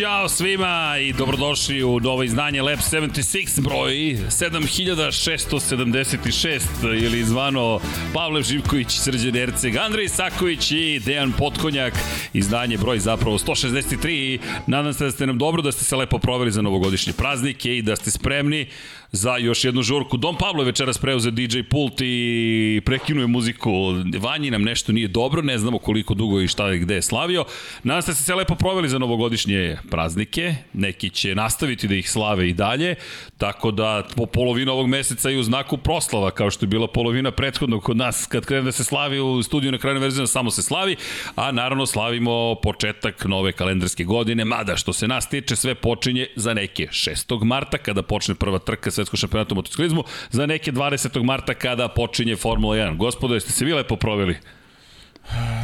[0.00, 3.92] Ćao svima i dobrodošli u novo izdanje Lab 76 broj
[4.28, 6.60] 7676
[7.04, 7.80] ili zvano
[8.14, 11.94] Pavle Živković, Srđan Erceg, Andrej Saković i Dejan Potkonjak.
[12.32, 16.50] Izdanje broj zapravo 163 nadam se da ste nam dobro, da ste se lepo proveli
[16.50, 18.66] za novogodišnje praznike i da ste spremni
[19.12, 20.16] za još jednu žurku.
[20.16, 23.70] Dom Pablo je večeras preuzeo DJ pult i prekinuje muziku.
[24.18, 27.44] Vanji nam nešto nije dobro, ne znamo koliko dugo i šta je gde je slavio.
[27.82, 30.54] Nadam se ste se lepo proveli za novogodišnje praznike.
[30.72, 32.94] Neki će nastaviti da ih slave i dalje,
[33.38, 37.30] tako da po polovinu ovog meseca i u znaku proslava, kao što je bila polovina
[37.30, 40.62] prethodnog kod nas, kad krene da se slavi u studiju na krajnoj verziji, samo se
[40.62, 40.96] slavi,
[41.34, 46.54] a naravno slavimo početak nove kalendarske godine, mada što se nas tiče sve počinje za
[46.54, 47.44] neke 6.
[47.44, 51.22] marta, kada počne prva trka svetskog šampionata u motociklizmu, za neke 20.
[51.22, 52.96] marta kada počinje Formula 1.
[52.96, 54.36] Gospodo, jeste se vi lepo proveli?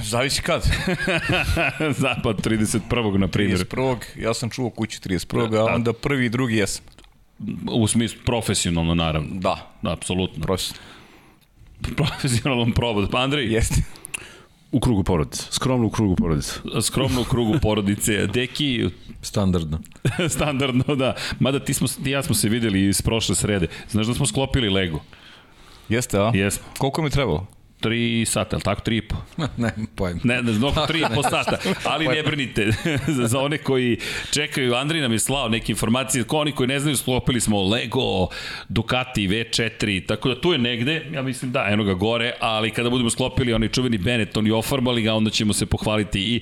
[0.03, 0.63] Zavisi kad.
[2.03, 3.19] Zapad 31.
[3.19, 3.59] na primjer.
[3.59, 3.97] 31.
[4.17, 5.51] Ja sam čuvao kući 31.
[5.51, 6.85] Da, a onda prvi i drugi jesam.
[7.71, 9.29] U smislu profesionalno, naravno.
[9.33, 9.77] Da.
[9.83, 10.45] Da, apsolutno.
[10.45, 10.87] Profesionalno.
[11.97, 13.11] Profesionalnom probod.
[13.11, 13.53] Pa Andrej?
[13.53, 13.83] Jeste.
[14.73, 15.43] U krugu porodice.
[15.51, 16.53] Skromno u krugu porodice.
[16.83, 18.27] Skromno u krugu porodice.
[18.27, 18.89] Deki...
[19.23, 19.79] Standardno.
[20.37, 21.15] Standardno, da.
[21.41, 23.67] Mada ti, smo, ti ja smo se videli iz prošle srede.
[23.91, 25.01] Znaš da smo sklopili Lego?
[25.89, 26.31] Jeste, a?
[26.35, 26.65] Jesmo.
[26.79, 27.47] Koliko mi trebalo?
[27.89, 29.17] 3 sata, ali tako 3 i po?
[29.63, 30.21] ne, pojem.
[30.25, 32.71] Ne, ne, mnogo 3 i po sata, ali ne brinite.
[33.17, 33.99] za, za one koji
[34.33, 38.29] čekaju, Andri nam je slao neke informacije, ko oni koji ne znaju, sklopili smo Lego,
[38.69, 42.91] Ducati, V4, tako da tu je negde, ja mislim da, eno ga gore, ali kada
[42.91, 46.41] budemo sklopili onaj čuveni Benetton i ofarbali ga, onda ćemo se pohvaliti i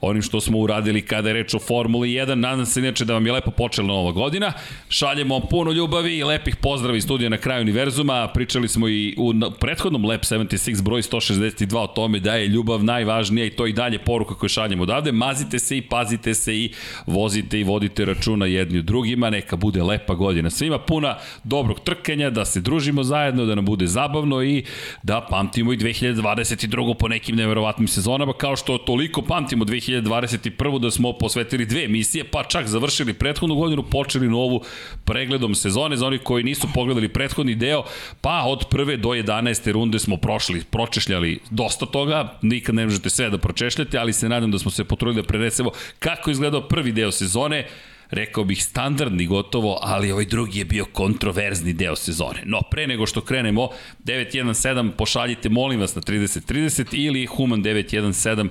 [0.00, 2.34] onim što smo uradili kada je reč o Formuli 1.
[2.34, 4.52] Nadam se inače da vam je lepo počela nova godina.
[4.88, 8.28] Šaljemo puno ljubavi i lepih pozdrava iz studija na kraju univerzuma.
[8.34, 13.46] Pričali smo i u prethodnom Lab 76 broj 162 o tome da je ljubav najvažnija
[13.46, 15.12] i to i dalje poruka koju šaljemo odavde.
[15.12, 16.72] Mazite se i pazite se i
[17.06, 19.30] vozite i vodite računa jedni drugima.
[19.30, 20.50] Neka bude lepa godina.
[20.50, 24.64] Svima puna dobrog trkanja, da se družimo zajedno, da nam bude zabavno i
[25.02, 26.94] da pamtimo i 2022.
[26.98, 30.78] po nekim neverovatnim sezonama, kao što toliko pamtimo 2021.
[30.78, 34.62] da smo posvetili dve emisije, pa čak završili prethodnu godinu, počeli novu
[35.04, 37.84] pregledom sezone za onih koji nisu pogledali prethodni deo,
[38.20, 39.72] pa od prve do 11.
[39.72, 44.50] runde smo prošli pročešljali dosta toga, nikad ne možete sve da pročešljate, ali se nadam
[44.50, 47.66] da smo se potrudili da prenesemo kako je izgledao prvi deo sezone,
[48.10, 52.42] rekao bih standardni gotovo, ali ovaj drugi je bio kontroverzni deo sezone.
[52.44, 53.68] No, pre nego što krenemo,
[54.04, 58.48] 917 pošaljite, molim vas, na 3030 ili Human 917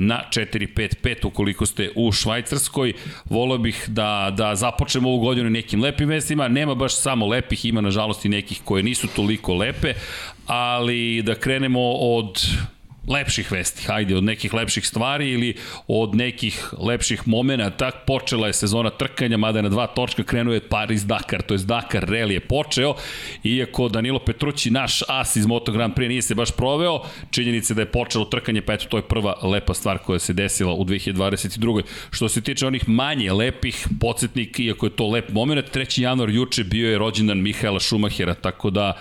[0.00, 2.92] na 455 ukoliko ste u Švajcarskoj.
[3.24, 6.48] Volio bih da, da započnemo ovu godinu nekim lepim vestima.
[6.48, 9.94] Nema baš samo lepih, ima nažalost i nekih koje nisu toliko lepe,
[10.46, 12.46] ali da krenemo od
[13.08, 15.54] lepših vesti, hajde, od nekih lepših stvari ili
[15.86, 17.90] od nekih lepših momenta.
[18.06, 21.58] Počela je sezona trkanja, mada je na dva točka krenuo je Paris Dakar, to je
[21.58, 22.94] Dakar Rally je počeo,
[23.44, 27.82] iako Danilo Petrući, naš as iz Moto Grand Prix, nije se baš proveo, činjenica da
[27.82, 31.82] je počelo trkanje, pa eto, to je prva lepa stvar koja se desila u 2022.
[32.10, 36.00] Što se tiče onih manje lepih, podsjetnik, iako je to lep moment, 3.
[36.00, 38.92] januar juče bio je rođendan Mihaela Šumahera, tako da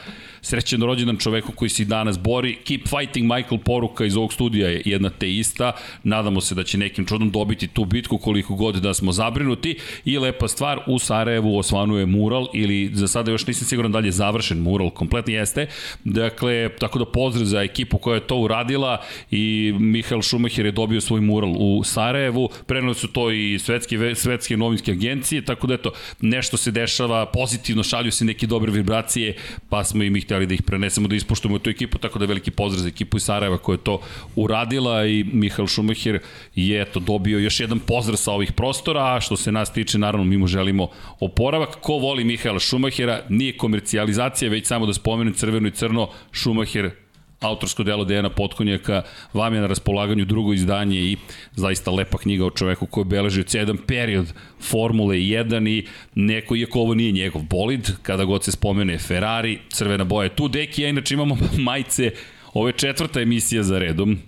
[0.47, 2.55] srećen rođendan čoveku koji se danas bori.
[2.55, 5.71] Keep fighting Michael poruka iz ovog studija je jedna te ista.
[6.03, 9.77] Nadamo se da će nekim čudom dobiti tu bitku koliko god da smo zabrinuti.
[10.05, 14.07] I lepa stvar, u Sarajevu osvanuje mural ili za sada još nisam siguran da li
[14.07, 15.67] je završen mural, kompletni jeste.
[16.03, 21.01] Dakle, tako da pozdrav za ekipu koja je to uradila i Mihael Schumacher je dobio
[21.01, 22.49] svoj mural u Sarajevu.
[22.65, 25.91] Prenali su to i svetske, svetske novinske agencije, tako da eto,
[26.21, 29.35] nešto se dešava pozitivno, šalju se neke dobre vibracije,
[29.69, 32.51] pa smo im ih hteli da ih prenesemo, da ispoštujemo tu ekipu, tako da veliki
[32.51, 33.99] pozdrav za ekipu iz Sarajeva koja je to
[34.35, 36.19] uradila i Mihael Šumacher
[36.55, 40.25] je eto dobio još jedan pozdrav sa ovih prostora, a što se nas tiče, naravno
[40.25, 40.89] mi mu želimo
[41.19, 41.75] oporavak.
[41.81, 46.91] Ko voli Mihaela Šumahera, nije komercijalizacija, već samo da spomenem crveno i crno, Šumacher
[47.39, 49.01] autorsko delo Dejana Potkonjaka,
[49.33, 51.17] vam je na raspolaganju drugo izdanje i
[51.55, 55.85] zaista lepa knjiga o čoveku koji obeležio jedan period Formule 1 i
[56.15, 60.47] neko, iako ovo nije njegov bolid, kada god se spomene Ferrari, crvena boja je tu,
[60.47, 61.37] deki, ja inače imamo
[61.67, 62.11] majice,
[62.53, 64.19] ovo je četvrta emisija za redom,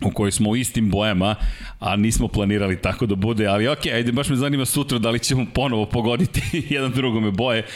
[0.00, 1.34] u kojoj smo u istim bojama,
[1.78, 5.18] a nismo planirali tako da bude, ali ok, ajde, baš me zanima sutra da li
[5.18, 6.42] ćemo ponovo pogoditi
[6.74, 7.66] jedan drugome boje,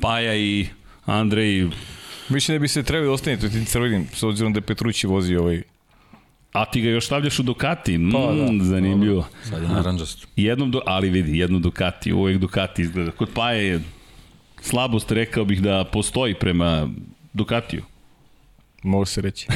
[0.00, 0.66] Paja i
[1.06, 1.68] Andrej
[2.30, 5.36] Mislim da bi se trebali ostaniti u tim crvenim, s obzirom da je Petrući vozi
[5.36, 5.62] ovaj
[6.52, 7.98] A ti ga još stavljaš u Ducati?
[7.98, 8.64] Mm, Pa, da.
[8.64, 9.26] zanimljivo.
[9.44, 10.26] Sad je naranđast.
[10.36, 13.10] Jednom, do, ali vidi, jednom Ducati, uvek Ducati izgleda.
[13.10, 13.80] Kod Paje je
[14.60, 16.88] slabost, rekao bih da postoji prema
[17.32, 17.82] Ducatiju.
[18.82, 19.46] Može se reći.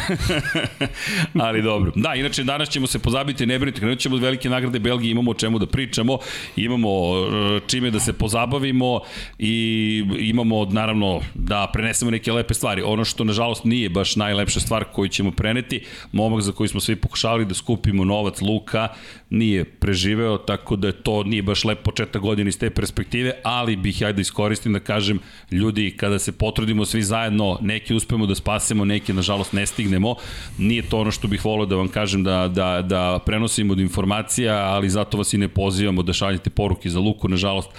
[1.47, 1.93] Ali dobro.
[1.97, 5.31] Da, inače danas ćemo se pozabiti, ne brinite, krenut ćemo od velike nagrade Belgije, imamo
[5.31, 6.19] o čemu da pričamo,
[6.57, 9.01] imamo e, čime da se pozabavimo
[9.39, 12.83] i imamo naravno da prenesemo neke lepe stvari.
[12.83, 15.81] Ono što nažalost nije baš najlepša stvar koju ćemo preneti,
[16.13, 18.89] momak za koji smo svi pokušavali da skupimo novac Luka,
[19.31, 24.01] nije preživeo, tako da to nije baš lep početak godine iz te perspektive, ali bih
[24.01, 25.19] ja da iskoristim da kažem,
[25.51, 30.15] ljudi, kada se potrudimo svi zajedno, neki uspemo da spasemo, neki nažalost ne stignemo.
[30.59, 34.55] Nije to ono što bih volio da vam kažem da, da, da prenosimo od informacija,
[34.55, 37.29] ali zato vas i ne pozivamo da šaljete poruke za Luku.
[37.29, 37.71] Nažalost,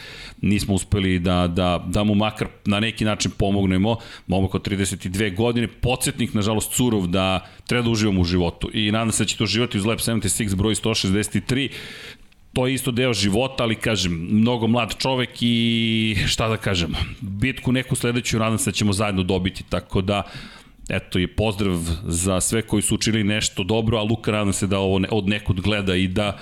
[0.42, 3.98] nismo uspeli da, da, da mu makar na neki način pomognemo.
[4.28, 8.70] Momak od 32 godine, podsjetnik, nažalost, Curov da treba da uživamo u životu.
[8.74, 11.70] I nadam se da će to uživati uz Lab 76 broj 163
[12.56, 17.72] to je isto deo života, ali kažem, mnogo mlad čovek i šta da kažem, bitku
[17.72, 20.24] neku sledeću nadam se da ćemo zajedno dobiti, tako da
[20.90, 24.80] eto je pozdrav za sve koji su učinili nešto dobro, a Luka nadam se da
[24.80, 26.38] ovo ne, od nekud gleda i da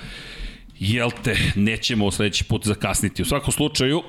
[0.80, 3.22] jel te, nećemo sledeći put zakasniti.
[3.22, 4.02] U svakom slučaju,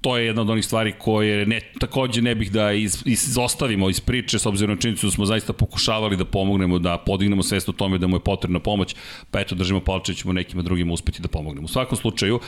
[0.00, 4.00] to je jedna od onih stvari koje ne, takođe ne bih da iz, izostavimo iz
[4.00, 7.72] priče, s obzirom na činjenicu da smo zaista pokušavali da pomognemo, da podignemo svest o
[7.72, 8.94] tome da mu je potrebna pomoć,
[9.30, 11.64] pa eto držimo palče, ćemo nekima drugima uspeti da pomognemo.
[11.64, 12.40] U svakom slučaju,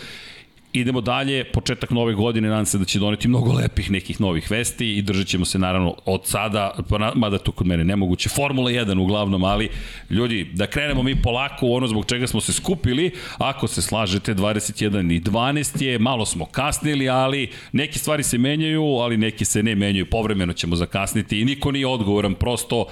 [0.74, 4.96] Idemo dalje, početak nove godine, nadam se da će doneti mnogo lepih nekih novih vesti
[4.96, 8.98] i držat ćemo se naravno od sada, pa mada to kod mene nemoguće, Formula 1
[8.98, 9.68] uglavnom, ali
[10.10, 14.34] ljudi, da krenemo mi polako u ono zbog čega smo se skupili, ako se slažete,
[14.34, 19.62] 21 i 12 je, malo smo kasnili, ali neke stvari se menjaju, ali neke se
[19.62, 22.86] ne menjaju, povremeno ćemo zakasniti i niko nije odgovoran, prosto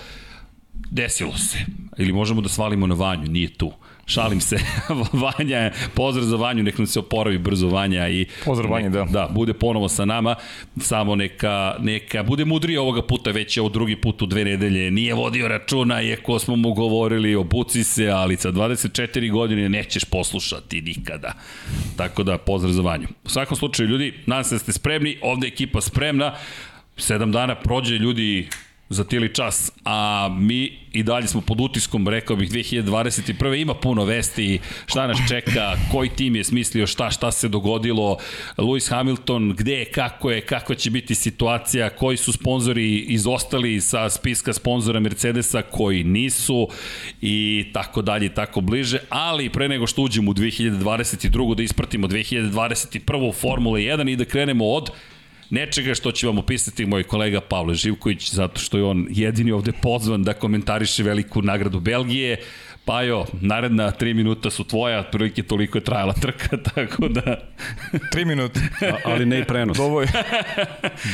[0.91, 1.59] desilo se.
[1.99, 3.73] Ili možemo da svalimo na vanju, nije tu.
[4.11, 4.57] Šalim se.
[5.39, 9.05] Vanja, pozdrav za Vanju, nek nam se oporavi brzo Vanja i Pozdrav Vanja, da.
[9.05, 10.35] Da, bude ponovo sa nama.
[10.81, 14.91] Samo neka, neka bude mudrije ovoga puta, već je ovo drugi put u dve nedelje.
[14.91, 20.83] Nije vodio računa, iako smo mu govorili, obuci se, ali sa 24 godine nećeš poslušati
[20.83, 21.33] nikada.
[21.97, 23.09] Tako da, pozdrav za Vanju.
[23.25, 26.35] U svakom slučaju, ljudi, nadam se da ste spremni, ovde je ekipa spremna.
[26.97, 28.49] Sedam dana prođe, ljudi
[28.91, 33.61] za tili čas, a mi i dalje smo pod utiskom, rekao bih, 2021.
[33.61, 38.17] Ima puno vesti, šta nas čeka, koji tim je smislio šta, šta se dogodilo,
[38.57, 44.11] Lewis Hamilton, gde je, kako je, kakva će biti situacija, koji su sponzori izostali sa
[44.11, 46.69] spiska sponzora Mercedesa, koji nisu
[47.21, 51.55] i tako dalje i tako bliže, ali pre nego što uđemo u 2022.
[51.55, 53.35] da ispratimo 2021.
[53.35, 54.91] Formule 1 i da krenemo od
[55.51, 59.73] nečega što će vam opisati moj kolega Pavle Živković, zato što je on jedini ovde
[59.83, 62.37] pozvan da komentariše veliku nagradu Belgije.
[62.85, 67.49] Pajo, naredna tri minuta su tvoja, prilike toliko je trajala trka, tako da...
[68.13, 68.61] Tri minuta.
[69.05, 69.77] Ali ne i prenos.
[69.77, 70.07] Dovolj,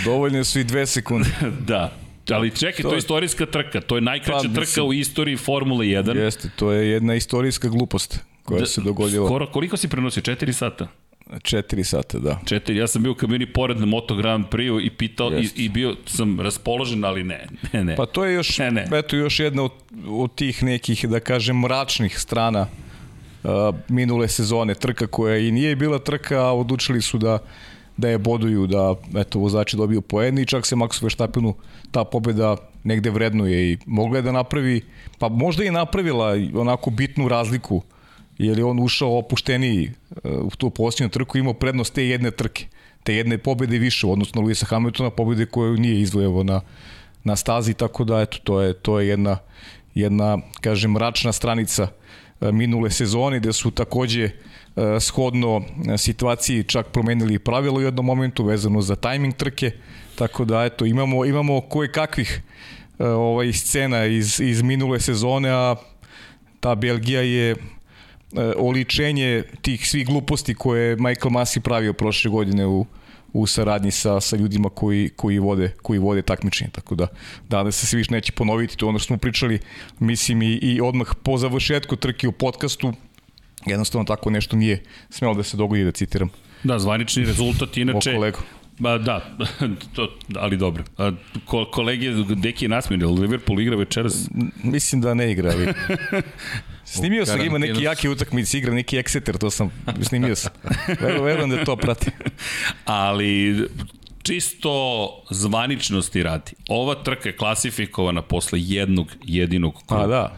[0.05, 1.29] dovoljne su i dve sekunde.
[1.69, 1.93] da,
[2.31, 5.87] Ali čekaj, to, to je istorijska trka, to je najkraća Pa, trka u istoriji Formule
[5.87, 6.17] 1.
[6.17, 9.29] Jeste, to je jedna istorijska glupost koja Da, se dogodila.
[9.29, 10.23] Skoro, koliko si prenosio?
[10.23, 10.89] 4 sata?
[11.43, 12.39] Četiri sata, da.
[12.45, 15.69] 4, ja sam bio u kabini pored na Moto Grand Prix i pitao i, i
[15.69, 17.97] bio sam raspoložen, ali ne, ne, ne.
[17.97, 18.89] Pa to je još, Ne, ne.
[18.93, 19.73] eto, još jedna od,
[20.09, 22.61] od tih nekih, da kažem, mračnih strana
[23.45, 23.51] uh,
[23.89, 24.75] minule sezone.
[24.75, 27.39] Trka koja i nije bila trka, a odlučili su da
[27.97, 31.55] da je boduju, da eto, vozači dobiju poeni i čak se Maxu Verstappenu
[31.91, 34.81] ta pobeda negde vrednuje i mogla je da napravi,
[35.19, 37.83] pa možda i napravila onako bitnu razliku
[38.39, 39.91] jer je on ušao opušteniji
[40.25, 42.67] uh, u tu posljednju trku imao prednost te jedne trke
[43.07, 46.61] te jedne pobede više na Luisa Hamiltona, pobede koju nije izvojevo na,
[47.25, 49.39] na stazi, tako da eto, to je, to je jedna,
[49.95, 51.89] jedna, kažem, mračna stranica
[52.41, 54.33] e, minule sezone, gde su takođe e,
[55.01, 59.71] shodno e, situaciji čak promenili pravilo u jednom momentu vezano za tajming trke,
[60.19, 62.43] tako da eto, imamo, imamo koje kakvih
[62.99, 65.77] e, ovaj, scena iz, iz minule sezone, a
[66.61, 67.76] ta Belgija je e,
[68.57, 72.87] oličenje tih svih gluposti koje je Michael Masi pravio prošle godine u,
[73.33, 76.71] u saradnji sa, sa ljudima koji, koji, vode, koji vode takmičenje.
[76.71, 77.07] Tako da,
[77.49, 79.59] da se svi više neće ponoviti, to ono što smo pričali,
[79.99, 82.93] mislim i, i odmah po završetku trke u podcastu,
[83.67, 86.31] jednostavno tako nešto nije smelo da se dogodi, da citiram
[86.65, 88.33] Da, zvanični rezultat, inače...
[88.79, 89.37] Ba, da,
[89.95, 90.85] to, ali dobro.
[90.99, 91.13] A,
[91.45, 94.29] ko, kolege, Deki je nasmijen, Liverpool igra večeras.
[94.63, 95.67] Mislim da ne igra, ali...
[96.87, 99.71] Snimio sam, ima neki jaki utakmic, igra neki Exeter, to sam,
[100.03, 100.53] snimio sam.
[101.01, 102.11] Verujem, verujem da to prati.
[102.85, 103.69] Ali
[104.23, 104.73] čisto
[105.31, 106.53] zvaničnosti radi.
[106.69, 110.03] Ova trka je klasifikovana posle jednog jedinog kruga.
[110.03, 110.37] Pa da,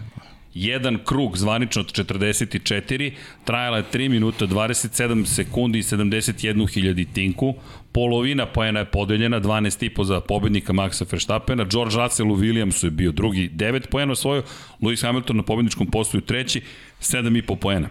[0.55, 3.12] Jedan krug zvanično od 44,
[3.45, 7.55] trajala je 3 minuta 27 sekundi i 71 hiljaditinku.
[7.92, 11.64] Polovina poena je podeljena, 12,5 za pobednika Maxa Verstappena.
[11.64, 14.42] George Russell u Williamsu je bio drugi, 9 poena osvojio.
[14.80, 16.61] Lewis Hamilton na pobedničkom postoju treći,
[17.00, 17.88] 7,5 poena.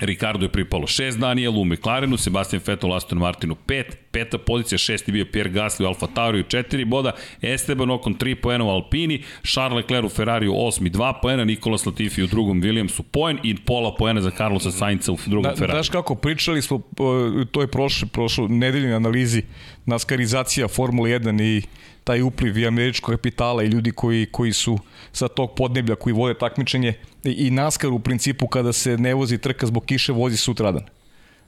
[0.00, 5.12] Ricardo je pripalo 6 Daniel u McLarenu, Sebastian Vettel Aston Martinu 5, peta pozicija, šesti
[5.12, 7.12] bio Pierre Gasly u Alfa Tauriju 4 boda,
[7.42, 12.22] Esteban Ocon 3 poena u Alpini, Charles Leclerc u Ferrariju 8 2 poena, Nikolas Latifi
[12.22, 15.74] u drugom Williamsu poen i pola poena za Carlosa Sainca u drugom da, Ferrariju.
[15.74, 16.80] Znaš kako, pričali smo,
[17.50, 19.42] to je prošlo, prošlo nedeljne analizi,
[19.86, 21.62] naskarizacija Formule 1 i
[22.06, 24.78] taj upliv i američkog kapitala i ljudi koji, koji su
[25.12, 26.94] sa tog podneblja, koji vode takmičenje
[27.24, 30.86] i, i NASCAR u principu kada se ne vozi trka zbog kiše, vozi sutradan.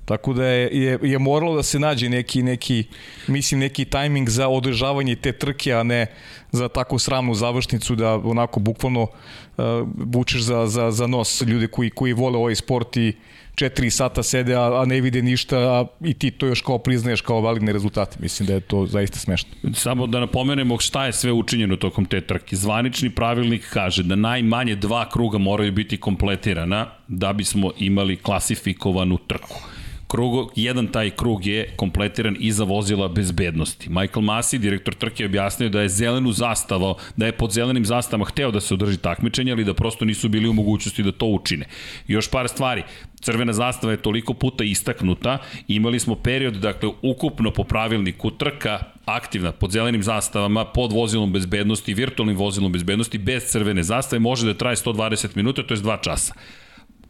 [0.04, 2.84] Tako da je, je, je moralo da se nađe neki, neki,
[3.26, 6.06] mislim, neki tajming za održavanje te trke, a ne
[6.52, 11.90] za takvu sramnu završnicu da onako bukvalno uh, vučeš za, za, za nos ljude koji,
[11.90, 13.12] koji vole ovaj sport i
[13.58, 17.20] četiri sata sede, a, a ne vide ništa, a i ti to još kao priznaješ
[17.20, 18.16] kao validne rezultate.
[18.20, 19.50] Mislim da je to zaista smešno.
[19.74, 22.56] Samo da napomenemo šta je sve učinjeno tokom te trke.
[22.56, 29.77] Zvanični pravilnik kaže da najmanje dva kruga moraju biti kompletirana da bismo imali klasifikovanu trku
[30.08, 33.90] krugo, jedan taj krug je kompletiran i za vozila bezbednosti.
[33.90, 38.50] Michael Masi, direktor trke, objasnio da je zelenu zastavao, da je pod zelenim zastavama hteo
[38.50, 41.66] da se održi takmičenje, ali da prosto nisu bili u mogućnosti da to učine.
[42.06, 42.82] Još par stvari,
[43.20, 45.38] crvena zastava je toliko puta istaknuta,
[45.68, 51.94] imali smo period, dakle, ukupno po pravilniku trka aktivna pod zelenim zastavama, pod vozilom bezbednosti,
[51.94, 56.34] virtualnim vozilom bezbednosti, bez crvene zastave, može da traje 120 minuta, to je 2 časa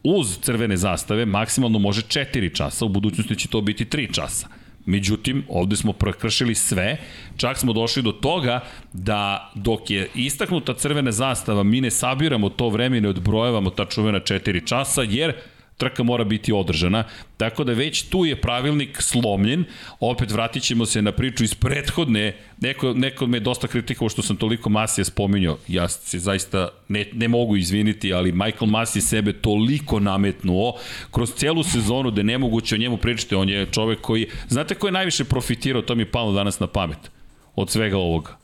[0.03, 4.47] uz crvene zastave maksimalno može 4 časa, u budućnosti će to biti 3 časa.
[4.85, 6.97] Međutim, ovde smo prekršili sve,
[7.37, 8.59] čak smo došli do toga
[8.93, 13.85] da dok je istaknuta crvena zastava, mi ne sabiramo to vreme i ne odbrojavamo ta
[13.85, 15.33] čuvena 4 časa, jer
[15.79, 17.03] trka mora biti održana,
[17.37, 19.63] tako da već tu je pravilnik slomljen,
[19.99, 24.35] opet vratit ćemo se na priču iz prethodne, neko, neko me dosta kritikovao što sam
[24.35, 29.99] toliko Masija spominjao, ja se zaista ne, ne mogu izviniti, ali Michael Masi sebe toliko
[29.99, 30.73] nametnuo
[31.11, 34.87] kroz celu sezonu da je nemoguće o njemu pričati, on je čovek koji, znate ko
[34.87, 37.11] je najviše profitirao, to mi je palo danas na pamet,
[37.55, 38.37] od svega ovoga?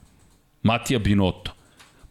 [0.63, 1.54] Matija Binotto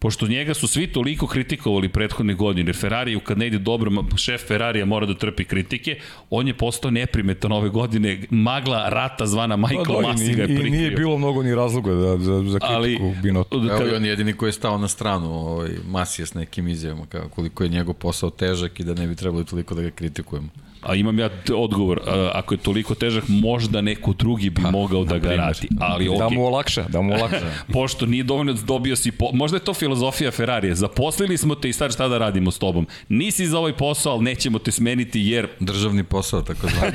[0.04, 4.46] pošto njega su svi toliko kritikovali prethodne godine, jer Ferrari kad ne ide dobro, šef
[4.46, 5.96] Ferrarija mora da trpi kritike,
[6.30, 10.66] on je postao neprimetan ove godine, magla rata zvana Michael pa, Masi ga je prikrio.
[10.66, 13.56] I nije bilo mnogo ni razloga da, za, za kritiku Ali, Binotto.
[13.56, 17.06] Evo i on je jedini koji je stao na stranu ovaj, Masija s nekim izjavama,
[17.34, 20.49] koliko je njegov posao težak i da ne bi trebalo toliko da ga kritikujemo.
[20.86, 22.00] A imam ja odgovor,
[22.32, 25.68] ako je toliko težak, možda neko drugi bi pa, mogao da ga radi.
[25.80, 26.18] Ali, okay.
[26.18, 27.50] Da mu olakša, da mu olakša.
[27.72, 29.30] Pošto nije dovoljno dobio si, po...
[29.32, 32.86] možda je to filozofija Ferrarije, zaposlili smo te i sad šta da radimo s tobom.
[33.08, 35.48] Nisi za ovaj posao, ali nećemo te smeniti jer...
[35.60, 36.90] Državni posao, tako znam.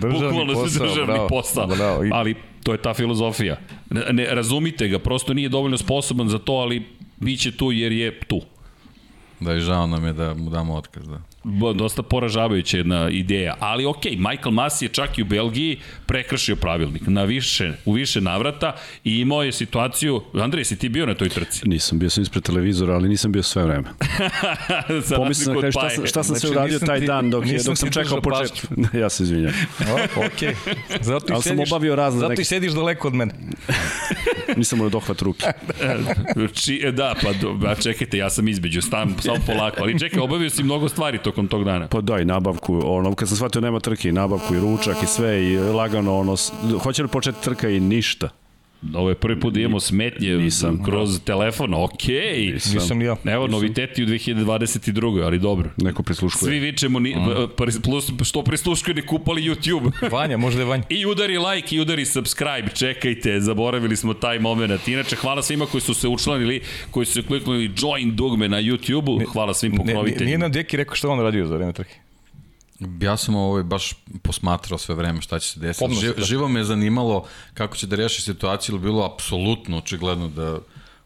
[0.00, 1.66] državni Bukvalno posao, državni bravo, posao.
[1.66, 2.04] Bravo.
[2.12, 3.56] Ali to je ta filozofija.
[3.90, 6.86] Ne, ne, razumite ga, prosto nije dovoljno sposoban za to, ali
[7.16, 8.40] biće tu jer je tu.
[9.40, 11.33] Da, i žao nam je da mu damo otkaz, da
[11.74, 17.02] dosta poražavajuća jedna ideja, ali ok, Michael Masi je čak i u Belgiji prekršio pravilnik
[17.06, 21.28] na više, u više navrata i imao je situaciju, Andrej, si ti bio na toj
[21.28, 21.68] trci?
[21.68, 23.88] Nisam, bio sam ispred televizora, ali nisam bio sve vreme.
[25.16, 27.78] Pomislio sam šta, sam, šta sam znači, se uradio taj ti, dan dok, je, dok
[27.78, 28.66] sam čekao počet.
[29.02, 29.52] ja se izvinjam.
[30.16, 30.54] ok,
[31.00, 33.34] zato ali sam obavio razne Zato i sediš daleko od mene.
[34.56, 35.46] nisam mu dohvat ruke.
[36.54, 40.50] Či, e, da, pa do, čekajte, ja sam između, sam, samo polako, ali čekaj, obavio
[40.50, 41.88] si mnogo stvari to tokom tog dana?
[41.88, 45.44] Pa da, i nabavku, ono, kad sam shvatio nema trke, nabavku, i ručak, i sve,
[45.44, 46.36] i lagano, ono,
[46.82, 48.28] hoće li početi trka i ništa.
[48.94, 51.24] Ovo je prvi put da imamo smetnje Nisam, kroz da.
[51.24, 52.14] telefon, okej.
[52.14, 52.52] Okay.
[52.52, 53.16] Nisam, Nisam ja.
[53.24, 53.60] Evo, Nisam.
[53.60, 55.24] noviteti u 2022.
[55.24, 55.70] ali dobro.
[55.76, 56.50] Neko prisluškuje.
[56.50, 57.82] Svi vičemo, ni, mm.
[57.82, 59.90] plus, što prisluškuje, ne kupali YouTube.
[60.16, 60.82] Vanja, možda je Vanja.
[60.88, 64.88] I udari like i udari subscribe, čekajte, zaboravili smo taj moment.
[64.88, 66.60] Inače, hvala svima koji su se učlanili,
[66.90, 70.24] koji su se kliknuli join dugme na YouTube-u, hvala svim pokroviteljima.
[70.24, 72.03] Nije nam Deki rekao što on radio za vreme trke.
[73.00, 75.94] Ja sam ovaj baš posmatrao sve vreme šta će se desiti.
[75.94, 80.58] Živ, živo me je zanimalo kako će da reši situaciju, ili bilo apsolutno očigledno da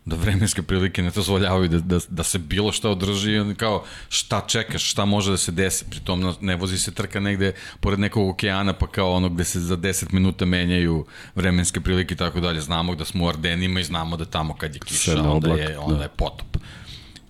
[0.09, 4.41] da vremenske prilike ne dozvoljavaju da, da, da se bilo šta održi i kao šta
[4.47, 8.73] čekaš, šta može da se desi, pritom ne vozi se trka negde pored nekog okeana
[8.73, 12.95] pa kao ono gde se za 10 minuta menjaju vremenske prilike i tako dalje, znamo
[12.95, 16.03] da smo u Ardenima i znamo da tamo kad je kiša, onda je, onda da.
[16.03, 16.57] je potop.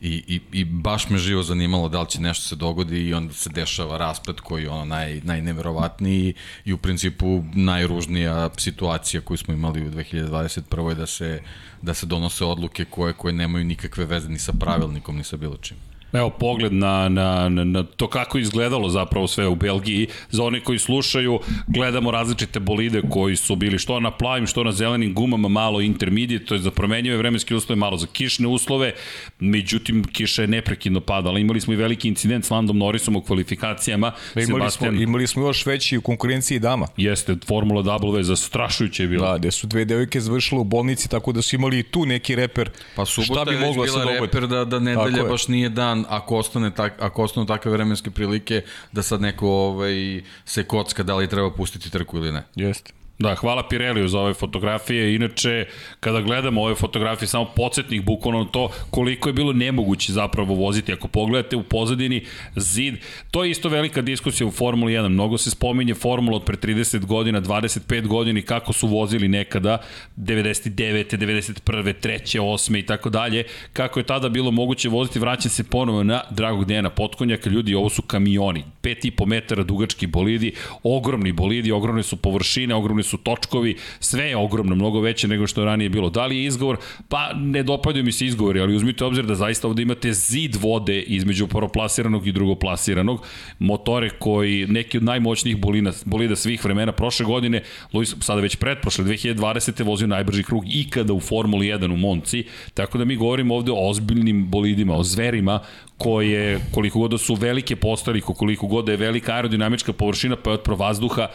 [0.00, 3.34] I, i, I baš me živo zanimalo da li će nešto se dogodi i onda
[3.34, 9.54] se dešava rasplet koji je ono naj, najneverovatniji i u principu najružnija situacija koju smo
[9.54, 10.88] imali u 2021.
[10.88, 11.42] je da se,
[11.82, 15.56] da se donose odluke koje, koje nemaju nikakve veze ni sa pravilnikom ni sa bilo
[15.56, 15.76] čim.
[16.12, 20.06] Evo pogled na, na, na, na to kako izgledalo zapravo sve u Belgiji.
[20.30, 24.72] Za one koji slušaju, gledamo različite bolide koji su bili što na plavim, što na
[24.72, 28.92] zelenim gumama, malo intermediate, to je za promenjive vremenske uslove, malo za kišne uslove.
[29.38, 31.38] Međutim, kiša je neprekidno padala.
[31.38, 34.12] Imali smo i veliki incident s Landom Norrisom u kvalifikacijama.
[34.34, 34.94] Da, imali, Sebastian...
[34.94, 36.86] smo, imali smo još veći u konkurenciji dama.
[36.96, 39.32] Jeste, Formula W zastrašujuće je bila.
[39.32, 42.70] Da, gde su dve devojke završile u bolnici, tako da su imali tu neki reper.
[42.96, 44.18] Pa subota šta bi moglo da dogodi.
[44.20, 48.10] reper da, da nedelja baš nije dan dan ako ostane tak, ako ostanu takve vremenske
[48.10, 48.62] prilike
[48.92, 52.42] da sad neko ovaj se kocka da li treba pustiti trku ili ne.
[52.54, 52.97] Jeste.
[53.18, 55.14] Da, hvala Pireliju za ove fotografije.
[55.14, 55.66] Inače,
[56.00, 60.92] kada gledamo ove fotografije, samo podsjetnih bukvalno to koliko je bilo nemoguće zapravo voziti.
[60.92, 62.24] Ako pogledate u pozadini
[62.56, 62.94] zid,
[63.30, 65.08] to je isto velika diskusija u Formuli 1.
[65.08, 69.78] Mnogo se spominje Formula od pre 30 godina, 25 godina i kako su vozili nekada,
[70.16, 71.16] 99.
[71.16, 71.94] 91.
[72.02, 72.40] 3.
[72.40, 72.78] 8.
[72.78, 73.44] i tako dalje.
[73.72, 77.50] Kako je tada bilo moguće voziti, vraćam se ponovo na dragog Dejana Potkonjaka.
[77.50, 78.64] Ljudi, ovo su kamioni.
[78.82, 84.74] 5,5 metara dugački bolidi, ogromni bolidi, ogromne su površine, ogromne su točkovi, sve je ogromno,
[84.74, 86.10] mnogo veće nego što je ranije bilo.
[86.10, 86.76] Da li je izgovor?
[87.08, 91.00] Pa ne dopadaju mi se izgovori, ali uzmite obzir da zaista ovde imate zid vode
[91.00, 93.26] između prvoplasiranog i drugoplasiranog,
[93.58, 97.62] motore koji, neki od najmoćnijih bolina, bolida svih vremena, prošle godine,
[97.92, 99.84] Luis, sada već pretprošle, 2020.
[99.84, 103.88] vozio najbrži krug ikada u Formuli 1 u Monci, tako da mi govorimo ovde o
[103.88, 105.60] ozbiljnim bolidima, o zverima
[105.98, 110.50] koje, koliko god da su velike postali, koliko god da je velika aerodinamička površina, pa
[110.50, 111.28] je otpro vazduha,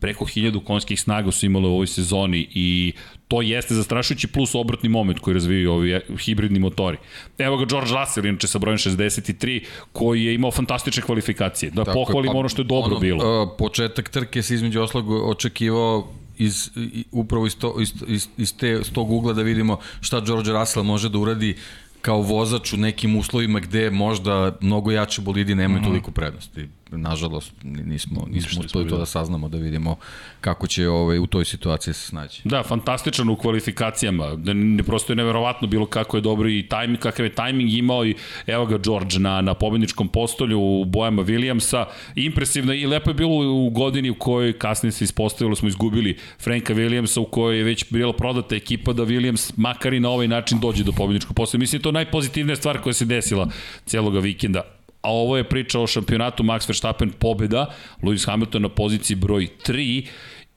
[0.00, 2.92] preko 1000 konjskih snaga su imali u ovoj sezoni i
[3.28, 6.96] to jeste zastrašujući plus obratni moment koji razvijaju ovi hibridni motori.
[7.38, 11.70] Evo ga George Russell, inače sa brojem 63, koji je imao fantastične kvalifikacije.
[11.70, 13.42] Da Tako pohvalimo pa, ono što je dobro ono, bilo.
[13.42, 16.70] Uh, početak trke se između oslog očekivao iz,
[17.12, 20.84] upravo iz, to, iz, iz, iz, te, iz tog ugla da vidimo šta George Russell
[20.84, 21.56] može da uradi
[22.02, 25.88] kao vozač u nekim uslovima gde možda mnogo jače bolidi nemaju mm -hmm.
[25.88, 29.96] toliko prednosti nažalost nismo nismo uspeli to da saznamo da vidimo
[30.40, 32.42] kako će ovaj u toj situaciji se snaći.
[32.44, 34.36] Da, fantastičan u kvalifikacijama.
[34.36, 38.06] Da ne prosto je neverovatno bilo kako je dobro i tajming kakav je tajming imao
[38.06, 38.14] i
[38.46, 41.84] evo ga George na na pobedničkom postolju u bojama Williamsa.
[42.14, 46.74] Impresivno i lepo je bilo u godini u kojoj kasnije se ispostavilo smo izgubili Franka
[46.74, 50.60] Williamsa u kojoj je već bila prodata ekipa da Williams makar i na ovaj način
[50.60, 51.60] dođe do pobedničkog postolja.
[51.60, 53.48] Mislim to najpozitivnija stvar koja se desila
[53.86, 59.16] cijelog vikenda a ovo je priča o šampionatu Max Verstappen pobeda, Lewis Hamilton na poziciji
[59.16, 60.06] broj 3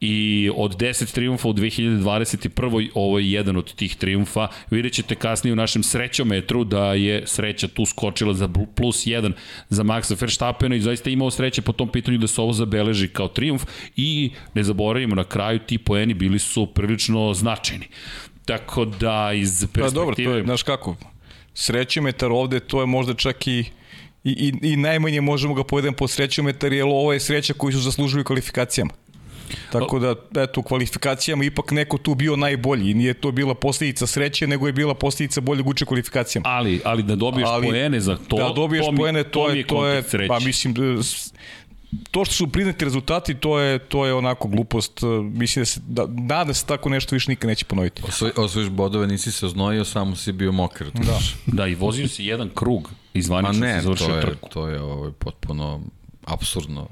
[0.02, 2.90] i od 10 triumfa u 2021.
[2.94, 4.48] ovo je jedan od tih triumfa.
[4.72, 9.32] Vidjet ćete kasnije u našem srećometru da je sreća tu skočila za plus 1
[9.70, 13.28] za Maxa Verstappena i zaista imao sreće po tom pitanju da se ovo zabeleži kao
[13.28, 13.64] triumf
[13.96, 17.88] i ne zaboravimo na kraju ti poeni bili su prilično značajni.
[18.46, 19.88] Tako da iz perspektive...
[19.88, 20.96] Pa dobro, to je, znaš kako,
[21.54, 23.66] srećometar ovde to je možda čak i
[24.24, 27.80] i, i, i najmanje možemo ga povedem po srećometar, jer ovo je sreća koju su
[27.80, 28.92] zaslužili kvalifikacijama.
[29.72, 34.08] Tako da, eto, u kvalifikacijama ipak neko tu bio najbolji i nije to bila posljedica
[34.08, 36.50] sreće, nego je bila posljedica boljeg uče kvalifikacijama.
[36.50, 39.64] Ali, ali da dobiješ ali, poene za to, da dobiješ to poene, to, to je,
[39.64, 40.76] to je, pa mislim,
[42.12, 45.00] to što su priznati rezultati, to je to je onako glupost.
[45.34, 48.02] Mislim da se da nada se tako nešto više nikad neće ponoviti.
[48.08, 50.88] Osvoji, osvojiš bodove, nisi se oznojio, samo si bio mokar.
[50.94, 51.20] Da.
[51.46, 54.50] da, i vozio si jedan krug izvanično Ma ne, to je, trku.
[54.50, 55.82] to je ovaj, potpuno
[56.26, 56.88] absurdno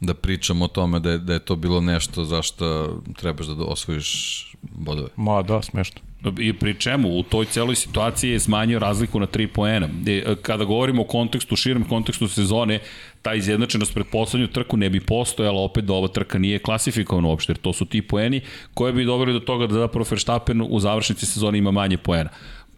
[0.00, 4.42] da pričamo o tome da je, da je to bilo nešto zašto trebaš da osvojiš
[4.62, 5.08] bodove.
[5.16, 6.00] Ma da, smešno.
[6.38, 7.18] I pri čemu?
[7.18, 9.88] U toj celoj situaciji je smanjio razliku na 3 poena.
[10.06, 12.80] E, kada govorimo o kontekstu, širem kontekstu sezone,
[13.22, 17.52] ta izjednačenost pred poslednju trku ne bi postojala opet da ova trka nije klasifikovana uopšte,
[17.52, 18.40] jer to su ti poeni
[18.74, 22.30] koje bi doveli do toga da zapravo Verstappen u završnici sezone ima manje poena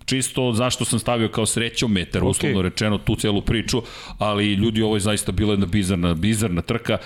[0.09, 2.29] čisto zašto sam stavio kao srećom metar, okay.
[2.29, 3.83] uslovno rečeno, tu celu priču,
[4.19, 6.99] ali ljudi, ovo je zaista bila jedna bizarna, bizarna trka.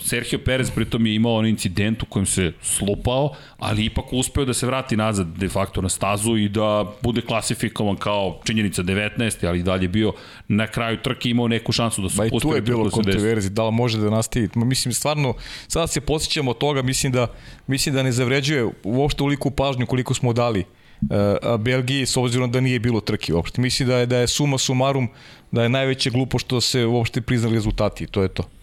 [0.00, 4.54] Sergio Perez pritom je imao on incident u kojem se slupao, ali ipak uspeo da
[4.54, 9.46] se vrati nazad de facto na stazu i da bude klasifikovan kao činjenica 19.
[9.46, 10.12] ali i dalje bio
[10.48, 12.48] na kraju trke imao neku šansu da se pusti.
[12.48, 14.48] tu je bilo da kontroverzi, da li može da nastavi.
[14.54, 15.34] Mislim, stvarno,
[15.68, 17.26] sada se posjećamo toga, mislim da,
[17.66, 20.64] mislim da ne zavređuje uopšte uliku pažnju koliko smo dali
[21.02, 23.60] uh, Belgiji s obzirom da nije bilo trke uopšte.
[23.60, 25.08] Mislim da je, da je suma sumarum,
[25.50, 28.59] da je najveće glupo što se uopšte priznali rezultati, to je to.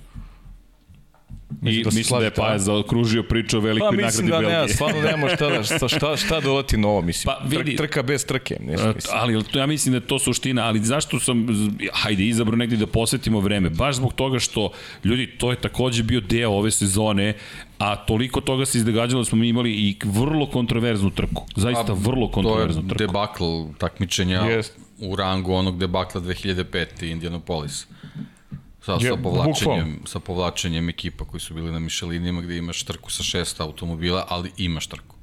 [1.62, 4.32] Mislim I da mislim da je Paja zaokružio priču o velikoj pa, nagradi Belgije.
[4.32, 7.36] Pa mislim da nema, stvarno nema šta, da, šta, šta, šta doleti novo, mislim.
[7.36, 8.58] Pa, vidi, trka bez trke.
[8.60, 9.18] Nešto, mislim.
[9.18, 11.48] Ali ja mislim da je to suština, ali zašto sam,
[11.94, 13.70] hajde, izabro negdje da posvetimo vreme?
[13.70, 14.72] Baš zbog toga što,
[15.04, 17.34] ljudi, to je takođe bio deo ove sezone,
[17.78, 21.46] a toliko toga se izdegađalo da smo mi imali i vrlo kontroverznu trku.
[21.56, 22.98] Zaista a, vrlo kontroverznu trku.
[22.98, 24.42] To je debakl takmičenja.
[24.42, 27.12] Jest u rangu onog debakla 2005.
[27.12, 27.88] Indianapolis.
[28.88, 33.24] Sa, sa, povlačenjem, sa povlačenjem ekipa koji su bili na Michelinima gde imaš trku sa
[33.24, 35.17] šest automobila, ali imaš trku.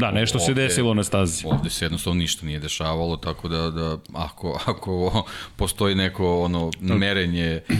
[0.00, 1.44] Da, nešto ovde, se desilo na stazi.
[1.46, 5.24] Ovde se jednostavno ništa nije dešavalo, tako da, da ako, ako
[5.56, 7.76] postoji neko ono merenje uh,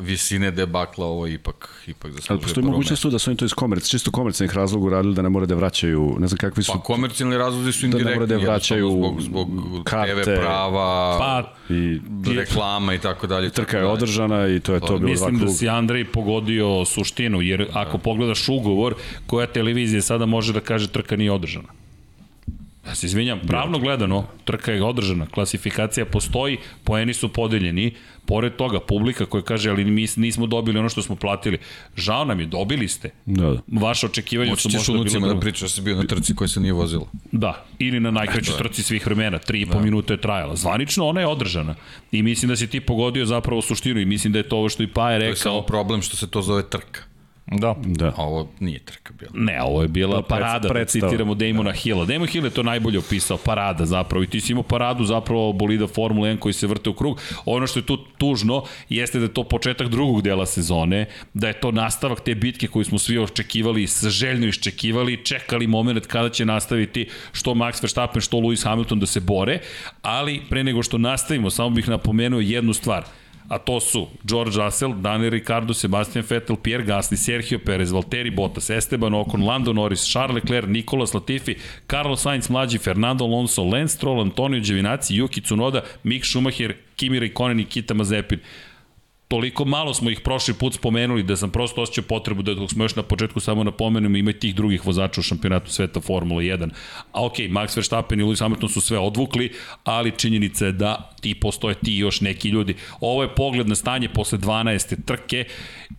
[0.00, 3.88] visine debakla, ovo ipak, ipak zaslužuje Ali postoji mogućnost da su oni to iz komerc,
[3.88, 6.72] čisto komercijalnih razloga uradili da ne mora da vraćaju, ne znam kakvi su...
[6.72, 9.48] Pa komercijalni razlozi su indirektni, da ne mora da vraćaju zbog, zbog
[9.84, 12.00] karte, TV prava, pa, i,
[12.36, 13.50] reklama i tako dalje.
[13.50, 17.42] Trka je održana i to je to, to bilo Mislim da si Andrej pogodio suštinu,
[17.42, 18.02] jer ako da.
[18.02, 18.94] pogledaš ugovor,
[19.26, 21.68] koja televizija sada može da kaže trka nije održana.
[22.86, 27.94] Ja se izvinjam, pravno gledano, trka je održana, klasifikacija postoji, poeni su podeljeni,
[28.26, 31.58] pored toga, publika koja kaže, ali mi nismo dobili ono što smo platili.
[31.96, 33.10] Žao nam je, dobili ste.
[33.26, 33.80] Da, da.
[33.80, 35.34] Vaše očekivanje su možda bilo...
[35.34, 37.06] da pričaš da si bio na trci koja se nije vozila.
[37.32, 39.80] Da, ili na najkraćoj trci svih vremena, 3,5 da.
[39.80, 40.56] minuta je trajala.
[40.56, 41.74] Zvanično ona je održana.
[42.12, 44.82] I mislim da si ti pogodio zapravo suštinu i mislim da je to ovo što
[44.82, 45.34] i Paje rekao.
[45.34, 47.11] To je samo problem što se to zove trka.
[47.58, 47.74] Da.
[47.84, 48.12] da.
[48.16, 49.30] A ovo nije trka bila.
[49.34, 51.76] Ne, ovo je bila da, parada, da citiramo Damona da.
[51.76, 52.04] Hilla.
[52.04, 54.24] Damon Hill je to najbolje opisao, parada zapravo.
[54.24, 57.20] I ti si imao paradu zapravo bolida Formula 1 koji se vrte u krug.
[57.44, 61.60] Ono što je tu tužno jeste da je to početak drugog dela sezone, da je
[61.60, 67.08] to nastavak te bitke koju smo svi očekivali, željno iščekivali, čekali moment kada će nastaviti
[67.32, 69.58] što Max Verstappen, što Lewis Hamilton da se bore,
[70.02, 73.04] ali pre nego što nastavimo, samo bih napomenuo jednu stvar–
[73.52, 78.70] a to su George Russell, Daniel Ricciardo, Sebastian Vettel, Pierre Gasly, Sergio Perez, Valtteri Bottas,
[78.70, 84.20] Esteban Ocon, Lando Norris, Charles Leclerc, Nicolas Latifi, Carlos Sainz mlađi, Fernando Alonso, Lance Stroll,
[84.20, 88.38] Antonio Giovinazzi, Yuki Tsunoda, Mick Schumacher, Kimi Raikkonen i Kita Mazepin
[89.32, 92.84] toliko malo smo ih prošli put spomenuli da sam prosto osjećao potrebu da dok smo
[92.84, 96.70] još na početku samo napomenemo ima i tih drugih vozača u šampionatu sveta Formula 1.
[97.12, 99.52] A ok, Max Verstappen i Lewis Hamilton su sve odvukli,
[99.84, 102.76] ali činjenica je da ti postoje ti još neki ljudi.
[103.00, 105.04] Ovo je pogled na stanje posle 12.
[105.04, 105.44] trke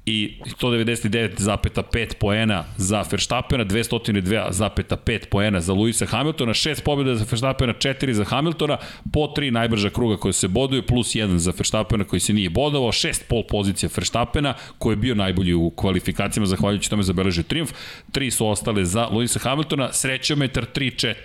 [0.06, 8.12] i 199,5 poena za Verstappena, 202,5 poena za Luisa Hamiltona, 6 pobjeda za Verstappena, 4
[8.12, 8.78] za Hamiltona,
[9.14, 12.92] po 3 najbrža kruga koje se boduju, plus 1 za Verstappena koji se nije bodovao,
[12.92, 17.72] 6 pol pozicija Verstappena, koji je bio najbolji u kvalifikacijama, zahvaljujući tome zabeležio triumf,
[18.12, 21.16] 3 su ostale za Luisa Hamiltona, srećometar 3-4.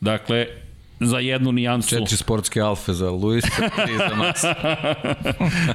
[0.00, 0.46] Dakle,
[1.06, 1.88] za jednu nijansu.
[1.88, 4.42] Četiri sportske alfe za Luis, tri za Max.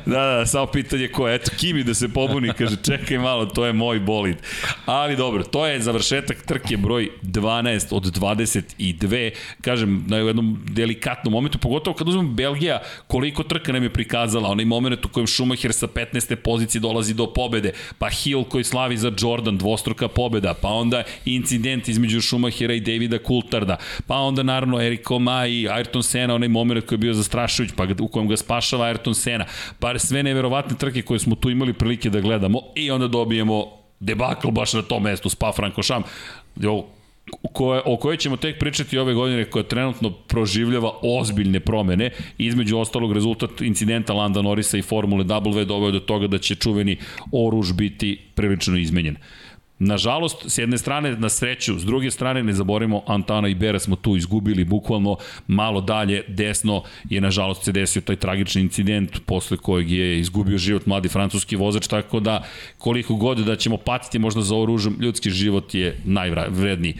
[0.05, 1.35] da, da, samo pitanje ko je.
[1.35, 4.37] Eto, Kimi da se pobuni, kaže, čekaj malo, to je moj bolid.
[4.85, 9.31] Ali dobro, to je završetak trke broj 12 od 22.
[9.61, 14.65] Kažem, na jednom delikatnom momentu, pogotovo kad uzmemo Belgija, koliko trka nam je prikazala, onaj
[14.65, 16.35] moment u kojem Schumacher sa 15.
[16.35, 21.87] pozicije dolazi do pobede, pa Hill koji slavi za Jordan, dvostruka pobeda, pa onda incident
[21.87, 26.85] između Schumachera i Davida Coultarda, pa onda naravno Eriko Ma i Ayrton Senna, onaj moment
[26.85, 29.45] koji je bio zastrašujuć, pa u kojem ga spašava Ayrton Senna,
[29.79, 33.65] pa sve neverovatne trke koje smo tu imali prilike da gledamo i onda dobijemo
[33.99, 36.03] debakl baš na tom mestu, Spa Frankošam,
[37.53, 43.13] koje, o kojoj ćemo tek pričati ove godine koja trenutno proživljava ozbiljne promene, između ostalog
[43.13, 46.97] rezultat incidenta Landa Norisa i Formule W doveo do toga da će čuveni
[47.31, 49.15] oruž biti prilično izmenjen.
[49.79, 53.95] Nažalost, s jedne strane na sreću, s druge strane ne zaborimo Antana i Bera smo
[53.95, 59.91] tu izgubili bukvalno malo dalje desno je nažalost se desio taj tragični incident posle kojeg
[59.91, 62.43] je izgubio život mladi francuski vozač, tako da
[62.77, 66.95] koliko god da ćemo patiti možda za oružom, ljudski život je najvredniji.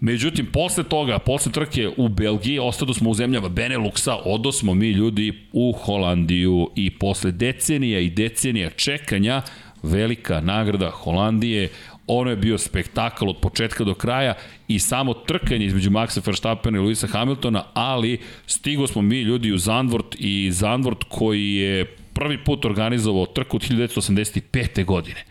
[0.00, 4.90] Međutim, posle toga, posle trke u Belgiji, ostado smo u zemljama Beneluxa, odo smo mi
[4.90, 9.42] ljudi u Holandiju i posle decenija i decenija čekanja,
[9.82, 11.68] velika nagrada Holandije,
[12.08, 14.34] ono je bio spektakl od početka do kraja
[14.68, 19.58] i samo trkanje između Maxa Verstappena i Luisa Hamiltona, ali stigo smo mi ljudi u
[19.58, 24.84] Zandvort i Zandvort koji je prvi put organizovao trku od 1985.
[24.84, 25.24] godine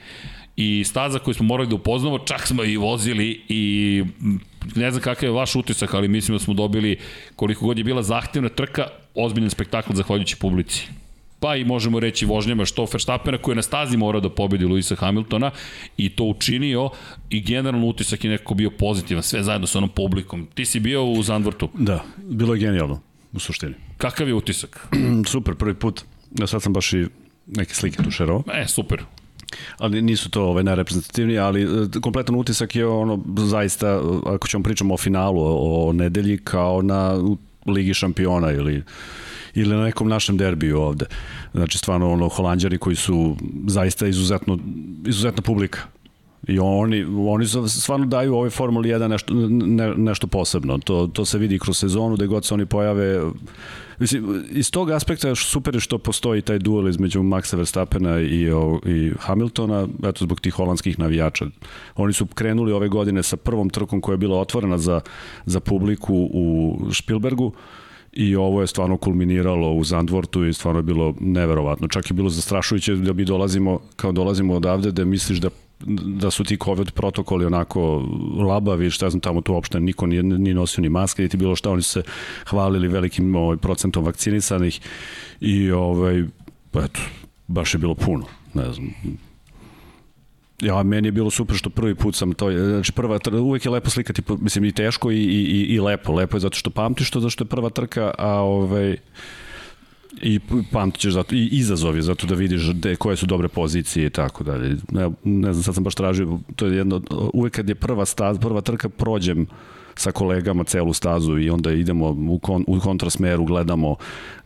[0.55, 4.03] i staza koju smo morali da upoznamo, čak smo i vozili i
[4.75, 6.97] ne znam kakav je vaš utisak, ali mislim da smo dobili
[7.35, 10.87] koliko god je bila zahtevna trka, ozbiljan spektakl zahvaljujući publici
[11.39, 14.95] pa i možemo reći vožnjama što Verstappena koji je na stazi morao da pobedi Luisa
[14.95, 15.51] Hamiltona
[15.97, 16.89] i to učinio
[17.29, 20.47] i generalno utisak je nekako bio pozitivan, sve zajedno sa onom publikom.
[20.53, 21.69] Ti si bio u Zandvortu?
[21.73, 23.01] Da, bilo je genijalno
[23.33, 23.73] u suštini.
[23.97, 24.87] Kakav je utisak?
[25.31, 26.01] super, prvi put.
[26.39, 27.05] Ja sad sam baš i
[27.47, 28.43] neke slike tu šerao.
[28.53, 29.03] E, super
[29.77, 31.67] ali nisu to ovaj najreprezentativniji, ali e,
[32.01, 37.23] kompletan utisak je ono zaista ako ćemo pričamo o finalu o, o nedelji kao na
[37.65, 38.83] Ligi šampiona ili
[39.57, 41.05] ili na nekom našem derbiju ovde.
[41.53, 43.35] Znači stvarno ono holanđari koji su
[43.67, 44.57] zaista izuzetno
[45.05, 45.79] izuzetna publika.
[46.47, 50.77] I oni, oni stvarno daju ovoj Formuli 1 nešto, ne, nešto posebno.
[50.77, 53.21] To, to se vidi kroz sezonu, gde god se oni pojave.
[53.99, 58.49] Mislim, iz tog aspekta super je što postoji taj duel između Maxa Verstappena i,
[58.85, 61.45] i Hamiltona, eto zbog tih holandskih navijača.
[61.95, 65.01] Oni su krenuli ove godine sa prvom trkom koja je bila otvorena za,
[65.45, 67.53] za publiku u Spielbergu
[68.13, 71.87] i ovo je stvarno kulminiralo u Zandvortu i stvarno je bilo neverovatno.
[71.87, 75.49] Čak je bilo zastrašujuće da mi dolazimo, kao dolazimo odavde, da misliš da
[76.05, 78.05] da su ti COVID protokoli onako
[78.47, 81.55] labavi, šta ja znam, tamo tu uopšte niko nije, nije nosio ni maske, niti bilo
[81.55, 82.03] šta, oni su se
[82.49, 84.81] hvalili velikim ovaj, procentom vakcinisanih
[85.39, 86.19] i ovaj,
[86.73, 86.99] eto,
[87.47, 88.93] baš je bilo puno, ne znam,
[90.61, 93.89] Ja, meni je bilo super što prvi put sam to, znači prva, uvek je lepo
[93.89, 97.29] slikati, mislim i teško i, i, i lepo, lepo je zato što pamtiš to, zato
[97.29, 98.97] što je prva trka, a ovaj,
[100.21, 100.39] i
[100.71, 104.43] pamtit ćeš zato, i izazovi zato da vidiš de, koje su dobre pozicije i tako
[104.43, 104.75] dalje.
[104.91, 107.01] Ne, ne znam, sad sam baš tražio, to je jedno,
[107.33, 109.47] uvek kad je prva staz, prva trka prođem
[109.95, 113.95] sa kolegama celu stazu i onda idemo u, kon, u kontrasmeru, gledamo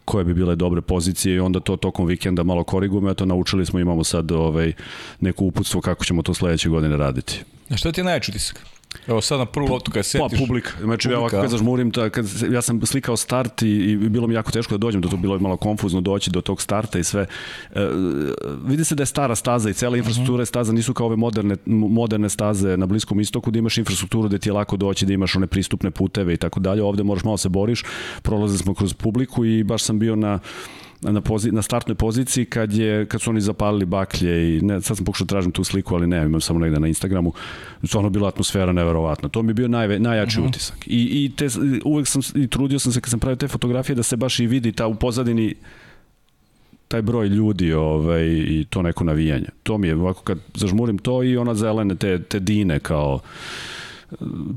[0.05, 3.79] koje bi bile dobre pozicije i onda to tokom vikenda malo korigujemo, eto naučili smo,
[3.79, 4.73] imamo sad ovaj,
[5.19, 7.43] neko uputstvo kako ćemo to sledeće godine raditi.
[7.69, 8.70] A što ti je najveći utisak?
[9.07, 10.39] Evo sad na prvu loptu kad setiš.
[10.39, 10.71] Pa publika.
[10.83, 14.33] Znači ja ovako kad zažmurim, ta, kad, ja sam slikao start i, i bilo mi
[14.33, 17.03] jako teško da dođem do to, bilo je malo konfuzno doći do tog starta i
[17.03, 17.25] sve.
[17.71, 17.87] E,
[18.65, 21.55] vidi se da je stara staza i cela infrastruktura je staza, nisu kao ove moderne,
[21.65, 25.35] moderne staze na Bliskom istoku, da imaš infrastrukturu da ti je lako doći, da imaš
[25.35, 26.83] one pristupne puteve i tako dalje.
[26.83, 27.83] Ovde moraš malo se boriš.
[28.21, 30.39] Prolazili smo kroz publiku i baš sam bio na
[31.01, 34.97] na, pozi, na startnoj poziciji kad, je, kad su oni zapalili baklje i ne, sad
[34.97, 37.33] sam pokušao da tražim tu sliku, ali ne, imam samo negde na Instagramu.
[37.83, 39.29] Stvarno bila atmosfera neverovatna.
[39.29, 40.45] To mi je bio najve, najjači mhm.
[40.45, 40.49] -huh.
[40.49, 40.87] utisak.
[40.87, 41.47] I, i te,
[41.85, 44.47] uvek sam i trudio sam se kad sam pravio te fotografije da se baš i
[44.47, 45.55] vidi ta u pozadini
[46.87, 49.47] taj broj ljudi ovaj, i to neko navijanje.
[49.63, 53.19] To mi je ovako kad zažmurim to i ona zelene te, te dine kao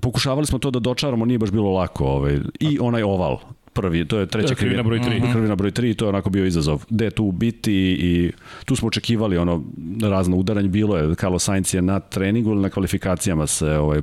[0.00, 2.04] pokušavali smo to da dočaramo, nije baš bilo lako.
[2.04, 2.38] Ovaj.
[2.61, 3.38] I onaj oval,
[3.75, 4.83] prvi, to je treća krivina.
[4.83, 5.03] broj 3.
[5.03, 5.33] Mm -hmm.
[5.33, 6.85] Krivina broj 3, to je onako bio izazov.
[6.91, 8.33] Gde tu biti i
[8.65, 9.65] tu smo očekivali ono
[10.03, 14.01] razno udaranje, bilo je, Carlos Sainz je na treningu ili na kvalifikacijama se ovaj,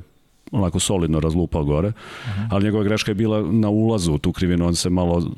[0.52, 2.46] onako solidno razlupao gore, uh -huh.
[2.50, 5.30] ali njegova greška je bila na ulazu u tu krivinu, on se malo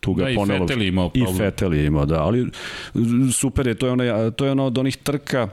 [0.00, 0.64] tu ga da, ponelo.
[0.64, 1.34] I Fetel imao problem.
[1.34, 2.46] I Fetel je imao, da, ali
[3.32, 5.48] super je, to je ono, to je ono od onih trka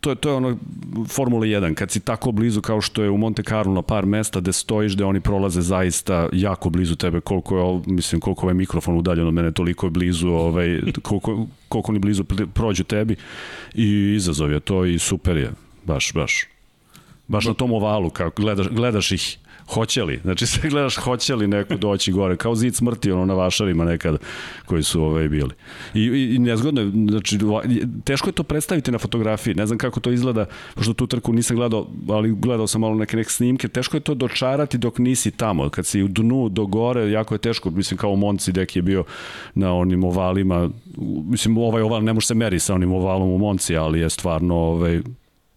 [0.00, 0.56] to je to je ono
[1.08, 4.40] Formula 1 kad si tako blizu kao što je u Monte Carlo na par mesta
[4.40, 8.96] gde stojiš gde oni prolaze zaista jako blizu tebe koliko je mislim koliko ovaj mikrofon
[8.96, 13.16] udaljen od mene toliko je blizu ovaj koliko koliko oni blizu prođu tebi
[13.74, 15.52] i izazov je to i super je
[15.84, 16.46] baš baš.
[17.28, 21.46] Baš na tom ovalu kako gledaš gledaš ih hoće li, znači sve gledaš hoće li
[21.46, 24.18] neko doći gore, kao zid smrti ono na vašarima nekad
[24.66, 25.54] koji su ovaj bili.
[25.94, 27.38] I, i, i nezgodno znači
[28.04, 31.56] teško je to predstaviti na fotografiji, ne znam kako to izgleda, pošto tu trku nisam
[31.56, 35.68] gledao, ali gledao sam malo neke neke snimke, teško je to dočarati dok nisi tamo,
[35.68, 38.82] kad si u dnu do gore, jako je teško, mislim kao u Monci dek je
[38.82, 39.04] bio
[39.54, 40.70] na onim ovalima,
[41.24, 44.54] mislim ovaj oval ne može se meri sa onim ovalom u Monci, ali je stvarno
[44.54, 45.00] ovaj,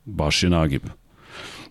[0.05, 0.98] baš je nagib.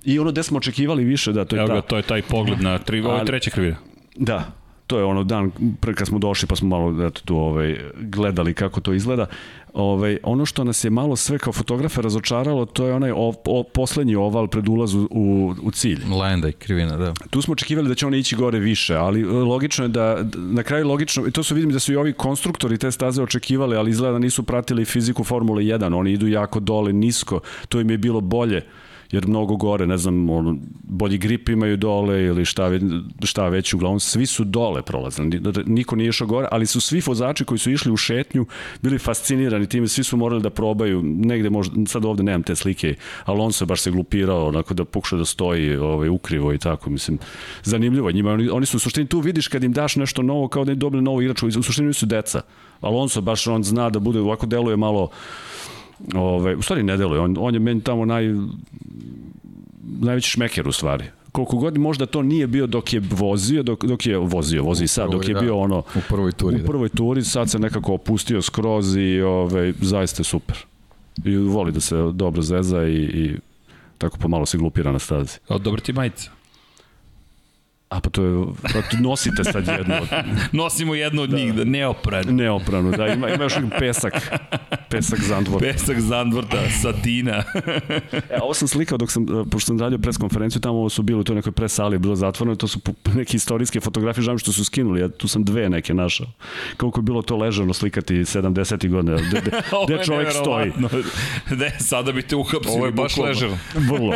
[0.09, 1.75] I ono gde smo očekivali više, da, to je Evo ta...
[1.75, 3.77] ga, to je taj pogled na tri, ovo je treća krivina.
[4.17, 4.53] Da,
[4.87, 8.55] to je ono dan pre kad smo došli pa smo malo eto, tu ovaj, gledali
[8.55, 9.27] kako to izgleda.
[9.75, 13.63] Ovaj, ono što nas je malo sve kao fotografe razočaralo, to je onaj o, o,
[13.63, 15.07] poslednji oval pred ulaz u,
[15.63, 16.01] u cilj.
[16.21, 17.13] Lenda i krivina, da.
[17.31, 20.89] Tu smo očekivali da će oni ići gore više, ali logično je da, na kraju
[20.89, 24.13] logično, i to su vidim da su i ovi konstruktori te staze očekivali, ali izgleda
[24.13, 28.21] da nisu pratili fiziku Formule 1, oni idu jako dole, nisko, to im je bilo
[28.21, 28.63] bolje
[29.11, 32.71] jer mnogo gore, ne znam, on, bolji grip imaju dole ili šta,
[33.25, 37.45] šta već, uglavnom svi su dole prolazili, niko nije išao gore, ali su svi vozači
[37.45, 38.47] koji su išli u šetnju
[38.83, 42.95] bili fascinirani time, svi su morali da probaju, negde možda, sad ovde nemam te slike,
[43.25, 47.19] Alonso je baš se glupirao, onako da pokuša da stoji ovaj, ukrivo i tako, mislim,
[47.63, 50.65] zanimljivo njima, oni, oni su u suštini, tu vidiš kad im daš nešto novo, kao
[50.65, 52.41] da im dobili novo igraču, u suštini su deca,
[52.81, 55.11] Alonso baš on zna da bude, ovako deluje malo
[56.15, 58.35] Ove, u stvari ne deluje, on, on je meni tamo naj,
[60.01, 61.05] najveći šmeker u stvari.
[61.33, 65.11] Koliko god možda to nije bio dok je vozio, dok, dok je vozio, vozi sad,
[65.11, 65.79] dok je da, bio ono...
[65.79, 66.57] U prvoj turi.
[66.57, 66.65] U da.
[66.65, 70.57] prvoj turi, sad se nekako opustio skroz i ove, zaista je super.
[71.25, 73.37] I voli da se dobro zeza i, i
[73.99, 75.39] tako pomalo se glupira na stazi.
[75.49, 76.31] O, dobro ti majica.
[77.89, 80.09] A pa to je, pa nosite sad jednu od...
[80.53, 81.37] Nosimo jednu od da.
[81.37, 82.33] njih, da, neopranu.
[82.33, 84.13] Neopranu, da, ima, ima još pesak.
[84.89, 85.67] Pesak Zandvorta.
[85.67, 87.45] Pesak Zandvorta, Satina.
[88.31, 91.03] e, ovo sam slikao dok sam, e, pošto sam radio pres konferenciju, tamo ovo su
[91.03, 92.81] bili u toj nekoj pres sali, bilo zatvoreno, to su
[93.15, 96.27] neke istorijske fotografije, žalim što su skinuli, ja tu sam dve neke našao.
[96.77, 98.89] Koliko je bilo to ležano slikati 70.
[98.89, 99.51] godina, gde, gde,
[99.87, 100.73] gde čovjek stoji.
[101.51, 102.75] Ne, sada bi te uhapsili.
[102.77, 103.59] Ovo je baš ležano.
[103.75, 104.15] Vrlo.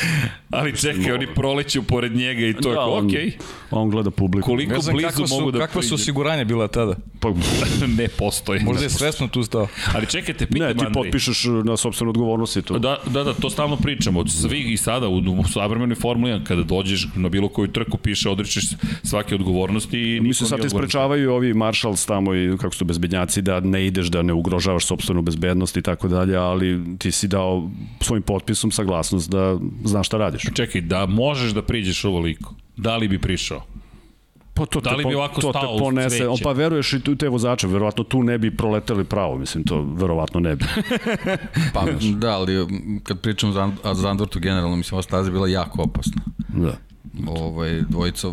[0.50, 3.13] Ali čekaj, oni proleću pored njega i to je da, okej.
[3.14, 3.32] Okay.
[3.70, 4.46] On gleda publiku.
[4.46, 6.96] Koliko ne znam, blizu su, mogu da Kakva su osiguranja bila tada?
[7.20, 7.28] Pa,
[7.98, 8.60] ne postoji.
[8.60, 9.66] Možda je svesno tu stao.
[9.94, 12.78] Ali čekajte, pitam Ne, ti potpišeš na sobstvenu odgovornost i to.
[12.78, 14.26] Da, da, da, to stalno pričamo.
[14.26, 18.30] Svi i sada u, u savremenoj Formuli 1, kada dođeš na bilo koju trku, piše,
[18.30, 18.64] odrećeš
[19.02, 23.60] svake odgovornosti i Mislim, sad te sprečavaju ovi maršals tamo i kako su bezbednjaci da
[23.60, 28.22] ne ideš, da ne ugrožavaš sobstvenu bezbednost i tako dalje, ali ti si dao svojim
[28.22, 30.42] potpisom saglasnost da znaš šta radiš.
[30.54, 33.62] Čekaj, da možeš da priđeš ovoliko Da li bi prišao?
[34.54, 37.28] Pa to da li bi ovako to te ponese, on, pa veruješ i tu te
[37.28, 40.64] vozače, verovatno tu ne bi proleteli pravo, mislim, to verovatno ne bi.
[41.74, 42.66] pa, da, ali
[43.02, 46.22] kad pričam za Zandvortu generalno, mislim, ova staza je bila jako opasna.
[46.48, 46.76] Da
[47.26, 48.28] ovaj, dvojica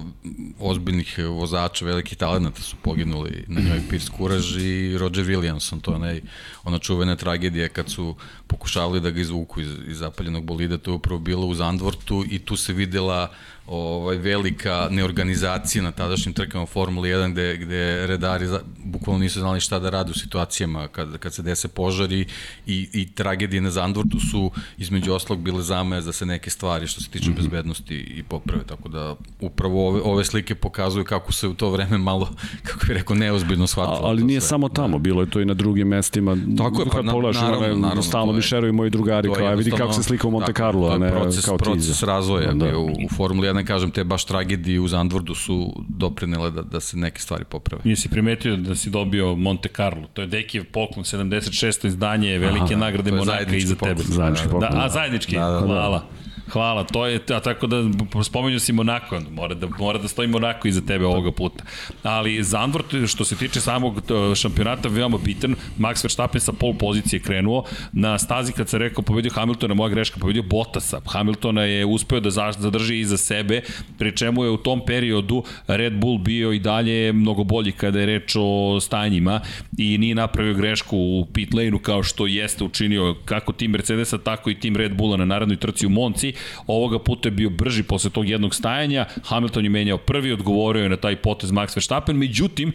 [0.59, 5.95] ozbiljnih vozača, velikih talenata su poginuli na njoj Pierce Courage i Roger Williamson, to je
[5.95, 6.21] onaj,
[6.63, 8.15] ona čuvena tragedija kad su
[8.47, 12.39] pokušavali da ga izvuku iz, iz zapaljenog bolida, to je upravo bilo u Zandvortu i
[12.39, 13.31] tu se videla
[13.67, 19.59] ovaj, velika neorganizacija na tadašnjim trkama Formule 1 gde, gde redari za, bukvalno nisu znali
[19.59, 22.25] šta da rade u situacijama kad, kad se dese požari
[22.65, 27.01] i, i tragedije na Zandvortu su između oslog bile zamaje da se neke stvari što
[27.01, 27.37] se tiče mm -hmm.
[27.37, 31.97] bezbednosti i poprave, tako da upravo ove, ove slike pokazuju kako se u to vreme
[31.97, 32.29] malo,
[32.65, 34.07] kako bih rekao, neozbiljno shvatilo.
[34.07, 34.47] A, ali nije sve.
[34.47, 36.37] samo tamo, bilo je to i na drugim mestima.
[36.57, 38.01] Tako je, pa na, naravno, naravno, naravno.
[38.01, 41.11] Stalno mi šeruju moji drugari, kao, vidi kako se slika u Monte Carlo, a ne
[41.11, 42.77] proces, kao proces razvoja da.
[42.77, 46.97] u, u Formuli 1 kažem, te baš tragedije u Zandvordu su doprinele da, da se
[46.97, 47.81] neke stvari poprave.
[47.85, 51.87] Nisi primetio da si dobio Monte Carlo, to je Dekijev poklon, 76.
[51.87, 54.03] izdanje velike Aha, nagrade Monaka iza tebe.
[54.03, 54.71] Zajednički poklon.
[54.71, 55.65] Da, a zajednički, da, da, da.
[55.65, 56.03] hvala.
[56.51, 57.83] Hvala, to je, a tako da
[58.23, 61.63] spomenju si Monako, mora da, mora da stoji Monako iza tebe ovoga puta.
[62.03, 64.01] Ali Zandvort, što se tiče samog
[64.35, 69.31] šampionata, veoma bitan, Max Verstappen sa pol pozicije krenuo, na stazi kad se rekao pobedio
[69.35, 71.01] Hamiltona, moja greška, pobedio Bottasa.
[71.07, 73.61] Hamiltona je uspeo da zadrži iza sebe,
[73.97, 78.05] pri čemu je u tom periodu Red Bull bio i dalje mnogo bolji kada je
[78.05, 79.41] reč o stanjima
[79.77, 84.49] i nije napravio grešku u pit lane-u kao što jeste učinio kako tim Mercedesa, tako
[84.49, 86.33] i tim Red Bulla na narednoj trci u Monci
[86.67, 90.89] Ovoga puta je bio brži posle tog jednog stajanja, Hamilton je menjao prvi, odgovorio je
[90.89, 92.73] na taj potez Max Verstappen, međutim,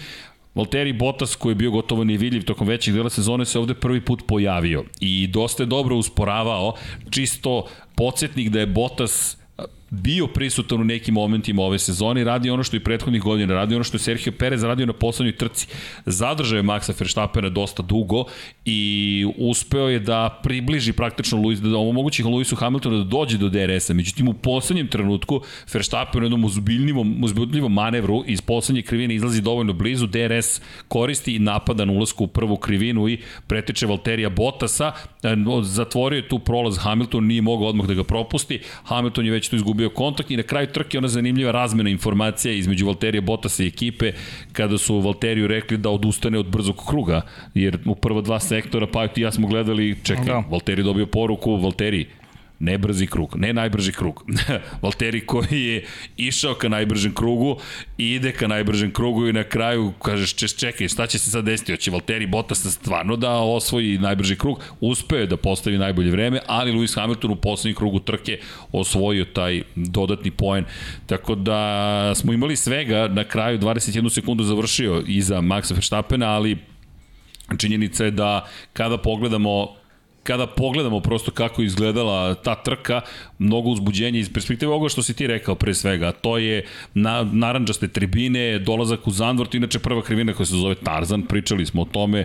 [0.55, 4.23] Valtteri Bottas koji je bio gotovo nevidljiv tokom većeg dela sezone se ovde prvi put
[4.27, 6.75] pojavio i dosta je dobro usporavao,
[7.11, 9.37] čisto podsjetnik da je Bottas
[9.91, 13.85] bio prisutan u nekim momentima ove sezone radi ono što i prethodnih godina, radi ono
[13.85, 15.67] što je Sergio Perez radio na poslednjoj trci.
[16.07, 18.25] Zadržao je Maxa Verstappena dosta dugo
[18.65, 23.95] i uspeo je da približi praktično Luis, da omogući Luisu Hamiltonu da dođe do DRS-a.
[23.95, 25.41] Međutim, u poslednjem trenutku
[25.73, 31.39] Verstappen u jednom uzbiljnivom, uzbiljnivom manevru iz poslednje krivine izlazi dovoljno blizu, DRS koristi i
[31.39, 34.93] napada na ulazku u prvu krivinu i pretiče Valterija Bottasa,
[35.63, 39.57] zatvorio je tu prolaz Hamilton, nije mogao odmah da ga propusti, Hamilton je već tu
[39.57, 43.67] izgubio izgubio kontakt i na kraju trke ona zanimljiva razmena informacija između Valterija Bottasa i
[43.67, 44.13] ekipe
[44.53, 47.23] kada su Valteriju rekli da odustane od brzog kruga,
[47.55, 50.45] jer u prva dva sektora pa i ja smo gledali, čekaj, da.
[50.51, 52.07] Valteri dobio poruku, Valteri,
[52.59, 54.25] ne brzi krug, ne najbrži krug.
[54.83, 55.85] Valteri koji je
[56.17, 57.57] išao ka najbržem krugu
[57.99, 61.45] i ide ka najbržem krugu i na kraju kažeš češ, čekaj šta će se sad
[61.45, 66.41] desiti, hoće Valteri Bottas stvarno da osvoji najbrži krug, uspeo je da postavi najbolje vreme,
[66.47, 68.39] ali Lewis Hamilton u poslednjem krugu trke
[68.73, 70.65] osvojio taj dodatni poen,
[71.07, 76.57] tako da smo imali svega, na kraju 21 sekundu završio iza Maxa Verstappena, ali
[77.59, 79.77] činjenica je da kada pogledamo
[80.27, 83.01] kada pogledamo prosto kako izgledala ta trka,
[83.39, 87.89] mnogo uzbuđenja iz perspektive ovoga što si ti rekao pre svega, to je na, naranđaste
[87.89, 92.25] tribine, dolazak u Zandvort, inače prva krivina koja se zove Tarzan, pričali smo o tome,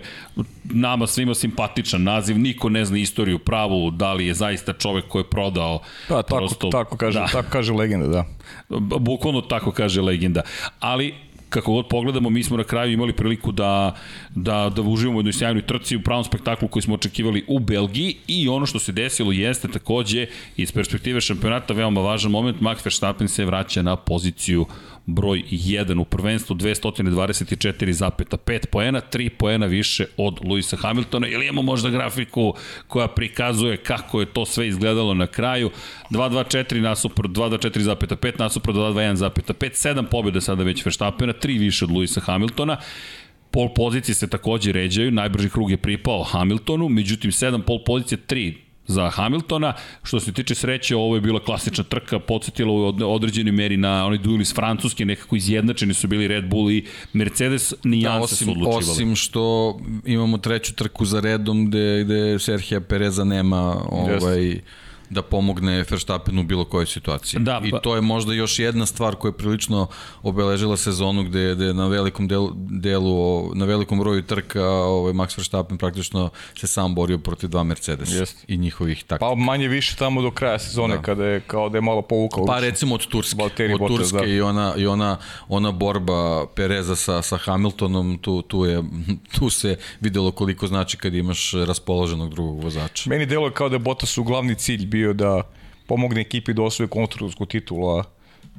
[0.64, 5.22] nama svima simpatičan naziv, niko ne zna istoriju pravu, da li je zaista čovek koji
[5.22, 5.80] je prodao.
[6.08, 7.28] Pa, tako, prosto, tako, kaže, da.
[7.28, 8.26] tako kaže legenda, da.
[9.00, 10.42] Bukvalno tako kaže legenda.
[10.80, 11.14] Ali
[11.52, 13.96] kako god pogledamo, mi smo na kraju imali priliku da,
[14.36, 18.16] da, da uživamo u jednoj sjajnoj trci u pravom spektaklu koji smo očekivali u Belgiji
[18.28, 20.26] i ono što se desilo jeste takođe
[20.58, 24.66] iz perspektive šampionata veoma važan moment, Max Verstappen se vraća na poziciju
[25.06, 31.28] broj 1 u prvenstvu 224,5 poena, 3 poena više od Luisa Hamiltona.
[31.28, 32.54] Ili imamo možda grafiku
[32.88, 35.72] koja prikazuje kako je to sve izgledalo na kraju?
[36.10, 42.78] 224 nasuprot 224,5 nasuprot 221,5 7 pobjeda sada već Verstappena, 3 više od Luisa Hamiltona.
[43.52, 48.71] Pol pozicije se takođe ređaju, najbrži krug je pripao Hamiltonu, međutim 7 pol pozicije, 3
[48.88, 49.74] za Hamiltona.
[50.04, 54.18] Što se tiče sreće, ovo je bila klasična trka, podsjetila u određenoj meri na onaj
[54.18, 58.92] duel iz Francuske, nekako izjednačeni su bili Red Bull i Mercedes, nijanse da, su odlučivali.
[58.92, 64.60] Osim što imamo treću trku za redom gde, gde Serhija Pereza nema ovaj, yes
[65.12, 67.40] da pomogne Verstappenu u bilo kojoj situaciji.
[67.40, 67.68] Da, pa...
[67.68, 69.88] I to je možda još jedna stvar koja je prilično
[70.24, 75.78] obeležila sezonu gde, gde na velikom delu, delu na velikom broju trka ovaj, Max Verstappen
[75.78, 78.34] praktično se sam borio protiv dva Mercedes yes.
[78.48, 79.30] i njihovih taktika.
[79.30, 81.02] Pa manje više tamo do kraja sezone da.
[81.02, 82.46] kada je kao da je malo povukao.
[82.46, 84.34] Pa recimo od Turske, Valtteri od Bottas, Turske da.
[84.34, 88.84] i ona i ona ona borba Pereza sa sa Hamiltonom tu tu je
[89.40, 93.10] tu se videlo koliko znači kad imaš raspoloženog drugog vozača.
[93.10, 95.42] Meni delo kao da je Bottas u glavni cilj bio bio da
[95.88, 98.04] pomogne ekipi da osvoje konstruktorsku titulu, a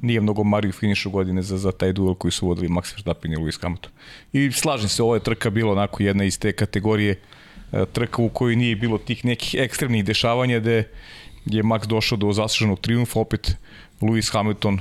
[0.01, 3.37] nije mnogo Mario finišu godine za, za taj duel koji su vodili Max Verstappen i
[3.37, 3.91] Lewis Hamilton.
[4.33, 7.15] I slažem se, ovo je trka bilo onako jedna iz te kategorije
[7.71, 10.83] e, trka u kojoj nije bilo tih nekih ekstremnih dešavanja gde
[11.45, 13.55] je Max došao do zasluženog triumfa, opet
[14.01, 14.79] Lewis Hamilton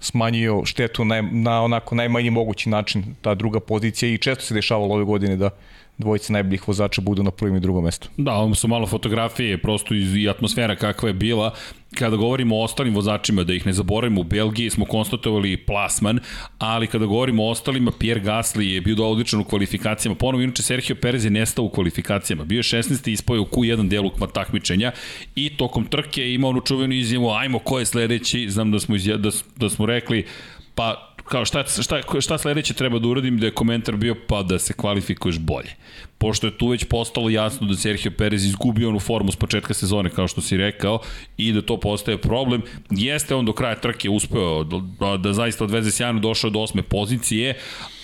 [0.00, 4.94] smanjio štetu na, na onako najmanji mogući način, ta druga pozicija i često se dešavalo
[4.94, 5.50] ove godine da
[5.98, 8.08] dvojice najboljih vozača budu na prvim i drugom mestu.
[8.16, 11.54] Da, ovo su malo fotografije, prosto i atmosfera kakva je bila.
[11.94, 16.20] Kada govorimo o ostalim vozačima, da ih ne zaboravimo, u Belgiji smo konstatovali plasman,
[16.58, 20.16] ali kada govorimo o ostalima, Pierre Gasly je bio odličan u kvalifikacijama.
[20.16, 22.44] Ponovo, inače, Sergio Perez je nestao u kvalifikacijama.
[22.44, 23.10] Bio je 16.
[23.10, 24.92] ispoje u Q1 delu takmičenja
[25.34, 28.50] i tokom trke ima onu čuvenu izjavu, ajmo, ko je sledeći?
[28.50, 30.26] Znam da smo, izja, da, da smo rekli,
[30.74, 34.58] pa kao šta, šta, šta sledeće treba da uradim da je komentar bio pa da
[34.58, 35.70] se kvalifikuješ bolje
[36.18, 40.10] pošto je tu već postalo jasno da Sergio Perez izgubio onu formu s početka sezone,
[40.10, 40.98] kao što si rekao,
[41.36, 42.62] i da to postaje problem.
[42.90, 47.54] Jeste on do kraja trke uspeo da, da zaista odveze sjajno došao do osme pozicije,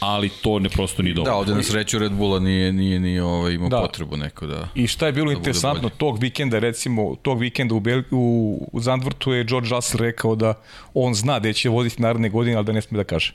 [0.00, 1.32] ali to ne prosto ni dobro.
[1.32, 3.80] Da, ovde na sreću Red Bulla nije, nije, nije ovaj, imao da.
[3.80, 7.80] potrebu neko da I šta je bilo da interesantno, tog vikenda, recimo, tog vikenda u,
[7.80, 10.54] Bel, u, u Zandvrtu je George Russell rekao da
[10.94, 13.34] on zna da će voditi naredne godine, ali da ne sme da kaže.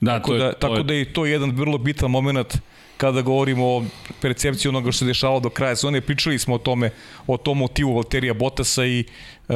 [0.00, 0.82] Da, tako, to je, da, to tako je...
[0.82, 2.58] da je to jedan vrlo bitan moment
[2.96, 3.84] kada govorimo o
[4.20, 6.00] percepciji onoga što se dešavalo do kraja sezone.
[6.00, 6.90] Pričali smo o tome,
[7.26, 9.54] o tom motivu Valterija Botasa i e,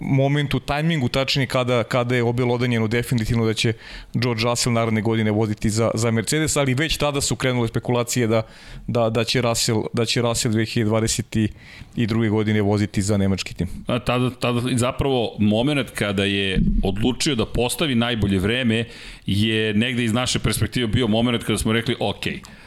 [0.00, 3.72] momentu, tajmingu tačnije kada, kada je obelodanjeno definitivno da će
[4.14, 8.42] George Russell naredne godine voditi za, za Mercedes, ali već tada su krenule spekulacije da,
[8.86, 12.30] da, da, će, Russell, da će Russell 2022.
[12.30, 13.68] godine voziti za nemački tim.
[13.86, 18.84] A tada, tada zapravo moment kada je odlučio da postavi najbolje vreme
[19.26, 22.24] je negde iz naše perspektive bio moment kada smo rekli ok,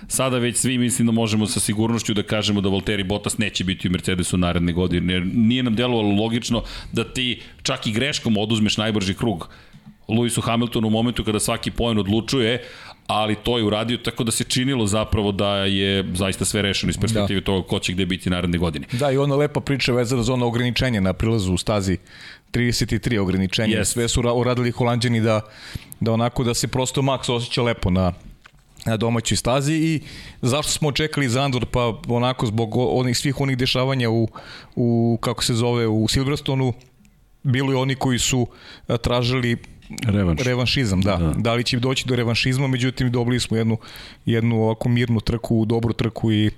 [0.08, 3.88] sada već svi mislim da možemo sa sigurnošću da kažemo da Valtteri Bottas neće biti
[3.88, 8.78] u Mercedesu naredne godine, jer nije nam delovalo logično da ti čak i greškom oduzmeš
[8.78, 9.50] najbrži krug
[10.08, 12.64] Lewisu Hamiltonu u momentu kada svaki poen odlučuje,
[13.08, 16.98] ali to je uradio tako da se činilo zapravo da je zaista sve rešeno iz
[16.98, 17.46] perspektive da.
[17.46, 18.88] toga ko će gde biti naredne godine.
[18.92, 21.98] Da, i ona lepa priča vezana za ono ograničenje na prilazu u stazi
[22.56, 23.78] 33 ograničenja.
[23.78, 23.84] Yes.
[23.86, 25.42] Sve su uradili holandjani da,
[26.00, 28.14] da onako da se prosto Max osjeća lepo na,
[28.86, 30.02] na domaćoj stazi i
[30.42, 34.28] zašto smo čekali Zandor pa onako zbog onih svih onih dešavanja u,
[34.76, 36.74] u kako se zove u Silverstonu
[37.44, 38.48] bilo je oni koji su
[39.02, 39.58] tražili
[40.04, 40.42] Revanš.
[40.42, 41.18] revanšizam, da.
[41.18, 41.34] da.
[41.38, 43.78] Da li će doći do revanšizma, međutim dobili smo jednu
[44.26, 46.52] jednu ovako mirnu trku, dobru trku i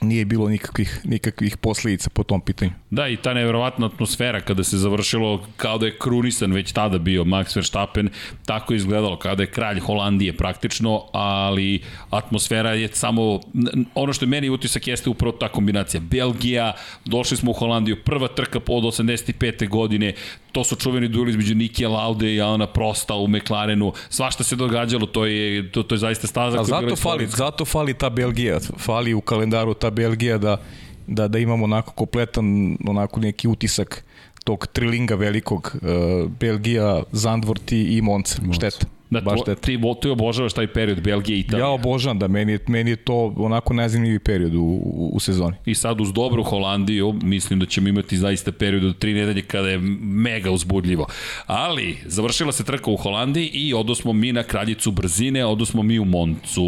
[0.00, 2.70] nije bilo nikakvih, nikakvih posledica po tom pitanju.
[2.90, 7.24] Da, i ta nevjerovatna atmosfera kada se završilo kao da je krunisan već tada bio
[7.24, 8.08] Max Verstappen,
[8.46, 13.40] tako je izgledalo kada je kralj Holandije praktično, ali atmosfera je samo,
[13.94, 16.00] ono što je meni utisak jeste upravo ta kombinacija.
[16.00, 16.72] Belgija,
[17.04, 19.68] došli smo u Holandiju, prva trka od 85.
[19.68, 20.14] godine,
[20.56, 25.06] to su čuveni dueli između Nike Laude i Alana Prosta u McLarenu, svašta se događalo,
[25.06, 26.60] to je, to, to je zaista staza.
[26.60, 30.56] A zato fali, zato fali ta Belgija, fali u kalendaru ta Belgija da,
[31.06, 34.04] da, da imamo onako kompletan onako neki utisak
[34.44, 38.36] tog trilinga velikog uh, Belgija, Zandvort i Monza.
[38.52, 38.86] Šteta.
[39.10, 41.62] Da, baš to, ti, ti obožavaš taj period Belgije i Italije.
[41.62, 45.56] Ja obožavam da meni je, meni je to onako najzanimljiviji period u, u, u sezoni.
[45.66, 49.68] I sad uz dobru Holandiju mislim da ćemo imati zaista period od tri nedelje kada
[49.68, 51.06] je mega uzbudljivo.
[51.46, 56.04] Ali završila se trka u Holandiji i odosmo mi na kraljicu brzine, odosmo mi u
[56.04, 56.62] Moncu.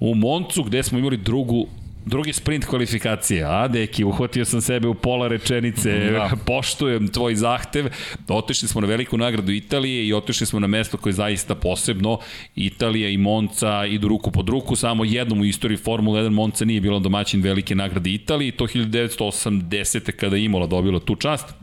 [0.00, 1.66] U Moncu gde smo imali drugu
[2.06, 3.44] drugi sprint kvalifikacije.
[3.44, 6.30] A, deki, uhvatio sam sebe u pola rečenice, da.
[6.46, 7.86] poštujem tvoj zahtev.
[8.28, 12.18] Otišli smo na veliku nagradu Italije i otišli smo na mesto koje je zaista posebno.
[12.56, 16.80] Italija i Monca idu ruku pod ruku, samo jednom u istoriji Formula 1 Monca nije
[16.80, 20.12] bilo domaćin velike nagrade Italije, to 1980.
[20.12, 21.54] kada je Imola dobila tu čast.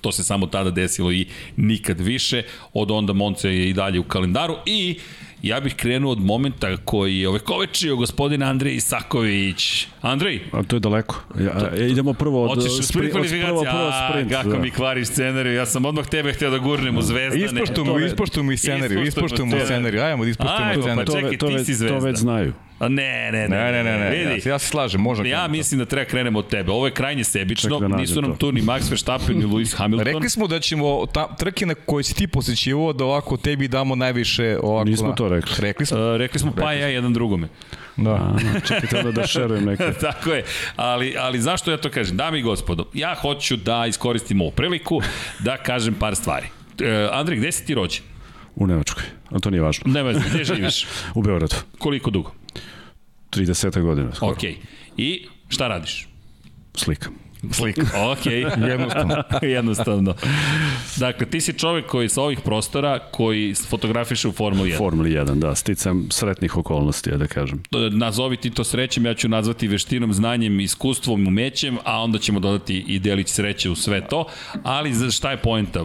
[0.00, 1.26] To se samo tada desilo i
[1.56, 2.42] nikad više.
[2.72, 4.98] Od onda Monca je i dalje u kalendaru i
[5.42, 9.86] Ja bih krenuo od momenta koji je ovekovečio gospodin Andrej Isaković.
[10.02, 10.40] Andrej?
[10.52, 11.22] A to je daleko.
[11.38, 14.32] Ja, ja idemo prvo od, Otiš sprint, od prvo, prvo sprint.
[14.32, 14.58] A, kako da.
[14.58, 15.54] mi kvariš scenariju.
[15.54, 17.44] Ja sam odmah tebe hteo da gurnem u zvezdane.
[17.44, 20.02] Ispoštu mu, ispoštu mu scenariju, ispoštu mu scenariju.
[20.02, 21.06] Ajmo da ispoštujemo scenariju.
[21.06, 21.98] Pa čekaj, ti si zvezda.
[21.98, 22.52] To već znaju.
[22.80, 23.56] A ne, ne, ne.
[23.56, 24.10] Ne, ne, ne, ne.
[24.10, 24.48] Vidi.
[24.48, 25.28] Ja, ja se slažem, možda.
[25.28, 26.72] Ja mislim da treba krenemo od tebe.
[26.72, 27.78] Ovo je krajnje sebično.
[27.78, 30.06] Da Nisu nam tu ni Max Verstappen ni Lewis Hamilton.
[30.06, 33.94] Rekli smo da ćemo ta, trke na koje si ti posjećivo da ovako tebi damo
[33.94, 34.88] najviše ovako.
[34.88, 35.54] Nismo to rekli.
[35.58, 35.98] Rekli smo.
[35.98, 37.48] Uh, rekli smo pa ja jedan drugome.
[37.96, 39.92] Da, A, čekajte da da šerujem neke.
[40.00, 40.44] Tako je,
[40.76, 42.16] ali, ali zašto ja to kažem?
[42.16, 45.00] Dami i gospodo, ja hoću da iskoristim ovu priliku
[45.38, 46.46] da kažem par stvari.
[46.46, 48.02] Uh, Andrej, gde si ti rođen?
[48.54, 49.92] U Nemačkoj, a to nije važno.
[49.92, 50.86] Nema, gde živiš?
[51.14, 51.56] u Beogradu.
[51.78, 52.32] Koliko dugo?
[53.30, 54.14] 30 godina.
[54.14, 54.32] Skoro.
[54.32, 54.44] Ok.
[54.96, 56.08] I šta radiš?
[56.74, 57.29] Slikam.
[57.52, 57.82] Slika.
[58.12, 58.26] Ok.
[58.68, 59.14] Jednostavno.
[59.56, 60.14] Jednostavno.
[60.96, 64.78] Dakle, ti si čovek koji sa ovih prostora, koji fotografiše u Formuli 1.
[64.78, 65.54] Formuli 1, da.
[65.54, 67.62] Sticam sretnih okolnosti, ja da kažem.
[67.90, 72.84] Nazovi ti to srećem, ja ću nazvati veštinom, znanjem, iskustvom, umećem, a onda ćemo dodati
[72.88, 74.24] i delić sreće u sve to.
[74.62, 75.84] Ali za šta je poenta?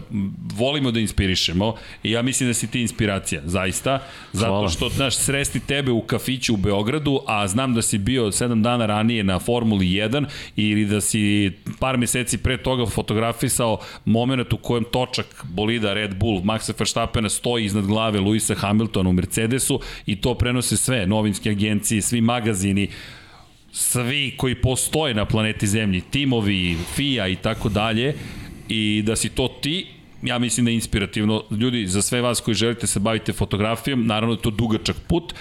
[0.54, 4.02] Volimo da inspirišemo i ja mislim da si ti inspiracija, zaista.
[4.32, 4.68] Zato Hvala.
[4.68, 8.86] što, znaš, sresti tebe u kafiću u Beogradu, a znam da si bio sedam dana
[8.86, 10.24] ranije na Formuli 1
[10.56, 11.45] ili da si
[11.80, 17.64] par meseci pre toga fotografisao moment u kojem točak bolida Red Bull Maxa Verstappena stoji
[17.64, 22.88] iznad glave Luisa Hamiltona u Mercedesu i to prenose sve novinske agencije, svi magazini,
[23.72, 28.14] svi koji postoje na planeti Zemlji, timovi, FIA i tako dalje,
[28.68, 29.95] i da si to ti
[30.26, 31.42] ja mislim da je inspirativno.
[31.50, 35.34] Ljudi, za sve vas koji želite se bavite fotografijom, naravno da je to dugačak put.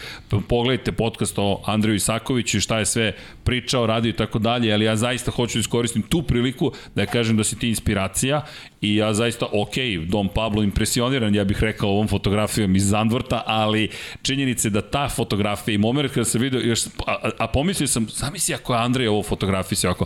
[0.48, 3.14] Pogledajte podcast o Andreju Isakoviću i šta je sve
[3.44, 7.38] pričao, radio i tako dalje, ali ja zaista hoću da iskoristim tu priliku da kažem
[7.38, 8.46] da si ti inspiracija
[8.82, 9.76] i ja zaista, ok,
[10.08, 13.90] Dom Pablo impresioniran, ja bih rekao ovom fotografijom iz Zandvorta, ali
[14.22, 18.56] činjenice da ta fotografija i moment kada sam vidio, još, a, a pomislio sam, zamisli
[18.56, 20.06] ako je Andrej ovo fotografisao, ako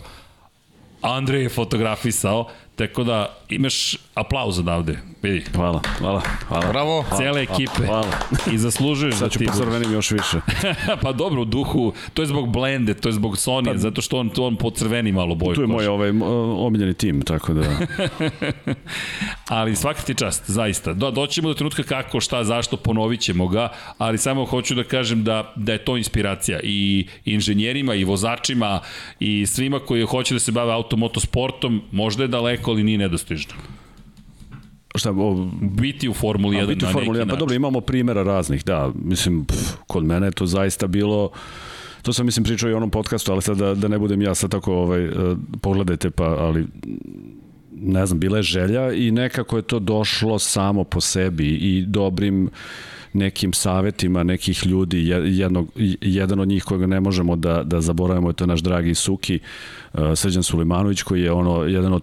[1.02, 2.48] Andrej je fotografisao,
[2.80, 5.44] Tako da imaš aplauz odavde, vidi.
[5.54, 6.68] Hvala, hvala, hvala.
[6.68, 7.04] Bravo.
[7.16, 7.86] Cele ekipe.
[7.86, 8.12] Hvala.
[8.52, 9.38] I zaslužuješ da ti...
[9.38, 10.40] Sad ću pocrvenim još više.
[11.02, 14.18] pa dobro, u duhu, to je zbog blende, to je zbog Sony, pa, zato što
[14.18, 15.54] on, to on pocrveni malo boju.
[15.54, 16.10] Tu je moj ovaj,
[16.56, 17.62] omiljeni tim, tako da...
[19.48, 20.92] ali svaka ti čast, zaista.
[20.92, 23.68] Do, doćemo do trenutka kako, šta, zašto, ponovit ćemo ga,
[23.98, 28.80] ali samo hoću da kažem da, da je to inspiracija i inženjerima i vozačima
[29.20, 33.54] i svima koji hoće da se bave automotosportom, možda je daleko ali nije nedostižno.
[35.00, 38.64] Šta, o, biti u Formuli 1 biti u Formuli 1, pa dobro, imamo primjera raznih,
[38.64, 41.30] da, mislim, pff, kod mene je to zaista bilo,
[42.02, 44.34] to sam mislim pričao i u onom podcastu, ali sad da, da ne budem ja
[44.34, 46.66] sad tako, ovaj, uh, pogledajte, pa, ali
[47.72, 52.50] ne znam, bila je želja i nekako je to došlo samo po sebi i dobrim
[53.12, 55.68] nekim savetima nekih ljudi, jednog,
[56.00, 59.38] jedan od njih kojega ne možemo da, da zaboravimo, je to naš dragi Suki,
[59.92, 62.02] uh, Srđan Sulimanović, koji je ono, jedan od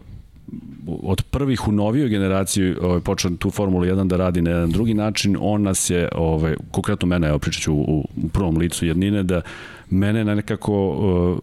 [0.88, 4.94] od prvih u novijoj generaciji ovaj, počeo tu Formulu 1 da radi na jedan drugi
[4.94, 9.24] način, on nas je, ovaj, konkretno mene, evo pričat ću u, u prvom licu jednine,
[9.24, 9.42] da
[9.90, 11.38] mene na nekako uh,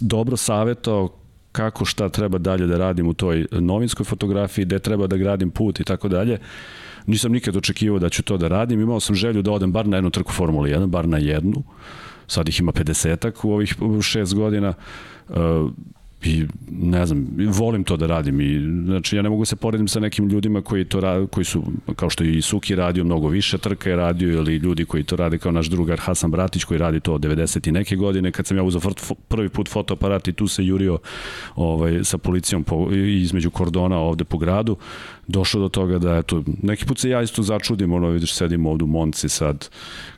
[0.00, 1.08] dobro savetao
[1.52, 5.80] kako šta treba dalje da radim u toj novinskoj fotografiji, gde treba da gradim put
[5.80, 6.38] i tako dalje.
[7.06, 9.96] Nisam nikad očekivao da ću to da radim, imao sam želju da odem bar na
[9.96, 11.62] jednu trku Formula 1, bar na jednu,
[12.26, 14.74] sad ih ima 50-ak u ovih šest godina,
[15.28, 15.36] uh,
[16.24, 20.00] i ne znam, volim to da radim i znači ja ne mogu se poredim sa
[20.00, 21.62] nekim ljudima koji to radi, koji su
[21.96, 25.38] kao što i Suki radio mnogo više trka je radio ili ljudi koji to rade
[25.38, 28.32] kao naš drugar Hasan Bratić koji radi to od 90 i neke godine.
[28.32, 28.80] Kad sam ja uzeo
[29.28, 30.98] prvi put fotoaparat i tu se jurio
[31.56, 34.76] ovaj sa policijom po, između kordona ovde po gradu
[35.30, 38.84] došlo do toga da eto neki put se ja isto začudim ono vidiš sedimo ovde
[38.84, 39.68] u Monci sad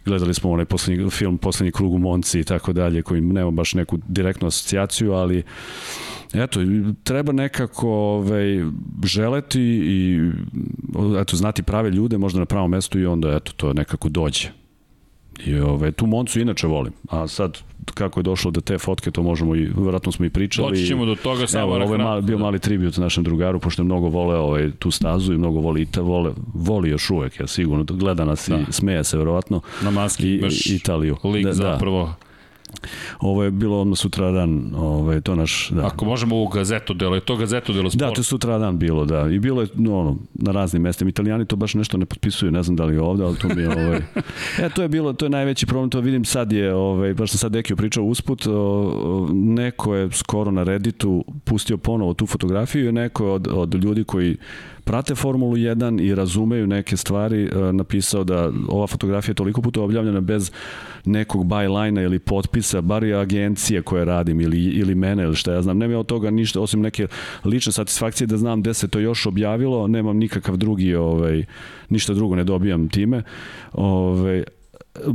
[0.05, 3.75] gledali smo onaj poslednji film poslednji krug u Monci i tako dalje koji nema baš
[3.75, 5.43] neku direktnu asocijaciju ali
[6.35, 6.61] eto,
[7.05, 8.65] treba nekako ovaj,
[9.05, 10.21] želeti i
[11.21, 14.62] eto, znati prave ljude, možda na pravom mestu i onda eto, to nekako dođe.
[15.47, 17.59] I ove, tu Moncu inače volim, a sad
[17.95, 20.70] kako je došlo do te fotke, to možemo i, verovatno smo i pričali.
[20.70, 21.76] Doći ćemo do toga samo.
[21.76, 22.45] Evo, ovo je mali, bio da.
[22.45, 26.01] mali tribut našem drugaru, pošto je mnogo vole ovaj, tu stazu i mnogo voli, ita,
[26.01, 28.59] vole, voli još uvek, ja sigurno, gleda nas da.
[28.68, 29.61] i smeje se verovatno.
[29.83, 31.16] Na maski I, Italiju.
[31.24, 32.05] Lik da, zapravo.
[32.05, 32.32] Da
[33.20, 35.70] Ovo je bilo odmah sutra dan, ovaj, to naš...
[35.70, 35.87] Da.
[35.87, 38.01] Ako možemo u gazetu delo, je to gazetu delo sport?
[38.01, 39.29] Da, to je sutra dan bilo, da.
[39.31, 41.09] I bilo je no, ono, na raznim mestima.
[41.09, 43.62] Italijani to baš nešto ne potpisuju, ne znam da li je ovde, ali to mi
[43.62, 43.68] je...
[43.87, 44.01] Ovaj...
[44.59, 47.39] E, to je bilo, to je najveći problem, to vidim sad je, ovaj, baš sam
[47.39, 52.93] sad Dekio pričao usput, o, neko je skoro na Redditu pustio ponovo tu fotografiju i
[52.93, 54.37] neko od, od ljudi koji
[54.85, 59.83] prate Formulu 1 i razumeju neke stvari, e, napisao da ova fotografija je toliko puta
[59.83, 60.51] objavljena bez
[61.05, 65.62] nekog byline ili potpisa, bar je agencije koje radim ili, ili mene ili šta ja
[65.62, 65.78] znam.
[65.78, 67.07] Nema od toga ništa, osim neke
[67.45, 71.45] lične satisfakcije da znam gde se to još objavilo, nemam nikakav drugi, ovaj,
[71.89, 73.22] ništa drugo ne dobijam time.
[73.72, 74.45] Ovaj,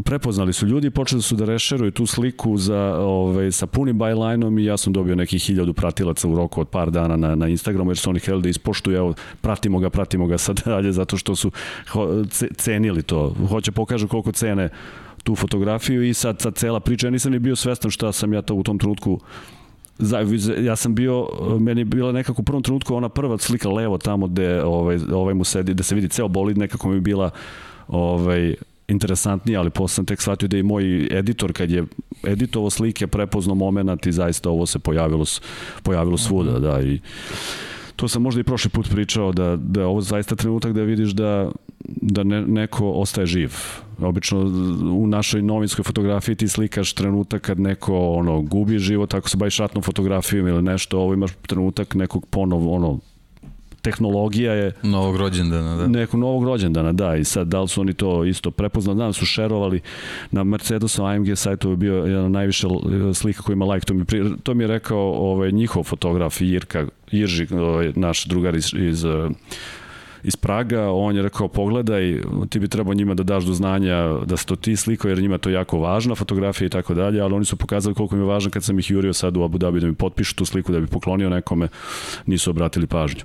[0.04, 4.66] prepoznali su ljudi, počeli su da rešeruju tu sliku za, ovaj, sa punim bylineom i
[4.66, 7.98] ja sam dobio nekih hiljadu pratilaca u roku od par dana na, na Instagramu jer
[7.98, 11.52] su oni htjeli da ispoštuju, evo, pratimo ga, pratimo ga sad dalje zato što su
[12.56, 13.36] cenili to.
[13.50, 14.70] Hoće pokažu koliko cene
[15.24, 18.42] tu fotografiju i sad, sad cela priča, ja nisam ni bio svestan šta sam ja
[18.42, 19.20] to u tom trenutku
[20.60, 21.28] ja sam bio,
[21.60, 25.34] meni je bila nekako u prvom trenutku ona prva slika levo tamo gde ovaj, ovaj
[25.34, 27.30] mu sedi, da se vidi ceo bolid, nekako mi je bila
[27.88, 28.56] ovaj,
[28.88, 31.86] interesantnije, ali posle sam tek shvatio da i moj editor kad je
[32.24, 35.26] editovo slike prepoznao moment i zaista ovo se pojavilo,
[35.84, 36.62] pojavilo svuda, mhm.
[36.62, 37.00] da, i
[37.96, 41.52] to sam možda i prošli put pričao da, da ovo zaista trenutak da vidiš da,
[41.86, 43.54] da ne, neko ostaje živ.
[44.00, 44.40] Obično
[44.96, 49.58] u našoj novinskoj fotografiji ti slikaš trenutak kad neko ono, gubi život, ako se baviš
[49.58, 53.00] ratnom fotografijom ili nešto, ovo imaš trenutak nekog ponov, ono,
[53.82, 54.72] tehnologija je...
[54.84, 55.88] Novog rođendana, da.
[55.88, 57.16] Nekog novog rođendana, da.
[57.16, 58.98] I sad, da li su oni to isto prepoznali?
[58.98, 59.82] Da, su šerovali
[60.32, 62.68] na Mercedesu AMG sajtu je bio jedan najviše
[63.14, 63.86] slika koji ima like.
[63.86, 68.56] To mi, pri, to mi je rekao ovaj, njihov fotograf Jirka, Irži, ovaj, naš drugar
[68.56, 69.06] iz, iz
[70.24, 74.38] iz Praga, on je rekao pogledaj, ti bi trebao njima da daš do znanja da
[74.38, 77.46] se to ti sliko, jer njima to jako važna fotografija i tako dalje, ali oni
[77.46, 79.88] su pokazali koliko mi je važno kad sam ih jurio sad u Abu Dhabi da
[79.88, 81.68] mi potpišu tu sliku da bi poklonio nekome,
[82.26, 83.22] nisu obratili pažnju.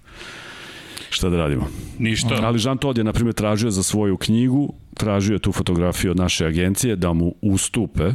[1.12, 1.68] Šta da radimo?
[1.98, 2.38] Ništa.
[2.42, 6.16] Ali Jean Todt je, na primjer, tražio za svoju knjigu, tražio je tu fotografiju od
[6.16, 8.12] naše agencije da mu ustupe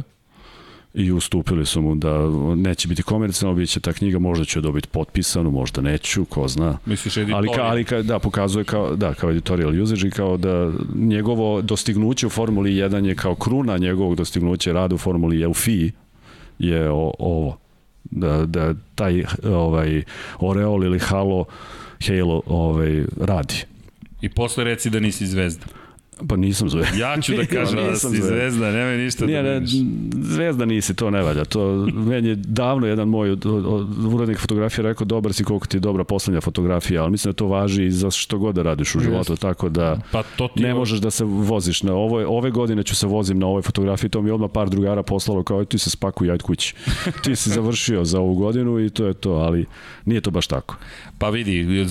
[0.94, 2.18] i ustupili su mu da
[2.56, 6.78] neće biti komercijalno, bit će ta knjiga, možda će dobiti potpisanu, možda neću, ko zna.
[6.86, 7.38] Misliš editorial?
[7.38, 11.62] Ali, ka, ali ka, da, pokazuje kao, da, kao editorial usage i kao da njegovo
[11.62, 15.92] dostignuće u Formuli 1 je kao kruna njegovog dostignuća rada u Formuli je u FI
[16.58, 17.58] je o, ovo.
[18.10, 20.02] Da, da taj ovaj,
[20.38, 21.44] Oreol ili Halo
[22.06, 23.64] Halo ovaj, radi.
[24.20, 25.66] I posle reci da nisi zvezda.
[26.28, 26.96] Pa nisam zvezda.
[26.96, 29.66] Ja ću da kažem da si zvezda, zvezda nema ništa Nije, da ne,
[30.22, 31.44] Zvezda nisi, to ne valja.
[31.44, 35.76] To, meni je davno jedan moj od, od, urednik fotografije rekao dobar si koliko ti
[35.76, 38.94] je dobra poslednja fotografija, ali mislim da to važi i za što god da radiš
[38.94, 39.40] u životu, yes.
[39.40, 41.82] tako da pa to ti ne možeš da se voziš.
[41.82, 44.68] Na ovo, ove godine ću se vozim na ovoj fotografiji, to mi je odmah par
[44.68, 46.74] drugara poslalo kao ti se spakuj, ajde kući.
[47.24, 49.66] ti si završio za ovu godinu i to je to, ali
[50.04, 50.76] nije to baš tako.
[51.18, 51.86] Pa vidi,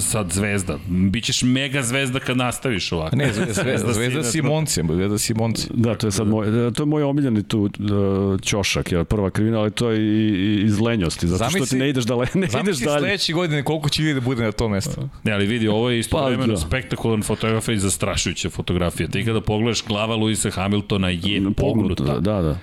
[0.00, 0.78] sad zvezda.
[0.88, 3.16] Bićeš mega zvezda kad nastaviš ovako.
[3.16, 5.68] Ne, zvezda, zvezda, zvezda Simonci, zvezda Simonci.
[5.74, 9.60] Da, to je sad moj, to je moj omiljeni tu uh, ćošak, je prva krivina,
[9.60, 12.78] ali to je i, iz lenjosti, zato Zamisli, što ti ne ideš dalje, ne ideš
[12.78, 12.98] dalje.
[12.98, 15.08] Sledeće godine koliko će ljudi da bude na tom mestu.
[15.24, 16.60] Ne, ali vidi, ovo je isto pa, vremeno da.
[16.60, 19.08] spektakularna fotografija i zastrašujuća fotografija.
[19.08, 22.04] Ti kada pogledaš glava Luisa Hamiltona je pognuta.
[22.04, 22.42] Da, da.
[22.42, 22.58] da.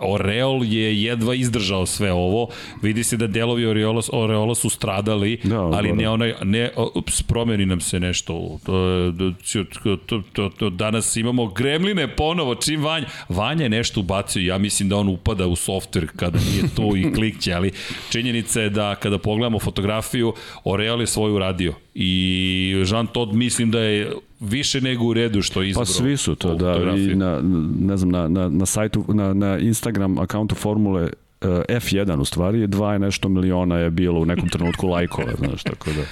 [0.00, 2.48] Oreol je jedva izdržao sve ovo.
[2.82, 7.66] Vidi se da delovi Oreola, Oreola su stradali, da, ali ne onaj, ne, ups, promeni
[7.66, 8.58] nam se nešto.
[8.64, 9.12] To,
[10.06, 13.06] to, to, to, danas imamo gremline ponovo, čim Vanja.
[13.28, 17.12] Vanja je nešto ubacio, ja mislim da on upada u softver kada nije to i
[17.14, 17.72] klikće, ali
[18.10, 20.32] činjenica je da kada pogledamo fotografiju,
[20.64, 25.62] Oreal je svoju radio i Jean Todt mislim da je više nego u redu što
[25.62, 25.84] je izabrao.
[25.84, 27.40] Pa svi su to, da, i na,
[27.80, 31.10] ne znam, na, na, na sajtu, na, na Instagram akauntu Formule
[31.40, 35.90] F1 u stvari, dva je nešto miliona je bilo u nekom trenutku lajkova, znaš, tako
[35.90, 36.02] da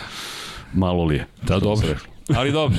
[0.74, 1.26] malo li je.
[1.42, 1.88] Da, dobro.
[2.36, 2.78] Ali dobro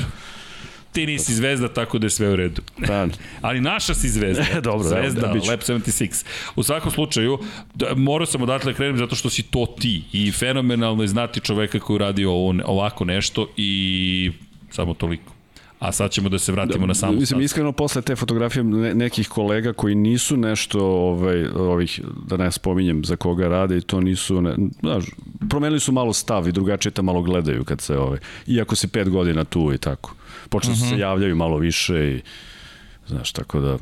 [0.97, 2.61] ti nisi zvezda, tako da je sve u redu.
[2.77, 3.07] Da.
[3.41, 4.45] Ali naša si zvezda.
[4.61, 6.25] Dobro, zvezda, da, da, Lab 76.
[6.55, 7.39] U svakom slučaju,
[7.75, 11.39] da, morao sam odatle da krenem zato što si to ti i fenomenalno je znati
[11.39, 14.31] čoveka koji radi ovo, ovako nešto i
[14.71, 15.36] samo toliko.
[15.79, 18.95] A sad ćemo da se vratimo da, na samu Mislim, iskreno posle te fotografije ne,
[18.95, 24.01] nekih kolega koji nisu nešto, ovaj, ovih, da ne spominjem za koga rade i to
[24.01, 25.05] nisu, ne, znaš,
[25.49, 29.09] promenili su malo stav i drugačije te malo gledaju kad se, ovaj, iako si pet
[29.09, 30.15] godina tu i tako.
[30.49, 30.89] Počeli uh -huh.
[30.89, 31.01] se mhm.
[31.01, 32.21] javljaju malo više i,
[33.07, 33.77] znaš, tako da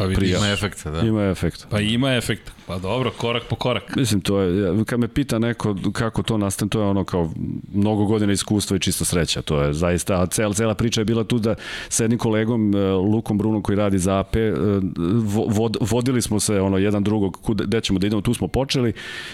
[0.00, 1.00] Pa vidiš, ima efekta, da.
[1.00, 1.66] Ima efekta.
[1.70, 2.52] Pa ima efekta.
[2.70, 3.96] Pa dobro, korak po korak.
[3.96, 7.30] Mislim, to je, kad me pita neko kako to nastane, to je ono kao
[7.72, 9.42] mnogo godina iskustva i čista sreća.
[9.42, 11.54] To je zaista, a cela, cela priča je bila tu da
[11.88, 14.52] sa jednim kolegom, e, Lukom Brunom koji radi za AP, e,
[15.46, 18.92] vod, vodili smo se ono jedan drugog, kude, gde ćemo da idemo, tu smo počeli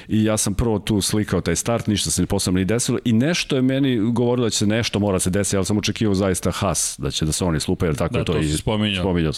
[0.09, 3.57] i ja sam prvo tu slikao taj start, ništa se posebno ni desilo i nešto
[3.57, 6.95] je meni govorilo da će se nešto mora se desiti, ali sam očekivao zaista has,
[6.99, 9.03] da će da se oni slupaju, jer tako da, to, to i spominjao.
[9.03, 9.32] spominjao.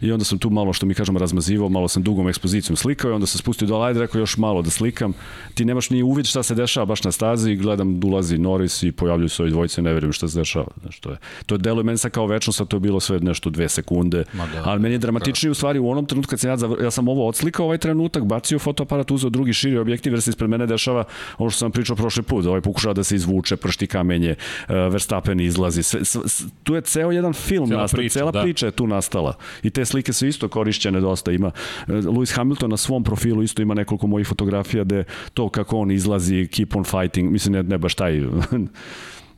[0.00, 3.14] I onda sam tu malo, što mi kažemo, razmazivao, malo sam dugom ekspozicijom slikao i
[3.14, 5.12] onda se spustio do ajde, rekao još malo da slikam.
[5.54, 8.82] Ti nemaš ni uvid šta se dešava baš na stazi i gledam da ulazi Norris
[8.82, 10.66] i pojavljuju se ovi dvojice, ne verujem šta se dešava.
[10.82, 11.16] Znaš, to je,
[11.46, 14.24] to je delo meni sa kao večnost, a to je bilo sve nešto dve sekunde.
[14.32, 17.08] Da, ali meni je dramatičnije u stvari u onom trenutku kad sam ja, ja sam
[17.08, 21.04] ovo odslikao ovaj trenutak, bacio fotoaparat, uzeo drugi širi objektiv jer se ispred mene dešava
[21.38, 25.40] ono što sam pričao prošli put, ovaj pokušava da se izvuče, pršti kamenje, uh, Verstappen
[25.40, 25.82] izlazi.
[25.82, 26.22] Sve, sve,
[26.62, 28.42] tu je ceo jedan film cela nastao, priča, cela da.
[28.42, 29.36] priča je tu nastala.
[29.62, 31.32] I te slike su isto korišćene dosta.
[31.32, 35.04] Ima uh, Lewis Hamilton na svom profilu isto ima nekoliko mojih fotografija gde
[35.34, 38.20] to kako on izlazi, keep on fighting, mislim ne, ne baš taj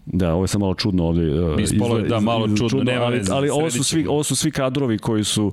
[0.07, 1.41] Da, ovo je samo malo čudno ovde.
[1.41, 4.51] Uh, Ispolo da, malo čudno, čudno nema ali, ali ovo su, svi, ovo su svi
[4.51, 5.53] kadrovi koji su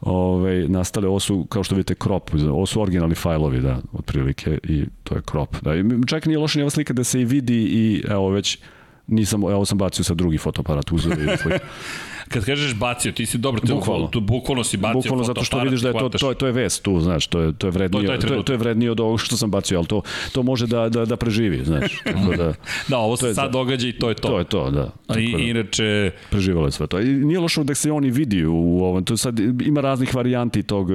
[0.00, 4.84] ovaj, nastale, ovo su, kao što vidite, crop, ovo su originalni fajlovi, da, otprilike, i
[5.04, 5.56] to je crop.
[5.62, 8.58] Da, i čak nije loša ni ova slika da se i vidi i, evo, već,
[9.06, 11.58] nisam, evo sam bacio sa drugi fotoaparat, uzeo i slika.
[12.30, 15.58] Kad kažeš bacio, ti si dobro, te bukvalno, tu, bukvalno si bacio Bukvalno zato što
[15.58, 17.70] vidiš da je to, to, je, to je vest tu, znaš, to je, to je
[17.70, 20.02] vrednije, to je, to je, to je vrednije od ovog što sam bacio, ali to,
[20.32, 21.98] to može da, da, da preživi, znaš.
[22.04, 22.54] Tako da,
[22.90, 24.28] da, ovo se sad događa i to je to.
[24.28, 24.90] To je to, da.
[25.06, 26.10] Tako I, da, inače...
[26.30, 27.00] Preživalo je sve to.
[27.00, 30.90] I nije lošo da se oni vidi u ovom, to sad ima raznih varijanti tog,
[30.90, 30.94] eh,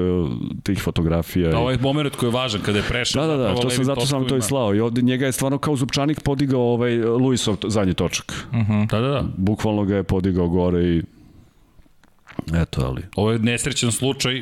[0.64, 1.50] tih fotografija.
[1.50, 3.28] Da, ovaj moment koji je važan kada je prešao.
[3.28, 4.76] Da, da, da, to sam, zato sam to i slao.
[4.76, 8.48] I ovde njega je stvarno kao zupčanik podigao ovaj Luisov zadnji točak.
[8.50, 8.72] Uh mhm.
[8.72, 8.90] -huh.
[8.90, 9.24] Da, da, da.
[9.38, 11.02] Bukvalno ga je podigao gore i
[12.54, 13.02] Eto, ali...
[13.16, 14.42] Ovo je nesrećan slučaj,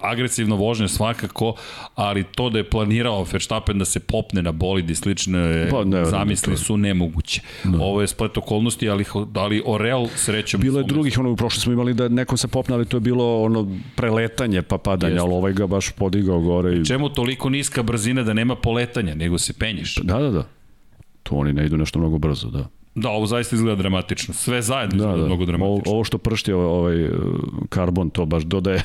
[0.00, 1.54] agresivno vožnje svakako,
[1.94, 6.04] ali to da je planirao Verstappen da se popne na bolid i slične pa, ne,
[6.04, 7.40] zamisli ne, su nemoguće.
[7.64, 7.78] Ne.
[7.80, 9.04] Ovo je splet okolnosti, ali,
[9.34, 10.60] ali Orel srećom...
[10.60, 13.00] Bilo je drugih, ono, u prošle smo imali da neko se popne, ali to je
[13.00, 15.22] bilo ono preletanje pa padanje, Jeste.
[15.22, 16.76] ali ovaj ga baš podigao gore.
[16.76, 16.84] I...
[16.84, 19.96] Čemu toliko niska brzina da nema poletanja, nego se penješ?
[20.02, 20.46] Da, da, da.
[21.22, 22.68] To oni ne idu nešto mnogo brzo, da.
[22.94, 24.34] Da, ovo zaista izgleda dramatično.
[24.34, 25.26] Sve zajedno da, izgleda da.
[25.26, 25.90] mnogo dramatično.
[25.90, 27.10] Ovo, ovo što pršti ovaj, ovaj
[27.68, 28.82] karbon, to baš dodaje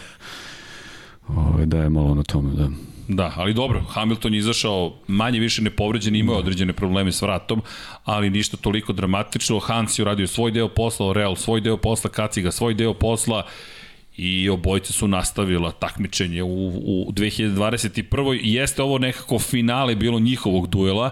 [1.28, 2.70] ovaj, daje malo na tome, da.
[3.08, 6.40] Da, ali dobro, Hamilton je izašao manje više nepovređen, imao da.
[6.40, 7.62] određene probleme s vratom,
[8.04, 9.60] ali ništa toliko dramatično.
[9.60, 13.44] Hans je uradio svoj deo posla, Real svoj deo posla, Kaciga svoj deo posla
[14.22, 18.40] i obojce su nastavila takmičenje u, u 2021.
[18.42, 21.10] I jeste ovo nekako finale bilo njihovog duela,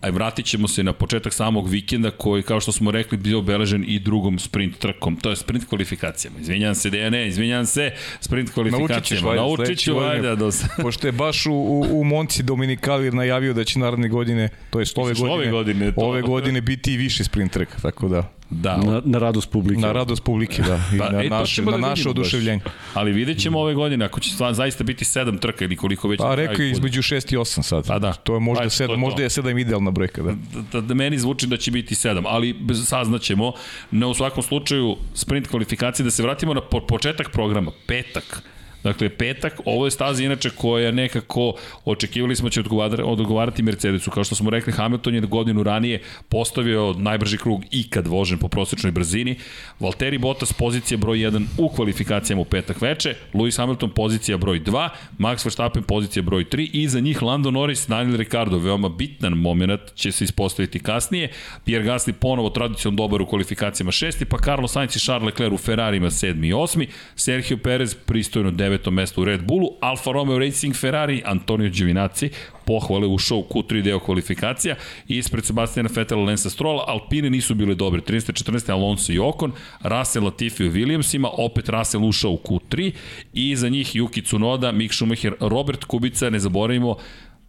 [0.00, 3.84] a vratit ćemo se na početak samog vikenda koji, kao što smo rekli, bio obeležen
[3.88, 6.38] i drugom sprint trkom, to je sprint kvalifikacijama.
[6.40, 7.90] Izvinjam se, DNA, izvinjam se,
[8.20, 9.34] sprint kvalifikacijama.
[9.34, 10.36] Naučit ću, ajde.
[10.36, 10.50] Do...
[10.82, 14.98] Pošto je baš u, u, u Monci Dominikalir najavio da će naredne godine, to jest
[14.98, 16.00] ove godine, ove godine, to...
[16.00, 18.32] ove godine biti i više sprint trk, tako da...
[18.50, 19.80] Da, na, na radost publike.
[19.80, 20.80] Na radost publike, da.
[20.94, 22.60] I pa, na, e, naš, na da naše oduševljenje.
[22.94, 26.18] Ali vidjet ćemo ove godine, ako će stvarno zaista biti sedam trka ili koliko već...
[26.18, 27.86] Pa rekao je između 6 i 8 sad.
[27.86, 28.12] Pa da.
[28.12, 30.32] To je možda, pa, sedam, možda je 7 idealna brojka, da.
[30.32, 30.80] Da, da.
[30.80, 33.52] da, meni zvuči da će biti 7, ali saznaćemo.
[33.90, 38.42] Na u svakom slučaju sprint kvalifikacije da se vratimo na početak programa, petak
[38.86, 42.62] Dakle, petak, ovo je staza inače koja nekako očekivali smo će
[43.04, 44.10] odgovarati, Mercedesu.
[44.10, 48.92] Kao što smo rekli, Hamilton je godinu ranije postavio najbrži krug ikad vožen po prosečnoj
[48.92, 49.36] brzini.
[49.80, 54.88] Valtteri Bottas pozicija broj 1 u kvalifikacijama u petak veče, Lewis Hamilton pozicija broj 2,
[55.18, 59.80] Max Verstappen pozicija broj 3 i za njih Lando Norris, Daniel Ricardo, veoma bitan moment
[59.94, 61.30] će se ispostaviti kasnije.
[61.64, 64.24] Pierre Gasly ponovo tradicionalno dobar u kvalifikacijama 6.
[64.24, 66.48] pa Carlos Sainz i Charles Leclerc u Ferrarima 7.
[66.48, 66.86] i 8.
[67.16, 72.30] Sergio Perez pristojno 9 devetom mestu u Red Bullu, Alfa Romeo Racing Ferrari, Antonio Giovinazzi,
[72.66, 74.76] pohvale ušao u Q3 deo kvalifikacija
[75.08, 78.32] i ispred Sebastiana Vettel Lensa Strolla, Alpine nisu bile dobre, 13.
[78.44, 78.72] 14.
[78.72, 79.52] Alonso i Ocon,
[79.82, 82.92] Russell Latifi u Williamsima, opet Russell ušao u Q3
[83.32, 86.96] i za njih Yuki Tsunoda, Mick Schumacher, Robert Kubica, ne zaboravimo,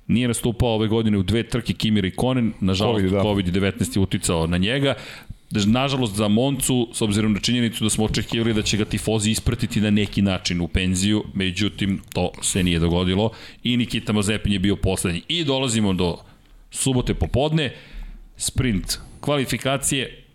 [0.07, 4.57] nije nastupao ove godine u dve trke Kimi Rikonen, nažalost COVID-19 COVID je uticao na
[4.57, 4.93] njega,
[5.51, 9.81] Nažalost za Moncu, s obzirom na činjenicu da smo očekivali da će ga Tifozi ispratiti
[9.81, 13.31] na neki način u penziju, međutim to se nije dogodilo
[13.63, 15.21] i Nikita Mazepin je bio poslednji.
[15.27, 16.17] I dolazimo do
[16.71, 17.75] subote popodne,
[18.37, 20.26] sprint kvalifikacije,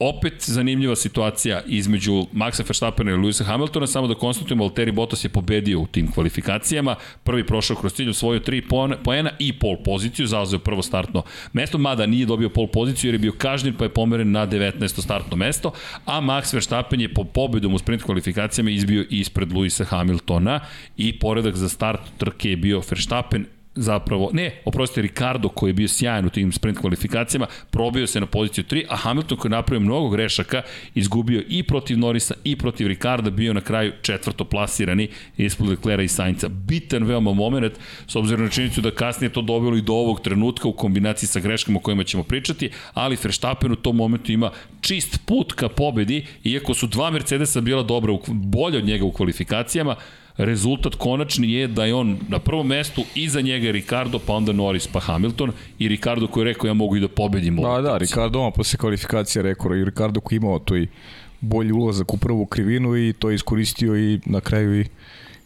[0.00, 5.28] opet zanimljiva situacija između Maxa Verstappena i Lewisa Hamiltona, samo da konstatujemo, Valtteri Bottas je
[5.28, 8.62] pobedio u tim kvalifikacijama, prvi prošao kroz cilj, osvojio tri
[9.04, 11.22] poena i pol poziciju, zauzeo prvo startno
[11.52, 15.02] mesto, mada nije dobio pol poziciju jer je bio kažnjen pa je pomeren na 19.
[15.02, 15.72] startno mesto,
[16.04, 20.60] a Max Verstappen je po pobedom u sprint kvalifikacijama izbio ispred Lewisa Hamiltona
[20.96, 25.88] i poredak za start trke je bio Verstappen, zapravo, ne, oprostite, Ricardo koji je bio
[25.88, 29.80] sjajan u tim sprint kvalifikacijama, probio se na poziciju 3, a Hamilton koji je napravio
[29.80, 30.62] mnogo grešaka,
[30.94, 36.08] izgubio i protiv Norisa i protiv Ricarda, bio na kraju četvrto plasirani ispod Leclerca i
[36.08, 36.48] Sainca.
[36.48, 37.72] Bitan veoma moment,
[38.06, 41.40] s obzirom na činjenicu da kasnije to dobilo i do ovog trenutka u kombinaciji sa
[41.40, 44.50] greškama o kojima ćemo pričati, ali Verstappen u tom momentu ima
[44.80, 49.96] čist put ka pobedi, iako su dva Mercedesa bila dobra, bolje od njega u kvalifikacijama,
[50.44, 54.86] rezultat konačni je da je on na prvom mestu iza njega Ricardo, pa onda Norris,
[54.86, 57.56] pa Hamilton i Ricardo koji je rekao ja mogu i da pobedim.
[57.56, 60.88] Da, da, Ricardo on posle kvalifikacije rekao i Ricardo koji imao to i
[61.40, 64.84] bolji ulazak u prvu krivinu i to je iskoristio i na kraju i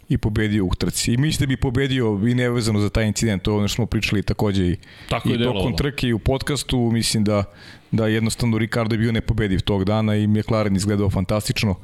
[0.08, 1.12] i pobedio u trci.
[1.12, 3.86] I mislim da bi pobedio i nevezano za taj incident, to je ono što smo
[3.86, 4.76] pričali takođe i,
[5.08, 7.44] Tako i tokom trke i u podcastu, mislim da,
[7.90, 11.74] da jednostavno Ricardo je bio nepobediv tog dana i McLaren izgledao fantastično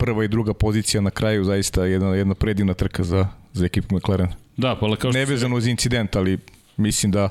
[0.00, 4.28] prva i druga pozicija na kraju zaista jedna jedna predivna trka za za ekipu McLaren.
[4.56, 6.38] Da, pa kao što nevezano uz incident, ali
[6.76, 7.28] mislim da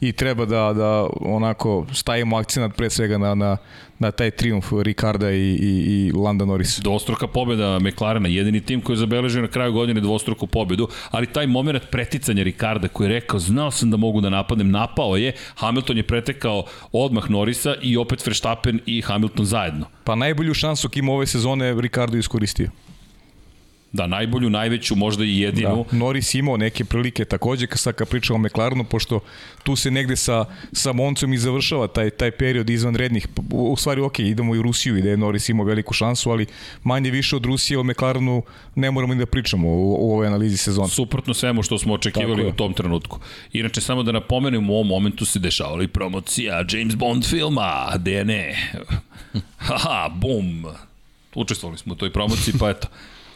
[0.00, 3.56] i treba da, da onako stavimo akcenat pre svega na, na,
[3.98, 6.78] na taj triumf Ricarda i, i, i Landa Norris.
[6.82, 11.46] Dvostruka pobjeda McLarena, jedini tim koji je zabeležio na kraju godine dvostruku pobedu, ali taj
[11.46, 15.96] moment preticanja Ricarda koji je rekao, znao sam da mogu da napadnem, napao je, Hamilton
[15.96, 19.86] je pretekao odmah Norrisa i opet Verstappen i Hamilton zajedno.
[20.04, 22.70] Pa najbolju šansu kima ove sezone Ricardo iskoristio.
[23.94, 25.86] Da, najbolju, najveću, možda i jedinu.
[25.90, 25.96] Da.
[25.96, 29.20] Norris imao neke prilike takođe sad kad pričamo o McLarenu, pošto
[29.62, 33.28] tu se negde sa, sa Moncom i završava taj, taj period izvanrednih.
[33.50, 36.46] U stvari, ok, idemo i u Rusiju i da je Norris imao veliku šansu, ali
[36.84, 38.42] manje više od Rusije o McLarenu
[38.74, 40.88] ne moramo ni da pričamo u, u ovoj analizi sezona.
[40.88, 43.18] Suprotno svemu što smo očekivali u tom trenutku.
[43.52, 48.24] Inače, samo da napomenem, u ovom momentu se dešavala i promocija James Bond filma, gde
[48.24, 48.72] ne.
[49.66, 50.64] Haha, bum.
[51.34, 52.88] Učestvovali smo u toj promociji, pa eto.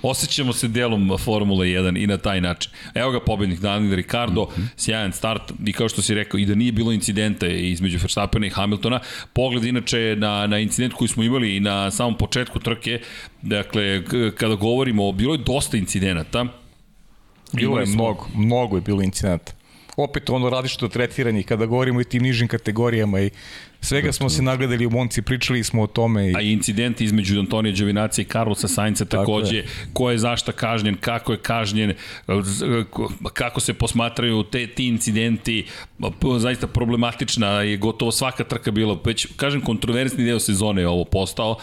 [0.03, 2.73] Osjećamo se delom Formule 1 i na taj način.
[2.95, 4.69] Evo ga pobednik Daniel Ricardo, mm -hmm.
[4.77, 8.51] sjajan start i kao što si rekao, i da nije bilo incidenta između Verstappena i
[8.51, 9.01] Hamiltona,
[9.33, 13.01] pogled inače na, na incident koji smo imali i na samom početku trke,
[13.43, 14.03] dakle,
[14.37, 16.47] kada govorimo, bilo je dosta incidenata,
[17.53, 19.53] Bilo je mnogo, mnogo je bilo incidenta
[19.99, 23.31] opet ono različito tretiranje kada govorimo o tim nižim kategorijama i
[23.81, 26.31] svega smo se nagledali u Monci, pričali smo o tome.
[26.31, 26.37] I...
[26.37, 29.67] A incidenti između Antonija Đovinacija i Carlosa Sainca takođe, je.
[29.93, 31.95] ko je zašta kažnjen, kako je kažnjen,
[33.33, 35.67] kako se posmatraju te, ti incidenti,
[36.39, 41.57] zaista problematična je gotovo svaka trka bila, već kažem kontroversni deo sezone je ovo postao,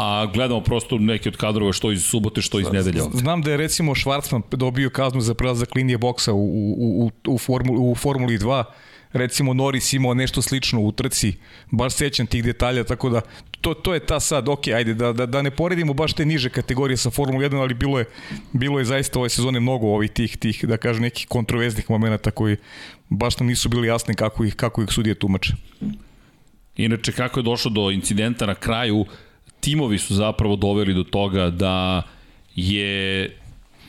[0.00, 3.02] a gledamo prosto neke od kadrova što iz subote, što iz nedelja.
[3.12, 7.38] Znam da je recimo Schwarzman dobio kaznu za prelazak linije boksa u, u, u, u,
[7.38, 8.64] formuli, u Formuli 2,
[9.12, 11.32] recimo Norris imao nešto slično u trci,
[11.70, 13.20] baš sećam tih detalja, tako da
[13.60, 16.50] to, to je ta sad, ok, ajde, da, da, da ne poredimo baš te niže
[16.50, 18.04] kategorije sa Formula 1, ali bilo je,
[18.52, 22.56] bilo je zaista ove sezone mnogo ovih tih, tih da kažem, nekih kontroverznih momenta koji
[23.08, 25.52] baš nam nisu bili jasni kako ih, kako ih sudije tumače.
[26.76, 29.04] Inače, kako je došlo do incidenta na kraju,
[29.60, 32.02] timovi su zapravo doveli do toga da
[32.56, 33.30] je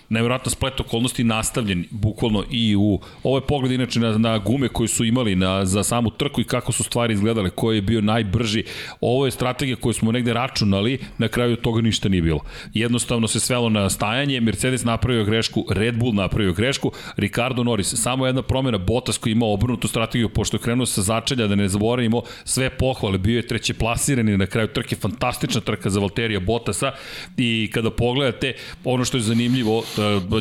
[0.09, 4.87] nevjerojatno splet okolnosti nastavljen bukvalno i u ovo je pogled inače na, na gume koje
[4.87, 8.63] su imali na, za samu trku i kako su stvari izgledale, ko je bio najbrži.
[9.01, 12.39] Ovo je strategija koju smo negde računali, na kraju toga ništa nije bilo.
[12.73, 18.25] Jednostavno se svelo na stajanje, Mercedes napravio grešku, Red Bull napravio grešku, Ricardo Norris, samo
[18.25, 22.21] jedna promjena, Bottas koji ima obrnutu strategiju, pošto je krenuo sa začelja, da ne zaboravimo,
[22.43, 26.91] sve pohvale, bio je treće plasirani na kraju trke, fantastična trka za Valterija Bottasa
[27.37, 28.53] i kada pogledate,
[28.83, 29.83] ono što je zanimljivo,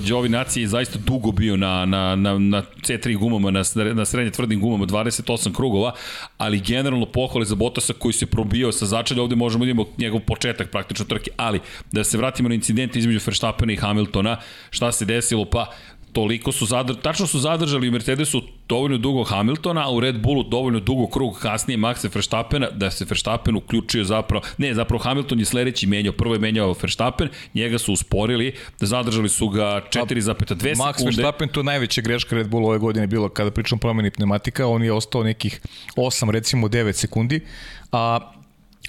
[0.09, 3.62] Đovinaci je zaista dugo bio na, na, na, na C3 gumama, na,
[3.94, 5.92] na srednje tvrdim gumama, 28 krugova,
[6.38, 10.20] ali generalno pohvale za Botasa koji se probio sa začelja, ovde možemo da imamo njegov
[10.20, 11.61] početak praktično trke, ali
[11.92, 14.36] da se vratimo na incident između Verstappena i Hamiltona,
[14.70, 15.66] šta se desilo, pa
[16.12, 20.42] toliko su zadržali, tačno su zadržali u Mercedesu dovoljno dugo Hamiltona, a u Red Bullu
[20.42, 25.44] dovoljno dugo krug kasnije Maxa Verstappena, da se Verstappen uključio zapravo, ne, zapravo Hamilton je
[25.44, 30.74] sledeći menjao, prvo je menjao Verstappen, njega su usporili, da zadržali su ga 4,2 sekunde.
[30.74, 34.66] Max Verstappen to je najveća greška Red Bulla ove godine bilo kada pričam promeni pneumatika,
[34.66, 35.61] on je ostao nekih
[35.96, 37.40] 8 recimo 9 sekundi,
[37.92, 38.32] a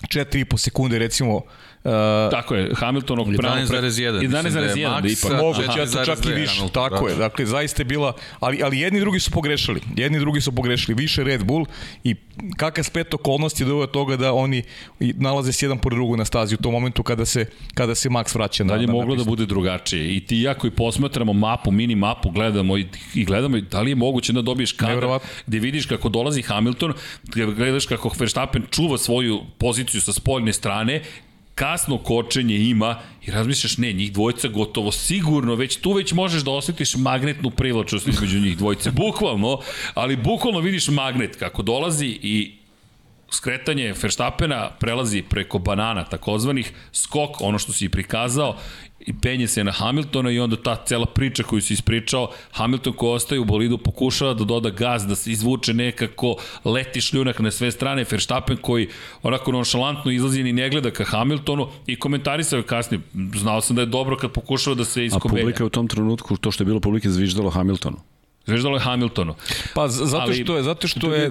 [0.08, 1.42] 4,5 sekunde recimo
[1.84, 1.92] Uh,
[2.32, 4.30] Tako je, Hamiltonov pravo 11,1.
[4.30, 5.42] 11,1 da ipak.
[5.42, 6.62] Moguće, ja to čak i više.
[6.74, 9.82] Tako je, dakle, zaista je bila, ali, ali jedni i drugi su pogrešili.
[9.96, 10.96] Jedni i drugi su pogrešili.
[10.96, 11.66] Više Red Bull
[12.04, 12.16] i
[12.58, 14.64] kakav spet okolnosti doveo toga da oni
[15.00, 18.36] nalaze se jedan po drugu na stazi u tom momentu kada se, kada se Max
[18.36, 20.16] vraća na, da li je moglo da bude drugačije.
[20.16, 23.96] I ti ja koji posmatramo mapu, mini mapu, gledamo i, i gledamo da li je
[23.96, 29.42] moguće da dobiješ kadar gde vidiš kako dolazi Hamilton, gde gledaš kako Verstappen čuva svoju
[29.58, 31.02] poziciju sa spoljne strane
[31.60, 36.52] kasno kočenje ima i razmišljaš, ne, njih dvojica gotovo sigurno, već tu već možeš da
[36.52, 39.60] osetiš magnetnu privlačnost između njih dvojice, bukvalno,
[39.94, 42.59] ali bukvalno vidiš magnet kako dolazi i
[43.32, 48.56] skretanje Verstappena prelazi preko banana takozvanih, skok, ono što si i prikazao,
[49.00, 53.12] i penje se na Hamiltona i onda ta cela priča koju si ispričao, Hamilton ko
[53.12, 57.72] ostaje u bolidu pokušava da doda gaz, da se izvuče nekako, leti šljunak na sve
[57.72, 58.90] strane, Verstappen koji
[59.24, 63.02] onako nonšalantno izlazi i ne gleda ka Hamiltonu i komentarisao je kasnije,
[63.36, 65.42] znao sam da je dobro kad pokušava da se iskobelja.
[65.42, 67.98] A publika je u tom trenutku, to što je bilo publike, zviždalo Hamiltonu.
[68.46, 69.36] Zveždalo je Hamiltonu.
[69.76, 71.30] Pa zato ali, što je zato što je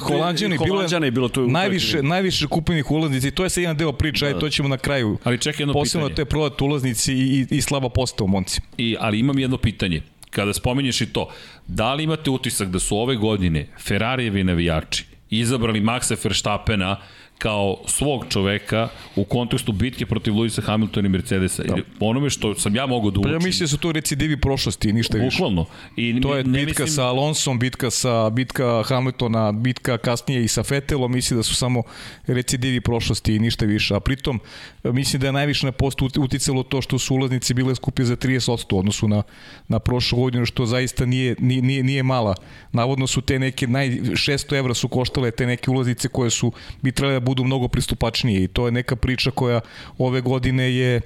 [0.00, 3.92] Holanđani bilo je bilo to najviše najviše kupljenih ulaznica i to je sa jedan deo
[3.92, 4.38] priče, aj da.
[4.38, 5.18] to ćemo na kraju.
[5.24, 6.16] Ali čekaj jedno Posebno pitanje.
[6.16, 8.60] te prodat ulaznici i, i, i slaba postao Monci.
[8.78, 10.02] I ali imam jedno pitanje.
[10.30, 11.30] Kada spominješ i to,
[11.66, 16.96] da li imate utisak da su ove godine Ferrarijevi navijači izabrali Maxa Verstappena
[17.40, 21.62] kao svog čoveka u kontekstu bitke protiv Luisa Hamiltona i Mercedesa.
[21.62, 21.76] Da.
[22.00, 23.30] onome što sam ja mogao da učim.
[23.30, 25.36] Pa ja mislim da su to recidivi prošlosti, ništa više.
[25.36, 25.66] Bukvalno.
[25.96, 26.96] I to je ne bitka mislim...
[26.96, 31.82] sa Alonsom, bitka sa bitka Hamiltona, bitka kasnije i sa Fetelom, mislim da su samo
[32.26, 33.94] recidivi prošlosti i ništa više.
[33.94, 34.40] A pritom,
[34.84, 38.74] mislim da je najviše na post uticalo to što su ulaznice bile skupi za 30%
[38.74, 39.22] u odnosu na,
[39.68, 42.34] na prošlu godinu, što zaista nije, nije, nije mala.
[42.72, 46.92] Navodno su te neke, naj, 600 evra su koštale te neke ulaznice koje su bi
[46.92, 49.60] trebale da budu mnogo pristupačnije i to je neka priča koja
[49.98, 51.00] ove godine je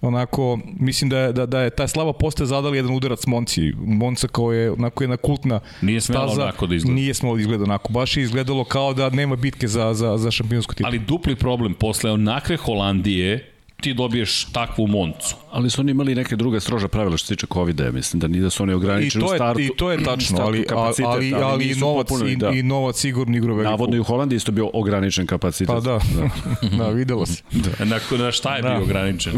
[0.00, 3.72] onako, mislim da je, da, da je ta slava postaje zadali jedan udarac Monci.
[3.76, 6.42] Monca kao je onako jedna kultna nije staza.
[6.42, 6.94] onako da izgleda.
[6.94, 7.92] Nije smelo da izgleda onako.
[7.92, 10.86] Baš je izgledalo kao da nema bitke za, za, za šampionsku titul.
[10.86, 15.36] Ali dupli problem posle onakve Holandije ti dobiješ takvu moncu.
[15.50, 18.42] Ali su oni imali neke druge strože pravila što se tiče COVID-a, mislim da nije
[18.42, 19.60] da su oni ograničeni u startu.
[19.60, 22.50] I to je tačno, ali, ali, ali, ali i novac, i, da.
[22.50, 23.70] i novac sigurno igra veliku.
[23.70, 25.74] Navodno i u Holandiji isto bio ograničen kapacitet.
[25.74, 27.42] Pa da, da, da videlo se.
[27.50, 27.84] Da.
[27.84, 28.68] Na, na šta je da.
[28.68, 29.32] bio ograničen?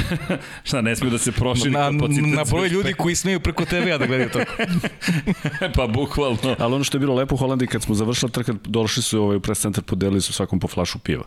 [0.68, 2.36] šta, ne smiju da se proširi na, kapacitet?
[2.36, 4.38] Na broj ljudi koji smeju preko TV-a da gledaju to.
[5.76, 6.56] pa bukvalno.
[6.58, 9.36] Ali ono što je bilo lepo u Holandiji, kad smo završili trkat, došli su ovaj,
[9.36, 11.24] u press centar, podelili su svakom po flašu piva.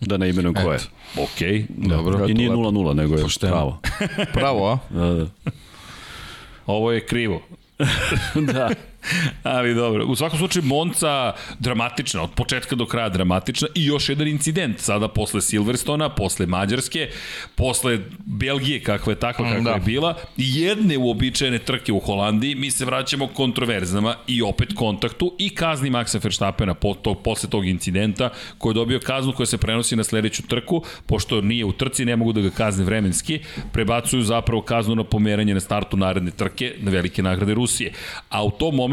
[0.00, 0.78] Da ne imenujem ko je.
[1.18, 1.66] Okej.
[1.68, 1.88] Okay.
[1.88, 2.28] Dobro.
[2.28, 3.52] I nije 0-0, nego je Pošteno.
[3.52, 3.80] pravo.
[4.32, 4.78] pravo, a?
[4.90, 5.26] Da, da.
[6.66, 7.42] Ovo je krivo.
[8.52, 8.70] da.
[9.42, 14.28] Ali dobro, u svakom slučaju Monca dramatična, od početka do kraja dramatična i još jedan
[14.28, 17.08] incident, sada posle Silverstona, posle Mađarske,
[17.54, 19.70] posle Belgije kakva je takva kakva da.
[19.70, 25.54] je bila, jedne uobičajene trke u Holandiji, mi se vraćamo kontroverzama i opet kontaktu i
[25.54, 29.96] kazni Maxa Verstappena po to, posle tog incidenta koji je dobio kaznu koja se prenosi
[29.96, 33.40] na sledeću trku, pošto nije u trci, ne mogu da ga kazne vremenski,
[33.72, 37.92] prebacuju zapravo kaznu na pomeranje na startu naredne trke na velike nagrade Rusije.
[38.28, 38.89] A u tom momentu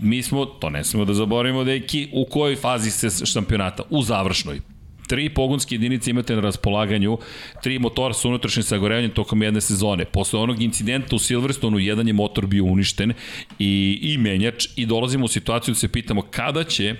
[0.00, 3.82] mi smo, to ne smemo da zaboravimo, deki, u kojoj fazi se šampionata?
[3.90, 4.60] U završnoj
[5.06, 7.18] tri pogonske jedinice imate na raspolaganju,
[7.62, 10.04] tri motora sa unutrašnjim sagorevanjem tokom jedne sezone.
[10.04, 13.12] Posle onog incidenta u Silverstonu, jedan je motor bio uništen
[13.58, 16.94] i, i menjač i dolazimo u situaciju da se pitamo kada će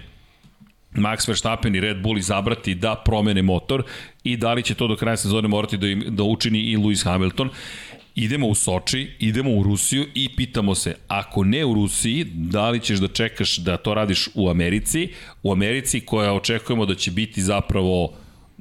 [0.94, 3.82] Max Verstappen i Red Bull izabrati da promene motor
[4.24, 7.04] i da li će to do kraja sezone morati da, im, da učini i Lewis
[7.04, 7.50] Hamilton
[8.16, 12.80] idemo u Soči, idemo u Rusiju i pitamo se, ako ne u Rusiji, da li
[12.80, 15.08] ćeš da čekaš da to radiš u Americi,
[15.42, 18.12] u Americi koja očekujemo da će biti zapravo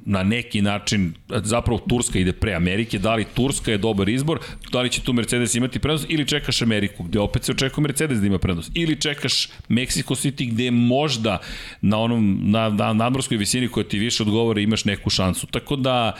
[0.06, 4.38] na neki način, zapravo Turska ide pre Amerike, da li Turska je dobar izbor,
[4.72, 8.18] da li će tu Mercedes imati prednost ili čekaš Ameriku gde opet se očekuje Mercedes
[8.18, 11.38] da ima prednost ili čekaš Mexico City gde možda
[11.80, 15.46] na onom na, na nadmorskoj visini koja ti više odgovara imaš neku šansu.
[15.46, 16.12] Tako da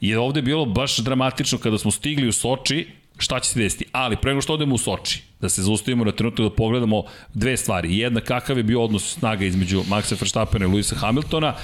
[0.00, 2.86] je ovde bilo baš dramatično kada smo stigli u Soči,
[3.18, 3.84] šta će se desiti.
[3.92, 7.98] Ali prego što odemo u Soči, da se zaustavimo na trenutak da pogledamo dve stvari.
[7.98, 11.54] Jedna, kakav je bio odnos snaga između Maxa Verstappena i Luisa Hamiltona.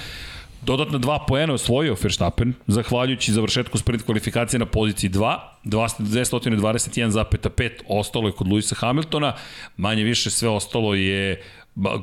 [0.62, 8.32] Dodatna dva poena osvojio Verstappen, zahvaljujući završetku sprint kvalifikacije na poziciji 2, 221,5 ostalo je
[8.32, 9.32] kod Luisa Hamiltona,
[9.76, 11.42] manje više sve ostalo je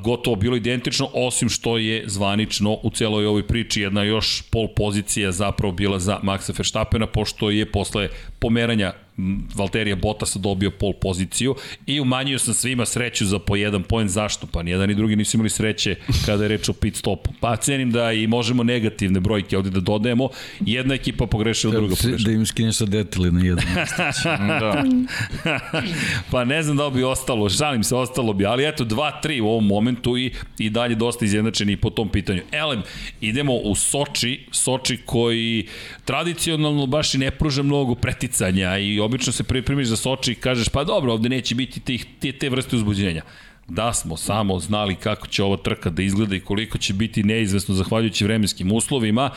[0.02, 5.32] gotovo bilo identično, osim što je zvanično u celoj ovoj priči jedna još pol pozicija
[5.32, 8.92] zapravo bila za Maxa Verstappena, pošto je posle pomeranja
[9.54, 11.54] Valterija Bottasa dobio pol poziciju
[11.86, 14.08] i umanjio sam svima sreću za po jedan poen.
[14.08, 14.46] Zašto?
[14.46, 15.96] Pa nijedan i drugi nisu imali sreće
[16.26, 17.30] kada je reč o pit stopu.
[17.40, 20.28] Pa cenim da i možemo negativne brojke ovde da dodajemo.
[20.60, 22.32] Jedna ekipa pogrešila, druga pogrešila.
[22.32, 23.64] Da im skineš sa detali na jedan.
[24.60, 24.84] da.
[26.32, 29.66] pa ne znam da bi ostalo, žalim se, ostalo bi, ali eto 2-3 u ovom
[29.66, 32.42] momentu i, i dalje dosta izjednačeni po tom pitanju.
[32.52, 32.82] Elem,
[33.20, 35.66] idemo u Soči, Soči koji
[36.04, 40.68] tradicionalno baš i ne pruža mnogo preticanja i obično se pripremiš za Soči i kažeš
[40.68, 43.22] pa dobro, ovde neće biti tih, te, te vrste uzbuđenja.
[43.68, 47.74] Da smo samo znali kako će ova trka da izgleda i koliko će biti neizvesno
[47.74, 49.30] zahvaljujući vremenskim uslovima,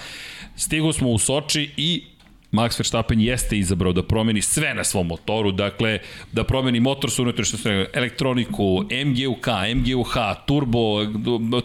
[0.56, 2.04] stigo smo u Soči i
[2.52, 6.00] Max Verstappen jeste izabrao da promeni sve na svom motoru, dakle
[6.32, 11.06] da promeni motor sa unutrašnjom strane, elektroniku, MGUK, MGUH, turbo,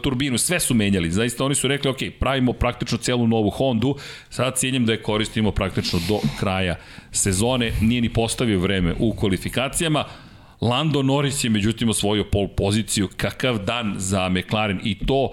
[0.02, 1.10] turbinu, sve su menjali.
[1.10, 3.96] Zaista oni su rekli, ok, pravimo praktično celu novu Hondu,
[4.30, 6.76] sad ciljem da je koristimo praktično do kraja
[7.12, 10.04] sezone, nije ni postavio vreme u kvalifikacijama,
[10.60, 14.80] Lando Norris je međutim osvojio pol poziciju, kakav dan za McLaren.
[14.84, 15.30] I to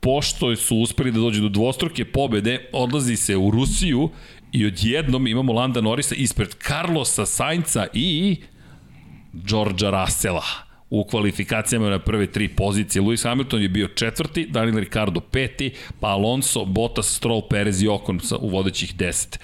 [0.00, 4.10] pošto su uspeli da dođu do dvostruke pobede, odlazi se u Rusiju
[4.52, 8.36] I odjednom imamo Landa Norisa ispred Carlosa Sainca i
[9.32, 10.44] Georgia Russella
[10.90, 13.02] u kvalifikacijama na prve tri pozicije.
[13.02, 18.20] Lewis Hamilton je bio četvrti, Daniel Ricardo peti, pa Alonso, Bottas, Stroll, Perez i Ocon
[18.40, 19.40] u vodećih deset.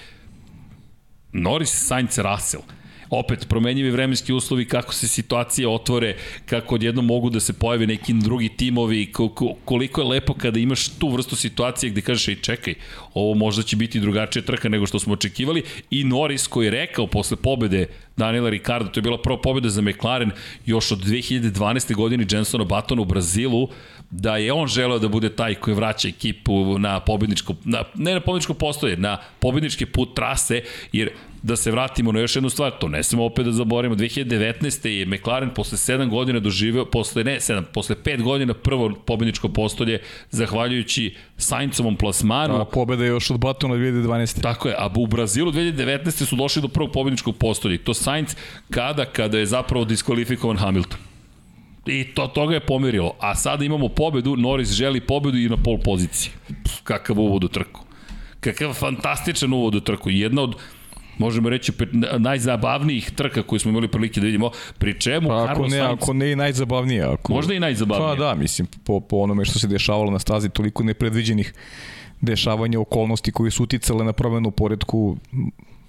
[1.31, 2.63] Norris, Sainz, Russell–
[3.09, 8.13] opet promenjivi vremenski uslovi, kako se situacije otvore, kako odjedno mogu da se pojave neki
[8.13, 9.11] drugi timovi,
[9.65, 12.73] koliko je lepo kada imaš tu vrstu situacije gde kažeš, ej čekaj,
[13.13, 17.07] ovo možda će biti drugačija trka nego što smo očekivali i Norris koji je rekao
[17.07, 17.87] posle pobede
[18.17, 20.31] Daniela Ricardo, to je bila prva pobeda za McLaren
[20.65, 21.95] još od 2012.
[21.95, 23.69] godine Jensona Batona u Brazilu,
[24.09, 28.19] da je on želeo da bude taj koji vraća ekipu na pobedničko, na, ne na
[28.19, 31.09] pobedničko postoje, na pobednički put trase, jer
[31.47, 34.87] da se vratimo na još jednu stvar, to ne smemo opet da zaboravimo, 2019.
[34.87, 39.99] je McLaren posle 7 godina doživeo, posle ne 7, posle 5 godina prvo pobedničko postolje,
[40.31, 42.61] zahvaljujući Saincovom plasmanu.
[42.61, 44.41] A pobeda je još od Batona 2012.
[44.41, 46.25] Tako je, a u Brazilu 2019.
[46.25, 47.77] su došli do prvog pobedničkog postolja.
[47.83, 48.35] To Sainz
[48.69, 50.99] kada, kada je zapravo diskvalifikovan Hamilton.
[51.85, 53.15] I to toga je pomerilo.
[53.19, 56.31] A sada imamo pobedu, Norris želi pobedu i na pol poziciji.
[56.63, 57.81] Pff, kakav uvod u trku.
[58.39, 60.09] Kakav fantastičan uvod u trku.
[60.09, 60.55] Jedna od
[61.17, 61.71] možemo reći
[62.17, 66.01] najzabavnijih trka koje smo imali prilike da vidimo, pri čemu pa, ako ne, Sainz...
[66.01, 67.03] ako ne i najzabavnije.
[67.03, 67.33] Ako...
[67.33, 68.09] Možda i najzabavnije.
[68.09, 71.53] Pa da, mislim, po, po onome što se dešavalo na stazi, toliko nepredviđenih
[72.21, 75.17] dešavanja okolnosti koje su uticale na promenu poredku,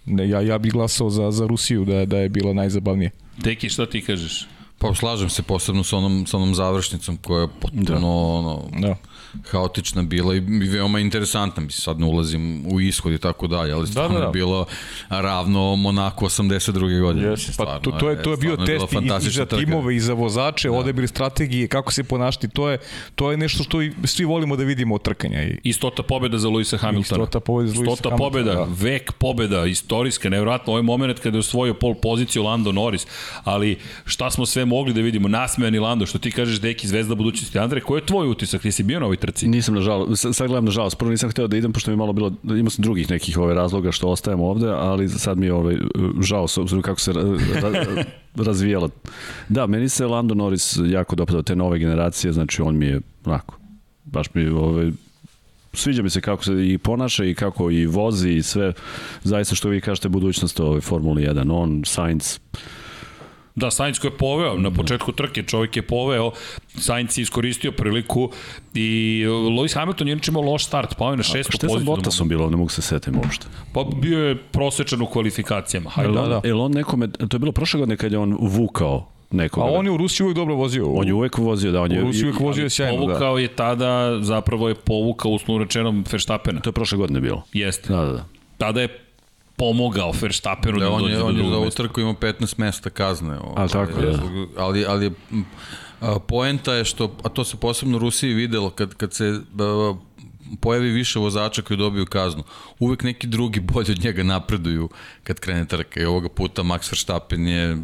[0.06, 3.10] ne, ja, ja bih glasao za, za Rusiju da, da je bila najzabavnije.
[3.36, 4.46] Deki, šta ti kažeš?
[4.78, 8.06] Pa slažem se posebno sa onom, sa onom završnicom koja je potpuno da.
[8.06, 8.96] ono, da
[9.50, 11.62] haotična bila i veoma interesantna.
[11.62, 14.26] Mislim, sad ne ulazim u ishod i tako dalje, ali da, stvarno da, da, da.
[14.26, 14.66] je bilo
[15.08, 17.00] ravno Monako 82.
[17.00, 17.28] godine.
[17.28, 17.56] Yes.
[17.56, 20.68] Pa to, to, je, to je bio test i, i za timove i za vozače,
[20.68, 20.74] da.
[20.74, 22.78] odabir strategije, kako se ponašati, to je,
[23.14, 25.42] to je nešto što i svi volimo da vidimo od trkanja.
[25.42, 27.22] I, I stota pobjeda za Luisa Hamiltona.
[27.22, 28.30] I stota pobjeda za Luisa stota Hamiltona.
[28.30, 28.66] pobjeda, da.
[28.80, 33.06] vek pobjeda, istorijska, nevjerojatno, ovaj moment kada je osvojio pol poziciju Lando Norris,
[33.44, 37.58] ali šta smo sve mogli da vidimo, nasmejani Lando, što ti kažeš deki zvezda budućnosti.
[37.58, 38.62] Andre, koji je tvoj utisak?
[38.62, 39.48] Ti si bio na ovoj trci?
[39.48, 42.70] Nisam nažalost, sad gledam nažalost, prvo nisam hteo da idem pošto mi malo bilo, imao
[42.70, 45.76] sam drugih nekih ove razloga što ostajemo ovde, ali sad mi je ovaj,
[46.20, 47.22] žao s obzirom kako se ra,
[47.60, 48.04] ra,
[48.46, 48.88] razvijala.
[49.48, 53.58] Da, meni se Lando Norris jako dopadao te nove generacije, znači on mi je onako,
[54.04, 54.90] baš mi ovaj,
[55.72, 58.72] sviđa mi se kako se i ponaša i kako i vozi i sve,
[59.22, 62.38] zaista što vi kažete budućnost ove Formule 1, on, Sainz,
[63.58, 66.30] Da, Sainz koji je poveo na početku trke, čovjek je poveo,
[66.76, 68.30] Sainz je iskoristio priliku
[68.74, 71.68] i Lewis Hamilton je inače imao loš start, pao je na šestu poziciju.
[71.68, 73.46] Šta sa Bottasom bilo, ne mogu se setim uopšte.
[73.72, 75.90] Pa bio je prosečan u kvalifikacijama.
[75.90, 76.40] Hajde, da, da.
[76.44, 79.66] Jel on nekome, to je bilo prošle godine kad je on vukao nekoga.
[79.66, 80.92] A on je u Rusiji uvek dobro vozio.
[80.92, 81.82] On je uvek vozio, da.
[81.82, 83.06] On je, u Rusiji uvek vozio sjajno, da.
[83.06, 86.60] Povukao je tada, zapravo je povukao uslovno rečenom Verstappena.
[86.60, 87.42] To je prošle godine bilo.
[87.52, 87.92] Jeste.
[87.92, 88.24] Da, da, da.
[88.58, 89.07] Tada je
[89.58, 93.38] pomogao Verstappenu da, da on je, on je za ovu trku imao 15 mesta kazne.
[93.38, 94.18] Ovaj, ali tako, da.
[94.56, 95.12] Ali, ali
[96.00, 99.94] a, poenta je što, a to se posebno u Rusiji videlo, kad, kad se a,
[100.60, 102.42] pojavi više vozača koji dobiju kaznu.
[102.78, 104.88] Uvek neki drugi bolje od njega napreduju
[105.22, 107.76] kad krene trka i ovoga puta Max Verstappen je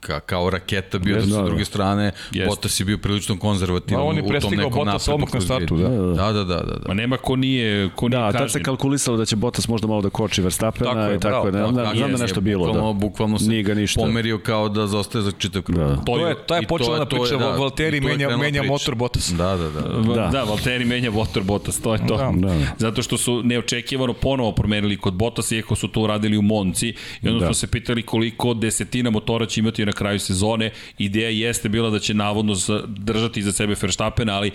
[0.00, 2.46] ka, kao raketa bio, yes, da sa druge strane yes.
[2.46, 5.88] Bottas je bio prilično konzervativan on je u tom nekom Bottas odmah na startu, da.
[5.88, 6.88] Da, da, da, da, da.
[6.88, 8.42] Ma nema ko nije, ko nije da, kažnjen.
[8.42, 11.70] tad se kalkulisalo da će Bottas možda malo da koči Verstappena tako i tako, bravo,
[11.70, 12.66] ne, ne, znam da nešto bilo.
[12.66, 12.98] Bukvalno, da.
[12.98, 14.00] bukvalno se ga ništa.
[14.00, 15.78] pomerio kao da zostaje za čitav krug.
[15.78, 15.96] Da.
[15.96, 19.32] To je, to je počela da priča, da, Valtteri menja, menja motor Bottas.
[19.32, 20.14] Da, da, da.
[20.14, 22.16] Da, da Valtteri menja motor Bottas, to je to.
[22.16, 22.32] Da.
[22.34, 22.54] da.
[22.78, 27.28] Zato što su neočekivano ponovo promenili kod Bottas, iako su to uradili u Monci, i
[27.28, 27.46] onda da.
[27.46, 30.70] smo se pitali koliko desetina motora će imati na kraju sezone.
[30.98, 32.54] Ideja jeste bila da će navodno
[32.86, 34.50] držati za sebe Verstappen, ali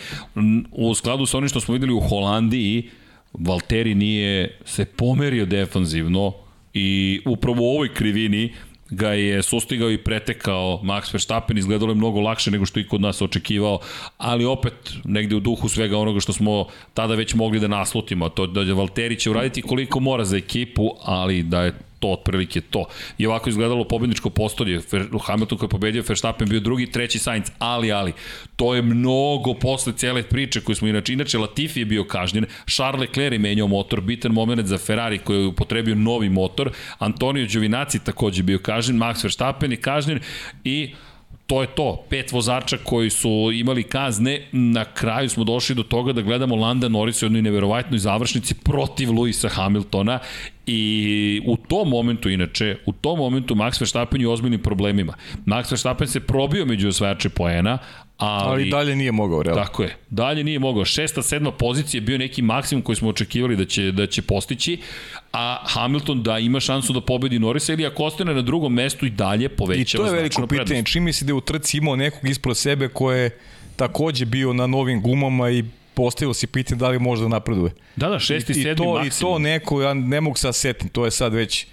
[0.71, 2.89] u skladu sa onim što smo videli u Holandiji,
[3.33, 6.33] Valtteri nije se pomerio defanzivno
[6.73, 8.53] i upravo u ovoj krivini
[8.89, 13.01] ga je sustigao i pretekao Max Verstappen, izgledalo je mnogo lakše nego što i kod
[13.01, 13.79] nas očekivao,
[14.17, 14.73] ali opet
[15.03, 19.19] negde u duhu svega onoga što smo tada već mogli da naslutimo, to da Valtteri
[19.19, 21.73] će uraditi koliko mora za ekipu, ali da je
[22.03, 22.85] to otprilike to.
[23.17, 24.81] I ovako izgledalo pobedničko postolje.
[25.23, 28.13] Hamilton koji je pobedio, Verstappen bio drugi, treći Sainz, ali, ali,
[28.55, 32.99] to je mnogo posle cele priče koju smo inače, inače Latifi je bio kažnjen, Charles
[32.99, 37.99] Leclerc je menjao motor, bitan moment za Ferrari koji je upotrebio novi motor, Antonio Giovinazzi
[38.03, 40.19] takođe bio kažnjen, Max Verstappen je kažnjen
[40.63, 40.93] i
[41.47, 42.05] to je to.
[42.09, 46.89] Pet vozača koji su imali kazne, na kraju smo došli do toga da gledamo Landa
[46.89, 50.19] Norris u jednoj neverovatnoj završnici protiv Luisa Hamiltona
[50.65, 55.13] i u tom momentu, inače, u tom momentu Max Verstappen je u ozbiljnim problemima.
[55.45, 57.77] Max Verstappen se probio među osvajače poena,
[58.17, 59.63] Ali, ali dalje nije mogao, realno.
[59.63, 59.95] Tako je.
[60.09, 60.85] Dalje nije mogao.
[60.85, 64.79] Šesta, sedma pozicija je bio neki maksimum koji smo očekivali da će, da će postići,
[65.33, 69.09] a Hamilton da ima šansu da pobedi Norisa ili ako ostane na drugom mestu i
[69.09, 70.65] dalje povećava I to je veliko pitanje.
[70.65, 70.91] Prednost.
[70.91, 73.37] Čim misli da je u trci imao nekog ispred sebe ko je
[73.75, 75.63] takođe bio na novim gumama i
[75.93, 77.71] postavilo si pitanje da li može da napreduje.
[77.95, 79.31] Da, da, šesti, I, sedmi i to, maksimum.
[79.31, 81.67] I to neko, ja ne mogu sad setim, to je sad već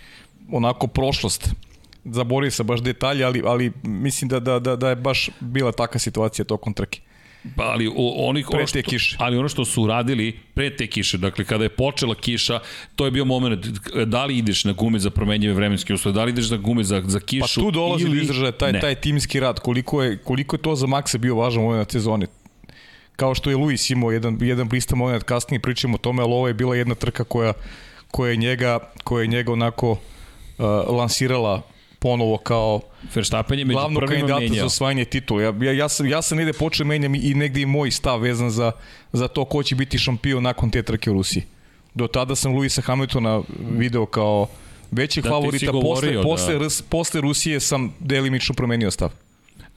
[0.52, 1.54] onako prošlost
[2.04, 5.98] zaboravio sam baš detalje, ali, ali mislim da, da, da, da je baš bila taka
[5.98, 7.00] situacija tokom trke.
[7.56, 9.16] Pa, ali o, onih, pre te kiše.
[9.18, 12.60] Ali ono što su uradili pre te kiše, dakle kada je počela kiša,
[12.96, 13.66] to je bio moment
[14.06, 17.02] da li ideš na gume za promenjive vremenske uslove, da li ideš na gume za,
[17.06, 17.60] za kišu.
[17.60, 18.16] Pa tu dolazi ili...
[18.16, 18.80] do izražaja taj, ne.
[18.80, 22.26] taj timski rad, koliko je, koliko je to za Maxa bio važan moment na sezoni.
[23.20, 26.48] Kao što je Luis imao jedan, jedan blista moment, kasnije pričamo o tome, ali ovo
[26.48, 27.52] je bila jedna trka koja,
[28.10, 29.98] koja je njega, koja je njega onako uh,
[30.88, 31.62] lansirala
[31.98, 32.80] ponovo kao
[33.14, 34.60] Verstappen je među glavnog kandidata menjao.
[34.60, 35.42] za osvajanje titula.
[35.42, 38.50] Ja, ja, ja, sam, ja sam negde počeo menjam i negde i moj stav vezan
[38.50, 38.72] za,
[39.12, 41.42] za to ko će biti šampion nakon te trke u Rusiji.
[41.94, 43.42] Do tada sam Luisa Hamiltona
[43.76, 44.46] video kao
[44.90, 46.22] većeg da, favorita, posle, da.
[46.22, 49.10] posle, posle Rusije sam delimično promenio stav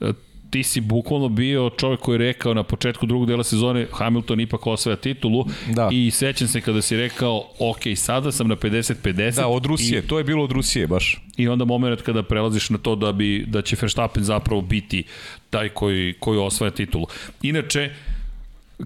[0.00, 0.12] e,
[0.50, 4.66] ti si bukvalno bio čovjek koji je rekao na početku drugog dela sezone Hamilton ipak
[4.66, 5.88] osvaja titulu da.
[5.92, 9.36] i sećam se kada si rekao ok, sada sam na 50-50.
[9.36, 11.20] Da, od Rusije, i, to je bilo od Rusije baš.
[11.36, 15.04] I onda moment kada prelaziš na to da bi da će Verstappen zapravo biti
[15.50, 17.06] taj koji, koji osvaja titulu.
[17.42, 17.90] Inače,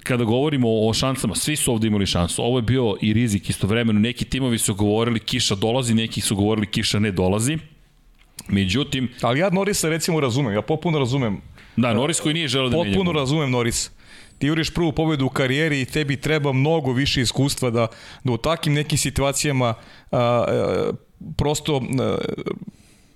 [0.02, 2.42] kada govorimo o šansama, svi su ovde imali šansu.
[2.42, 4.00] Ovo je bio i rizik istovremeno.
[4.00, 7.58] Neki timovi su govorili kiša dolazi, neki su govorili kiša ne dolazi.
[8.48, 9.08] Međutim...
[9.22, 11.40] Ali ja Norisa recimo razumem, ja popuno razumem
[11.78, 12.90] Da, Norris koji nije želeo da menja.
[12.90, 13.90] Potpuno razumem Norris.
[14.38, 17.86] Ti juriš prvu pobedu u karijeri i tebi treba mnogo više iskustva da,
[18.24, 20.90] da u takim nekim situacijama a, a,
[21.36, 22.18] prosto a,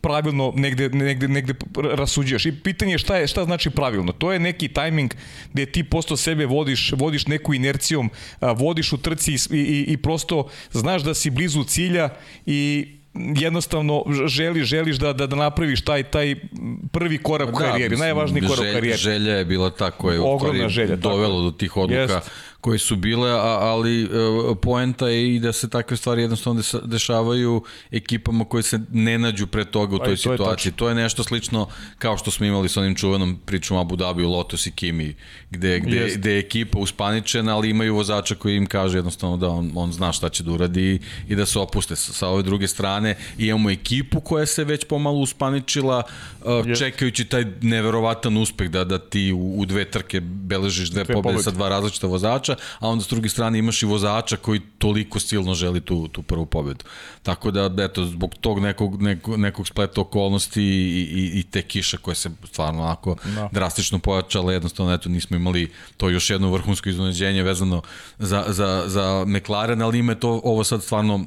[0.01, 1.55] pravilno negde, negde, negde
[1.95, 2.47] rasuđuješ.
[2.47, 4.13] I pitanje je šta, je šta znači pravilno.
[4.13, 5.15] To je neki tajming
[5.53, 8.11] gde ti posto sebe vodiš, vodiš neku inercijom,
[8.41, 12.09] vodiš u trci i, i, i prosto znaš da si blizu cilja
[12.47, 16.37] i jednostavno želiš, želiš da, da, da napraviš taj, taj
[16.93, 18.99] prvi korak da, u karijeri, najvažniji korak u karijeri.
[18.99, 21.43] Želja je bila ta koja je Ogromna želja, dovelo tako.
[21.43, 22.01] do tih odluka.
[22.01, 22.31] Jest
[22.63, 27.63] koje su bile, a, ali uh, poenta je i da se takve stvari jednostavno dešavaju
[27.91, 30.71] ekipama koje se ne nađu pre toga u toj to situaciji.
[30.71, 31.67] Je to je nešto slično
[31.99, 35.15] kao što smo imali sa onim čuvenom pričom Abu Dhabi, Lotus i Kimi,
[35.51, 39.73] gde, gde, gde je ekipa uspaničena, ali imaju vozača koji im kaže jednostavno da on,
[39.75, 41.97] on zna šta će da uradi i, i da se opuste.
[41.97, 43.17] Sa, sa ove druge strane.
[43.39, 46.03] Imamo ekipu koja se već pomalo uspaničila,
[46.41, 51.15] uh, čekajući taj neverovatan uspeh da, da ti u, u dve trke beležiš dve, dve
[51.15, 51.43] pobede.
[51.43, 55.21] sa dva različita vozača vozača, a onda s druge strane imaš i vozača koji toliko
[55.21, 56.85] silno želi tu, tu prvu pobedu.
[57.23, 61.97] Tako da, eto, zbog tog nekog, nekog, nekog spleta okolnosti i, i, i te kiše
[61.97, 63.17] koje se stvarno onako.
[63.35, 63.49] Da.
[63.53, 67.83] drastično pojačale, jednostavno, eto, nismo imali to još jedno vrhunsko iznenađenje vezano
[68.19, 71.27] za, za, za McLaren, ali ima to ovo sad stvarno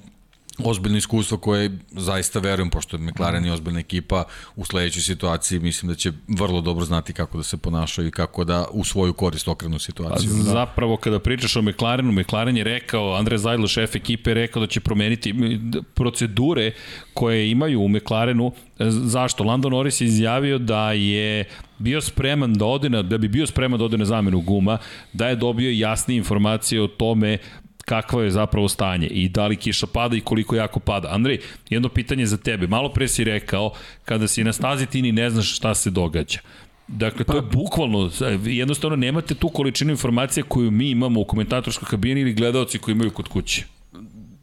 [0.64, 4.24] ozbiljno iskustvo koje zaista verujem, pošto je McLaren i ozbiljna ekipa,
[4.56, 8.44] u sledećoj situaciji mislim da će vrlo dobro znati kako da se ponašaju i kako
[8.44, 10.30] da u svoju korist okrenu situaciju.
[10.32, 14.60] A, zapravo kada pričaš o McLarenu, McLaren je rekao, Andre Zajdlo, šef ekipe, je rekao
[14.60, 15.34] da će promeniti
[15.94, 16.72] procedure
[17.14, 18.52] koje imaju u McLarenu.
[18.90, 19.44] Zašto?
[19.44, 21.46] Lando Norris je izjavio da je
[21.78, 24.78] bio spreman da ode na, da bi bio spreman da ode na zamenu guma,
[25.14, 27.38] da je dobio jasne informacije o tome
[27.86, 31.10] kakvo je zapravo stanje i da li kiša pada i koliko jako pada.
[31.12, 31.40] Andrej,
[31.70, 32.68] jedno pitanje za tebe.
[32.68, 33.72] Malo pre si rekao,
[34.06, 36.40] kada si na stazi ti ni ne znaš šta se događa.
[36.88, 38.12] Dakle, to je pa- bukvalno,
[38.46, 43.12] jednostavno nemate tu količinu informacija koju mi imamo u komentatorskoj kabini ili gledalci koji imaju
[43.12, 43.64] kod kuće.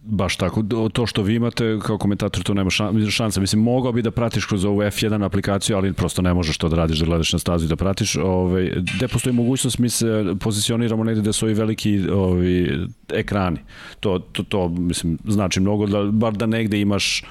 [0.05, 0.63] Baš tako,
[0.93, 2.71] to što vi imate kao komentator to nema
[3.11, 3.41] šansa.
[3.41, 6.77] Mislim, mogao bi da pratiš kroz ovu F1 aplikaciju, ali prosto ne možeš to da
[6.77, 8.17] radiš, da gledaš na stazu i da pratiš.
[8.17, 12.79] Ovaj, gde postoji mogućnost, mi se pozicioniramo negde gde su ovi veliki ovi,
[13.13, 13.59] ekrani.
[14.01, 17.25] To, to, to, mislim, znači mnogo, da, bar da negde imaš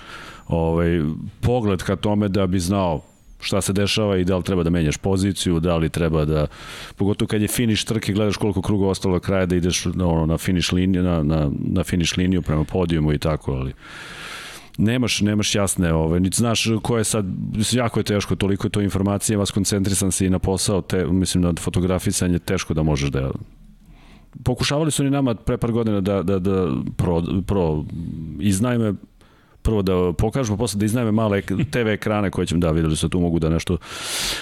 [0.48, 1.02] ovaj,
[1.42, 3.02] pogled ka tome da bi znao
[3.42, 6.48] šta se dešava i da li treba da menjaš poziciju, da li treba da,
[6.96, 10.38] pogotovo kad je finish trke, gledaš koliko kruga ostalo kraja da ideš na, ono, na
[10.38, 13.74] finish liniju, na, na, na finish liniju prema podijumu i tako, ali
[14.78, 17.26] nemaš, nemaš jasne, ove, niti znaš ko je sad,
[17.72, 21.44] jako je teško, toliko je to informacije, vas koncentrisan si i na posao, te, mislim
[21.44, 23.32] na fotografisanje, teško da možeš da
[24.44, 27.84] pokušavali su ni nama pre par godina da, da, da pro, pro
[28.40, 28.94] iznajme
[29.62, 33.20] prvo da pokažemo, posle da iznajme male TV ekrane koje ćemo, da videli se tu
[33.20, 33.78] mogu da nešto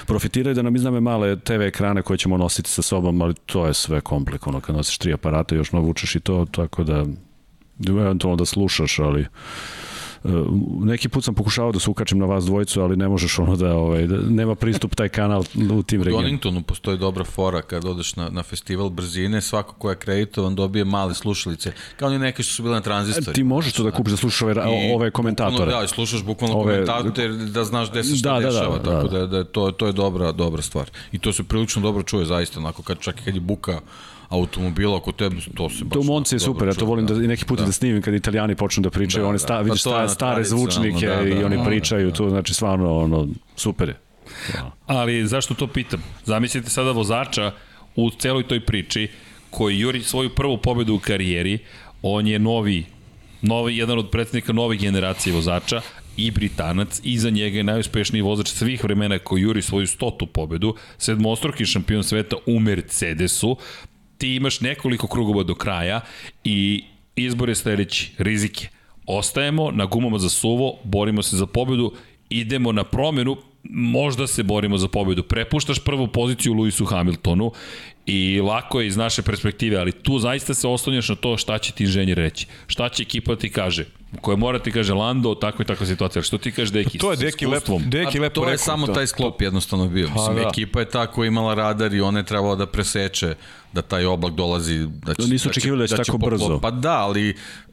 [0.05, 3.73] profitiraju, da nam iznajme male TV ekrane koje ćemo nositi sa sobom, ali to je
[3.73, 7.05] sve komplikovano kad nosiš tri aparata, još navučeš i to, tako da
[7.87, 9.25] eventualno da slušaš, ali
[10.79, 13.73] neki put sam pokušavao da se ukačem na vas dvojicu, ali ne možeš ono da,
[13.73, 15.43] ovaj, da nema pristup taj kanal
[15.73, 16.19] u tim regionima.
[16.19, 20.55] U Doningtonu postoji dobra fora kad odeš na, na festival brzine, svako ko je akreditovan
[20.55, 23.35] dobije male slušalice, kao ni neke što su bile na tranzistori.
[23.35, 25.71] Ti možeš to da kupiš da slušaš ove, I, ove komentatore.
[25.71, 29.07] Da, slušaš bukvalno ove, komentatore da znaš gde se šta da, dešava, da, da, tako
[29.07, 30.89] da, da, da to, to je dobra, dobra stvar.
[31.11, 33.79] I to se prilično dobro čuje zaista, onako kad, čak i kad je buka
[34.29, 35.93] automobila oko tebe, to se baš...
[35.93, 37.65] To u Monci je super, ja to volim da, da neki put da.
[37.65, 39.61] da snimim kad italijani počnu da pričaju, da, one sta, da.
[39.61, 42.15] vidiš pa sta, stare zvučnike da, da, i oni da, pričaju, da.
[42.15, 43.95] to znači stvarno ono, super je.
[44.53, 44.71] Da.
[44.85, 46.03] Ali zašto to pitam?
[46.25, 47.51] Zamislite sada vozača
[47.95, 49.07] u celoj toj priči
[49.49, 51.57] koji juri svoju prvu pobedu u karijeri,
[52.01, 52.85] on je novi
[53.41, 55.81] novi, jedan od predsednika nove generacije vozača,
[56.17, 60.75] i Britanac, i za njega je najuspešniji vozač svih vremena koji juri svoju stotu pobedu,
[60.97, 63.57] sedmostroki šampion sveta u Mercedesu,
[64.19, 66.01] ti imaš nekoliko krugova do kraja
[66.43, 66.83] i
[67.15, 68.67] izbor je sledeći, rizike.
[69.05, 71.93] Ostajemo na gumama za suvo, borimo se za pobedu,
[72.29, 75.23] idemo na promenu, možda se borimo za pobedu.
[75.23, 77.51] Prepuštaš prvu poziciju Lewisu Hamiltonu
[78.05, 81.71] i lako je iz naše perspektive, ali tu zaista se oslanjaš na to šta će
[81.71, 82.47] ti inženjer reći.
[82.67, 83.85] Šta će ekipa ti kaže
[84.21, 86.21] koje mora ti kaže Lando, tako i takva situacija.
[86.21, 86.97] Što ti kaže Deki?
[86.97, 88.93] To je Deki lepo, Deki lepo To je samo to.
[88.93, 90.07] taj sklop jednostavno bio.
[90.07, 90.49] Pa Mislim, da.
[90.49, 93.35] ekipa je ta koja imala radar i ona je trebala da preseče
[93.73, 96.59] da taj oblak dolazi da će, nisu da očekivali da će, da će tako brzo.
[96.61, 97.29] Pa da, ali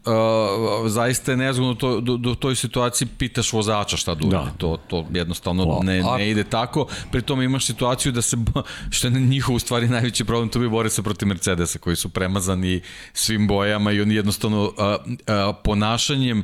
[0.07, 4.51] uh, zaista je nezgodno to, do, do toj situaciji pitaš vozača šta da Da.
[4.59, 6.87] To, to jednostavno ne, ne ide tako.
[7.13, 8.37] Pri tome imaš situaciju da se,
[8.91, 12.09] što je njihov u stvari najveći problem, to bi bore se protiv Mercedesa koji su
[12.09, 12.81] premazani
[13.13, 16.43] svim bojama i oni jednostavno uh, uh, ponašanjem,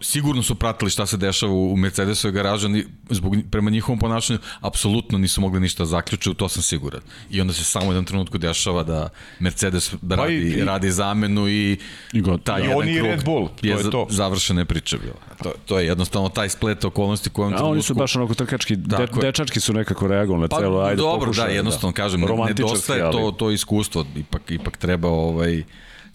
[0.00, 5.18] sigurno su pratili šta se dešava u Mercedesovoj garaži, oni zbog, prema njihovom ponašanju apsolutno
[5.18, 7.00] nisu mogli ništa zaključiti, u to sam siguran.
[7.30, 8.93] I onda se samo u jednom trenutku dešava da
[9.38, 11.78] Mercedes da radi, pa i, radi zamenu i,
[12.12, 14.06] i taj I jedan krug Red Bull, to je, je to.
[14.10, 15.20] završene priče bila.
[15.42, 17.72] To, to je jednostavno taj splet okolnosti kojom trenutku...
[17.72, 21.26] oni su baš onako trkački, de, dečački su nekako reagovali na pa, celo, ajde dobro,
[21.26, 21.96] pokušaj, da, jednostavno da.
[21.96, 25.64] kažem, nedostaje to, to iskustvo, ipak, ipak treba ovaj,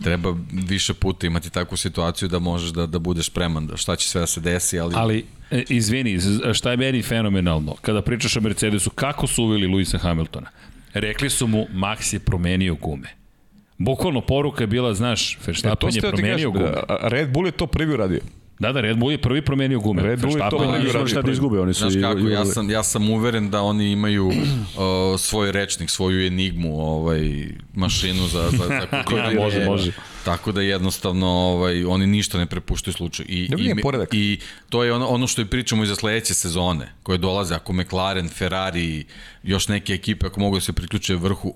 [0.03, 4.10] treba više puta imati takvu situaciju da možeš da, da budeš spreman, da šta će
[4.10, 4.95] sve da se desi, ali...
[4.97, 6.19] Ali, e, izvini,
[6.53, 7.76] šta je meni fenomenalno?
[7.81, 10.47] Kada pričaš o Mercedesu, kako su uvili Luisa Hamiltona?
[10.94, 13.07] Rekli su mu, Max je promenio gume.
[13.78, 16.74] Bukvalno poruka je bila, znaš, Verstappen je promenio gume.
[17.02, 18.20] Red Bull je to prvi uradio.
[18.60, 20.03] Da, da, Red Bull je prvi promenio gume.
[20.03, 21.07] Red Bull je to prvi uradio.
[21.07, 21.90] Šta da izgube, oni su...
[21.90, 24.34] Znaš kako, ja sam, ja sam uveren da oni imaju uh,
[25.18, 29.36] svoj rečnik, svoju enigmu, ovaj, mašinu za, za, za kukovanje.
[29.40, 29.91] može, može.
[30.26, 33.30] Tako da jednostavno ovaj, oni ništa ne prepuštaju slučaju.
[33.30, 33.73] I, i,
[34.11, 37.73] I to je ono, ono što i pričamo i za sledeće sezone, koje dolaze, ako
[37.73, 39.06] McLaren, Ferrari,
[39.44, 41.56] još neke ekipe, ako mogu da se priključe vrhu,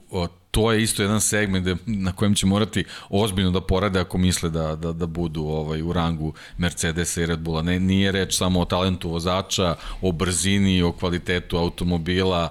[0.53, 4.75] to je isto jedan segment na kojem će morati ozbiljno da porade ako misle da,
[4.75, 7.61] da, da budu ovaj, u rangu Mercedesa i Red Bulla.
[7.61, 12.49] Ne, nije reč samo o talentu vozača, o brzini, o kvalitetu automobila,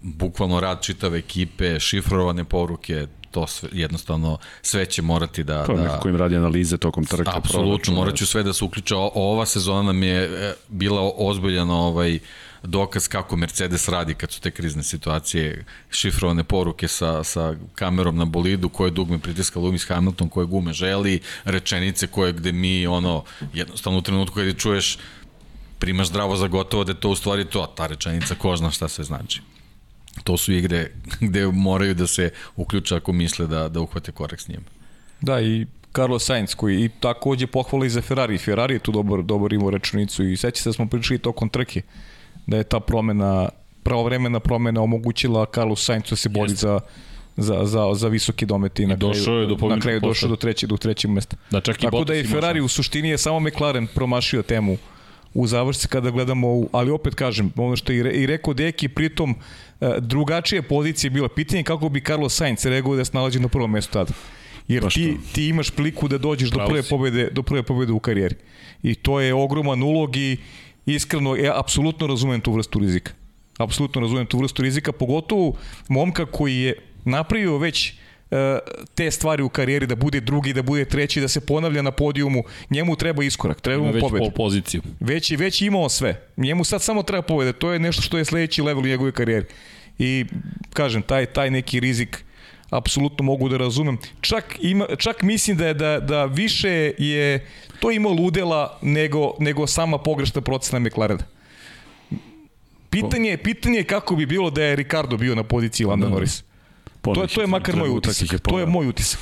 [0.00, 5.64] bukvalno rad čitave ekipe, šifrovane poruke, to sve, jednostavno sve će morati da...
[5.66, 7.30] Pa da, neko im radi analize tokom trke.
[7.34, 8.96] Apsolutno, morat ću sve da se uključa.
[8.96, 12.18] Ova sezona nam je e, bila ozbiljena ovaj,
[12.64, 18.24] dokaz kako Mercedes radi kad su te krizne situacije, šifrovane poruke sa, sa kamerom na
[18.24, 23.24] bolidu, koje dugme pritiska Lewis Hamilton, koje gume želi, rečenice koje gde mi ono,
[23.54, 24.98] jednostavno u trenutku kada čuješ
[25.78, 28.88] primaš zdravo za gotovo da je to u stvari to, ta rečenica ko zna šta
[28.88, 29.40] sve znači.
[30.24, 30.90] To su igre
[31.28, 34.64] gde moraju da se uključa ako misle da, da uhvate korak s njim.
[35.20, 38.38] Da, i Carlos Sainz koji i takođe pohvala i za Ferrari.
[38.38, 41.82] Ferrari je tu dobar, dobar imao rečenicu i seća se da smo pričali tokom trke
[42.46, 43.48] da je ta promena,
[43.82, 46.66] pravovremena promena omogućila Carlos Sainz da se boli Jeste.
[46.66, 46.80] za
[47.36, 50.68] za, za, za visoki domet i na kraju, je do na kraju došao do trećeg,
[50.68, 51.36] do trećeg mesta.
[51.50, 54.76] Da, čak i Tako da je Ferrari u suštini je samo McLaren promašio temu
[55.34, 59.34] u završci kada gledamo, u, ali opet kažem, ono što je i rekao Deki, pritom
[59.80, 61.28] e, drugačije pozicije bila.
[61.28, 64.12] Pitanje kako bi Carlos Sainz reagovao da se nalazi na prvom mestu tada.
[64.68, 68.34] Jer ti, ti imaš priliku da dođeš do prve pobede, do prve pobede u karijeri.
[68.82, 70.36] I to je ogroman ulog i
[70.86, 73.12] iskreno, ja apsolutno razumem tu vrstu rizika.
[73.58, 75.56] Apsolutno razumem tu vrstu rizika, pogotovo
[75.88, 76.74] momka koji je
[77.04, 77.92] napravio već
[78.30, 78.58] e,
[78.94, 82.44] te stvari u karijeri, da bude drugi, da bude treći, da se ponavlja na podijumu,
[82.70, 84.24] njemu treba iskorak, treba mu pobeda.
[84.24, 84.82] Već poziciju.
[85.00, 86.28] Već, već imao sve.
[86.36, 89.46] Njemu sad samo treba pobeda, to je nešto što je sledeći level u njegove karijeri.
[89.98, 90.24] I,
[90.72, 92.24] kažem, taj, taj neki rizik
[92.70, 93.98] apsolutno mogu da razumem.
[94.20, 97.46] Čak, ima, čak mislim da je da, da više je
[97.80, 101.24] to ima ludela nego, nego sama pogrešna procena McLarena.
[102.90, 106.14] Pitanje, pitanje je kako bi bilo da je Ricardo bio na poziciji Landa da, da.
[106.14, 106.42] Norris.
[107.02, 108.40] To je, to je makar moj utisak.
[108.40, 109.20] To je moj utisak.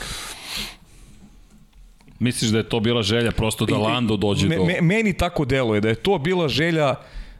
[2.19, 4.64] Misliš da je to bila želja prosto da Lando dođe me, do...
[4.64, 6.94] Me, meni tako deluje da je to bila želja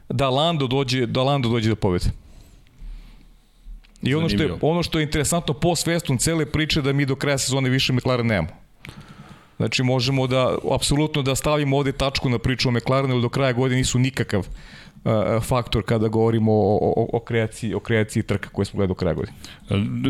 [0.09, 2.22] da Lando dođe, da Lando dođe do pobede.
[4.03, 7.15] I ono što, je, ono što je interesantno po svestom cele priče da mi do
[7.15, 8.63] kraja sezone više McLaren nemamo.
[9.57, 13.77] Znači možemo da, apsolutno da stavimo ovde tačku na priču o McLarenu, do kraja godine
[13.77, 18.77] nisu nikakav uh, faktor kada govorimo o, o, o, kreaciji, o kreaciji trka koje smo
[18.77, 19.37] gledali do kraja godine.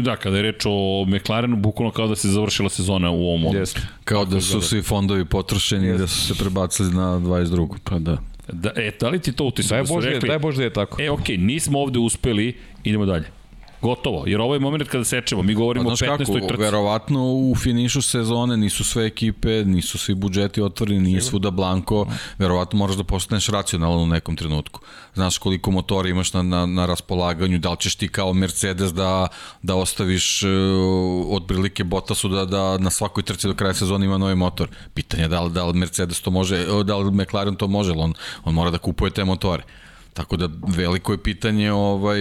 [0.01, 3.59] Da, kada je reč o McLarenu, bukvalno kao da se završila sezona u ovom momentu.
[3.59, 3.79] Yes.
[4.03, 5.95] Kao da su svi fondovi potrošeni yes.
[5.95, 7.77] i da su se prebacili na 22.
[7.83, 8.17] Pa da.
[8.51, 9.69] Da, e, da li ti to utisak?
[9.69, 11.01] Daj da Bože, rekli, daj Bože da je tako.
[11.01, 13.42] E, okej, okay, nismo ovde uspeli, idemo dalje.
[13.83, 15.43] Gotovo, jer ovo je moment kada sečemo.
[15.43, 16.05] Mi govorimo o 15.
[16.05, 16.61] kako, trci.
[16.61, 22.07] Verovatno u finišu sezone nisu sve ekipe, nisu svi budžeti otvoreni, nije svuda blanko.
[22.37, 24.79] Verovatno moraš da postaneš racionalan u nekom trenutku.
[25.13, 29.27] Znaš koliko motora imaš na, na, na raspolaganju, da li ćeš ti kao Mercedes da,
[29.61, 30.49] da ostaviš uh,
[31.29, 34.69] od prilike Bottasu da, da na svakoj trci do kraja sezone ima novi motor.
[34.93, 38.13] Pitanje je da li, da li Mercedes to može, da li McLaren to može, on,
[38.43, 39.63] on mora da kupuje te motore.
[40.13, 42.19] Tako da veliko je pitanje ovaj,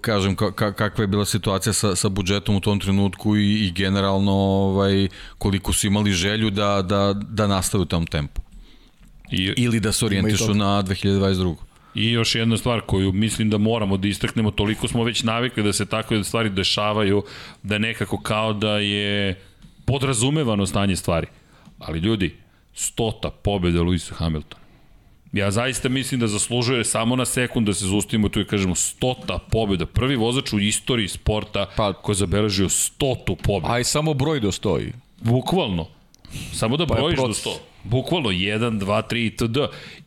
[0.00, 3.70] kažem ka, ka, kakva je bila situacija sa, sa budžetom u tom trenutku i, i
[3.70, 5.08] generalno ovaj,
[5.38, 8.40] koliko su imali želju da, da, da nastave u tom tempu.
[9.30, 11.54] I, Ili da se orijentišu na 2022.
[11.94, 15.72] I još jedna stvar koju mislim da moramo da istaknemo, toliko smo već navikli da
[15.72, 17.22] se takve stvari dešavaju,
[17.62, 19.40] da nekako kao da je
[19.84, 21.26] podrazumevano stanje stvari.
[21.78, 22.36] Ali ljudi,
[22.74, 24.67] stota pobjeda Luisa Hamiltona.
[25.32, 29.38] Ja zaista mislim da zaslužuje samo na sekund da se zaustavimo tu i kažemo stota
[29.50, 29.86] pobjeda.
[29.86, 33.74] Prvi vozač u istoriji sporta pa, koji je zabeležio stotu pobjeda.
[33.74, 34.92] Aj samo broj do stoji.
[35.20, 35.86] Bukvalno.
[36.52, 37.60] Samo da pa brojiš do sto.
[37.84, 39.58] Bukvalno 1, 2, 3 itd.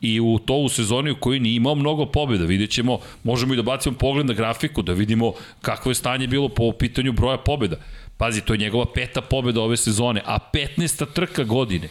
[0.01, 2.45] I u to u sezoni u kojoj nije imao mnogo pobjeda.
[2.45, 6.49] Vidjet ćemo, možemo i da bacimo pogled na grafiku, da vidimo kakvo je stanje bilo
[6.49, 7.75] po pitanju broja pobjeda.
[8.17, 11.05] Pazi, to je njegova peta pobjeda ove sezone, a 15.
[11.13, 11.89] trka godine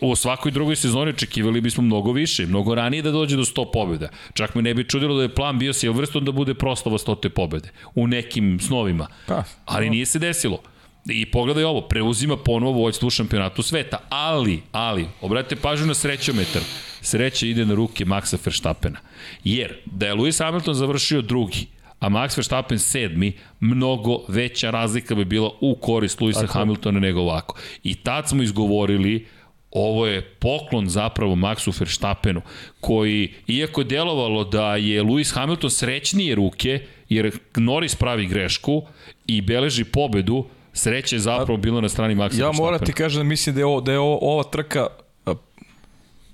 [0.00, 4.08] u svakoj drugoj sezoni očekivali bismo mnogo više, mnogo ranije da dođe do 100 pobjeda.
[4.34, 7.70] Čak me ne bi čudilo da je plan bio Silverstone da bude proslava 100 pobjede
[7.94, 9.06] u nekim snovima.
[9.26, 10.58] Pa, Ali nije se desilo.
[11.06, 16.62] I pogledaj ovo, preuzima ponovo vojstvo u šampionatu sveta, ali, ali, obratite pažnju na srećometar.
[17.00, 18.98] Sreća ide na ruke Maxa Verstappena.
[19.44, 21.66] Jer, da je Lewis Hamilton završio drugi,
[22.04, 26.46] a Max Verstappen sedmi, mnogo veća razlika bi bila u korist Luisa.
[26.46, 27.58] Hamiltona nego ovako.
[27.82, 29.26] I tad smo izgovorili
[29.74, 32.42] Ovo je poklon zapravo Maxu Verstappenu,
[32.80, 38.82] koji, iako je delovalo da je Lewis Hamilton srećnije ruke, jer Norris pravi grešku
[39.26, 42.56] i beleži pobedu, sreće je zapravo bilo na strani Maxa ja Verstappena.
[42.56, 44.86] Ja moram ti kažem da mislim da je, ovo, da je ovo, ova trka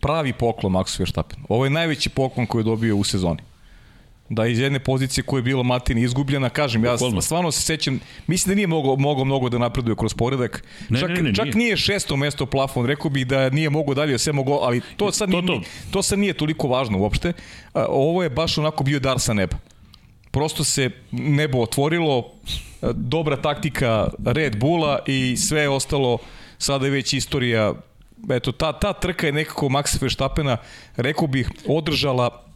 [0.00, 1.44] pravi poklon Maxu Verstappenu.
[1.48, 3.49] Ovo je najveći poklon koji je dobio u sezoni
[4.30, 7.20] da iz jedne pozicije koja je bila Matini izgubljena, kažem, ja Ukolno.
[7.20, 10.64] stvarno se sećam, mislim da nije mogao mnogo, mnogo da napreduje kroz poredak.
[10.88, 11.56] Ne, čak, ne, ne, čak nije.
[11.56, 15.30] nije šesto mesto plafon, rekao bih da nije mogao dalje, sve mogao, ali to sad,
[15.30, 15.66] to, nije, to.
[15.90, 17.32] to sad nije toliko važno uopšte.
[17.88, 19.56] Ovo je baš onako bio dar sa neba.
[20.30, 22.32] Prosto se nebo otvorilo,
[22.92, 26.18] dobra taktika Red Bulla i sve ostalo
[26.58, 27.74] sada je već istorija
[28.30, 30.56] eto ta ta trka je nekako Maxa Verstappena
[30.96, 32.49] rekao bih održala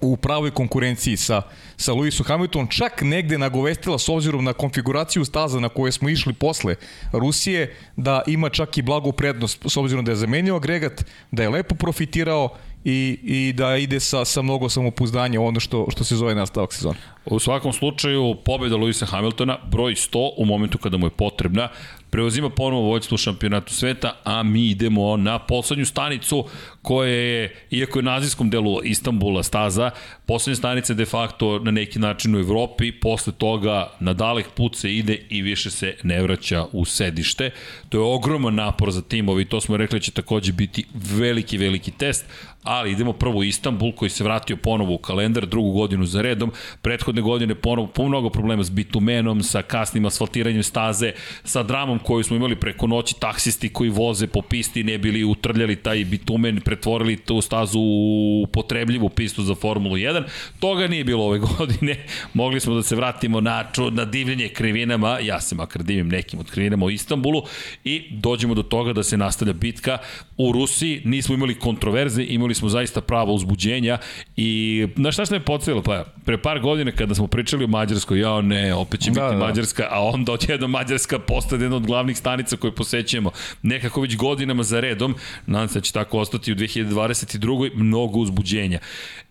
[0.00, 1.42] u pravoj konkurenciji sa,
[1.76, 6.32] sa Lewisom Hamiltonom, čak negde nagovestila s obzirom na konfiguraciju staza na koje smo išli
[6.32, 6.76] posle
[7.12, 11.48] Rusije, da ima čak i blagu prednost s obzirom da je zamenio agregat, da je
[11.48, 12.48] lepo profitirao
[12.84, 16.98] i, i da ide sa, sa mnogo samopouzdanja ono što, što se zove nastavak sezona.
[17.26, 21.68] U svakom slučaju, pobjeda Luisa Hamiltona, broj 100 u momentu kada mu je potrebna,
[22.10, 26.44] preuzima ponovo vođstvo šampionatu sveta, a mi idemo na poslednju stanicu
[26.82, 29.90] koja je, iako je na azijskom delu Istambula staza,
[30.26, 34.96] poslednja stanica de facto na neki način u Evropi, posle toga na dalek put se
[34.96, 37.50] ide i više se ne vraća u sedište.
[37.88, 41.90] To je ogroman napor za timovi, to smo rekli da će takođe biti veliki, veliki
[41.90, 42.26] test,
[42.62, 46.52] ali idemo prvo u Istanbul koji se vratio ponovo u kalendar drugu godinu za redom.
[46.82, 51.12] Prethodne godine ponovo po mnogo problema s bitumenom, sa kasnim asfaltiranjem staze,
[51.44, 55.76] sa dramom koju smo imali preko noći, taksisti koji voze po pisti ne bili utrljali
[55.76, 60.22] taj bitumen, pretvorili tu stazu u potrebljivu pistu za Formulu 1.
[60.60, 61.96] Toga nije bilo ove godine.
[62.34, 66.50] Mogli smo da se vratimo na, na divljenje krivinama, ja se makar divim nekim od
[66.50, 67.42] krivinama u Istanbulu
[67.84, 69.98] i dođemo do toga da se nastavlja bitka
[70.36, 71.02] u Rusiji.
[71.04, 73.98] Nismo imali kontroverze, imali smo zaista pravo uzbuđenja
[74.36, 75.82] i na šta se me podsjetilo?
[75.82, 79.36] Pa pre par godina kada smo pričali o Mađarskoj, ja ne, opet će da, biti
[79.36, 79.46] da.
[79.46, 83.30] Mađarska, a onda odjedno Mađarska postade jedna od glavnih stanica koje posećujemo
[83.62, 85.14] nekako već godinama za redom,
[85.46, 87.70] nadam se da će tako ostati u 2022.
[87.74, 88.78] mnogo uzbuđenja.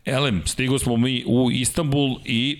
[0.06, 2.60] Elem, stigo smo mi u Istanbul i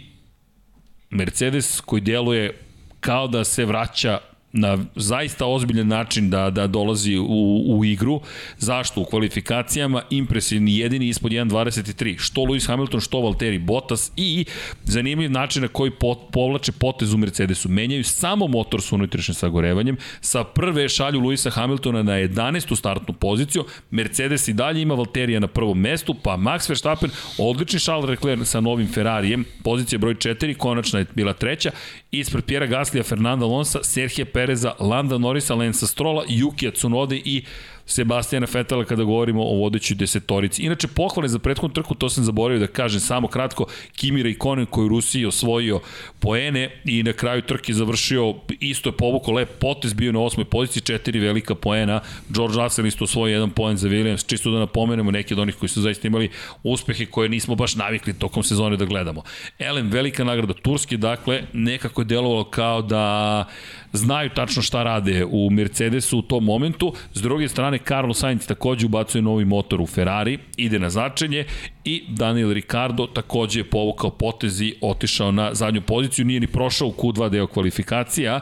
[1.10, 2.58] Mercedes koji deluje
[3.00, 4.20] kao da se vraća
[4.54, 8.22] na zaista ozbiljan način da, da dolazi u, u igru.
[8.58, 9.02] Zašto?
[9.02, 12.18] U kvalifikacijama impresivni jedini ispod 1.23.
[12.18, 14.46] Što Lewis Hamilton, što Valtteri Bottas i
[14.84, 17.70] zanimljiv način na koji pot, povlače potez u Mercedesu.
[17.70, 19.98] Menjaju samo motor s unutrašnjim sagorevanjem.
[20.22, 22.76] Sa prve šalju Lewisa Hamiltona na 11.
[22.76, 23.66] startnu poziciju.
[23.92, 28.60] Mercedes i dalje ima Valterija na prvom mestu, pa Max Verstappen, odlični Charles Leclerc sa
[28.60, 31.72] novim Ferrarijem, pozicija broj 4, konačna je bila treća,
[32.12, 37.44] ispred Pjera Gaslija, Fernanda Alonso, Serhije Pereza, Landa Norisa, Lensa Strola, Yukija Tsunode i
[37.86, 40.62] Sebastijana Fetela kada govorimo o vodećoj desetorici.
[40.62, 44.86] Inače, pohvale za prethodnu trku, to sam zaboravio da kažem samo kratko, Kimi Raikkonen koji
[44.86, 45.80] u Rusiji osvojio
[46.20, 50.84] poene i na kraju trke završio, isto je povukao lep potez, bio na osmoj poziciji,
[50.84, 55.34] četiri velika poena, George Russell isto osvojio jedan poen za Williams, čisto da napomenemo neki
[55.34, 56.30] od onih koji su zaista imali
[56.64, 59.24] uspehe koje nismo baš navikli tokom sezone da gledamo.
[59.60, 63.46] Elem, velika nagrada Turski, dakle, nekako je delovalo kao da
[63.94, 66.94] znaju tačno šta rade u Mercedesu u tom momentu.
[67.14, 71.46] S druge strane, Carlos Sainz takođe ubacuje novi motor u Ferrari, ide na začenje
[71.86, 76.92] i Daniel Ricardo takođe je povukao potezi, otišao na zadnju poziciju, nije ni prošao u
[76.92, 78.42] Q2 deo kvalifikacija,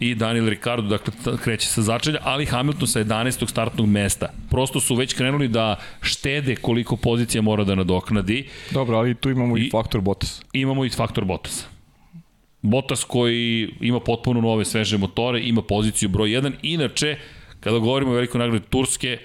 [0.00, 3.48] i Daniel Ricardo dakle kreće sa začelja, ali Hamilton sa 11.
[3.50, 4.28] startnog mesta.
[4.50, 8.48] Prosto su već krenuli da štede koliko pozicija mora da nadoknadi.
[8.70, 10.42] Dobro, ali tu imamo i, i faktor Bottas.
[10.52, 11.66] Imamo i faktor Bottas.
[12.66, 16.52] Bottas koji ima potpuno nove sveže motore, ima poziciju broj 1.
[16.62, 17.16] Inače,
[17.60, 19.18] kada govorimo o velikoj nagradi Turske,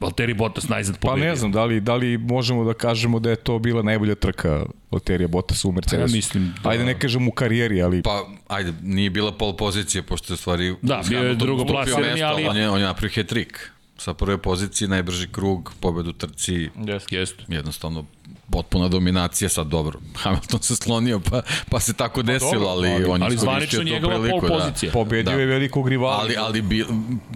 [0.00, 1.24] Valtteri Bottas najzad pobedio.
[1.24, 4.14] Pa ne znam, da li, da li možemo da kažemo da je to bila najbolja
[4.14, 6.12] trka Valtterija Bottas u Mercedesu?
[6.12, 6.70] Ja mislim da...
[6.70, 8.02] Ajde ne kažem u karijeri, ali...
[8.02, 10.74] Pa, ajde, nije bila pol pozicije, pošto je stvari...
[10.82, 12.46] Da, bio je drugo plasirani, ali...
[12.46, 16.70] On je, on je napravio hat-trick sa prve pozicije, najbrži krug, pobedu trci.
[16.86, 17.44] Jeste, jeste.
[17.48, 18.04] Jednostavno
[18.50, 22.88] potpuna dominacija, sad dobro, Hamilton se slonio pa, pa se tako pa desilo, dobro, ali,
[22.88, 24.48] ali on je ali zvanično njegova pol da.
[24.48, 24.90] pozicija.
[24.90, 24.92] Da.
[24.92, 25.40] Pobedio da.
[25.40, 26.18] je velikog rivala.
[26.20, 26.84] Ali, ali bi,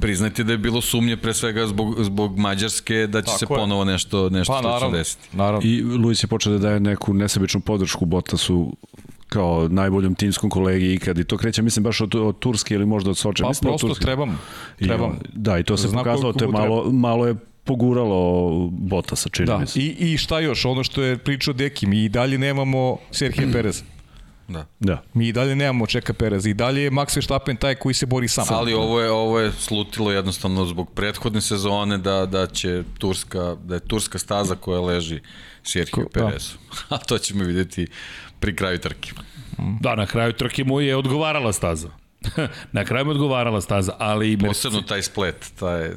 [0.00, 3.56] priznajte da je bilo sumnje pre svega zbog, zbog Mađarske da će tako se je.
[3.56, 5.36] ponovo nešto, nešto pa, naravno, desiti.
[5.36, 5.68] Naravno.
[5.68, 8.76] I Luis je počeo da daje neku nesebičnu podršku Bottasu
[9.28, 13.10] kao najboljom timskom kolegi ikad i to kreće mislim baš od, od Turske ili možda
[13.10, 13.42] od Soče.
[13.42, 14.38] Pa mislim, prosto trebam.
[14.78, 15.10] trebam.
[15.10, 17.34] I, da, i to se pokazalo, to je malo, malo je
[17.64, 19.58] poguralo Botasa, čini da.
[19.58, 19.80] mi se.
[19.80, 23.82] I, I šta još, ono što je pričao Deki, mi i dalje nemamo Serhije Perez.
[24.48, 24.66] Da.
[24.80, 25.02] da.
[25.14, 28.28] Mi i dalje nemamo Čeka Perez i dalje je Max Verstappen taj koji se bori
[28.28, 28.46] sam.
[28.50, 33.74] Ali ovo je ovo je slutilo jednostavno zbog prethodne sezone da da će turska da
[33.74, 35.20] je turska staza koja leži
[35.62, 36.20] Sergio da.
[36.20, 36.52] Perezu.
[36.90, 36.96] Da.
[36.96, 37.86] A to ćemo videti
[38.40, 39.12] pri kraju trke.
[39.80, 41.88] Da, na kraju trke mu je odgovarala staza.
[42.72, 44.38] na kraju mu odgovarala staza, ali...
[44.38, 45.90] Posebno taj splet, taj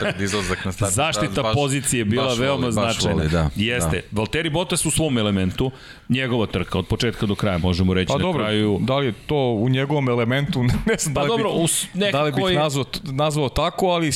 [0.00, 0.92] predizlazak na start.
[0.92, 3.12] Zaštita baš, pozicije je bila veoma voli, značajna.
[3.12, 3.96] Voli, da, Jeste.
[4.10, 4.18] Da.
[4.18, 5.70] Valtteri Bottas u svom elementu,
[6.08, 8.78] njegova trka od početka do kraja, možemo reći pa na dobro, kraju...
[8.80, 12.22] Da li je to u njegovom elementu, ne znam da li, pa dobro, us, da
[12.22, 12.58] li bih je...
[12.58, 14.10] nazvao, nazvao tako, ali,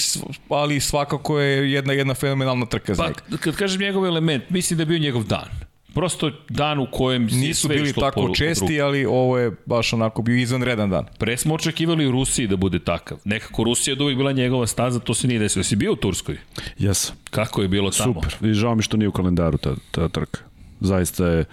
[0.48, 3.42] ali svakako je jedna, jedna fenomenalna trka pa, za njega.
[3.42, 7.66] Kad kažem njegov element, mislim da je bio njegov dan prosto dan u kojem nisu
[7.66, 11.06] sve bili tako po, česti, ali ovo je baš onako bio izvanredan dan.
[11.18, 13.18] Pre smo očekivali u Rusiji da bude takav.
[13.24, 15.60] Nekako Rusija da uvijek bila njegova staza, to se nije desilo.
[15.60, 16.36] Jesi bio u Turskoj?
[16.78, 17.12] Jes.
[17.30, 18.14] Kako je bilo tamo?
[18.14, 18.50] Super.
[18.50, 20.40] I žao mi što nije u kalendaru ta, ta trka.
[20.80, 21.44] Zaista je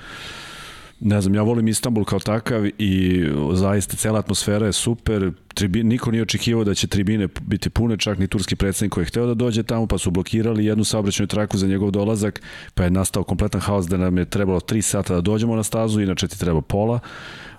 [0.99, 6.11] ne znam, ja volim Istanbul kao takav i zaista cela atmosfera je super, Tribi, niko
[6.11, 9.34] nije očekivao da će tribine biti pune, čak ni turski predsednik koji je hteo da
[9.34, 12.41] dođe tamo, pa su blokirali jednu saobraćenu traku za njegov dolazak,
[12.73, 16.02] pa je nastao kompletan haos da nam je trebalo 3 sata da dođemo na stazu,
[16.02, 16.99] inače ti treba pola,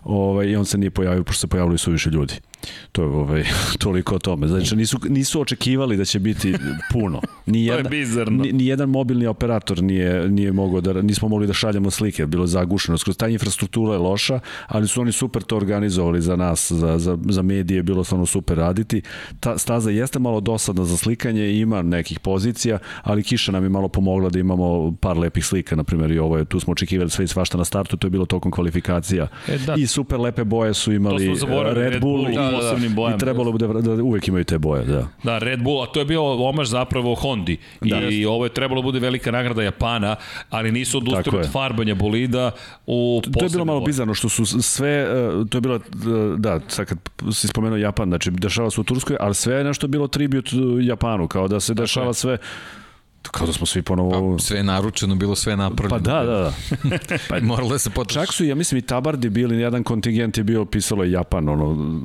[0.05, 2.35] ovaj, i on se nije pojavio, pošto se pojavili su više ljudi.
[2.93, 3.45] To je ovaj,
[3.85, 4.49] toliko o tome.
[4.49, 6.55] Znači, nisu, nisu očekivali da će biti
[6.93, 7.21] puno.
[7.47, 8.43] Ni jedan, to je bizarno.
[8.43, 12.45] Ni, ni jedan mobilni operator nije, nije mogao da, nismo mogli da šaljamo slike, bilo
[12.45, 12.99] je zagušeno.
[12.99, 17.19] Skroz ta infrastruktura je loša, ali su oni super to organizovali za nas, za, za,
[17.29, 19.03] za medije, bilo stvarno super raditi.
[19.41, 23.89] Ta staza jeste malo dosadna za slikanje, ima nekih pozicija, ali kiša nam je malo
[23.89, 27.25] pomogla da imamo par lepih slika, na primjer, i ovo je, tu smo očekivali sve
[27.25, 29.29] i svašta na startu, to je bilo tokom kvalifikacija.
[29.49, 29.75] E, da.
[29.79, 33.17] I super lepe boje su imali Red, Red Bull, Bull da, posebnim bojama.
[33.17, 35.09] I trebalo bi da, da uvek imaju te boje, da.
[35.23, 37.57] Da, Red Bull, a to je bio omaž zapravo Hondi.
[37.81, 38.01] Da.
[38.11, 40.17] I ovo je trebalo da bude velika nagrada Japana,
[40.51, 42.51] ali nisu odustali od farbanja bolida
[42.87, 45.07] u To je bilo malo bizarno što su sve, e,
[45.51, 45.81] to je bilo, e,
[46.39, 46.99] da, sad kad
[47.33, 51.29] si spomenuo Japan, znači dešava se u Turskoj, ali sve je nešto bilo tribut Japanu,
[51.29, 52.39] kao da se dešava sve
[53.23, 54.37] kao da smo svi ponovo...
[54.37, 56.05] Pa, sve je naručeno, bilo sve napravljeno.
[56.05, 56.53] Pa da, da,
[56.91, 57.19] da.
[57.29, 58.27] pa moralo da se potroši.
[58.27, 62.01] Čak su, ja mislim, i Tabardi bili, jedan kontingent je bio pisalo Japan, ono...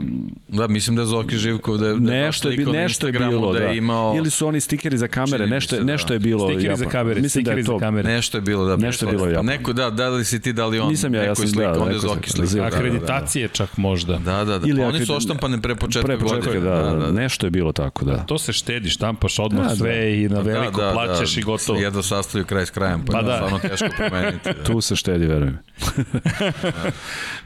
[0.48, 1.94] Da, mislim da Zoki Živkov da je...
[1.94, 3.60] Da nešto je, nešto je bilo, da.
[3.60, 3.72] da.
[3.72, 4.16] Imao...
[4.18, 5.92] Ili su oni stikeri za kamere, nešto, se, da.
[5.92, 6.78] nešto je bilo Stikeri Japan.
[6.78, 7.74] za kamere, mislim da je to...
[7.74, 8.10] za kamere.
[8.10, 8.76] Nešto je bilo, da.
[8.76, 9.46] Nešto je bilo Japan.
[9.46, 11.82] Neko, da, da li si ti, da li on, Nisam ja, ja sam, slika, da,
[11.82, 12.66] onda je Zoki slika.
[12.66, 14.18] Akreditacije čak možda.
[14.18, 14.68] Da, da, da.
[14.68, 16.60] Ili pa oni su oštampane pre početka godine.
[16.60, 18.18] Da, nešto je bilo tako, da.
[18.18, 22.66] To se štedi, štampaš odmah sve i na veliko plaćaš i gotovo jedva sastavio kraj
[22.66, 23.36] s krajem, pa, pa da.
[23.36, 24.50] stvarno teško promeniti.
[24.58, 24.64] Da.
[24.64, 25.60] Tu se štedi, verujem.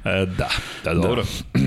[0.06, 0.50] E, da,
[0.84, 1.24] da, dobro.
[1.54, 1.60] Da.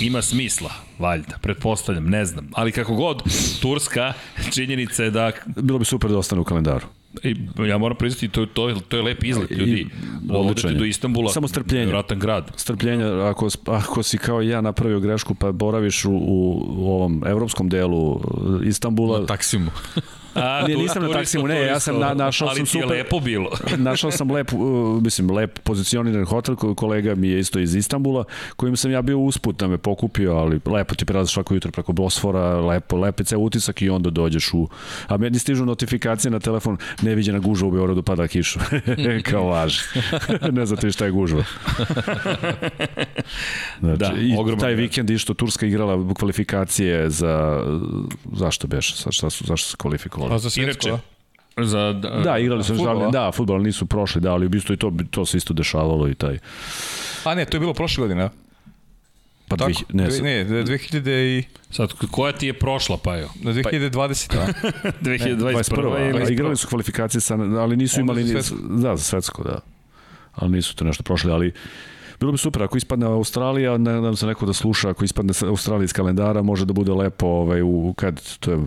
[0.00, 2.48] Ima smisla, valjda, pretpostavljam, ne znam.
[2.54, 3.22] Ali kako god,
[3.60, 4.12] Turska,
[4.54, 5.32] činjenica je da...
[5.46, 6.86] Bilo bi super da ostane u kalendaru.
[7.22, 7.36] I,
[7.68, 9.86] ja moram priznati, to, to, je, to je lep izlet, ljudi.
[10.30, 11.86] Odete do Istanbula, Samo strpljenje.
[11.86, 12.52] Vratan grad.
[12.56, 17.68] Strpljenje, ako, ako si kao ja napravio grešku pa boraviš u, u, u ovom evropskom
[17.68, 18.20] delu
[18.64, 19.20] Istanbula...
[19.20, 19.70] Na taksimu.
[20.34, 22.82] A, ne, nisam na taksimu, ne, ja sam na, našao sam super.
[22.82, 23.50] Ali ti je lepo bilo.
[23.88, 28.24] našao sam lep, uh, mislim, lep pozicioniran hotel, kolega mi je isto iz Istambula,
[28.56, 31.92] kojim sam ja bio usput da me pokupio, ali lepo ti prelaziš svako jutro preko
[31.92, 34.68] Bosfora, lepo, lepe ceo utisak i onda dođeš u...
[35.06, 38.58] A meni stižu notifikacije na telefon, neviđena gužva u Beogradu pada kišu.
[39.30, 39.80] Kao važi.
[40.58, 41.44] ne znate šta je gužva.
[43.80, 47.62] Znači, da, i taj vikend išto Turska igrala kvalifikacije za
[48.32, 49.76] zašto beše, sa šta su zašto se
[50.18, 50.34] kvalifikovali?
[50.34, 51.02] A za svetsko, Inače,
[51.70, 54.76] Za, da, da, igrali su žalni, da, fudbal nisu prošli, da, ali u bistvu i
[54.76, 56.38] to, to se isto dešavalo i taj.
[57.24, 58.28] A ne, to je bilo prošle godine,
[59.48, 61.44] Pa Tako, dvih, ne, ne, 2000 i...
[61.70, 63.28] Sad, koja ti je prošla, pa jo?
[63.42, 64.36] Na 2020.
[64.36, 64.68] Pa,
[65.00, 66.10] 2021.
[66.10, 66.32] ili...
[66.32, 68.24] Igrali su kvalifikacije, sa, ali nisu imali...
[68.24, 68.56] Za svetsko.
[68.68, 69.60] Da, za svetsko, da.
[70.34, 71.52] Ali nisu to nešto prošli, ali
[72.20, 75.84] bilo bi super ako ispadne Australija, ne nam se neko da sluša, ako ispadne Australija
[75.84, 78.58] iz kalendara, može da bude lepo ovaj, u, kad, to je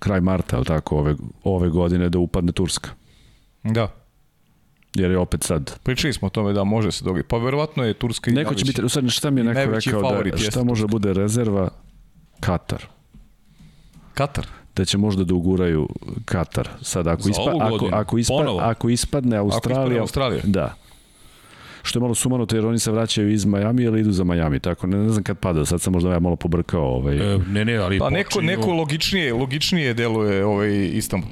[0.00, 2.90] kraj marta, ali tako, ove, ove godine da upadne Turska.
[3.62, 3.88] Da.
[4.94, 5.78] Jer je opet sad.
[5.82, 7.28] Pričali smo o tome da može se dogoditi.
[7.28, 10.36] Pa verovatno je Turska i Neko će biti, sad šta mi je neko rekao da
[10.36, 11.70] šta može da bude rezerva
[12.40, 12.86] Katar.
[14.14, 14.46] Katar?
[14.76, 15.88] da će možda da uguraju
[16.24, 16.68] Katar.
[16.80, 20.42] Sad ako ispa, ako ako ispa, ako ispadne Australija, ako ispadne Australija.
[20.44, 20.74] Da
[21.82, 24.86] što je malo sumanuto jer oni se vraćaju iz Majami ili idu za Majami, tako
[24.86, 26.84] ne, ne znam kad pada, sad sam možda ja malo pobrkao.
[26.84, 27.34] Ovaj.
[27.34, 28.46] E, ne, ne, ali pa neko, počinju...
[28.46, 31.30] neko logičnije, logičnije deluje ovaj Istanbul.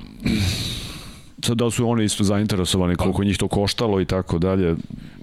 [1.42, 4.76] Sad da su oni isto zainteresovani koliko pa, njih to koštalo i tako dalje.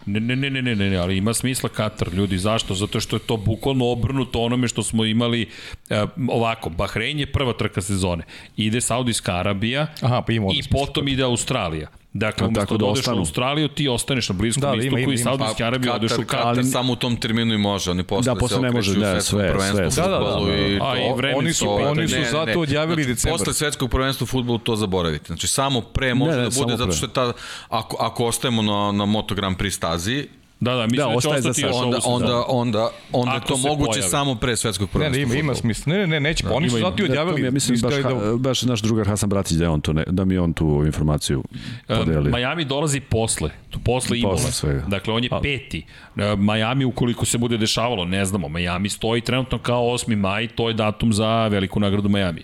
[0.05, 2.73] Ne, ne, ne, ne, ne, ne, ali ima smisla Katar, ljudi, zašto?
[2.73, 5.47] Zato što je to bukvalno obrnuto onome što smo imali
[5.89, 8.23] eh, ovako, Bahrein je prva trka sezone,
[8.57, 10.39] ide Saudijska Arabija Aha, pa i
[10.71, 11.87] potom ide Australija.
[12.19, 15.17] Dakle, umesto da, da odeš u Australiju, ti ostaneš na Bliskom da, istoku ima, i
[15.17, 16.55] Saudijski pa, Arabiji odeš u Katar.
[16.55, 19.21] Katar samo u tom terminu i može, oni posle, da, posle se ne može, da,
[19.21, 20.03] sve, sve, sve.
[20.03, 20.53] Da, da, da, da.
[20.53, 23.39] I A, i oni su, to, oni su ne, zato ne, odjavili znači, decembar.
[23.39, 25.25] Posle svetskog prvenstva u futbolu to zaboravite.
[25.27, 27.33] Znači, samo pre može ne, ne, da bude, zato što je ta,
[27.69, 30.27] ako, ako ostajemo na, na Moto Grand Prix stazi,
[30.59, 33.91] Da, da, mislim da, da će ostati još onda, onda, onda, onda je to moguće
[33.91, 34.09] pojavi.
[34.09, 35.19] samo pre svetskog prvenstva.
[35.19, 35.93] Ne, ne, ima, ima smisla.
[35.93, 36.43] Ne, ne, ne, neće.
[36.43, 37.41] Da, oni su zato odjavili.
[37.41, 38.37] Ja mislim baš, da...
[38.37, 41.43] baš naš drugar Hasan Bratić da je on to ne, da mi on tu informaciju
[41.87, 42.31] podeli.
[42.31, 43.49] Miami dolazi posle,
[43.83, 44.37] posle Imola.
[44.37, 44.83] Svega.
[44.87, 45.41] Dakle, on je A.
[45.41, 45.85] peti.
[46.17, 50.15] E, Miami, ukoliko se bude dešavalo, ne znamo, Miami stoji trenutno kao 8.
[50.15, 52.43] maj, to je datum za veliku nagradu Miami.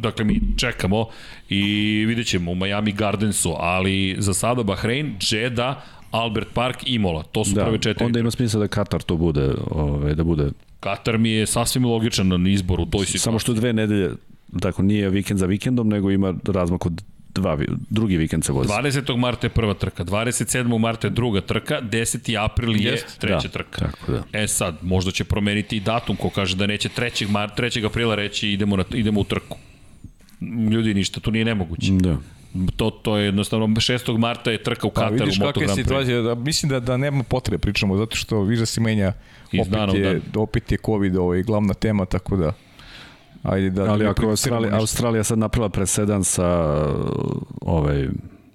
[0.00, 1.06] dakle mi čekamo
[1.48, 1.62] i
[2.08, 5.76] vidjet ćemo u Miami Gardensu, ali za sada Bahrein, Jeddah,
[6.14, 7.22] Albert Park Imola.
[7.22, 8.04] To su da, prve četiri.
[8.04, 10.50] Onda ima smisla da Katar to bude, ove, da bude
[10.80, 13.18] Katar mi je sasvim logičan na izbor u toj situaciji.
[13.18, 14.10] Samo što dve nedelje,
[14.60, 17.02] tako nije vikend za vikendom, nego ima razmak od
[17.34, 17.58] dva,
[17.90, 18.68] drugi vikend se vozi.
[18.68, 19.16] 20.
[19.16, 20.78] marta je prva trka, 27.
[20.78, 22.44] marta je druga trka, 10.
[22.44, 23.78] april je Jest, treća da, trka.
[23.78, 24.22] Tako da.
[24.32, 27.30] E sad, možda će promeniti i datum ko kaže da neće 3.
[27.30, 27.86] Mar, 3.
[27.86, 29.56] aprila reći idemo, na, idemo u trku.
[30.70, 31.92] Ljudi, ništa, to nije nemoguće.
[31.92, 32.16] Da
[32.76, 34.18] to, to je jednostavno 6.
[34.18, 36.96] marta je trka u pa Kataru pa, vidiš kakva je situacija, da, mislim da, da
[36.96, 39.12] nema potrebe pričamo, zato što vidiš da se menja
[39.46, 42.52] opet je, opet je COVID ovaj, glavna tema, tako da
[43.44, 46.46] Ajde da Ali ako Australija, Australija sad napravila presedan sa
[47.60, 48.08] ovaj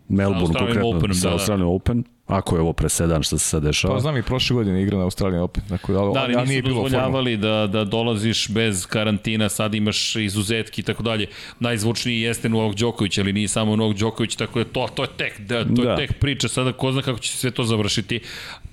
[0.08, 1.34] Melbourne konkretno Open, sa da, da.
[1.34, 1.74] Australian da.
[1.74, 3.94] Open, ako je ovo presedan što se sad dešava.
[3.94, 6.62] Pa znam i prošle godine igra na Australijan Open, tako da, da ali nisu nije
[6.62, 11.28] bilo dozvoljavali da, da dolaziš bez karantina, sad imaš izuzetki i tako dalje.
[11.60, 15.40] Najzvučniji jeste Novak Đoković, ali nije samo Novak Đoković, tako da to, to je tek,
[15.40, 15.92] da, to da.
[15.92, 18.20] je tek priča, sada ko zna kako će se sve to završiti.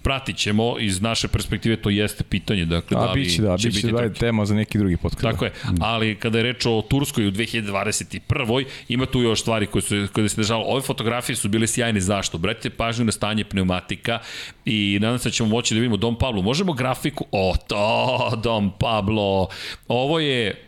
[0.07, 3.69] Pratit ćemo, iz naše perspektive to jeste pitanje, dakle, A, da li biće, da, će
[3.69, 5.23] biće da, tema za neki drugi podcast.
[5.23, 8.65] Tako je, ali kada je reč o Turskoj u 2021.
[8.89, 10.65] ima tu još stvari koje, su, koje se držalo.
[10.65, 12.37] Ove fotografije su bile sjajne, zašto?
[12.37, 14.19] Obratite pažnju na stanje pneumatika
[14.65, 16.43] i nadam se da ćemo moći da vidimo Dom Pablo.
[16.43, 17.25] Možemo grafiku?
[17.33, 19.49] O, to, Dom Pablo.
[19.89, 20.67] Ovo je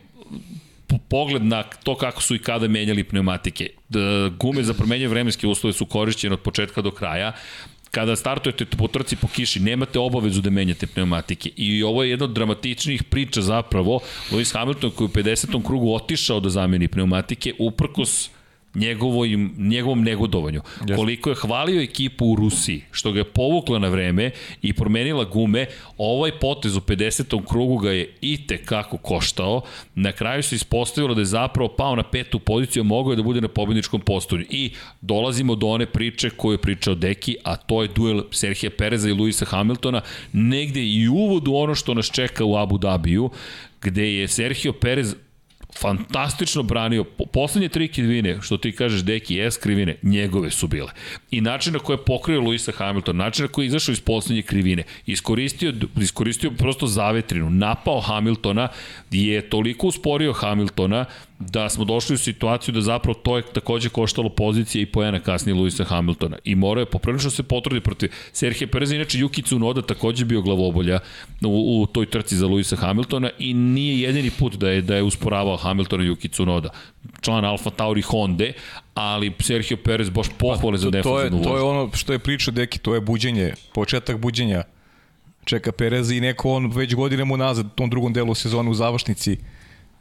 [1.08, 3.70] pogled na to kako su i kada menjali pneumatike.
[4.38, 7.32] Gume za promenje vremenske uslove su korišćene od početka do kraja
[7.90, 11.50] kada startujete po trci po kiši, nemate obavezu da menjate pneumatike.
[11.56, 14.00] I ovo je jedna od dramatičnijih priča zapravo.
[14.30, 15.66] Lewis Hamilton koji u 50.
[15.66, 18.30] krugu otišao da zameni pneumatike, uprkos
[18.74, 19.28] njegovoj,
[19.58, 20.60] njegovom negodovanju.
[20.80, 20.96] Yes.
[20.96, 24.30] Koliko je hvalio ekipu u Rusiji, što ga je povukla na vreme
[24.62, 25.66] i promenila gume,
[25.98, 27.46] ovaj potez u 50.
[27.48, 29.62] krugu ga je i kako koštao.
[29.94, 33.40] Na kraju se ispostavilo da je zapravo pao na petu poziciju, mogao je da bude
[33.40, 34.44] na pobedničkom postolju.
[34.50, 34.70] I
[35.00, 39.12] dolazimo do one priče koju je pričao Deki, a to je duel Serhija Pereza i
[39.12, 40.00] Luisa Hamiltona,
[40.32, 43.30] negde i uvodu ono što nas čeka u Abu Dhabiju,
[43.82, 45.14] gde je Sergio Perez
[45.80, 47.04] fantastično branio.
[47.04, 50.92] Poslednje tri krivine, što ti kažeš, deki, S krivine, njegove su bile.
[51.30, 54.42] I način na koje je pokrio Luisa Hamilton, način na koji je izašao iz poslednje
[54.42, 58.68] krivine, iskoristio, iskoristio prosto zavetrinu, napao Hamiltona,
[59.10, 61.04] je toliko usporio Hamiltona
[61.38, 65.54] da smo došli u situaciju da zapravo to je takođe koštalo pozicije i pojena kasnije
[65.54, 66.36] Luisa Hamiltona.
[66.44, 70.98] I morao je poprilično se potrudi protiv Serhije Pereza, inače Yuki Tsunoda takođe bio glavobolja
[71.42, 75.02] u, u toj trci za Luisa Hamiltona i nije jedini put da je da je
[75.02, 76.68] usporavao Hamiltona Yuki Tsunoda.
[77.20, 78.44] Član Alfa Tauri Honda,
[78.94, 81.50] ali Sergio Perez baš pohvale pa, za defensivnu vožnju.
[81.50, 84.62] To je ono što je pričao Deki, to je buđenje, početak buđenja
[85.44, 89.36] čeka Pereza i neko on već godinama unazad u tom drugom delu sezone u završnici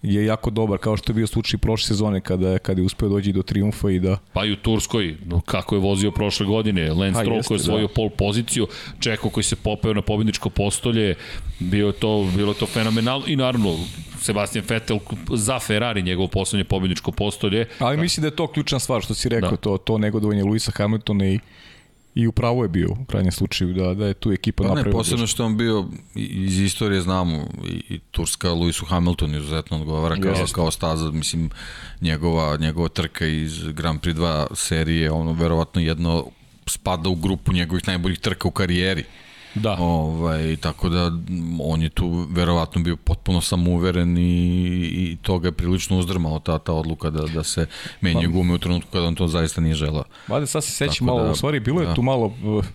[0.02, 3.32] je jako dobar, kao što je bio slučaj prošle sezone kada, kada je uspeo doći
[3.32, 4.18] do triumfa i da...
[4.34, 7.88] Pa i u Turskoj, no, kako je vozio prošle godine, Lance Stroll koji je svojio
[7.88, 7.94] da.
[7.94, 8.68] pol poziciju,
[9.00, 11.16] Čeko koji se popeo na pobedničko postolje,
[11.60, 13.76] bio to, bilo to fenomenalno i naravno
[14.22, 15.00] Sebastian Vettel
[15.34, 17.66] za Ferrari njegovo poslednje pobedničko postolje.
[17.80, 19.58] Ali mislim da je to ključna stvar što si rekao, da.
[19.58, 21.40] to, to negodovanje Luisa Hamiltona i
[22.18, 24.92] i upravo je bio u krajnjem slučaju da, da je tu ekipa pa napravila.
[24.92, 25.86] Ne, posebno što on bio
[26.16, 30.56] iz istorije znamo i, i Turska Lewisu Hamilton izuzetno odgovara kao, Jeste.
[30.56, 31.50] kao staza, mislim
[32.02, 36.26] njegova, njegova trka iz Grand Prix 2 serije, ono verovatno jedno
[36.66, 39.04] spada u grupu njegovih najboljih trka u karijeri.
[39.62, 39.76] Da.
[39.80, 41.12] Ovaj, tako da
[41.60, 44.22] on je tu verovatno bio potpuno samouveren i,
[44.94, 47.66] i to ga je prilično uzdrmalo ta, ta odluka da, da se
[48.02, 50.04] menje gume u trenutku kada on to zaista nije želeo.
[50.28, 51.94] Mada sad se sećam malo, da, u stvari bilo je da.
[51.94, 52.66] tu malo uh,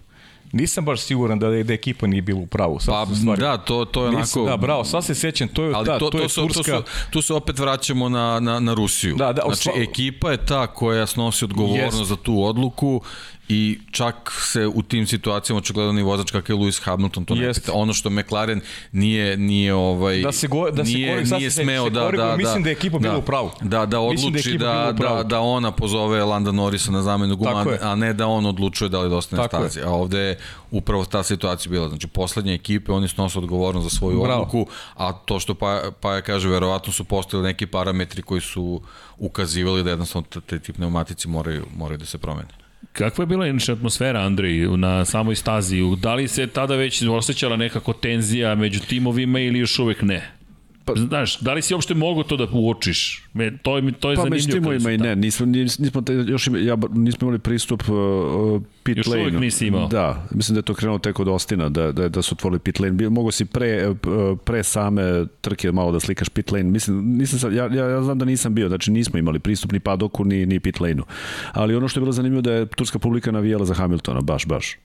[0.52, 2.80] Nisam baš siguran da je da ekipa nije bila u pravu.
[2.80, 5.64] Sad pa stvari, da, to to je nisam, onako Da, bravo, sad se sećam, to
[5.64, 6.62] je ali da, to, to, to je su, Turska.
[6.72, 9.16] To su, tu se opet vraćamo na na na Rusiju.
[9.16, 12.08] Da, da, znači ekipa je ta koja snosi odgovornost jest.
[12.08, 13.02] za tu odluku
[13.48, 17.52] i čak se u tim situacijama očigledno ni vozač kakav je Lewis Hamilton to ne
[17.52, 17.72] pita.
[17.72, 18.60] Ono što McLaren
[18.92, 22.36] nije nije ovaj da se go, da se nije, kori, nije smeo da, da, da
[22.36, 23.50] mislim da je ekipa da, bila u pravu.
[23.60, 27.94] Da da odluči da da, da, da ona pozove Landa Norrisa na zamenu guma, a
[27.94, 29.80] ne da on odlučuje da li da ostane stazi.
[29.80, 30.38] A ovde je
[30.70, 31.88] upravo ta situacija bila.
[31.88, 34.42] Znači poslednje ekipe oni snose odgovornost za svoju Bravo.
[34.42, 38.80] odluku, a to što pa pa ja kaže verovatno su postojali neki parametri koji su
[39.18, 42.61] ukazivali da jednostavno te tip pneumatici moraju moraju da se promene.
[42.92, 45.80] Kakva je bila inače atmosfera, Andrej, na samoj stazi?
[45.98, 50.41] Da li se tada već osjećala nekako tenzija među timovima ili još uvek ne?
[50.84, 53.28] Pa, Znaš, da li si uopšte mogu to da uočiš?
[53.32, 54.62] Me, to, je, to je pa zanimljivo.
[54.62, 58.96] Pa među i ne, nismo, nismo, te, još ima, ja, nismo imali pristup uh, pit
[58.96, 59.20] još lane.
[59.20, 59.86] Još uvijek nisi imao.
[59.88, 62.80] Da, mislim da je to krenulo tek od Ostina, da, da, da su otvorili pit
[62.80, 63.08] lane.
[63.08, 63.96] Mogu si pre, uh,
[64.44, 66.70] pre same trke malo da slikaš pit lane.
[66.70, 70.24] Mislim, nisam ja, ja, ja znam da nisam bio, znači nismo imali pristup ni padoku,
[70.24, 71.04] ni, ni pit lane-u.
[71.52, 74.76] Ali ono što je bilo zanimljivo da je turska publika navijala za Hamiltona, baš, baš.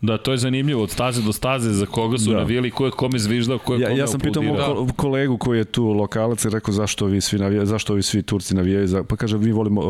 [0.00, 2.36] Da, to je zanimljivo, od staze do staze za koga su da.
[2.36, 5.58] navijali, ko je kome zviždao, ko je ja, kome Ja sam pitao mog kolegu koji
[5.58, 9.04] je tu lokalac i rekao zašto vi svi navijaju, zašto ovi svi Turci navijaju, za,
[9.04, 9.80] pa kaže vi volimo,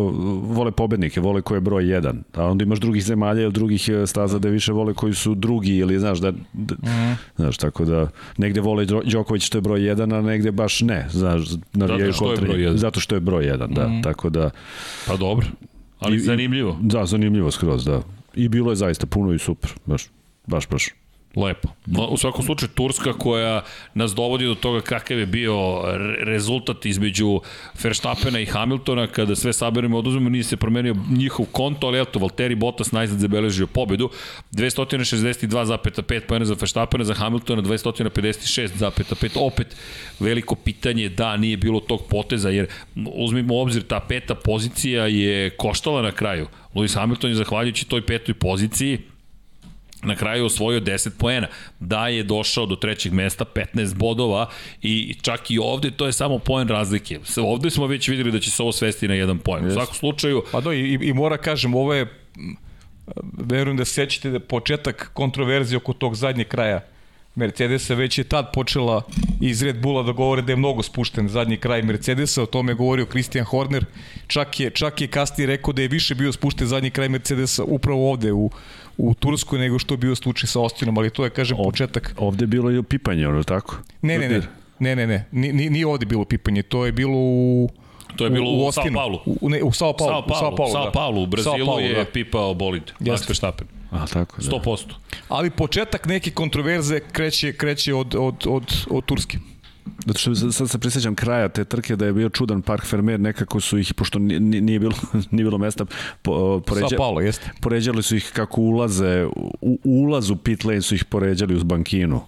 [0.43, 4.07] vole pobednike, vole ko je broj jedan, a onda imaš drugih zemalja ili drugih e,
[4.07, 7.19] staza da više vole koji su drugi ili znaš da, da mm.
[7.37, 11.43] znaš tako da negde vole Đoković što je broj jedan, a negde baš ne, znaš,
[11.73, 14.03] navijaju zato što je broj zato što je broj jedan, da, mm.
[14.03, 14.51] tako da
[15.07, 15.47] Pa dobro.
[15.99, 16.78] Ali I, zanimljivo.
[16.81, 18.03] Da, zanimljivo skroz, da.
[18.37, 20.11] I bilo je zaista puno i super, baš,
[20.47, 20.91] baš, baš.
[21.37, 21.69] Lepo.
[22.11, 23.63] U svakom slučaju Turska koja
[23.95, 25.83] nas dovodi do toga kakav je bio
[26.21, 27.41] rezultat između
[27.83, 32.55] Verstappena i Hamiltona kada sve saberemo oduzmemo nije se promenio njihov konto, ali eto Valtteri
[32.55, 34.11] Bottas najzad zabeležio pobedu.
[34.53, 39.77] 262,5 pojene za Verstappena, za Hamiltona 256,5 opet
[40.21, 42.67] veliko pitanje da nije bilo tog poteza jer
[43.15, 46.47] uzmimo u obzir ta peta pozicija je koštala na kraju.
[46.75, 48.99] Lewis Hamilton je zahvaljujući toj petoj poziciji
[50.07, 51.47] na kraju osvojio 10 poena.
[51.81, 54.49] Da je došao do trećeg mesta, 15 bodova
[54.83, 57.20] i čak i ovde to je samo poen razlike.
[57.37, 59.65] Ovde smo već videli da će se ovo svesti na jedan poen.
[59.65, 59.69] Yes.
[59.69, 60.43] U svakom slučaju...
[60.53, 62.07] Pa do, i, i mora kažem, ovo je
[63.39, 66.81] verujem da sećate da početak kontroverzije oko tog zadnjeg kraja
[67.37, 69.03] Mercedesa već je tad počela
[69.41, 72.77] iz Red Bulla da govore da je mnogo spušten zadnji kraj Mercedesa, o tome je
[72.77, 73.85] govorio Christian Horner,
[74.27, 78.11] čak je, čak je kasnije rekao da je više bio spušten zadnji kraj Mercedesa upravo
[78.11, 78.51] ovde u,
[78.98, 82.14] u Turskoj nego što je bio slučaj sa Ostinom, ali to je, kažem, početak.
[82.18, 83.77] Ovde je bilo i pipanje, ono tako?
[84.02, 84.40] Ne, ne, ne,
[84.78, 87.68] ne, ne, ne, nije, nije ovde bilo pipanje, to je bilo u...
[88.16, 89.23] To je bilo u, u, Sao Paulo.
[89.27, 90.12] U, ne, u Sao Paulo.
[90.12, 91.16] Sao Paulo, Sao Paulo, Sao Paulo.
[91.16, 91.23] Da.
[91.23, 92.05] u Brazilu Paulo, je da.
[92.05, 92.82] pipao bolid.
[93.01, 93.27] Jeste.
[93.28, 93.66] Verstappen.
[93.90, 94.51] A, tako, da.
[94.51, 94.85] 100%.
[95.28, 99.39] Ali početak neke kontroverze kreće, kreće od, od, od, od Turske.
[100.07, 103.61] Zato što sad se prisjećam kraja te trke da je bio čudan Park Fermer, nekako
[103.61, 104.95] su ih, pošto nije bilo,
[105.31, 105.85] nije bilo mesta,
[106.23, 107.51] po, poređa, Paulo, jeste.
[107.61, 109.27] poređali su ih kako ulaze,
[109.61, 112.21] u ulazu pit lane su ih poređali uz bankinu.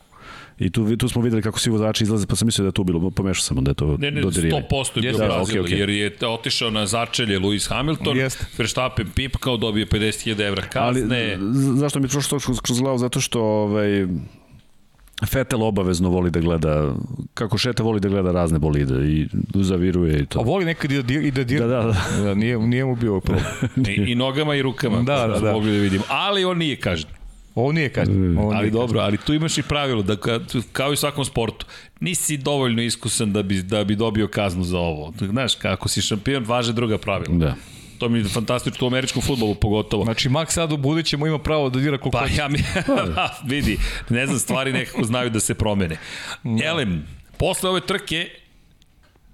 [0.59, 2.85] I tu, tu smo videli kako svi vozači izlaze, pa sam mislio da je tu
[2.85, 4.67] bilo, pomešao sam da je to ne, ne, dodirivanje.
[4.71, 5.79] 100% je bio da, Brazil, okay, okay.
[5.79, 8.59] jer je otišao na začelje Lewis Hamilton, Jest.
[8.59, 11.37] Verstappen pipkao, dobio 50.000 evra kazne.
[11.41, 12.99] Ali, zašto mi je prošlo to kroz glavu?
[12.99, 14.07] Zato što ovaj,
[15.27, 16.95] Fetel obavezno voli da gleda,
[17.35, 20.41] kako Šeta voli da gleda razne bolide i zaviruje i to.
[20.41, 21.67] A voli nekad i da, i da dira.
[21.67, 22.23] Da, da, da.
[22.25, 23.47] da nije, nije mu bio problem.
[23.97, 25.03] I, I nogama i rukama.
[25.03, 25.53] Da, da, da.
[25.53, 26.05] Mogli da vidimo.
[26.09, 27.11] Ali on nije kažen.
[27.55, 28.15] Ovo nije kažen.
[28.15, 28.39] Mm.
[28.39, 28.81] Ovo nije ali kažen.
[28.81, 30.17] dobro, ali tu imaš i pravilo da
[30.73, 31.67] kao i u svakom sportu,
[32.01, 35.13] nisi dovoljno iskusan da bi, da bi dobio kaznu za ovo.
[35.21, 37.39] Znaš, kako si šampion, važe druga pravila.
[37.39, 37.55] Da.
[37.99, 40.05] To mi je fantastično u američkom futbolu pogotovo.
[40.05, 42.59] Znači, Max sad u budućem ima pravo da dira koliko Pa ja mi,
[43.55, 45.97] vidi, ne znam, stvari nekako znaju da se promene.
[46.43, 46.65] No.
[46.65, 47.07] Elem,
[47.39, 48.29] posle ove trke,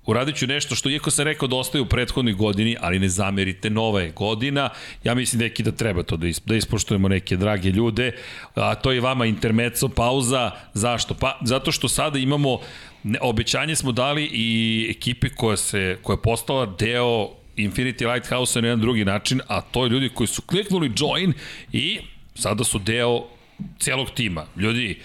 [0.07, 3.71] uradit ću nešto što, iako sam rekao da ostaje u prethodnoj godini, ali ne zamerite,
[3.71, 4.71] nova je godina,
[5.05, 8.13] ja mislim neki da treba to da, da ispoštujemo neke drage ljude,
[8.55, 11.15] a to je vama intermeco, pauza, zašto?
[11.15, 12.59] Pa, zato što sada imamo,
[13.03, 18.69] ne, obećanje smo dali i ekipe koja, se, koja je postala deo Infinity Lighthouse na
[18.69, 21.33] jedan drugi način, a to je ljudi koji su kliknuli join
[21.73, 21.99] i
[22.35, 23.23] sada su deo
[23.79, 24.47] celog tima.
[24.57, 25.01] Ljudi,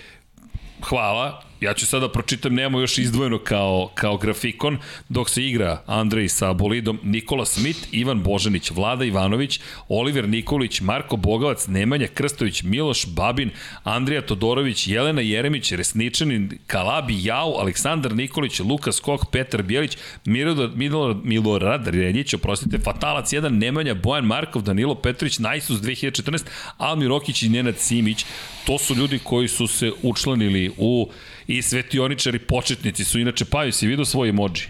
[0.81, 4.77] hvala, Ja ću sada pročitam, nemamo još izdvojeno kao, kao grafikon,
[5.09, 11.15] dok se igra Andrej sa bolidom Nikola Smit, Ivan Božanić, Vlada Ivanović, Oliver Nikolić, Marko
[11.15, 13.49] Bogavac, Nemanja Krstović, Miloš Babin,
[13.83, 21.17] Andrija Todorović, Jelena Jeremić, Resničanin, Kalabi Jao, Aleksandar Nikolić, Lukas Kok, Petar Bjelić, Milorad, Milorad,
[21.23, 26.43] Milorad Reljić, oprostite, Fatalac 1, Nemanja, Bojan Markov, Danilo Petrović, Najsus 2014,
[26.77, 28.25] Almi Rokić i Nenad Simić.
[28.65, 31.09] To su ljudi koji su se učlanili u
[31.49, 34.61] i svetioničari početnici su inače Paju, si vidio svoj emoji?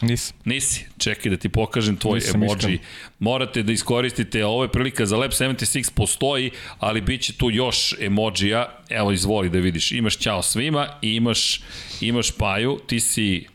[0.00, 0.36] Nisam.
[0.44, 0.84] Nisi.
[0.98, 2.56] Čekaj da ti pokažem tvoj Nisam emoji.
[2.56, 2.78] Iskan.
[3.18, 7.94] Morate da iskoristite, ovo je prilika za Lab 76 postoji, ali bit će tu još
[8.00, 8.78] emojija.
[8.88, 9.92] Evo, izvoli da vidiš.
[9.92, 11.60] Imaš ćao svima i imaš,
[12.00, 12.80] imaš Paju.
[12.86, 13.46] Ti si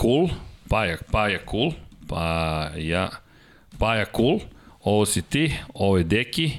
[0.00, 0.28] cool.
[0.68, 1.72] Paja, Paja cool.
[2.08, 3.10] Paja,
[3.78, 4.40] Paja cool.
[4.82, 6.52] Ovo si ti, ovo je Deki.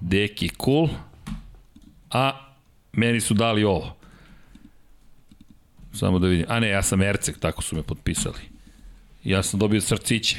[0.00, 0.88] Deki cool.
[2.10, 2.54] A
[2.92, 3.97] meni su dali ovo.
[5.98, 6.46] Samo da vidim.
[6.48, 8.38] A ne, ja sam Erceg, tako su me potpisali.
[9.24, 10.36] Ja sam dobio srciće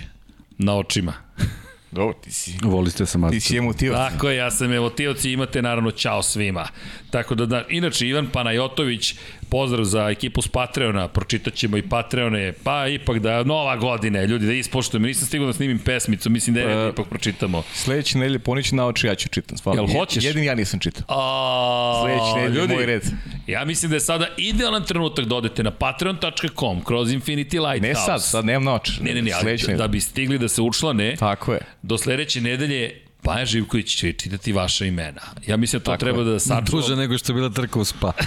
[0.57, 1.13] na očima.
[1.91, 2.57] Dobro, ti si...
[2.63, 4.11] Volite se Ti si emotivac.
[4.11, 6.67] Tako je, ja sam emotivac i imate naravno čao svima.
[7.09, 9.15] Tako da, da, inače Ivan Panajotović,
[9.49, 14.45] pozdrav za ekipu s Patreona, pročitat ćemo i Patreone, pa ipak da nova godina, ljudi,
[14.45, 15.07] da ispoštujemo.
[15.07, 17.63] Nisam stigao da snimim pesmicu, mislim da je uh, ipak pročitamo.
[17.73, 19.57] Sledeće nedelje ponići na oči, ja ću čitam.
[19.73, 20.23] Jel hoćeš?
[20.23, 21.05] Jedin ja nisam čitao.
[21.07, 23.03] A, Sledeće nedelje ljudi, moj red.
[23.47, 27.87] Ja mislim da je sada idealan trenutak da odete na patreon.com kroz Infinity Lighthouse.
[27.87, 29.03] Ne sad, sad nemam na oči.
[29.03, 31.59] Ne, ne, ne, ali da bi stigli da se učlane, Tako je.
[31.81, 35.21] do sledeće nedelje Paja Živković će čitati vaša imena.
[35.47, 36.25] Ja mislim da to Tako treba je.
[36.25, 36.81] da sačuvamo.
[36.81, 38.11] Duže nego što je bila trka u spa.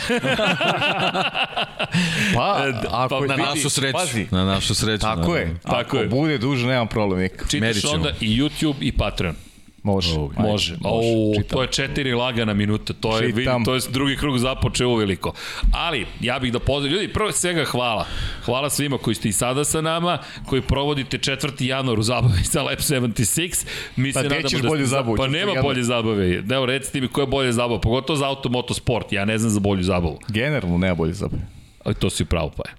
[2.34, 3.92] Pa, E, ako pa na vidi- našu sreću.
[3.94, 5.00] Pazi, Na našu sreću.
[5.00, 5.36] tako naravno.
[5.36, 5.58] je.
[5.60, 6.06] Tako Ako je.
[6.06, 7.28] bude duže, nemam problem.
[7.48, 9.34] Čitaš onda i YouTube i Patreon.
[9.82, 10.18] Može.
[10.18, 10.76] Oh, Može.
[10.84, 11.02] O,
[11.34, 11.48] čitam.
[11.48, 12.92] to je četiri lagana minuta.
[12.92, 15.32] To je, vidi, to je drugi krug započeo uveliko.
[15.72, 16.94] Ali, ja bih da pozdravim.
[16.94, 18.06] Ljudi, prvo svega hvala.
[18.44, 21.62] Hvala svima koji ste i sada sa nama, koji provodite 4.
[21.62, 23.66] januar u zabavi sa Lab 76.
[23.96, 25.16] Mi Pa se nadamo ćeš da bolju ste- zabavu?
[25.16, 25.30] Pa 4.
[25.30, 25.62] nema januar.
[25.64, 26.42] bolje zabave.
[26.50, 29.12] Evo, recite mi koja je bolje zabava, pogotovo za automoto sport.
[29.12, 30.18] Ja ne znam za bolju zabavu.
[30.28, 31.42] Generalno nema bolje zabave.
[31.84, 32.74] Ali to si upravo pa je.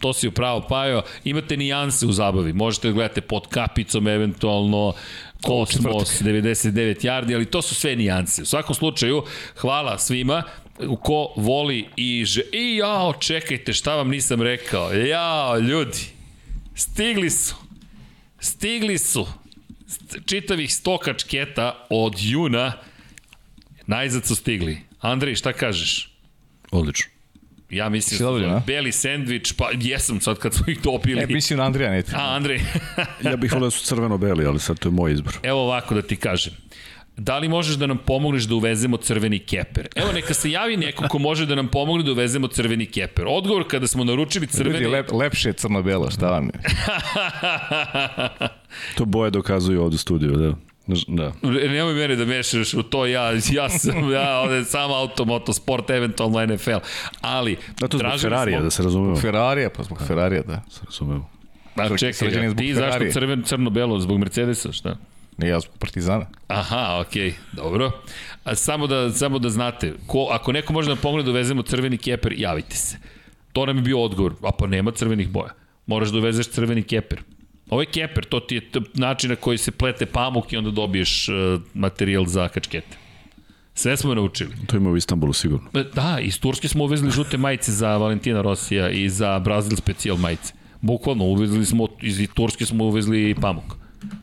[0.00, 1.02] To si upravo Pajo.
[1.24, 2.52] Imate nijanse u zabavi.
[2.52, 4.92] Možete da gledate pod kapicom, eventualno
[5.44, 8.42] Kosmos, 99 yardi, ali to su sve nijanse.
[8.42, 9.22] U svakom slučaju,
[9.56, 10.42] hvala svima
[11.02, 12.42] ko voli i že...
[12.52, 14.92] I jao, čekajte, šta vam nisam rekao.
[14.92, 15.98] Jao, ljudi,
[16.74, 17.54] stigli su.
[18.40, 19.26] Stigli su.
[19.86, 22.72] St- Čitavih 100 kačketa od juna
[23.86, 24.78] najzad su stigli.
[25.00, 26.10] Andrej, šta kažeš?
[26.70, 27.13] Odlično.
[27.70, 28.62] Ja mislim da a?
[28.66, 31.20] beli sendvič, pa jesam sad kad smo ih dobili.
[31.22, 32.12] E, mislim na Andrija Neti.
[32.14, 32.60] A, Andrej,
[33.24, 35.32] Ja bih volio da su crveno-beli, ali sad to je moj izbor.
[35.42, 36.52] evo ovako da ti kažem.
[37.16, 39.88] Da li možeš da nam pomogneš da uvezemo crveni keper?
[39.96, 43.24] Evo, neka se javi neko ko može da nam pomogne da uvezemo crveni keper.
[43.28, 44.78] Odgovor kada smo naručili crveni...
[44.78, 46.52] Ljudi, lep, lepše je crno-belo, šta vam je?
[48.96, 50.54] To boje dokazuju ovde u studiju, da.
[51.06, 51.32] Da.
[51.42, 56.46] Nemoj mene da mešaš u to, ja, ja sam, ja ovde sam auto, motosport, eventualno
[56.46, 56.70] NFL.
[57.20, 59.16] Ali, Da, to zbog Ferrarija, smo- da se razumemo.
[59.16, 60.62] Ferrarija, pa zbog Ferrarija, da.
[60.70, 61.30] Se razumemo.
[61.76, 64.00] A Srđan čekaj, je zbog ti zašto crven, crno-belo?
[64.00, 64.96] Zbog Mercedesa, šta?
[65.36, 66.26] Ne, ja zbog Partizana.
[66.48, 67.90] Aha, okej, okay, dobro.
[68.44, 71.98] A samo da, samo da znate, ko, ako neko može da pomogne da uvezemo crveni
[71.98, 72.96] keper, javite se.
[73.52, 74.34] To nam je bio odgovor.
[74.42, 75.50] A pa nema crvenih boja.
[75.86, 77.22] Moraš da uvezeš crveni keper.
[77.70, 78.62] Ovo je keper, to ti je
[78.94, 82.96] način na koji se plete pamuk i onda dobiješ uh, materijal za kačkete.
[83.74, 84.50] Sve smo naučili.
[84.66, 85.68] To ima u Istanbulu sigurno.
[85.74, 90.16] E, Da, iz Turske smo uvezli žute majice za Valentina Rosija i za Brazil specijal
[90.16, 90.52] majice.
[90.80, 93.74] Bukvalno, uvezli smo, iz Turske smo uvezli pamuk.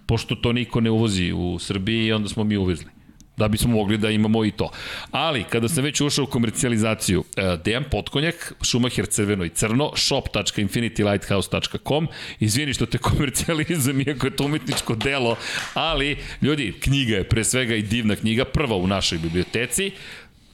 [0.05, 3.00] Pošto to niko ne uvozi u Srbiji, onda smo mi uvezli
[3.41, 4.71] da bismo mogli da imamo i to.
[5.11, 12.07] Ali, kada sam već ušao u komercijalizaciju, e, Dejan Potkonjak, Schumacher crveno i crno, shop.infinitylighthouse.com,
[12.39, 15.35] izvini što te komercijalizujem, iako je to umetničko delo,
[15.73, 19.91] ali, ljudi, knjiga je pre svega i divna knjiga, prva u našoj biblioteci,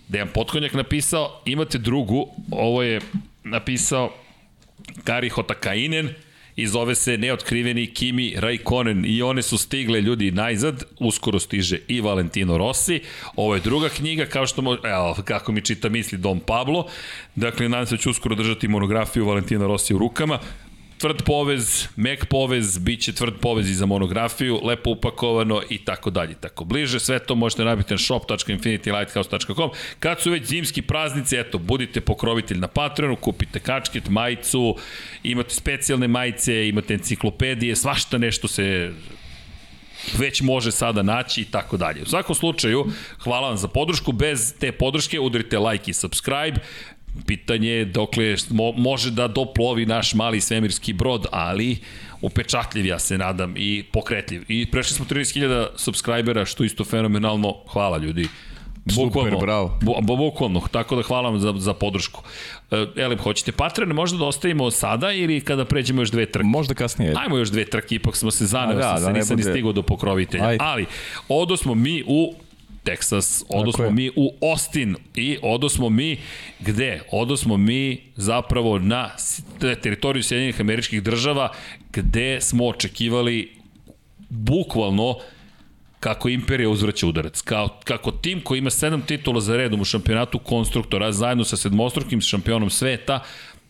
[0.08, 3.02] Dejan Potkonjak napisao, imate drugu, ovo je
[3.44, 4.14] napisao
[5.04, 6.14] Kari Hotakainen
[6.58, 12.02] i zove se Neotkriveni Kimi Raikkonen i one su stigle ljudi najzad, uskoro stiže i
[12.02, 13.02] Valentino Rossi.
[13.36, 16.88] Ovo je druga knjiga, kao što mo, evo, kako mi čita misli Dom Pablo.
[17.36, 20.40] Dakle, nadam se da ću uskoro držati monografiju Valentina Rossi u rukama
[20.98, 26.10] tvrd povez, mek povez, bit će tvrd povez i za monografiju, lepo upakovano i tako
[26.10, 26.99] dalje, tako bliže.
[26.99, 29.69] Sve to možete nabiti na shop.infinitylighthouse.com.
[29.99, 34.76] Kad su već zimski praznici, eto, budite pokrovitelj na Patreonu, kupite kačket, majicu,
[35.24, 38.91] imate specijalne majice, imate enciklopedije, svašta nešto se
[40.18, 42.02] već može sada naći i tako dalje.
[42.02, 42.86] U svakom slučaju,
[43.24, 44.11] hvala vam za podršku.
[44.11, 46.60] Bez te podrške udarite like i subscribe.
[47.26, 51.77] Pitanje je dokle mo, može da doplovi naš mali svemirski brod, ali
[52.22, 54.44] upečatljiv ja se nadam i pokretljiv.
[54.48, 57.56] I prešli smo 13.000 subscribera, što isto fenomenalno.
[57.68, 58.27] Hvala ljudi.
[58.89, 59.80] Super, bravo.
[59.81, 62.22] Bu, bu, bukvalno, tako da hvala vam za, za podršku.
[62.72, 66.45] E, Elem, hoćete Patreon možda da ostavimo sada ili kada pređemo još dve trke?
[66.45, 67.14] Možda kasnije.
[67.18, 69.38] Ajmo još dve trke, ipak smo se zaneo, da, da, sam da se ne nisam
[69.38, 70.48] ni stigao do pokrovitelja.
[70.48, 70.64] Ajde.
[70.64, 70.85] Ali,
[71.30, 72.34] odo smo mi u
[72.88, 76.18] Texas, odo smo mi u Austin i odo smo mi
[76.60, 77.02] gde?
[77.12, 79.10] Odo smo mi zapravo na
[79.60, 81.52] teritoriju Sjedinjenih američkih država
[81.94, 83.52] gde smo očekivali
[84.30, 85.16] bukvalno
[86.00, 87.42] kako Imperija uzvraća udarac.
[87.42, 92.22] Kao, kako tim koji ima sedam titula za redom u šampionatu konstruktora, zajedno sa sedmostrukim
[92.22, 93.20] šampionom sveta,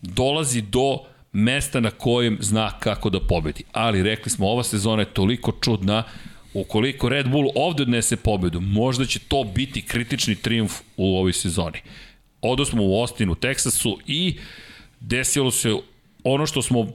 [0.01, 0.97] dolazi do
[1.31, 3.63] mesta na kojem zna kako da pobedi.
[3.71, 6.03] Ali rekli smo, ova sezona je toliko čudna,
[6.53, 11.79] ukoliko Red Bull ovde odnese pobedu, možda će to biti kritični triumf u ovoj sezoni.
[12.41, 14.37] Odo smo u Austin, u Teksasu i
[14.99, 15.75] desilo se
[16.23, 16.87] ono što smo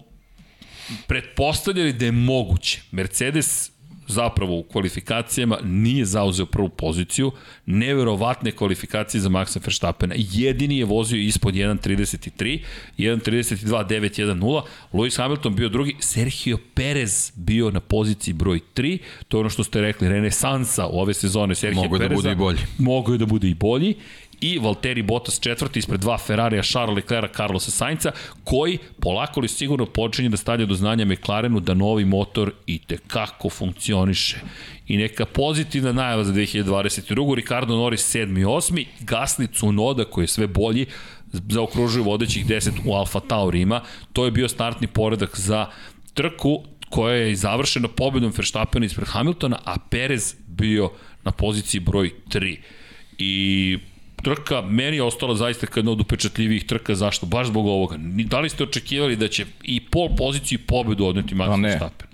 [1.06, 2.80] pretpostavljali da je moguće.
[2.90, 3.71] Mercedes
[4.06, 7.32] zapravo u kvalifikacijama nije zauzeo prvu poziciju,
[7.66, 10.14] neverovatne kvalifikacije za Maxa Verstappena.
[10.18, 12.60] Jedini je vozio ispod 1.33,
[12.98, 14.62] 1.32.910,
[14.92, 18.98] Lewis Hamilton bio drugi, Sergio Perez bio na poziciji broj 3,
[19.28, 22.08] to je ono što ste rekli, renesansa u ove sezone Sergio Mogu Pereza.
[22.08, 22.58] da bude i bolji.
[22.78, 23.94] Mogu da bude i bolji
[24.42, 28.12] i Valtteri Bottas četvrti ispred dva Ferrarija, Charles Leclerc, Carlosa Sainca,
[28.44, 32.98] koji polako li sigurno počinje da stavlja do znanja McLarenu da novi motor i te
[33.06, 34.40] kako funkcioniše.
[34.88, 37.34] I neka pozitivna najava za 2022.
[37.34, 38.40] Ricardo Norris 7.
[38.40, 38.86] i 8.
[39.00, 40.86] Gasly Tsunoda koji je sve bolji,
[41.32, 43.80] zaokružuju vodećih 10 u Alfa Taurima.
[44.12, 45.66] To je bio startni poredak za
[46.14, 50.90] trku koja je završena pobedom Verstappena ispred Hamiltona, a Perez bio
[51.24, 52.56] na poziciji broj 3.
[53.18, 53.78] I
[54.22, 56.94] trka meni je ostala zaista jedna od upečatljivijih trka.
[56.94, 57.26] Zašto?
[57.26, 57.96] Baš zbog ovoga.
[58.26, 61.62] Da li ste očekivali da će i pol poziciju i pobedu odneti Max.
[61.62, 62.08] Verstappen?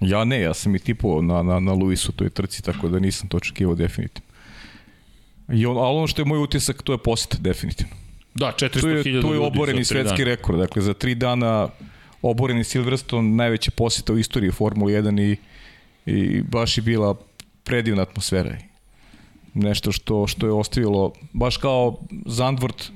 [0.00, 3.28] Ja ne, ja sam i tipovao na, na, na Luisu toj trci, tako da nisam
[3.28, 4.30] to očekivao definitivno.
[5.52, 7.92] I on, ali ono što je moj utisak, to je posjet, definitivno.
[8.34, 10.30] Da, 400.000 To je, ljudi to je oboreni svetski dana.
[10.30, 10.58] rekord.
[10.58, 11.68] Dakle, za tri dana
[12.22, 15.36] oboreni Silverstone, najveća posjeta u istoriji Formule 1 i,
[16.12, 17.14] i baš je bila
[17.64, 18.56] predivna atmosfera.
[19.54, 21.96] Nešto što, što je ostavilo, baš kao
[22.26, 22.90] Zandvort,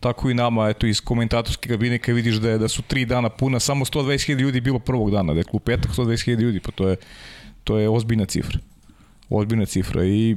[0.00, 3.28] tako i nama, eto, iz komentatorske kabine, kad vidiš da, je, da su tri dana
[3.28, 6.96] puna, samo 120.000 ljudi bilo prvog dana, dakle, u petak 120.000 ljudi, pa to je,
[7.64, 8.58] to je ozbiljna cifra.
[9.28, 10.36] Ozbiljna cifra i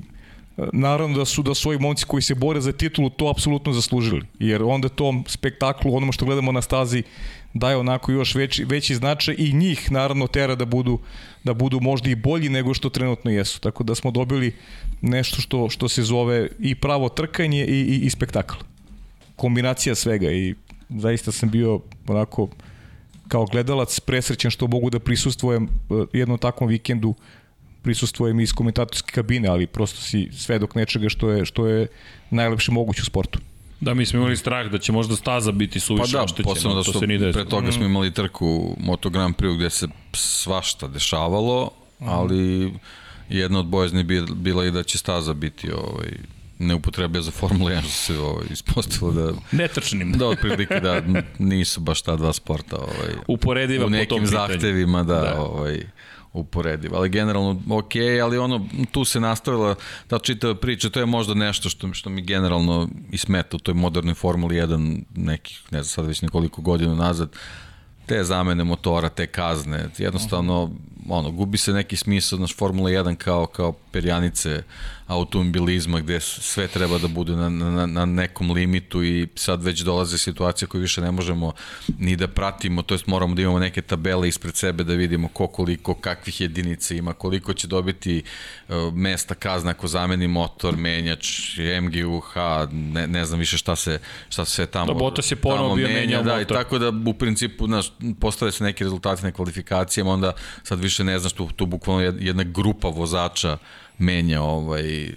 [0.73, 4.21] naravno da su da su momci koji se bore za titulu to apsolutno zaslužili.
[4.39, 7.03] Jer onda tom spektaklu, onome što gledamo na stazi,
[7.53, 10.99] daje onako još veći, veći značaj i njih naravno tera da budu
[11.45, 13.59] da budu možda i bolji nego što trenutno jesu.
[13.61, 14.55] Tako da smo dobili
[15.01, 18.55] nešto što što se zove i pravo trkanje i, i, i spektakl.
[19.35, 20.55] Kombinacija svega i
[20.89, 22.49] zaista sam bio onako
[23.27, 27.13] kao gledalac presrećen što mogu da prisustvujem eh, jednom takvom vikendu
[27.81, 31.87] prisustvujem iz komentatorske kabine, ali prosto si svedok nečega što je, što je
[32.29, 33.39] najlepše moguće u sportu.
[33.81, 36.45] Da, mi smo imali strah da će možda staza biti Pa suviše da, oštećena.
[36.45, 37.33] posebno da to što se nije desilo.
[37.35, 41.69] pre toga smo imali trku Moto Grand Prix gde se svašta dešavalo,
[41.99, 42.73] ali
[43.29, 46.09] jedna od bojazni bi bila i da će staza biti ovaj,
[46.59, 50.11] neupotreblja za Formula 1, što se ovaj, ispostavilo da, Netrčnim.
[50.11, 51.01] da otprilike da
[51.51, 55.21] nisu baš ta dva sporta ovaj, Uporediva u po tom nekim zahtevima, da, Da.
[55.21, 55.41] da.
[55.41, 55.83] ovaj,
[56.39, 56.97] uporediva.
[56.97, 57.91] Ali generalno ok,
[58.23, 59.75] ali ono, tu se nastavila
[60.07, 63.73] ta čitava priča, to je možda nešto što, što mi generalno i smeta u toj
[63.73, 67.29] modernoj Formuli 1 nekih, ne znam sad već nekoliko godina nazad,
[68.05, 70.71] te zamene motora, te kazne, jednostavno
[71.09, 74.63] ono, gubi se neki smisao, znaš, Formula 1 kao, kao perjanice
[75.07, 80.17] automobilizma gde sve treba da bude na, na, na nekom limitu i sad već dolaze
[80.17, 81.51] situacije koje više ne možemo
[81.99, 85.47] ni da pratimo, to jest moramo da imamo neke tabele ispred sebe da vidimo ko
[85.47, 88.23] koliko, kakvih jedinica ima, koliko će dobiti
[88.67, 92.35] uh, mesta kazna ako zameni motor, menjač, MGUH,
[92.71, 93.99] ne, ne znam više šta se,
[94.29, 96.57] šta se sve tamo, Da, Bottas je ponovo tamo bio menja, menjao da, i motor.
[96.57, 100.33] tako da u principu znaš, postave se neki rezultati na kvalifikacijama, onda
[100.63, 103.57] sad više ne znaš, tu, tu bukvalno jed- jedna grupa vozača
[103.97, 105.09] menja ovaj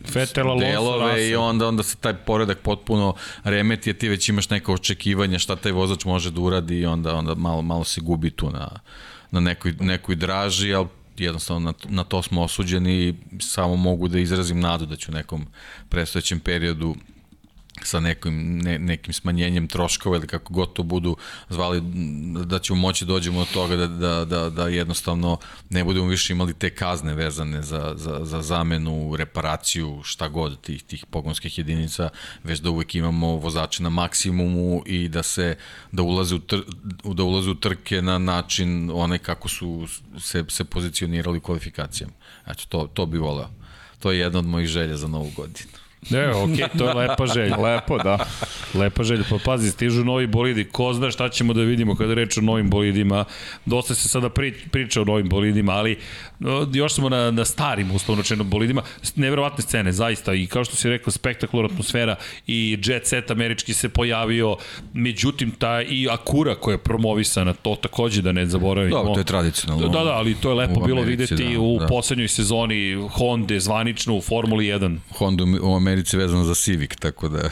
[0.47, 1.43] Alonso, delove i Russell.
[1.43, 3.15] onda onda se taj poredak potpuno
[3.45, 7.15] remeti, jer ti već imaš neka očekivanja šta taj vozač može da uradi i onda
[7.15, 8.69] onda malo malo se gubi tu na
[9.31, 10.87] na nekoj nekoj draži, al
[11.17, 15.15] jednostavno na, na to smo osuđeni i samo mogu da izrazim nadu da ću u
[15.15, 15.47] nekom
[15.89, 16.95] predstojećem periodu
[17.85, 21.17] sa nekim, ne, nekim smanjenjem troškova ili kako god to budu
[21.49, 21.83] zvali,
[22.45, 25.39] da ćemo moći da dođemo do toga da, da, da, da jednostavno
[25.71, 30.83] ne budemo više imali te kazne vezane za, za, za zamenu, reparaciju, šta god tih,
[30.83, 32.09] tih pogonskih jedinica,
[32.45, 35.57] već da uvek imamo vozače na maksimumu i da se
[35.93, 36.57] da ulaze u, tr,
[37.05, 39.87] da ulaze u trke na način one kako su
[40.19, 42.13] se, se pozicionirali u kvalifikacijama.
[42.47, 43.51] Eto, to, to bi voleo.
[43.99, 45.71] To je jedna od mojih želja za novu godinu.
[46.11, 47.57] Ne, okej, okay, to je lepa želja.
[47.57, 48.19] Lepo, da.
[48.75, 52.39] Lepa želja, pa pazi, stižu novi bolidi, ko zna šta ćemo da vidimo kada reč
[52.39, 53.25] o novim bolidima,
[53.67, 55.99] dosta se sada pri, priča o novim bolidima, ali
[56.73, 58.83] još smo na, na starim, uslovno rečeno, bolidima,
[59.17, 62.17] neverovatne scene, zaista, i kao što si rekao, spektakularna atmosfera
[62.47, 64.57] i jet set američki se pojavio,
[64.93, 68.97] međutim, ta i Akura koja je promovisana, to takođe da ne zaboravimo.
[68.97, 69.89] Dobro, to je tradicionalno.
[69.89, 71.87] Da, da, ali to je lepo bilo Americi, videti da, u da.
[71.87, 74.99] poslednjoj sezoni Honda zvanično u Formuli 1.
[75.11, 77.39] Honda u Americi vezano za Civic, tako da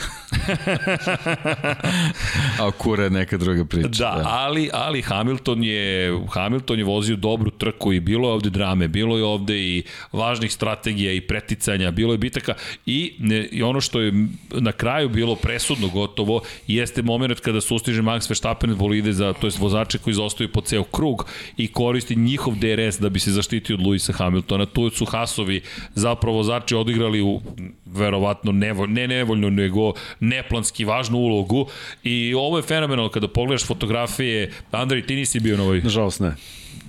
[2.61, 3.89] A kura je neka druga priča.
[3.89, 8.51] Da, da, ali, ali Hamilton je, Hamilton je vozio dobru trku i bilo je ovde
[8.77, 9.83] drame, bilo je ovde i
[10.13, 12.55] važnih strategija i preticanja, bilo je bitaka
[12.87, 14.13] i, ne, i ono što je
[14.51, 19.59] na kraju bilo presudno gotovo jeste moment kada sustiže Max Verstappen bolide za, to jest
[19.59, 21.27] vozače koji zostaju po ceo krug
[21.57, 24.67] i koristi njihov DRS da bi se zaštitio od Luisa Hamiltona.
[24.67, 25.63] Tu su Hasovi
[25.95, 27.41] zapravo vozači odigrali u
[27.87, 31.67] verovatno nevolj, ne nevoljno, nego neplanski važnu ulogu
[32.05, 35.81] i ovo je fenomenalno kada pogledaš fotografije, Andrej, ti nisi bio na ovoj...
[35.81, 36.35] Nažalost ne.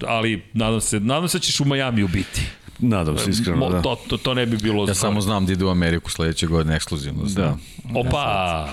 [0.08, 2.42] Ali nadam se, nadam se da ćeš u Majami ubiti.
[2.80, 3.82] Nadam se iskreno, da.
[3.82, 4.88] To, to, to ne bi bilo...
[4.88, 7.24] Ja samo znam da ide u Ameriku sledeće godine ekskluzivno.
[7.24, 7.58] Da.
[7.96, 8.70] Opa,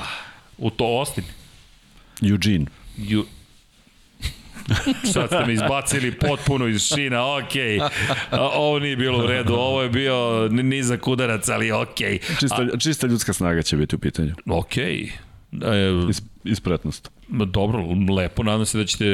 [0.58, 1.24] u to Austin.
[2.22, 2.66] Eugene.
[2.96, 3.26] Ju,
[5.12, 7.78] Sad ste me izbacili potpuno iz šina, okej.
[7.78, 7.88] Okay.
[8.32, 12.18] Ovo nije bilo u redu, ovo je bio nizak udarac, ali okej.
[12.18, 12.40] Okay.
[12.40, 14.34] Čista, čista ljudska snaga će biti u pitanju.
[14.46, 14.84] Okej.
[14.84, 15.10] Okay.
[15.62, 17.10] E, Is, ispretnost.
[17.28, 17.86] Dobro,
[18.16, 19.04] lepo, nadam se da ćete,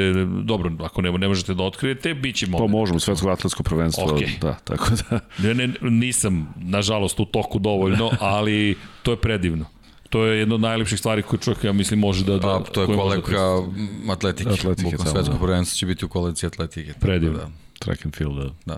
[0.43, 2.71] dobro, ako ne, ne možete da otkrijete, bit će moment.
[2.71, 4.39] Pa možemo, svetsko atletsko prvenstvo, okay.
[4.41, 5.19] da, tako da.
[5.37, 9.65] Ne, ne, nisam, nažalost, u toku dovoljno, ali to je predivno.
[10.09, 12.37] To je jedna od najlepših stvari koje čovjek, ja mislim, može da...
[12.37, 14.49] da A, to je koleka da atletike.
[14.49, 15.39] atletike Bukno svetsko da.
[15.39, 16.93] prvenstvo će biti u kolekciji atletike.
[16.99, 17.37] Predivno.
[17.37, 17.49] Da.
[17.79, 18.49] Track and field, da.
[18.65, 18.77] Da.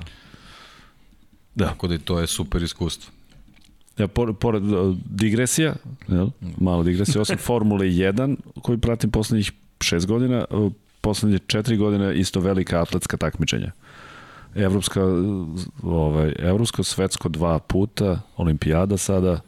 [1.56, 1.68] da.
[1.68, 3.14] Tako da to je super iskustvo.
[3.98, 4.64] Ja, pored, pored
[5.06, 5.76] digresija,
[6.08, 6.28] jel?
[6.58, 9.52] malo digresija, osim Formule 1, koji pratim poslednjih
[9.82, 10.46] šest godina,
[11.02, 13.72] poslednje četiri godine isto velika atletska takmičenja.
[14.56, 15.02] Evropska,
[15.84, 19.40] ovaj, evropsko, svetsko dva puta, olimpijada sada,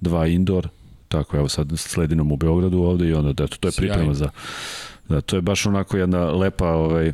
[0.00, 0.68] dva indoor,
[1.08, 4.30] tako evo sad sledi nam u Beogradu ovde i onda, eto, to je priprema za,
[5.08, 7.12] da, to je baš onako jedna lepa, ovaj,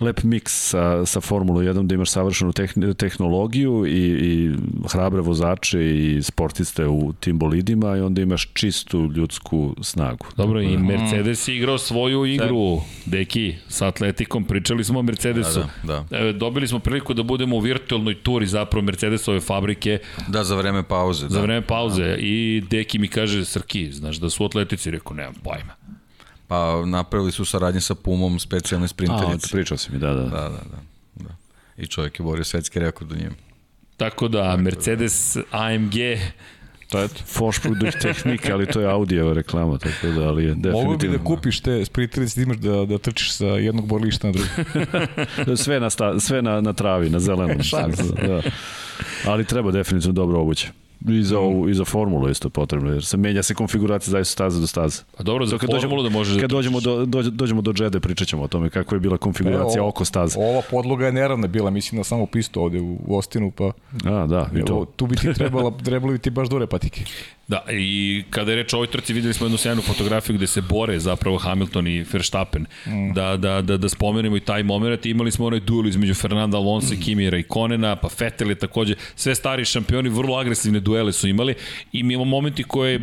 [0.00, 4.50] lep miks sa, sa Formulu 1 da imaš savršenu tehn, tehnologiju i, i
[4.92, 10.26] hrabre vozače i sportiste u tim bolidima i onda imaš čistu ljudsku snagu.
[10.36, 15.60] Dobro, i Mercedes je igrao svoju igru, deki, sa atletikom, pričali smo o Mercedesu.
[15.82, 16.32] Da, da, da.
[16.32, 19.98] Dobili smo priliku da budemo u virtualnoj turi zapravo Mercedesove fabrike.
[20.28, 21.28] Da, za vreme pauze.
[21.28, 21.42] Za da.
[21.42, 22.16] vreme pauze da.
[22.16, 25.79] i deki mi kaže, Srki, znaš da su atletici, rekao, nemam pojma.
[26.50, 29.46] Pa napravili su saradnje sa Pumom specijalne sprinterice.
[29.46, 30.22] A, pričao si mi, da, da.
[30.22, 30.76] Da, da, da.
[31.14, 31.34] da.
[31.76, 33.34] I čovjek je borio svetski rekord u njima.
[33.96, 35.94] Tako da, Tako Mercedes AMG
[36.88, 40.84] To je Foršprudih tehnika, ali to je audio reklama, tako da, ali je definitivno...
[40.84, 44.32] Mogu bi da kupiš te spriterice, da imaš da, da trčiš sa jednog borilišta na
[44.32, 45.56] drugi.
[45.64, 47.58] sve na, sta, sve na, na travi, na zelenom.
[48.26, 48.42] da.
[49.26, 50.68] Ali treba definitivno dobro obuće.
[51.08, 54.60] I za, ovu, i za formulu isto potrebno, jer se menja se konfiguracija zaista staze
[54.60, 55.02] do staze.
[55.18, 58.00] A dobro, za kad formulu da možeš da Kad dođemo do, do, dođemo do džede,
[58.00, 60.38] pričat ćemo o tome kako je bila konfiguracija e, oko staze.
[60.38, 63.72] Ova podloga je neravna bila, mislim na samo pistu ovde u Ostinu, pa...
[64.04, 64.86] A, da, i to.
[64.96, 67.04] tu bi ti trebalo, trebalo bi ti baš dure patike.
[67.50, 70.60] Da, i kada je reč o ovoj trci, videli smo jednu sjajnu fotografiju gde se
[70.60, 72.66] bore zapravo Hamilton i Verstappen.
[72.86, 73.12] Mm.
[73.12, 75.06] Da, da, da, da spomenemo i taj moment.
[75.06, 77.00] Imali smo onaj duel između Fernanda Alonso, mm.
[77.00, 81.54] Kimi Raikkonena, pa Vettel je takođe, sve stari šampioni, vrlo agresivne duele su imali
[81.92, 82.98] i imamo momenti koje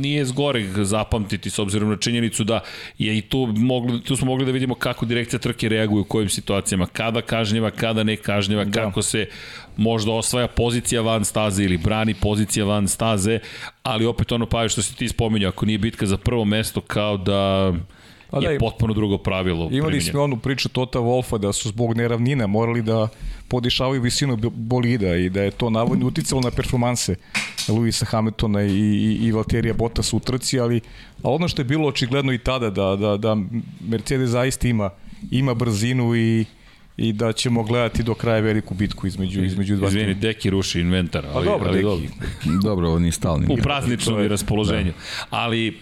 [0.00, 2.60] nije zgore zapamtiti s obzirom na činjenicu da
[2.98, 6.28] je i tu, mogli, tu smo mogli da vidimo kako direkcija trke reaguje u kojim
[6.28, 8.70] situacijama, kada kažnjeva, kada ne kažnjeva, da.
[8.70, 9.28] kako se
[9.76, 13.38] možda osvaja pozicija van staze ili brani pozicija van staze,
[13.82, 17.16] ali opet ono pa što si ti spominjao, ako nije bitka za prvo mesto kao
[17.16, 17.72] da
[18.30, 19.68] Pa da, je potpuno drugo pravilo.
[19.72, 23.08] Imali smo onu priču Tota Wolfa da su zbog neravnina morali da
[23.48, 27.14] podišavaju visinu bolida i da je to navodno uticalo na performanse
[27.68, 30.80] Luisa Hamiltona i, i, i Valterija Bottas u trci, ali
[31.22, 33.36] a ono što je bilo očigledno i tada da, da, da
[33.80, 34.90] Mercedes zaista ima
[35.30, 36.44] ima brzinu i
[36.96, 39.88] i da ćemo gledati do kraja veliku bitku između između dva.
[39.88, 42.08] Izvini, Deki ruši inventar, pa ali, pa dobro, ali dobro.
[42.68, 43.46] dobro, ovo nije stalni.
[43.50, 44.92] U prazničnom je, raspoloženju.
[44.92, 45.26] Da.
[45.30, 45.78] Ali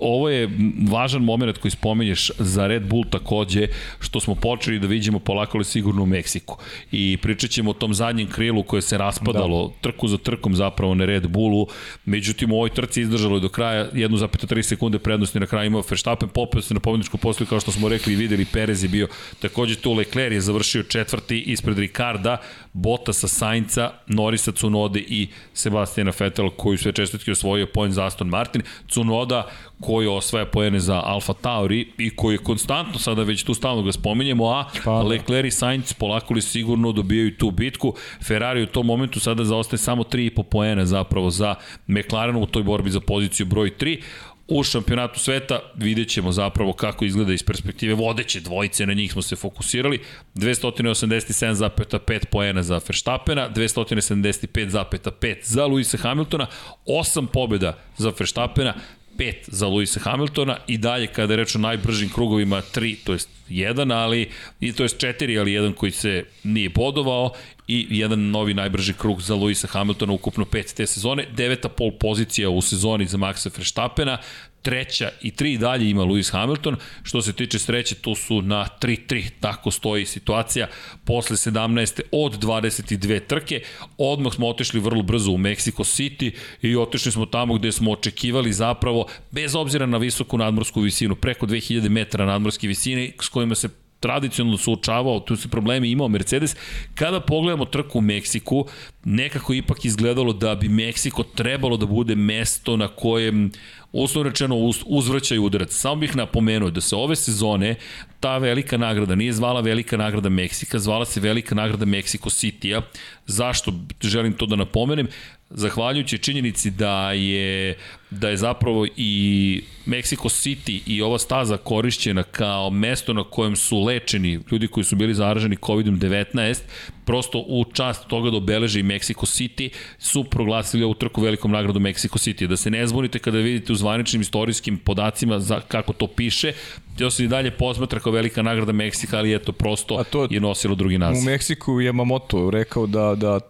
[0.00, 0.50] ovo je
[0.88, 3.66] važan moment koji spomenješ za Red Bull takođe,
[4.00, 6.56] što smo počeli da vidimo polako li sigurno u Meksiku.
[6.92, 9.74] I pričat ćemo o tom zadnjem krilu koje se raspadalo da.
[9.80, 11.66] trku za trkom zapravo na Red Bullu.
[12.04, 16.28] Međutim, u ovoj trci izdržalo je do kraja 1,3 sekunde prednosti na kraju imao Verstappen,
[16.28, 19.08] popeo se na pobedničku postoju kao što smo rekli i videli, Perez je bio
[19.40, 22.36] takođe tu, Leclerc je završio četvrti ispred Ricarda,
[22.72, 28.62] Botasa Sainca, Norisa Cunode i Sebastijana Vettel koji sve čestitke osvojio poen za Aston Martin.
[28.88, 29.48] Cunoda
[29.80, 33.92] koji osvaja poene za Alfa Tauri i koji je konstantno sada već tu stalno ga
[33.92, 35.02] spominjemo, a pa, da.
[35.02, 37.94] Leclerc i Sainz polako li sigurno dobijaju tu bitku.
[38.24, 41.54] Ferrari u tom momentu sada zaostaje samo 3,5 poena zapravo za
[41.86, 44.02] McLaren u toj borbi za poziciju broj 3
[44.48, 49.22] u šampionatu sveta, vidjet ćemo zapravo kako izgleda iz perspektive vodeće dvojice, na njih smo
[49.22, 50.00] se fokusirali,
[50.34, 56.46] 287,5 poena za Verstappena, 275,5 za Luisa Hamiltona,
[56.86, 58.74] 8 pobjeda za Verstappena,
[59.18, 63.28] 5 za Luisa Hamiltona i dalje kada je reč o najbržim krugovima 3, to jest
[63.48, 64.28] 1, ali
[64.60, 67.32] i to jest 4, ali jedan koji se nije bodovao
[67.68, 72.50] i jedan novi najbrži krug za Luisa Hamiltona ukupno 5 te sezone, deveta pol pozicija
[72.50, 74.18] u sezoni za Maxa Verstappena,
[74.62, 76.76] treća i tri dalje ima Lewis Hamilton.
[77.02, 79.30] Što se tiče sreće, tu su na 3-3.
[79.40, 80.68] Tako stoji situacija
[81.04, 82.00] posle 17.
[82.12, 83.62] od 22 trke.
[83.98, 86.30] Odmah smo otišli vrlo brzo u Mexico City
[86.62, 91.46] i otišli smo tamo gde smo očekivali zapravo, bez obzira na visoku nadmorsku visinu, preko
[91.46, 93.68] 2000 metara nadmorske visine s kojima se
[94.02, 96.56] tradicionalno suočavao, tu se problemi imao Mercedes.
[96.94, 98.66] Kada pogledamo trku u Meksiku,
[99.04, 103.50] nekako ipak izgledalo da bi Meksiko trebalo da bude mesto na kojem
[103.92, 105.72] uslovno rečeno uz, uzvraćaju udarac.
[105.72, 107.74] Samo bih napomenuo da se ove sezone
[108.20, 112.82] ta velika nagrada nije zvala velika nagrada Meksika, zvala se velika nagrada Mexico City-a.
[113.26, 115.08] Zašto želim to da napomenem?
[115.54, 117.76] Zahvaljujući činjenici da je
[118.10, 123.80] da je zapravo i Mexico City i ova staza korišćena kao mesto na kojem su
[123.80, 126.60] lečeni ljudi koji su bili zaraženi COVID-19,
[127.04, 129.68] prosto u čast toga da obeleže i Mexico City,
[129.98, 132.46] su proglasili ovu trku velikom nagradu Mexico City.
[132.46, 136.52] Da se ne zbunite kada vidite u zvaničnim istorijskim podacima za kako to piše,
[136.98, 140.40] to se i dalje posmatra kao velika nagrada Meksika, ali eto, prosto A to, je
[140.40, 141.22] nosilo drugi naziv.
[141.22, 143.40] U Meksiku je Mamoto rekao da, da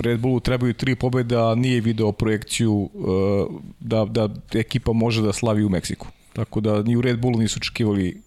[0.00, 5.32] Red Bullu trebaju tri pobjede, a nije video projekciju uh, da, da ekipa može da
[5.32, 6.06] slavi u Meksiku.
[6.32, 8.20] Tako da ni u Red Bullu nisu očekivali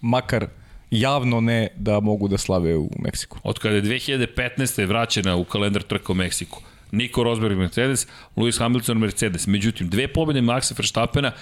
[0.00, 0.46] makar
[0.90, 3.38] javno ne da mogu da slave u Meksiku.
[3.42, 4.86] Od kada je 2015.
[4.86, 6.60] vraćena u kalendar trka u Meksiku.
[6.90, 9.46] Nico Rosberg Mercedes, Lewis Hamilton Mercedes.
[9.46, 11.32] Međutim, dve pobjede Maxa Verstappena,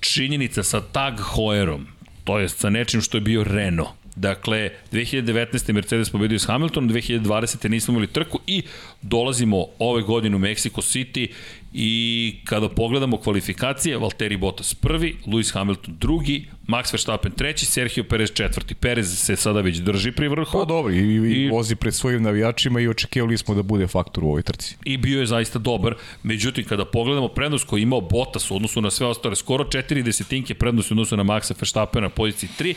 [0.00, 1.86] činjenica sa Tag Heuerom,
[2.24, 5.72] to je sa nečim što je bio Renault Dakle, 2019.
[5.72, 7.68] Mercedes pobedio s Hamiltonom, 2020.
[7.68, 8.62] nismo imali trku i
[9.02, 11.28] dolazimo ove godine u Mexico City
[11.74, 18.32] i kada pogledamo kvalifikacije, Valtteri Bottas prvi, Lewis Hamilton drugi, Max Verstappen treći, Sergio Perez
[18.34, 18.74] četvrti.
[18.74, 20.58] Perez se sada već drži pri vrhu.
[20.58, 24.24] Pa dobro, i, i, i vozi pred svojim navijačima i očekivali smo da bude faktor
[24.24, 24.76] u ovoj trci.
[24.84, 25.94] I bio je zaista dobar.
[26.22, 30.54] Međutim, kada pogledamo prednost koju imao Bottas u odnosu na sve ostale, skoro četiri desetinke
[30.54, 32.74] prednosti u odnosu na Maxa Verstappena na poziciji 3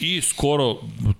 [0.00, 0.76] i skoro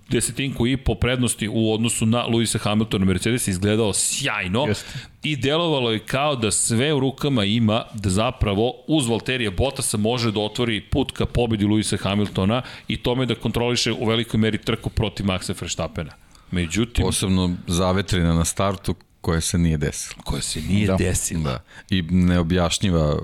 [0.09, 4.65] desetinku i po prednosti u odnosu na Luisa Hamiltona Mercedes izgledao sjajno.
[4.67, 9.97] Jeste i delovalo je kao da sve u rukama ima da zapravo uz Valterija Bottasa
[9.97, 14.57] može da otvori put ka pobedi Luisa Hamiltona i tome da kontroliše u velikoj meri
[14.57, 16.11] trku protiv Maxa Verstappena.
[16.51, 17.05] Međutim...
[17.05, 20.23] Posebno zavetrina na startu koja se nije desila.
[20.23, 20.95] Koja se nije da.
[20.95, 21.51] desila.
[21.51, 21.59] Da.
[21.89, 23.19] I neobjašnjiva,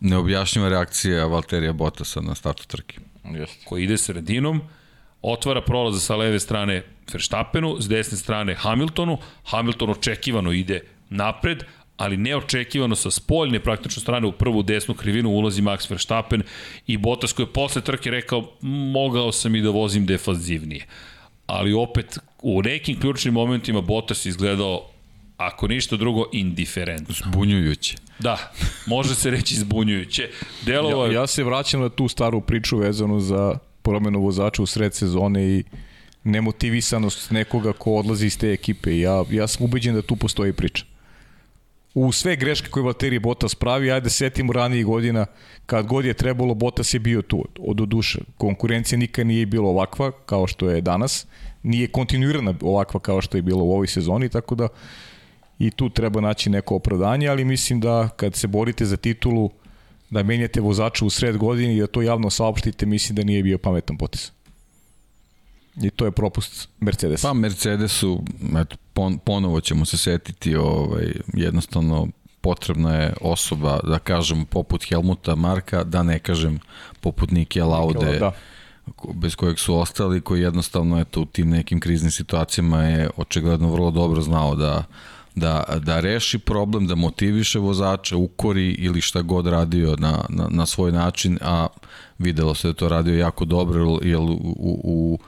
[0.00, 2.98] neobjašnjiva reakcija Valterija Bottasa na startu trke.
[3.24, 3.64] Just.
[3.64, 4.60] Koji ide sredinom,
[5.22, 6.82] otvara prolaze sa leve strane
[7.12, 10.80] Verstappenu, s desne strane Hamiltonu, Hamilton očekivano ide
[11.12, 11.64] napred,
[11.96, 16.42] ali neočekivano sa spoljne praktično strane u prvu desnu krivinu ulazi Max Verstappen
[16.86, 18.48] i Bottas koji je posle trke rekao
[18.92, 20.86] mogao sam i da vozim defanzivnije.
[21.46, 24.88] Ali opet u nekim ključnim momentima Bottas izgledao
[25.36, 27.14] ako ništa drugo, indiferentno.
[27.14, 27.96] Zbunjujuće.
[28.18, 28.52] Da,
[28.86, 30.28] može se reći zbunjujuće.
[30.66, 31.06] Delova...
[31.06, 35.44] Ja, ja se vraćam na tu staru priču vezanu za promenu vozača u sred sezone
[35.44, 35.64] i
[36.24, 38.98] nemotivisanost nekoga ko odlazi iz te ekipe.
[38.98, 40.84] Ja, ja sam ubeđen da tu postoji priča
[41.94, 45.26] u sve greške koje Valtteri Bottas pravi, ajde setimo ranijih godina,
[45.66, 48.18] kad god je trebalo, Bottas je bio tu, od duše.
[48.36, 51.26] Konkurencija nikad nije bila ovakva kao što je danas,
[51.62, 54.68] nije kontinuirana ovakva kao što je bilo u ovoj sezoni, tako da
[55.58, 59.50] i tu treba naći neko opravdanje, ali mislim da kad se borite za titulu,
[60.10, 63.58] da menjate vozača u sred godine i da to javno saopštite, mislim da nije bio
[63.58, 64.32] pametan potes.
[65.82, 67.28] I to je propust Mercedesa.
[67.28, 68.22] Pa Mercedesu,
[68.60, 72.08] eto, pon, ponovo ćemo se setiti, ovaj, jednostavno
[72.40, 76.58] potrebna je osoba, da kažem, poput Helmuta Marka, da ne kažem
[77.00, 78.32] poput Nike Laude, da.
[79.14, 83.90] bez kojeg su ostali, koji jednostavno eto, u tim nekim kriznim situacijama je očigledno vrlo
[83.90, 84.84] dobro znao da
[85.34, 90.66] da, da reši problem, da motiviše vozača, ukori ili šta god radio na, na, na
[90.66, 91.66] svoj način, a
[92.18, 94.38] videlo se da to radio jako dobro, jer u,
[94.84, 95.18] u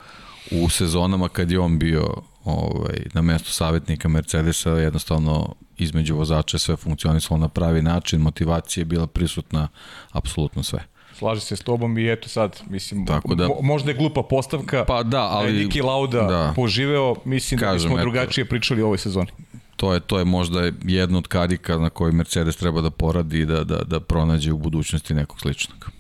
[0.51, 2.15] u sezonama kad je on bio
[2.45, 8.85] ovaj, na mestu savjetnika Mercedesa jednostavno između vozača sve funkcionisalo na pravi način, motivacija je
[8.85, 9.69] bila prisutna
[10.13, 10.85] apsolutno sve.
[11.19, 14.85] Slaže se s tobom i eto sad, mislim, Tako da, mo, možda je glupa postavka,
[14.85, 18.99] pa da, ali, Niki Lauda da, poživeo, mislim Kažem, da bismo drugačije pričali u ovoj
[18.99, 19.29] sezoni.
[19.77, 23.47] to je to je možda jedna od karika na kojoj Mercedes treba da poradi i
[23.47, 25.91] da, da, da pronađe u budućnosti nekog sličnog.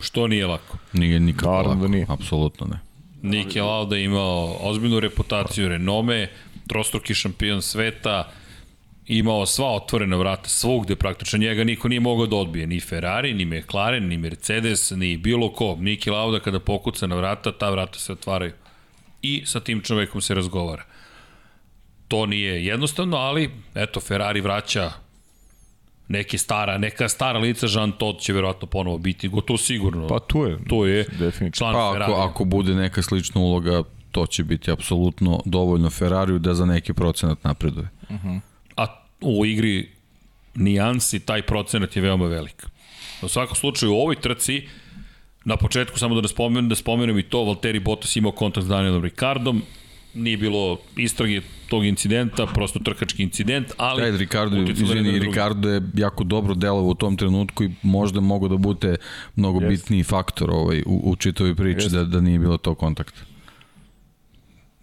[0.00, 0.76] Što nije lako.
[0.92, 2.06] Nije nikako Naravno lako, da nije.
[2.08, 2.78] apsolutno ne.
[3.22, 6.28] Niki Lauda je imao ozbiljnu reputaciju, renome,
[6.68, 8.32] trostruki šampion sveta,
[9.06, 13.44] imao sva otvorena vrata svugde praktično njega niko nije mogao da odbije ni Ferrari, ni
[13.44, 15.76] McLaren, ni Mercedes, ni bilo ko.
[15.80, 18.52] Niki Lauda kada pokuca na vrata, ta vrata se otvaraju.
[19.22, 20.84] I sa tim čovekom se razgovara.
[22.08, 24.92] To nije jednostavno, ali eto Ferrari vraća
[26.10, 30.08] neke stara, neka stara lica, Jean Todt će verovatno ponovo biti, gotovo sigurno.
[30.08, 30.58] Pa tu je.
[30.68, 31.50] to je definitivno.
[31.50, 32.12] član Pa Ferrari.
[32.12, 36.92] ako, ako bude neka slična uloga, to će biti apsolutno dovoljno Ferrariju da za neki
[36.92, 37.88] procenat napreduje.
[38.76, 38.86] a
[39.20, 39.88] u igri
[40.54, 42.66] nijansi taj procenat je veoma velik.
[43.22, 44.68] U svakom slučaju u ovoj trci
[45.44, 48.68] na početku samo da ne spomenem, da spomenem i to, Valtteri Bottas imao kontakt s
[48.68, 49.62] Danielom Ricardom,
[50.14, 54.02] nije bilo istrage tog incidenta, prosto trkački incident, ali...
[54.02, 55.18] Ajde, Ricardo, izvini.
[55.18, 58.96] Ricardo je jako dobro delovao u tom trenutku i možda mogo da bude
[59.36, 59.68] mnogo Jest.
[59.68, 61.94] bitniji faktor ovaj, u, u čitavoj priči Jest.
[61.94, 63.20] da, da nije bilo tog kontakta.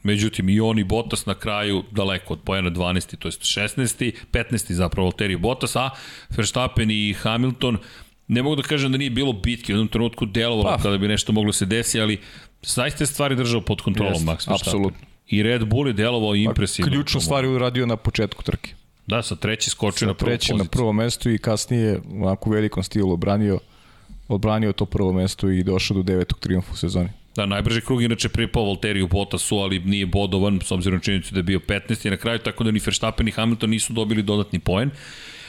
[0.04, 3.16] Međutim, i on i Bottas na kraju daleko od pojena 12.
[3.18, 4.12] to jest 16.
[4.32, 4.72] 15.
[4.72, 5.90] zapravo Valtteri Bottas, a
[6.30, 7.78] Verstappen i Hamilton
[8.28, 10.84] ne mogu da kažem da nije bilo bitke, u jednom trenutku delovalo Pa.
[10.84, 12.20] kada bi nešto moglo se desi, ali
[12.62, 14.56] zaista je stvari držao pod kontrolom Jest, Max Verstappen.
[14.56, 15.17] apsolutno.
[15.30, 16.92] I Red Bull je delovao impresivno.
[16.92, 18.74] Ključnu stvar je uradio na početku trke.
[19.08, 22.84] Da, sa treći skočio na prvu Treći na prvo mesto i kasnije onako u velikom
[22.84, 23.60] stilu odbranio
[24.28, 27.10] odbranio to prvo mesto i došao do devetog triumfa u sezoni.
[27.36, 31.44] Da, najbrži krug inače pripao Volteriju Bottasu, ali nije bodovan, s obzirom činjenicu da je
[31.44, 32.10] bio 15.
[32.10, 34.92] na kraju, tako da ni Verstappen ni Hamilton nisu dobili dodatni poen.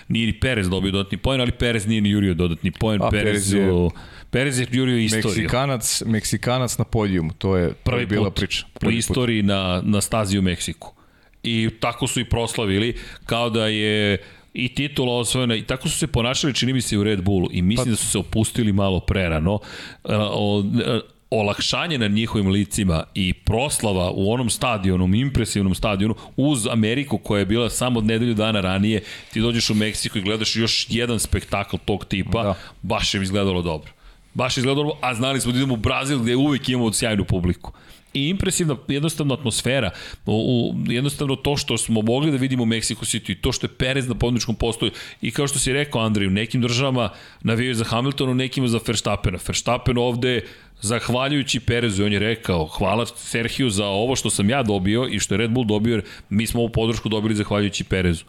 [0.09, 3.03] Nije ni Perez dobio dodatni poen, ali Perez nije ni jurio dodatni poen.
[3.03, 3.91] A, Perez, Perez je,
[4.31, 5.29] Perez je jurio istoriju.
[5.29, 8.67] Meksikanac, Meksikanac na podijumu, to je, to Prvi je bila put priča.
[8.75, 8.99] u Prvi put.
[8.99, 10.95] istoriji na, na stazi u Meksiku.
[11.43, 14.19] I tako su i proslavili, kao da je
[14.55, 17.63] i titula osvojena i tako su se ponašali čini mi se u Red Bullu i
[17.63, 19.59] mislim pa, da su se opustili malo prerano.
[20.05, 27.19] O, e, olakšanje na njihovim licima i proslava u onom stadionu, impresivnom stadionu, uz Ameriku
[27.19, 29.03] koja je bila samo od nedelju dana ranije,
[29.33, 32.55] ti dođeš u Meksiku i gledaš još jedan spektakl tog tipa, da.
[32.83, 33.93] Baš je izgledalo dobro.
[34.35, 37.25] Baš je izgledalo, dobro, a znali smo da idemo u Brazil gde uvijek imamo sjajnu
[37.25, 37.73] publiku
[38.15, 39.91] i impresivna jednostavno atmosfera,
[40.27, 43.75] u, u, jednostavno to što smo mogli da vidimo u Mexico City, to što je
[43.79, 44.91] Perez na pobjedičkom postoju
[45.23, 47.11] i kao što si rekao Andrej, u nekim državama
[47.43, 49.39] navijaju za Hamiltonu, nekima za Verstappena.
[49.47, 50.45] Verstappen ovde
[50.81, 55.35] zahvaljujući Perezu, on je rekao, hvala Serhiju za ovo što sam ja dobio i što
[55.35, 58.25] je Red Bull dobio, jer mi smo ovu podršku dobili zahvaljujući Perezu.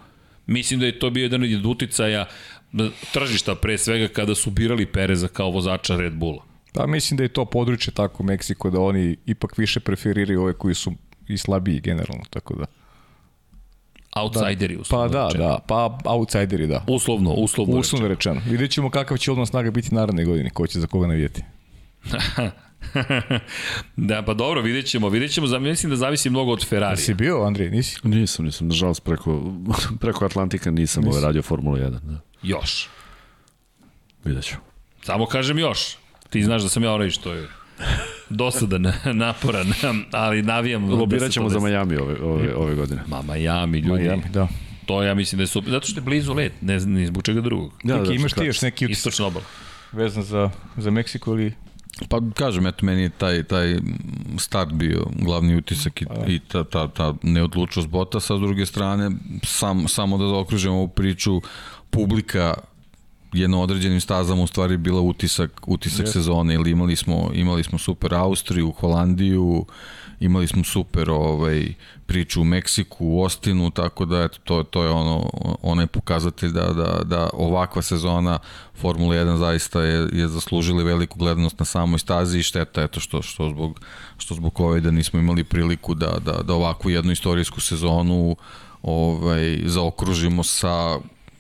[0.48, 2.26] Mislim da je to bio jedan od uticaja
[3.14, 6.44] tržišta pre svega kada su birali Pereza kao vozača Red Bulla.
[6.74, 10.54] Pa mislim da je to područje tako u Meksiko da oni ipak više preferiraju ove
[10.54, 10.94] koji su
[11.28, 12.66] i slabiji generalno, tako da.
[14.16, 15.44] Outsideri, Pa uslovno da, rečeno.
[15.44, 16.84] da, pa outsideri da.
[16.88, 18.42] Uslovno, uslovno, Uslovno rečeno.
[18.50, 21.44] Vidjet ćemo kakav će odnos snaga biti naredne godine, ko će za koga navijeti.
[23.98, 26.98] Da, pa dobro, vidjet ćemo, vidjet ćemo, za- mislim da zavisi mnogo od Ferrari.
[26.98, 28.00] Si bio, Andrej, nisi?
[28.04, 29.54] Nisam, nisam, nažalost preko,
[30.02, 32.00] preko Atlantika nisam ovaj radio Formulu 1.
[32.00, 32.20] Da.
[32.44, 32.88] Još.
[34.26, 34.56] Vidjet ću.
[35.02, 35.80] Samo kažem još.
[36.30, 37.48] Ti znaš da sam ja onaj što je
[38.30, 38.82] dosadan,
[39.16, 39.74] naporan,
[40.12, 40.88] ali navijam.
[40.88, 41.60] da Lobirat ćemo za.
[41.60, 43.02] Miami ove, ove, ove godine.
[43.08, 44.04] Ma, Miami, ljudi.
[44.04, 44.48] Miami, da.
[44.86, 45.72] To ja mislim da je super.
[45.72, 47.72] Zato što je blizu let, ne znam ni zbog čega drugog.
[47.84, 49.46] Da, Neki, imaš ti šta- još neki utisak Istočna obala.
[49.92, 51.54] vezan za, za Meksiko ili...
[52.10, 53.76] Pa kažem, eto, meni je taj, taj
[54.38, 59.12] start bio glavni utisak i, i ta, ta, ta neodlučnost Botasa, a s druge strane,
[59.44, 61.42] sam, samo da zaokružimo ovu priču,
[61.90, 62.54] publika
[63.34, 66.12] je na određenim stazama u stvari bila utisak utisak Yes.
[66.12, 69.66] sezone ili imali smo imali smo super Austriju, Holandiju,
[70.20, 71.74] imali smo super ovaj
[72.06, 75.30] priču u Meksiku, u Ostinu, tako da eto to to je ono
[75.62, 78.40] onaj pokazatelj da da da ovakva sezona
[78.76, 83.22] Formula 1 zaista je je zaslužila veliku gledanost na samoj stazi i šteta eto što
[83.22, 83.80] što zbog
[84.18, 88.36] što zbog ove da nismo imali priliku da da da ovakvu jednu istorijsku sezonu
[88.82, 91.00] ovaj zaokružimo sa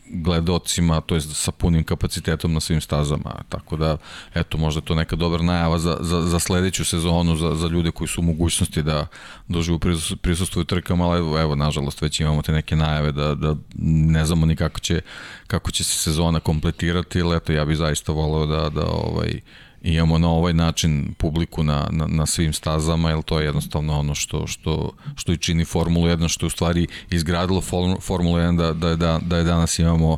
[0.10, 3.98] gledocima, to je sa punim kapacitetom na svim stazama, tako da
[4.34, 8.08] eto možda to neka dobra najava za, za, za sledeću sezonu, za, za ljude koji
[8.08, 9.08] su u mogućnosti da
[9.48, 13.56] doživu prisus- prisustvuju trkama, ali evo, evo nažalost već imamo te neke najave da, da
[13.82, 15.02] ne znamo ni kako će,
[15.48, 19.42] kako će se sezona kompletirati, ali eto ja bih zaista voleo da, da ovaj,
[19.82, 24.16] imamo na ovaj način publiku na, na, na svim stazama, jer to je jednostavno ono
[24.16, 28.58] što, što, što i čini Formulu 1, što je u stvari izgradilo Form- Formulu 1
[28.58, 30.18] da, da, da, da je danas imamo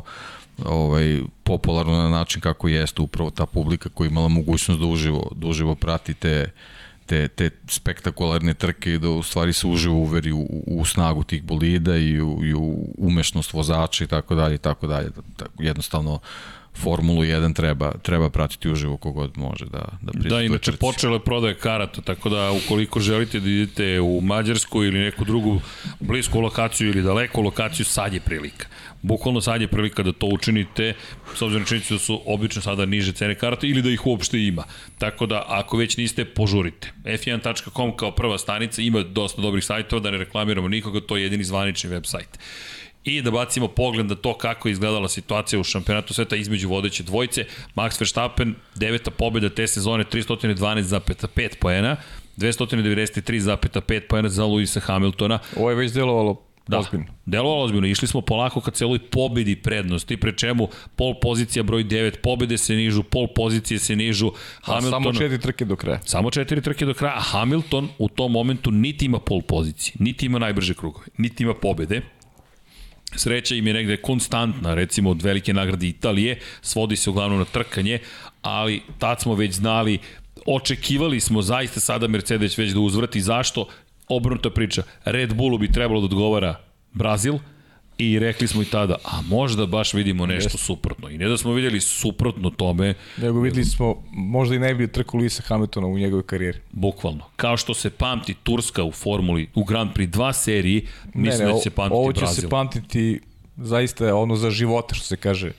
[0.64, 5.46] ovaj, popularno na način kako jeste upravo ta publika koja imala mogućnost da uživo, da
[5.46, 6.50] uživo prati te,
[7.06, 11.42] te, te spektakularne trke i da u stvari se uživo uveri u, u snagu tih
[11.42, 15.10] bolida i u, i u umešnost vozača i tako dalje i tako dalje.
[15.36, 16.18] Tako, jednostavno
[16.74, 20.78] Formulu 1 treba, treba pratiti uživo kogod može da, da Da, inače trci.
[20.78, 25.60] počelo je prodaje karata, tako da ukoliko želite da idete u Mađarsku ili neku drugu
[26.00, 28.66] blisku lokaciju ili daleku lokaciju, sad je prilika.
[29.02, 30.94] Bukvalno sad je prilika da to učinite,
[31.34, 34.64] s obzirom činjenicu da su obično sada niže cene karata ili da ih uopšte ima.
[34.98, 36.92] Tako da, ako već niste, požurite.
[37.04, 41.44] f1.com kao prva stanica ima dosta dobrih sajtova, da ne reklamiramo nikoga, to je jedini
[41.44, 42.38] zvanični web sajt
[43.04, 47.02] i da bacimo pogled na to kako je izgledala situacija u šampionatu sveta između vodeće
[47.02, 47.44] dvojice.
[47.76, 51.96] Max Verstappen, deveta pobjeda te sezone, 312,5 poena,
[52.36, 55.38] 293,5 poena za Luisa Hamiltona.
[55.56, 57.06] Ovo je već delovalo Da, ozbiljno.
[57.26, 57.86] delovalo ozbiljno.
[57.86, 62.74] Išli smo polako ka celoj pobedi prednosti, pre čemu pol pozicija broj 9, pobede se
[62.74, 64.30] nižu, pol pozicije se nižu.
[64.62, 66.00] Hamilton, A samo četiri trke do kraja.
[66.04, 70.26] Samo četiri trke do kraja, a Hamilton u tom momentu niti ima pol pozicije, niti
[70.26, 72.00] ima najbrže krugove, niti ima pobede
[73.16, 77.98] sreća im je negde konstantna, recimo od velike nagrade Italije, svodi se uglavnom na trkanje,
[78.42, 79.98] ali tad smo već znali,
[80.46, 83.66] očekivali smo zaista sada Mercedes već da uzvrati, zašto?
[84.08, 86.60] Obrnuta priča, Red Bullu bi trebalo da odgovara
[86.92, 87.38] Brazil,
[87.98, 90.58] I rekli smo i tada, a možda baš vidimo nešto Jeste.
[90.58, 91.08] suprotno.
[91.08, 92.94] I ne da smo videli suprotno tome.
[93.16, 96.58] Nego videli smo možda i najbolju trku Luisa Hamiltona u njegovoj karijeri.
[96.72, 97.24] Bukvalno.
[97.36, 101.52] Kao što se pamti Turska u formuli, u Grand Prix 2 seriji, mislim ne, ne,
[101.52, 102.42] da će se pamtiti ovo će Brazil.
[102.42, 103.20] se pamtiti
[103.56, 105.52] zaista ono za živote, što se kaže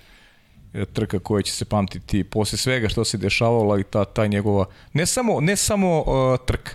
[0.73, 4.65] e, trka koja će se pamtiti posle svega što se dešavalo i ta, ta njegova,
[4.93, 6.69] ne samo, ne samo uh, trk,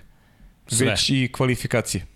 [0.67, 0.87] Sve.
[0.87, 2.07] već i kvalifikacije.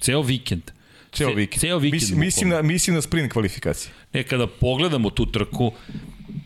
[0.00, 0.77] Ceo vikend.
[1.12, 1.60] Ceo vikend.
[1.60, 2.00] Ceo vikend.
[2.00, 3.92] Mislim, mislim, na, mislim na sprint kvalifikacije.
[4.12, 5.72] E, kada pogledamo tu trku,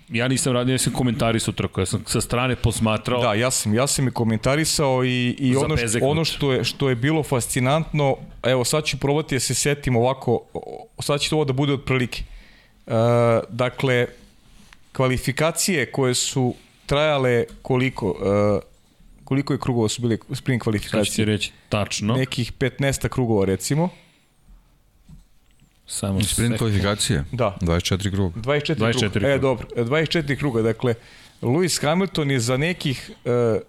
[0.08, 3.22] ja nisam radio, nisam komentarisao trku, ja sam sa strane posmatrao.
[3.22, 6.88] Da, ja sam, ja sam i komentarisao i, i ono, što, ono što, je, što
[6.88, 10.40] je bilo fascinantno, evo sad ću probati da se setim ovako,
[11.00, 12.22] sad će to ovo da bude otprilike.
[12.86, 12.92] Uh,
[13.48, 14.06] dakle,
[14.92, 16.54] kvalifikacije koje su
[16.86, 18.10] trajale koliko?
[18.10, 18.72] Uh,
[19.24, 21.04] koliko je krugova su bile sprint kvalifikacije?
[21.04, 22.16] Sad ću ti reći, tačno.
[22.16, 23.88] Nekih 15 krugova recimo.
[25.86, 27.24] Samo sprint kvalifikacije?
[27.32, 27.56] Da.
[27.60, 28.40] 24 kruga.
[28.40, 29.10] 24, 24 kruga.
[29.10, 29.28] kruga.
[29.28, 29.66] E, dobro.
[29.76, 30.62] 24 kruga.
[30.62, 30.94] Dakle,
[31.42, 33.60] Lewis Hamilton je za nekih e,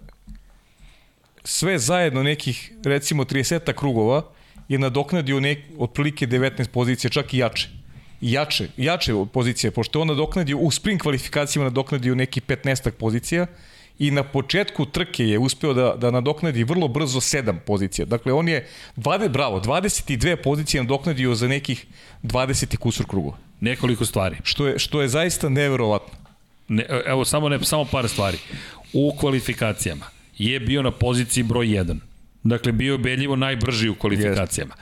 [1.44, 4.22] sve zajedno nekih recimo 30 krugova
[4.68, 7.68] je nadoknadio nek, otprilike 19 pozicija, čak i jače.
[8.20, 13.46] Jače, jače pozicije, pošto je on nadoknadio u sprint kvalifikacijama nadoknadio neki 15 pozicija,
[13.98, 18.06] i na početku trke je uspeo da, da nadoknadi vrlo brzo 7 pozicija.
[18.06, 18.66] Dakle, on je,
[18.96, 21.86] 20, bravo, 22 pozicije nadoknadio za nekih
[22.22, 23.36] 20 kusur krugova.
[23.60, 24.36] Nekoliko stvari.
[24.42, 26.14] Što je, što je zaista neverovatno.
[26.68, 28.38] Ne, evo, samo, ne, samo par stvari.
[28.92, 30.06] U kvalifikacijama
[30.38, 31.96] je bio na poziciji broj 1.
[32.42, 34.74] Dakle, bio je beljivo najbrži u kvalifikacijama.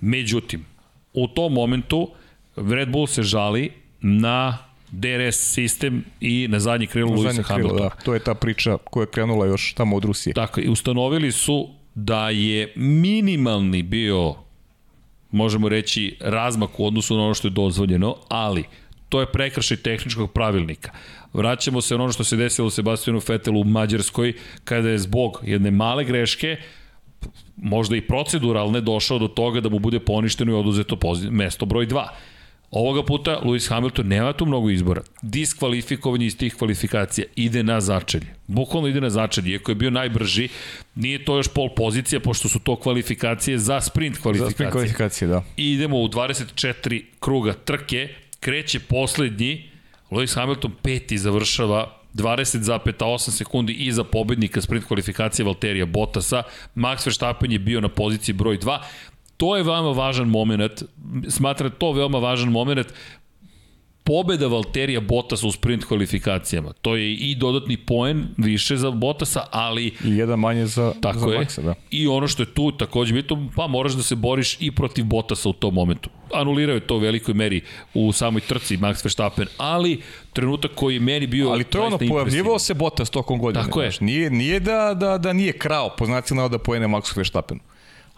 [0.00, 0.64] Međutim,
[1.12, 2.10] u tom momentu
[2.56, 4.58] Red Bull se žali na
[4.90, 7.80] DRS sistem i na zadnji krilo Luisa Hamiltona.
[7.80, 10.34] Da, to je ta priča koja je krenula još tamo od Rusije.
[10.34, 14.34] Tako, i ustanovili su da je minimalni bio,
[15.30, 18.64] možemo reći, razmak u odnosu na ono što je dozvoljeno, ali
[19.08, 20.90] to je prekršaj tehničkog pravilnika.
[21.32, 24.32] Vraćamo se na ono što se desilo Sebastianu Fetelu u Mađarskoj,
[24.64, 26.56] kada je zbog jedne male greške,
[27.56, 30.98] možda i proceduralne, došao do toga da mu bude poništeno i oduzeto
[31.30, 32.06] mesto broj 2.
[32.70, 35.02] Ovoga puta Lewis Hamilton nema tu mnogo izbora.
[35.22, 38.26] Diskvalifikovanje iz tih kvalifikacija ide na začelje.
[38.46, 39.50] Bukvalno ide na začelje.
[39.50, 40.48] Iako je bio najbrži,
[40.94, 44.50] nije to još pol pozicija, pošto su to kvalifikacije za sprint kvalifikacije.
[44.50, 45.42] Za sprint kvalifikacije, da.
[45.56, 48.08] I idemo u 24 kruga trke.
[48.40, 49.70] Kreće poslednji.
[50.10, 56.42] Lewis Hamilton peti završava 20,8 sekundi iza pobednika sprint kvalifikacije Valterija Bottasa.
[56.74, 58.78] Max Verstappen je bio na poziciji broj 2.
[59.36, 60.82] To je veoma važan moment,
[61.28, 62.92] smatram to veoma važan moment,
[64.06, 66.72] pobeda Valterija Bottasa u sprint kvalifikacijama.
[66.72, 69.86] To je i dodatni poen više za Bottasa, ali...
[70.04, 71.74] I jedan manje za, tako za Maxa, da.
[71.90, 75.48] I ono što je tu takođe bitno, pa moraš da se boriš i protiv Bottasa
[75.48, 76.10] u tom momentu.
[76.34, 77.60] Anulirao je to u velikoj meri
[77.94, 80.00] u samoj trci Max Verstappen, ali
[80.32, 83.64] trenutak koji je meni bio Ali to je ono, pojavljivao se Bottas tokom godine.
[83.64, 83.90] Tako je.
[84.00, 87.60] Nije, nije da, da, da nije krao, po znacima da poene Max Verstappenu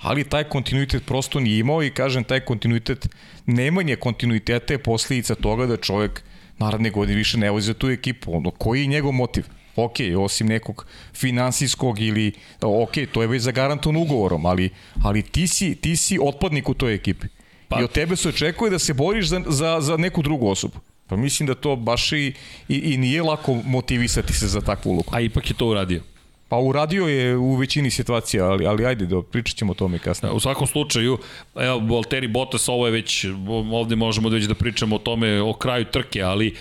[0.01, 3.09] ali taj kontinuitet prosto nije imao i kažem taj kontinuitet,
[3.47, 6.23] nemanje kontinuiteta je posljedica toga da čovjek
[6.59, 8.37] naredne godine više ne vozi za tu ekipu.
[8.37, 9.45] Ono, koji je njegov motiv?
[9.85, 14.71] ok, osim nekog finansijskog ili, ok, to je već zagarantovan ugovorom, ali,
[15.03, 17.27] ali ti, si, ti si otpadnik u toj ekipi.
[17.69, 17.81] Pa.
[17.81, 20.79] I od tebe se očekuje da se boriš za, za, za neku drugu osobu.
[21.07, 22.33] Pa mislim da to baš i,
[22.69, 25.11] i, i nije lako motivisati se za takvu ulogu.
[25.13, 26.03] A ipak je to uradio.
[26.49, 30.33] Pa uradio je u većini situacija, ali, ali ajde, do, pričat ćemo o tome kasnije.
[30.33, 31.19] U svakom slučaju,
[31.57, 33.27] evo, Valtteri Bottas, ovo je već,
[33.73, 36.55] ovde možemo da već da pričamo o tome, o kraju trke, ali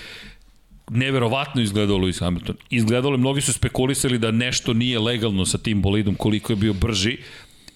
[0.89, 2.55] neverovatno izgledao Lewis Hamilton.
[2.69, 6.73] Izgledalo je, mnogi su spekulisali da nešto nije legalno sa tim bolidom, koliko je bio
[6.73, 7.17] brži,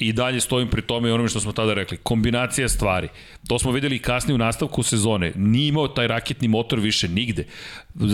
[0.02, 1.98] i dalje stojim pri tome i onome što smo tada rekli.
[1.98, 3.08] Kombinacija stvari.
[3.48, 5.32] To smo videli i kasnije u nastavku sezone.
[5.36, 7.46] Nije imao taj raketni motor više nigde.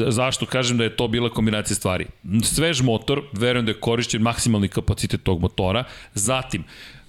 [0.07, 2.05] Zašto kažem da je to bila kombinacija stvari?
[2.43, 5.84] Svež motor, verujem da je korišćen maksimalni kapacitet tog motora.
[6.14, 6.64] Zatim,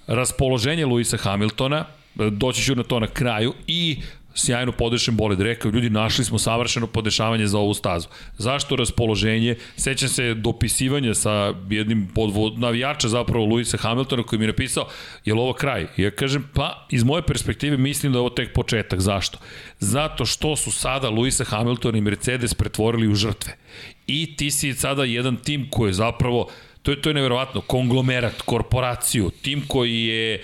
[0.07, 1.85] raspoloženje Luisa Hamiltona,
[2.15, 3.97] doći ću na to na kraju, i
[4.39, 5.41] sjajno podešen bolid.
[5.41, 8.07] Rekao, ljudi, našli smo savršeno podešavanje za ovu stazu.
[8.37, 9.55] Zašto raspoloženje?
[9.77, 14.87] Sećam se dopisivanja sa jednim podvod, navijača zapravo Luisa Hamiltona koji mi je napisao,
[15.25, 15.87] je li ovo kraj?
[15.97, 18.99] Ja kažem, pa iz moje perspektive mislim da je ovo tek početak.
[18.99, 19.37] Zašto?
[19.79, 23.55] Zato što su sada Luisa Hamilton i Mercedes pretvorili u žrtve.
[24.07, 26.49] I ti si sada jedan tim koji je zapravo
[26.81, 30.43] to je to je neverovatno, konglomerat, korporaciju, tim koji je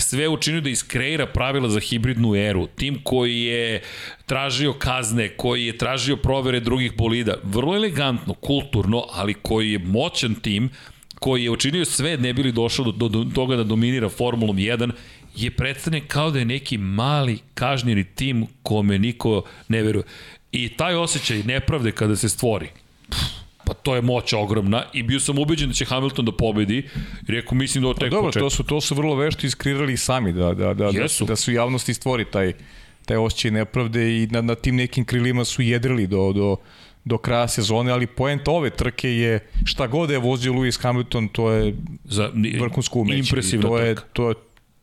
[0.00, 2.66] sve učinio da iskreira pravila za hibridnu eru.
[2.66, 3.82] Tim koji je
[4.26, 7.34] tražio kazne, koji je tražio provere drugih bolida.
[7.42, 10.70] Vrlo elegantno, kulturno, ali koji je moćan tim,
[11.18, 14.90] koji je učinio sve ne bili došao do, do, do toga da dominira Formulom 1,
[15.36, 20.04] je predstavljen kao da je neki mali kažnjeni tim kome niko ne veruje.
[20.52, 22.68] I taj osjećaj nepravde kada se stvori,
[23.68, 26.78] pa to je moć ogromna i bio sam ubeđen da će Hamilton da pobedi
[27.28, 29.96] i rekao mislim da ovo tek pa dobro, to su, to su vrlo vešto iskrirali
[29.96, 31.24] sami da, da, da, Jesu.
[31.24, 32.52] da, da su javnosti stvori taj,
[33.04, 36.56] taj osjećaj nepravde i na, na tim nekim krilima su jedrili do, do,
[37.04, 41.50] do kraja sezone, ali poenta ove trke je šta god je vozio Lewis Hamilton, to
[41.50, 41.74] je
[42.04, 42.30] za
[42.60, 43.18] vrhunsko umeće.
[43.18, 44.08] Impresivna to je, trka.
[44.12, 44.34] To je,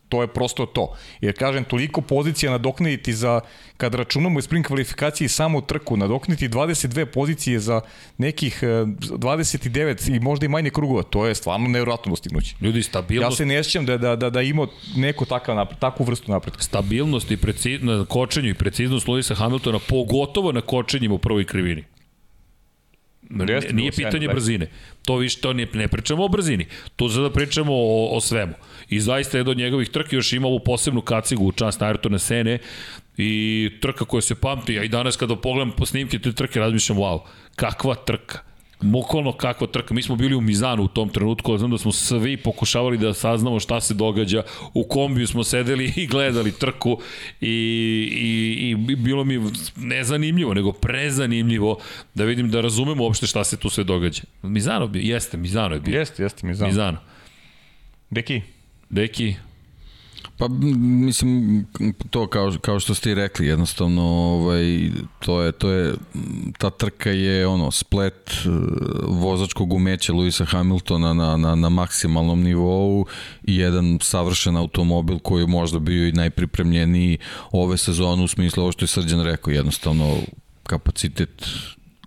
[0.09, 0.95] to je prosto to.
[1.21, 3.39] Jer kažem, toliko pozicija nadoknaditi za,
[3.77, 7.81] kad računamo sprint kvalifikaciji samo trku, nadoknaditi 22 pozicije za
[8.17, 12.55] nekih 29 e, i možda i manje krugova, to je stvarno nevjerojatno dostignuće.
[12.61, 13.33] Ljudi, stabilnost...
[13.33, 16.63] Ja se ne sjećam da, da, da, da ima neko takav napred, takvu vrstu napretka.
[16.63, 21.83] Stabilnost i preciznost, na kočenju i preciznost Luisa Hamiltona, pogotovo na kočenjima u prvoj krivini.
[23.29, 24.67] Jeste, nije pitanje brzine.
[25.05, 26.65] To više to ne, ne pričamo o brzini.
[26.95, 28.53] Tu sada pričamo o, o svemu.
[28.89, 32.57] I zaista je do njegovih trke još ima ovu posebnu kacigu u čast Ayrtona Sene
[33.17, 36.97] i trka koja se pamti, a i danas kada pogledam po snimke te trke razmišljam,
[36.97, 37.19] wow,
[37.55, 38.39] kakva trka
[38.81, 39.93] Bukvalno kakva trka.
[39.93, 43.59] Mi smo bili u Mizanu u tom trenutku, znam da smo svi pokušavali da saznamo
[43.59, 44.43] šta se događa.
[44.73, 46.99] U kombiju smo sedeli i gledali trku
[47.41, 47.47] i,
[48.11, 51.77] i, i bilo mi nezanimljivo, nego prezanimljivo
[52.13, 54.21] da vidim, da razumemo uopšte šta se tu sve događa.
[54.41, 55.99] Mizano bi, jeste, Mizano je bio.
[55.99, 56.67] Jeste, jeste, Mizano.
[56.67, 56.97] Mizano.
[58.09, 58.41] Deki?
[58.95, 59.35] Deki,
[60.37, 61.65] Pa mislim
[62.09, 64.89] to kao kao što ste i rekli jednostavno ovaj
[65.19, 65.93] to je to je
[66.57, 68.49] ta trka je ono splet eh,
[69.03, 73.05] vozačkog umeća Luisa Hamiltona na na na maksimalnom nivou
[73.43, 77.17] i jedan savršen automobil koji je možda bio i najpripremljeniji
[77.51, 80.17] ove sezone u smislu ovo što je Srđan rekao jednostavno
[80.63, 81.45] kapacitet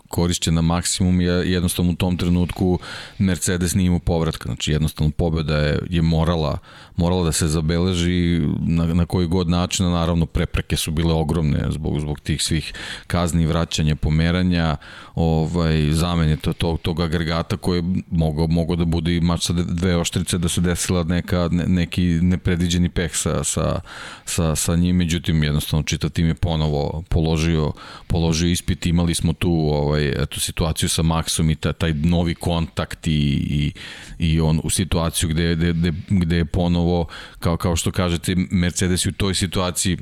[0.09, 2.78] korišćen na maksimum je jednostavno u tom trenutku
[3.18, 6.59] Mercedes nije imao povratka, znači jednostavno pobeda je, je morala,
[6.97, 12.01] morala da se zabeleži na, na koji god način, naravno prepreke su bile ogromne zbog,
[12.01, 12.72] zbog tih svih
[13.06, 14.76] kazni, vraćanja, pomeranja,
[15.14, 19.52] ovaj, zamene to, to, tog agregata koji je mogao, mogao da bude i mač sa
[19.52, 23.80] dve oštrice da se desila neka, ne, neki nepredviđeni peh sa, sa,
[24.24, 27.72] sa, sa njim, međutim jednostavno čitav tim je ponovo položio,
[28.06, 32.35] položio ispit, imali smo tu ovaj, ovaj, eto, situaciju sa Maxom i ta, taj novi
[32.35, 33.73] kontakt i, i,
[34.19, 37.07] i on u situaciju gde, gde, gde, gde je ponovo,
[37.39, 39.99] kao, kao što kažete, Mercedes u toj situaciji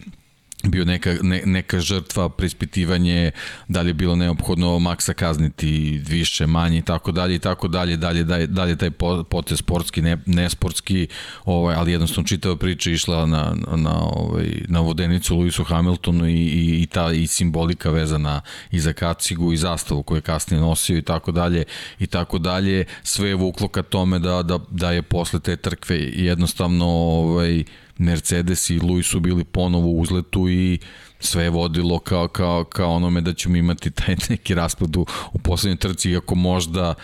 [0.68, 3.30] bio neka, ne, neka žrtva, preispitivanje,
[3.68, 7.97] da li je bilo neophodno maksa kazniti više, manje i tako dalje i tako dalje,
[7.97, 8.90] dalje, dalje, dalje taj
[9.30, 11.09] potez sportski, ne, nesportski,
[11.44, 16.82] ovaj, ali jednostavno čitava priča išla na, na, ovaj, na vodenicu Lewisu Hamiltonu i, i,
[16.82, 18.40] i ta i simbolika vezana
[18.70, 21.64] i za kacigu i zastavu koju je kasnije nosio i tako dalje
[21.98, 25.97] i tako dalje, sve je vuklo ka tome da, da, da je posle te trkve
[25.98, 27.64] jednostavno ovaj,
[27.98, 30.78] Mercedes i Luis su bili ponovo u uzletu i
[31.20, 35.39] sve je vodilo kao, kao, kao onome da ćemo imati taj neki raspad u, u
[35.39, 36.94] poslednjoj trci, iako možda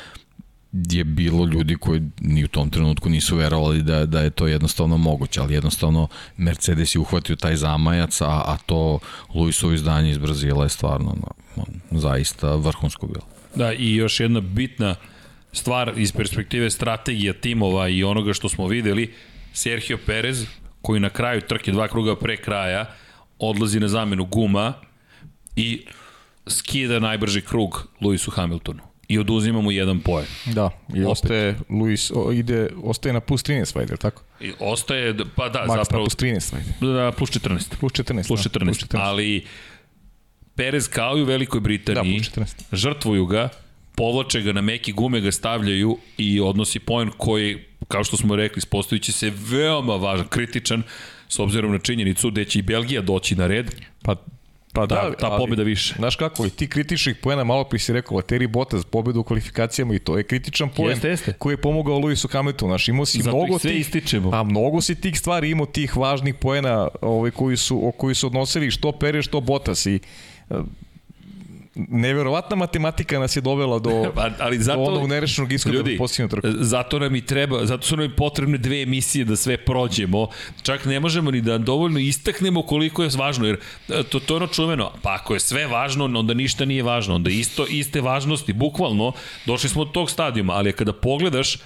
[0.72, 4.96] je bilo ljudi koji ni u tom trenutku nisu verovali da, da je to jednostavno
[4.96, 8.98] moguće, ali jednostavno Mercedes je uhvatio taj zamajac, a, a to
[9.34, 11.16] Luisovo izdanje iz Brazila je stvarno
[11.56, 13.26] no, zaista vrhunsko bilo.
[13.54, 14.94] Da, i još jedna bitna
[15.52, 19.14] stvar iz perspektive strategija timova i onoga što smo videli,
[19.52, 20.46] Sergio Perez,
[20.82, 22.86] koji na kraju trke dva kruga pre kraja
[23.38, 24.72] odlazi na zamenu guma
[25.56, 25.86] i
[26.46, 28.82] skida najbrži krug Lewisu Hamiltonu.
[29.08, 30.26] i oduzima mu jedan poen.
[30.46, 31.06] Da, i Opet.
[31.06, 34.22] ostaje Luis, o, ide, ostaje na plus 13 vajde, tako?
[34.40, 36.04] I ostaje, pa da, Max zapravo...
[36.04, 36.94] plus 13 vajde.
[36.94, 37.76] Da, plus 14.
[37.80, 38.98] Plus 14, plus 14, da, plus 14.
[38.98, 39.44] ali
[40.54, 43.48] Perez kao i u Velikoj Britaniji da, žrtvuju ga,
[43.94, 48.62] povlače ga na meki gume, ga stavljaju i odnosi poen koji, kao što smo rekli,
[48.62, 50.82] spostojući se veoma važan, kritičan,
[51.28, 53.74] s obzirom na činjenicu da će i Belgija doći na red.
[54.02, 54.16] Pa
[54.72, 55.94] Pa da, ta, ta pobjeda više.
[55.98, 59.94] Znaš kako, i ti kritičnih poena, malo pri si rekao, Lateri Bottas, pobjeda u kvalifikacijama
[59.94, 61.32] i to je kritičan poen jeste, jeste.
[61.32, 62.70] koji je pomogao Luisu Hamiltonu.
[62.70, 64.30] Znaš, imao si Zato mnogo sve tih, ističemo.
[64.32, 68.26] A mnogo si tih stvari imao tih važnih poena ovaj, koji su, o koji su
[68.26, 70.00] odnosili što Pere, što Bottas i
[71.74, 76.28] neverovatna matematika nas je dovela do, pa, ali zato, do onog nerešenog ishoda ljudi, posljednju
[76.28, 76.48] trku.
[76.60, 80.28] Zato nam i treba, zato su nam i potrebne dve emisije da sve prođemo.
[80.62, 83.56] Čak ne možemo ni da dovoljno istaknemo koliko je važno, jer
[83.88, 84.92] e, to, to je ono čuveno.
[85.02, 87.14] Pa ako je sve važno, onda ništa nije važno.
[87.14, 89.12] Onda isto, iste važnosti, bukvalno,
[89.46, 91.58] došli smo od tog stadijuma, ali kada pogledaš,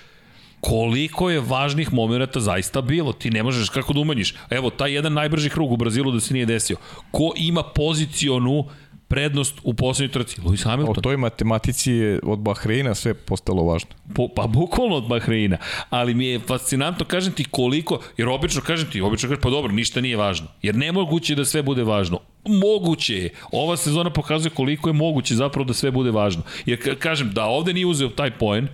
[0.60, 3.12] koliko je važnih momenta zaista bilo.
[3.12, 4.34] Ti ne možeš kako da umanjiš.
[4.50, 6.76] Evo, taj jedan najbrži krug u Brazilu da se nije desio.
[7.10, 8.64] Ko ima pozicionu
[9.08, 10.40] prednost u poslednjoj trci.
[10.40, 10.94] Lewis Hamilton.
[10.98, 13.90] O toj matematici je od Bahreina sve postalo važno.
[14.14, 15.58] Po, pa bukvalno od Bahreina.
[15.90, 19.72] Ali mi je fascinantno, kažem ti koliko, jer obično kažem ti, obično kažem, pa dobro,
[19.72, 20.46] ništa nije važno.
[20.62, 22.20] Jer nemoguće da sve bude važno.
[22.44, 23.30] Moguće je.
[23.52, 26.42] Ova sezona pokazuje koliko je moguće zapravo da sve bude važno.
[26.66, 28.68] Jer kažem, da ovde nije uzeo taj poen,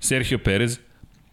[0.00, 0.78] Sergio Perez,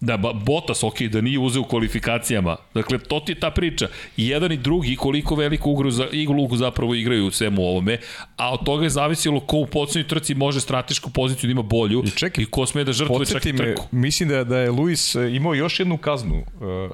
[0.05, 2.55] Da, Botas, ok, da nije uzeo u kvalifikacijama.
[2.73, 3.87] Dakle, to ti je ta priča.
[4.17, 7.97] I jedan i drugi koliko veliku ugru za, iglu zapravo igraju u svemu ovome,
[8.35, 12.03] a od toga je zavisilo ko u podsjednoj trci može stratešku poziciju da ima bolju
[12.05, 13.87] i, čekaj, i ko sme da žrtvuje čak i trku.
[13.91, 16.35] Me, mislim da, da je Luis e, imao još jednu kaznu.
[16.35, 16.91] Uh,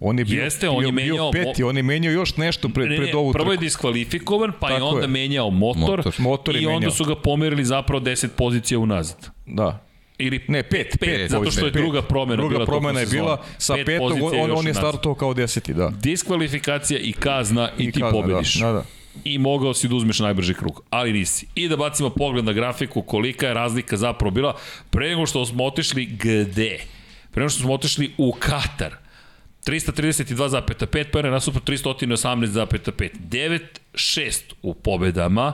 [0.00, 2.88] On je bio, Jeste, on je menjao, bio peti, on je menjao još nešto pred,
[2.88, 3.42] ne, pred ovu trku.
[3.42, 5.08] Prvo je diskvalifikovan, pa Tako je onda je.
[5.08, 6.90] menjao motor, motor, motor i onda menjao.
[6.90, 9.26] su ga pomerili zapravo 10 pozicija unazad.
[9.46, 9.87] Da.
[10.18, 13.06] Ili ne, pet, pet, pet zato što je pet, druga promena druga bila promena je
[13.06, 15.88] bila sa pet petog, on, on je startovao kao deseti, da.
[15.88, 18.54] Diskvalifikacija i kazna i, I ti kazna, pobediš.
[18.54, 18.84] Da, da, da.
[19.24, 21.46] I mogao si da uzmeš najbrži krug, ali nisi.
[21.54, 24.56] I da bacimo pogled na grafiku kolika je razlika zapravo bila
[24.90, 26.78] pre nego što smo otišli gde?
[27.30, 28.96] Pre nego što smo otišli u Katar.
[29.66, 33.60] 332,5 pere nasuprot 318,5.
[33.94, 35.52] 9-6 u pobedama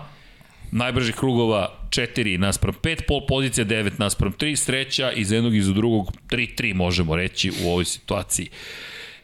[0.74, 5.66] najbržih krugova 4 naspram 5, pol pozicija 9 naspram 3, sreća iz jednog i iz
[5.66, 8.48] drugog 3-3 možemo reći u ovoj situaciji.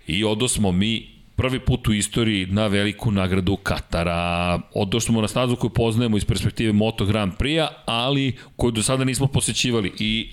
[0.06, 4.60] I odo smo mi prvi put u istoriji na veliku nagradu Katara.
[4.74, 9.04] Odošli smo na stazu koju poznajemo iz perspektive Moto Grand Prix-a, ali koju do sada
[9.04, 9.92] nismo posećivali.
[9.98, 10.30] I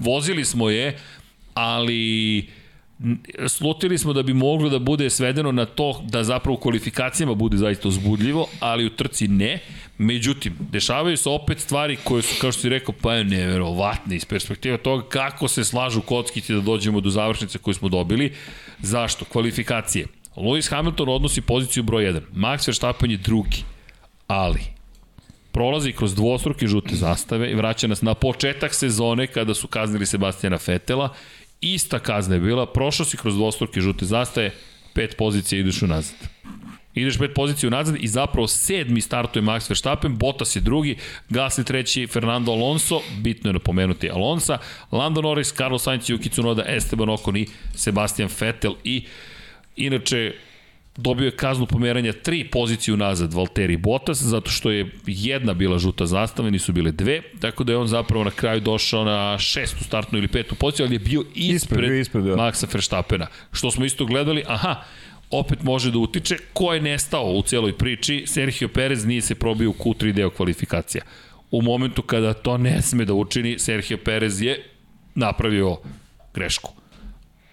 [0.00, 0.98] vozili smo je,
[1.54, 2.48] ali
[3.48, 7.56] slutili smo da bi moglo da bude svedeno na to da zapravo u kvalifikacijama bude
[7.56, 9.58] zaista uzbudljivo, ali u trci ne.
[9.98, 14.24] Međutim, dešavaju se opet stvari koje su, kao što si rekao, pa je neverovatne iz
[14.24, 18.32] perspektive toga kako se slažu kockici da dođemo do završnice koju smo dobili.
[18.82, 19.24] Zašto?
[19.24, 20.06] Kvalifikacije.
[20.36, 22.20] Lewis Hamilton odnosi poziciju broj 1.
[22.34, 23.64] Max Verstappen je drugi.
[24.26, 24.60] Ali,
[25.52, 30.58] prolazi kroz dvostruke žute zastave i vraća nas na početak sezone kada su kaznili Sebastijana
[30.58, 31.14] Fetela
[31.60, 34.54] Ista kazna je bila, prošao si kroz dvostruke žute zastaje,
[34.94, 36.16] pet pozicija ideš unazad.
[36.94, 40.96] Ideš pet pozicija unazad i zapravo sedmi startuje Max Verstappen, Bottas je drugi,
[41.30, 44.58] Gasly treći, Fernando Alonso, bitno je napomenuti Alonso,
[44.92, 49.04] Lando Norris, Carlos Sainz, Yuki Tsunoda, Esteban Ocon i Sebastian Vettel i
[49.76, 50.34] inače
[50.98, 56.06] dobio je kaznu pomeranja tri pozicije unazad Valtteri Bottas, zato što je jedna bila žuta
[56.06, 60.18] zastava, nisu bile dve, tako da je on zapravo na kraju došao na šestu startnu
[60.18, 62.36] ili petu poziciju, ali je bio ispred, ispred, ispred da.
[62.36, 63.26] Maxa Verstappena.
[63.52, 64.82] Što smo isto gledali, aha,
[65.30, 69.70] opet može da utiče ko je nestao u celoj priči, Sergio Perez nije se probio
[69.70, 71.04] u Q3 deo kvalifikacija.
[71.50, 74.64] U momentu kada to ne sme da učini, Sergio Perez je
[75.14, 75.76] napravio
[76.34, 76.78] grešku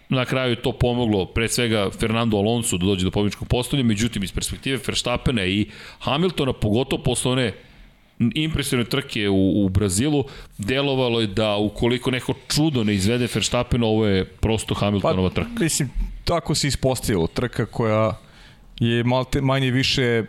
[0.09, 4.23] na kraju je to pomoglo pre svega Fernando Alonso da dođe do pobjedičkog postavlja, međutim
[4.23, 5.65] iz perspektive Verstappena i
[5.99, 7.53] Hamiltona, pogotovo posle one
[8.19, 10.23] impresivne trke u, u Brazilu,
[10.57, 15.49] delovalo je da ukoliko neko čudo ne izvede Verstappen, ovo je prosto Hamiltonova pa, trka.
[15.59, 15.89] Mislim,
[16.23, 17.27] tako se ispostavilo.
[17.27, 18.17] Trka koja
[18.79, 20.23] je malte, manje više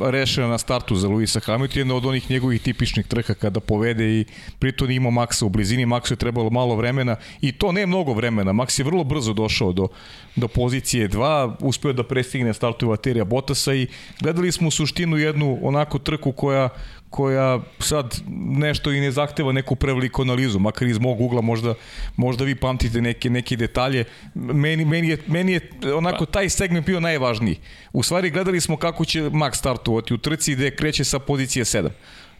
[0.00, 4.24] rešena na startu za Luisa Hamilton, jedna od onih njegovih tipičnih trka kada povede i
[4.58, 8.52] pritom ima Maxa u blizini, Maxu je trebalo malo vremena i to ne mnogo vremena,
[8.52, 9.88] Max je vrlo brzo došao do,
[10.36, 13.86] do pozicije 2, uspeo da prestigne startu Vaterija Botasa i
[14.20, 16.68] gledali smo u suštinu jednu onako trku koja
[17.16, 21.74] koja sad nešto i ne zahteva neku preveliku analizu, makar iz mog ugla možda,
[22.16, 24.04] možda vi pamtite neke, neke detalje.
[24.34, 27.56] Meni, meni, je, meni je onako taj segment bio najvažniji.
[27.92, 31.88] U stvari gledali smo kako će Max startovati u trci gde kreće sa pozicije 7.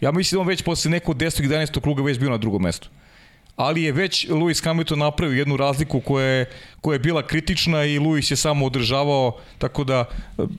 [0.01, 1.49] Ja mislim da on već posle nekog 10.
[1.49, 1.81] 11.
[1.81, 2.89] kruga već bio na drugom mestu
[3.57, 6.47] ali je već Lewis Hamilton napravio jednu razliku koja je,
[6.81, 10.05] koja je bila kritična i Lewis je samo održavao, tako da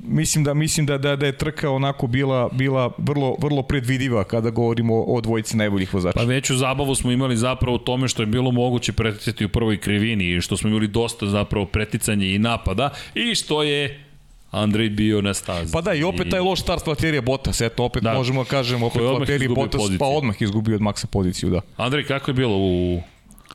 [0.07, 4.49] mislim da mislim da da, da je trka onako bila bila vrlo vrlo predvidiva kada
[4.49, 6.19] govorimo o dvojici najboljih vozača.
[6.19, 9.77] Pa veću zabavu smo imali zapravo u tome što je bilo moguće preticati u prvoj
[9.79, 14.06] krivini i što smo imali dosta zapravo preticanja i napada i što je
[14.51, 15.73] Andrej bio na stazi.
[15.73, 18.13] Pa da, i opet taj loš start Valterija Bottas, eto, opet da.
[18.13, 19.99] možemo da kažemo, opet Valterija Bottas, poziciju.
[19.99, 21.61] pa odmah izgubio od Maxa poziciju, da.
[21.77, 23.01] Andrej, kako je bilo u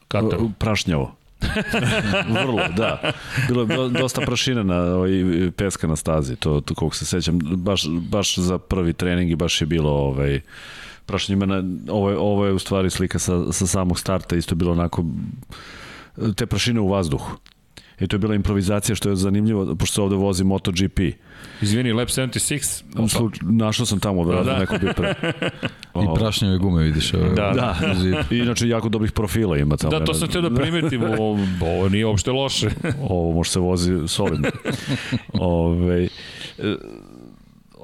[0.08, 0.50] Kataru?
[0.58, 1.14] Prašnjavo.
[2.38, 3.12] Vrlo, da.
[3.48, 5.10] Bilo je dosta prašina na ovaj,
[5.56, 7.38] peska na stazi, to, to koliko se sećam.
[7.38, 10.40] Baš, baš za prvi trening i baš je bilo ovaj,
[11.06, 14.72] prašnjima na, ovo, je, ovo je u stvari slika sa, sa samog starta, isto bilo
[14.72, 15.04] onako
[16.36, 17.36] te prašine u vazduhu.
[18.00, 21.00] I to je bila improvizacija što je zanimljivo, pošto se ovde vozi MotoGP.
[21.62, 23.08] Izvini, Lab 76?
[23.08, 24.58] Sluč, našao sam tamo, da, da.
[24.58, 25.14] neko bio pre.
[26.02, 27.14] I prašnjave gume vidiš.
[27.14, 27.76] Ove, da, da.
[28.30, 29.98] I inače jako dobrih profila ima tamo.
[29.98, 32.70] Da, to sam teo da primetim, ovo, ovo nije uopšte loše.
[33.08, 34.48] ovo može se vozi solidno.
[35.32, 36.08] Ove,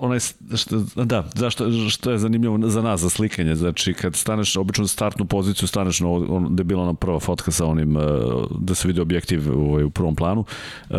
[0.01, 0.19] onaj,
[0.57, 5.25] što, da, zašto, što je zanimljivo za nas, za slikanje, znači kad staneš, obično startnu
[5.25, 8.03] poziciju staneš na, on, gde je bila ona prva fotka sa onim, uh,
[8.61, 10.45] da se vidi objektiv ovaj, u prvom planu,
[10.91, 10.97] uh,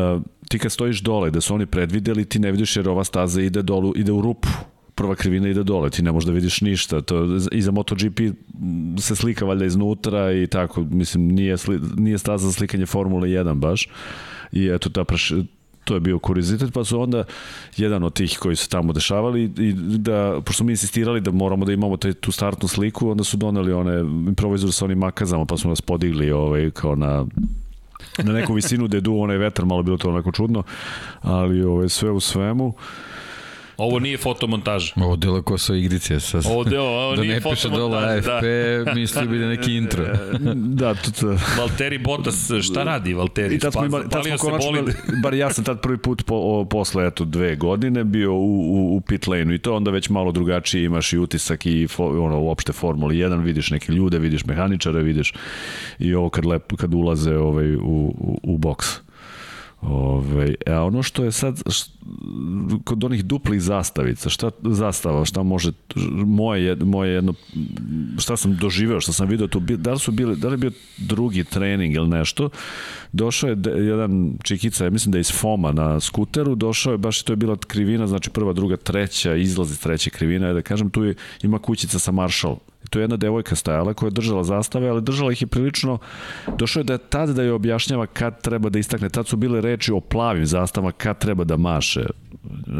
[0.50, 3.62] ti kad stojiš dole, da su oni predvideli, ti ne vidiš jer ova staza ide
[3.62, 4.50] dolu, ide u rupu,
[4.96, 7.02] prva krivina ide dole, ti ne možeš da vidiš ništa.
[7.02, 8.20] To, I za MotoGP
[9.00, 13.54] se slika valjda iznutra i tako, mislim, nije, sli, nije staza za slikanje Formule 1
[13.54, 13.88] baš.
[14.52, 15.34] I eto, ta preš,
[15.90, 17.24] to je bio kuriozitet, pa su onda
[17.78, 21.74] jedan od tih koji su tamo dešavali i da, pošto smo insistirali da moramo da
[21.74, 25.70] imamo te, tu startnu sliku, onda su doneli one improvizor sa onim makazama, pa smo
[25.70, 27.26] nas podigli ovaj, kao na
[28.24, 30.64] na neku visinu gde je duo onaj vetar, malo bilo to onako čudno,
[31.22, 32.68] ali ovaj, sve u svemu.
[32.68, 32.74] Uh,
[33.80, 34.94] Ovo nije fotomontaža.
[34.96, 36.20] Ovo delo ko sa igrice.
[36.20, 38.44] Sa, ovo delo, ovo da nije ne piše dole AFP,
[38.86, 38.94] da.
[38.94, 40.06] misli bi da neki intro.
[40.82, 41.38] da, to, to.
[41.58, 43.56] Valteri Bottas, šta radi Valteri?
[43.56, 44.94] I tad smo, imali, tad smo konačno
[45.24, 48.96] bar ja sam tad prvi put po, o, posle eto, dve godine bio u, u,
[48.96, 52.40] u pit lane-u i to onda već malo drugačije imaš i utisak i fo, ono,
[52.40, 55.34] uopšte Formula 1, vidiš neke ljude, vidiš mehaničare, vidiš
[56.00, 57.80] i ovo kad, lep, kad ulaze ovaj, u,
[58.18, 58.88] u, u boks.
[59.82, 61.99] Ove, a ono što je sad št,
[62.84, 65.72] kod onih duplih zastavica, šta zastava, šta može
[66.26, 67.34] moje moje jedno
[68.18, 70.72] šta sam doživeo, šta sam video tu, da li su bili, da li je bio
[70.98, 72.50] drugi trening ili nešto.
[73.12, 77.24] Došao je jedan čikica, ja mislim da je iz Foma na skuteru, došao je baš
[77.24, 81.16] to je bila krivina, znači prva, druga, treća, izlazi treća krivina, da kažem, tu je,
[81.44, 82.58] ima kućica sa Marshall
[82.90, 85.98] to je jedna devojka stajala koja je držala zastave, ali držala ih je prilično,
[86.58, 89.62] došao je da je tad da je objašnjava kad treba da istakne, tad su bile
[89.62, 91.99] reči o plavim zastavama, kad treba da maše.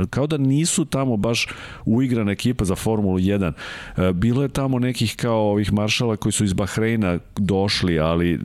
[0.10, 1.48] Kao da nisu tamo baš
[1.86, 3.52] uigrana ekipa za Formulu 1.
[3.98, 8.40] E, bilo je tamo nekih kao ovih maršala koji su iz Bahreina došli, ali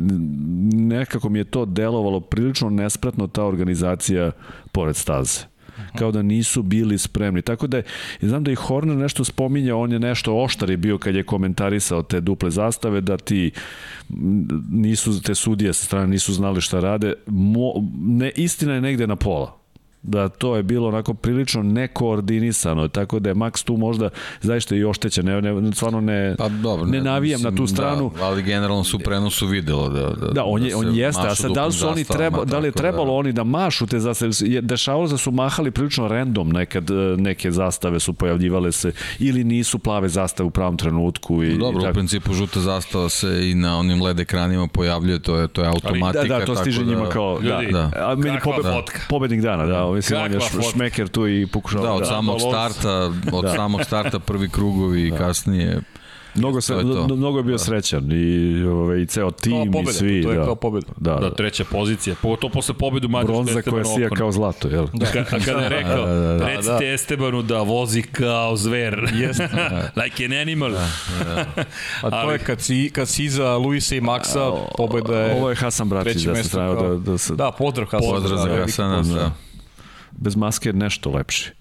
[0.72, 4.30] nekako mi je to delovalo prilično nespretno ta organizacija
[4.72, 5.54] pored staze
[5.98, 7.42] kao da nisu bili spremni.
[7.42, 7.82] Tako da
[8.20, 12.02] znam da i Horner nešto spominja, on je nešto oštar je bio kad je komentarisao
[12.02, 13.50] te duple zastave, da ti
[14.70, 17.14] nisu, te sudije sa strane nisu znali šta rade.
[17.26, 19.63] Mo, ne, istina je negde na pola
[20.04, 24.08] da to je bilo onako prilično nekoordinisano, tako da je Max tu možda
[24.40, 27.66] zaista i oštećen, ne, ne, stvarno ne, pa, dobro, ne, ne navijam mislim, na tu
[27.66, 28.12] stranu.
[28.18, 31.34] Da, ali generalno su prenosu videlo da, da, da, on, je, da on jeste, a
[31.34, 33.12] sad da li su oni treba, da li je trebalo da.
[33.12, 37.50] oni da mašu te zastave, dešavalo se da su mahali prilično random nekad, e, neke
[37.50, 41.42] zastave su pojavljivale se ili nisu plave zastave u pravom trenutku.
[41.42, 41.90] I, dobro, i tako.
[41.90, 45.68] u principu žuta zastava se i na onim LED ekranima pojavljuje, to je, to je
[45.68, 46.24] automatika.
[46.24, 47.90] Da, da, to stiže njima kao, da, da.
[47.96, 48.62] A meni pobe,
[49.08, 50.40] pobednik dana, da, mislim, on je
[50.72, 51.86] šmeker tu i pokušava.
[51.86, 53.52] Da, od da, samog starta, od da.
[53.52, 55.16] samog starta prvi krugovi i da.
[55.16, 55.80] kasnije
[56.34, 56.74] Mnogo, se,
[57.16, 57.58] mnogo je bio da.
[57.58, 60.22] srećan i, ovaj, i ceo tim pobeda, i svi.
[60.22, 60.44] To je da.
[60.44, 60.86] kao pobeda.
[60.96, 62.16] Da, da, treća pozicija.
[62.22, 64.86] Pogotovo posle pobedu Mađarske Bronza koja sija kao zlato, jel?
[64.92, 65.06] Da.
[65.06, 66.46] Ka, kada je rekao, da, da, da.
[66.46, 66.92] recite da.
[66.92, 69.10] Estebanu da vozi kao zver.
[69.14, 69.48] Jeste.
[70.02, 70.70] like an animal.
[70.72, 70.88] Da,
[71.24, 71.64] da.
[72.02, 75.34] A to je kad si, kad si iza Luisa i Maxa, pobeda je...
[75.34, 77.34] Ovo je Hasan Bratić da se strane da, da se...
[77.34, 78.10] Da, pozdrav Hasan.
[78.10, 79.30] Pozdrav za Hasana, da
[80.18, 81.52] bez maske je nešto lepši.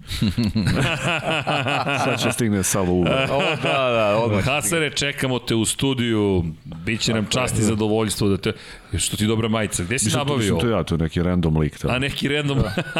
[2.03, 3.14] Sad će stigne Savo Uber.
[3.32, 4.45] O, da, da, odmah.
[4.45, 8.53] Hasare, čekamo te u studiju, biće nam čast i zadovoljstvo da te...
[8.98, 10.38] Što ti dobra majica, gde si Mislim, nabavio?
[10.38, 11.77] mislim, to ja, to je neki random lik.
[11.77, 11.93] Tamo.
[11.93, 12.59] A neki random,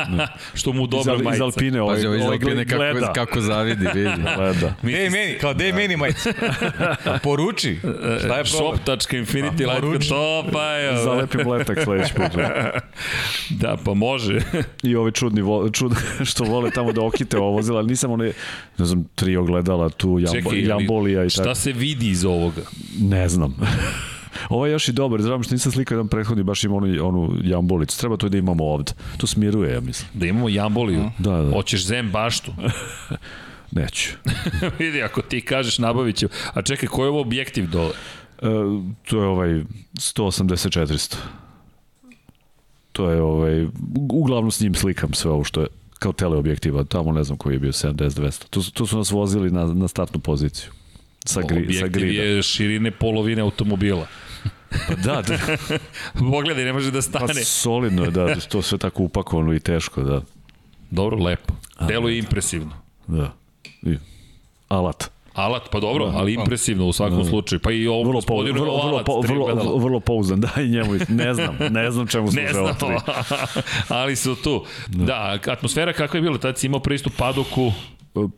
[0.54, 1.44] što mu dobra iz, Al- iz majica.
[1.44, 3.00] Alpine, ovaj, Pazi, ovo iz ovaj Alpine gleda.
[3.00, 4.10] kako, kako zavidi, vidi.
[4.38, 4.74] gleda.
[4.82, 5.38] Gde je meni?
[5.42, 6.34] Kao, gde je meni majica?
[7.24, 7.80] Poruči.
[8.20, 8.46] Šta je problem?
[8.46, 10.10] Shop.infinity A, Light, poruči.
[10.10, 10.98] to pa je.
[11.04, 12.32] Zalepim letak sledeći put.
[13.50, 14.40] Da, pa može.
[14.84, 15.92] I ovi čudni, vo, čud,
[16.24, 18.32] što vole tamo da okite ovo vozila, ali nisam one,
[18.78, 21.56] ne znam, tri ogledala tu, jambo, Čekaj, jambolija i šta tako.
[21.56, 22.62] se vidi iz ovoga?
[23.00, 23.56] Ne znam.
[24.50, 27.36] Ovo je još i dobar, znam što nisam slikao jedan prethodni, baš ima onu, onu
[27.44, 28.00] jambolicu.
[28.00, 28.92] Treba to da imamo ovde.
[29.18, 30.10] To smiruje, ja mislim.
[30.14, 31.12] Da imamo jamboliju.
[31.20, 31.52] Da, da.
[31.52, 32.54] Hoćeš zem baštu.
[33.72, 34.10] Neću.
[34.80, 36.28] Vidi, ako ti kažeš nabavit ću.
[36.54, 37.92] A čekaj, koji je ovo objektiv dole?
[38.42, 38.48] E,
[39.10, 39.50] to je ovaj
[39.94, 41.16] 180-400.
[42.92, 43.66] To je ovaj,
[44.10, 45.68] uglavnom s njim slikam sve ovo što je
[46.00, 48.44] kao teleobjektiva, tamo ne znam koji je bio 70-200.
[48.50, 50.72] Tu, tu su nas vozili na, na startnu poziciju.
[51.26, 52.24] Sa, gri, sa Objektiv grida.
[52.24, 54.08] je širine polovine automobila.
[54.88, 55.38] Pa da, da,
[56.32, 57.34] Pogledaj, ne može da pa stane.
[57.44, 60.22] solidno je, da, to sve tako upakovano i teško, da.
[60.92, 61.54] Dobro, lepo.
[61.88, 62.72] Deluje impresivno.
[63.08, 63.34] da.
[63.82, 63.98] I,
[64.68, 65.13] alat.
[65.34, 67.60] Alat, pa dobro, ali impresivno u svakom slučaju.
[67.60, 69.78] Pa i ovo Vrlo, vrlo, vrlo, alat, vrlo, ogledala.
[69.78, 73.14] vrlo pouzdan, da, i njemu, ne znam, ne znam čemu Ne služe ovo znam, tri.
[73.90, 74.66] ali su tu.
[74.88, 77.72] Da, atmosfera kakva je bila, tad si imao pristup padoku,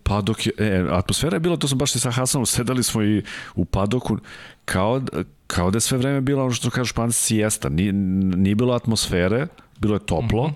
[0.03, 3.23] Padok je, e, atmosfera je bila, to sam baš i sa Hasanom, sedali smo i
[3.55, 4.17] u padoku,
[4.65, 8.55] kao, da- kao da je sve vreme bila ono što kažu španci siesta, nije, nije
[8.55, 9.47] bilo atmosfere,
[9.79, 10.51] bilo je toplo,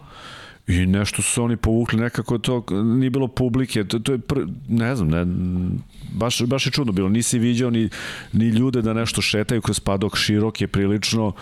[0.70, 4.96] I nešto su oni povukli nekako to, nije bilo publike, to, to je, pr, ne
[4.96, 5.26] znam, ne,
[6.12, 7.90] baš, baš je čudno bilo, nisi viđao ni,
[8.34, 11.34] ni ljude da nešto šetaju kroz padok širok je prilično,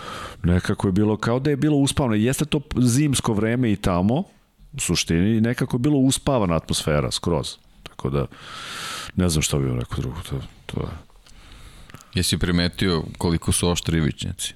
[0.42, 4.24] nekako je bilo kao da je bilo uspavno, jeste to zimsko vreme i tamo,
[4.72, 8.26] u suštini, nekako je bilo uspavana atmosfera skroz, tako da
[9.16, 10.88] ne znam šta bi vam rekao drugo, to, to je.
[12.14, 14.54] Jesi primetio koliko su oštri ivičnjaci?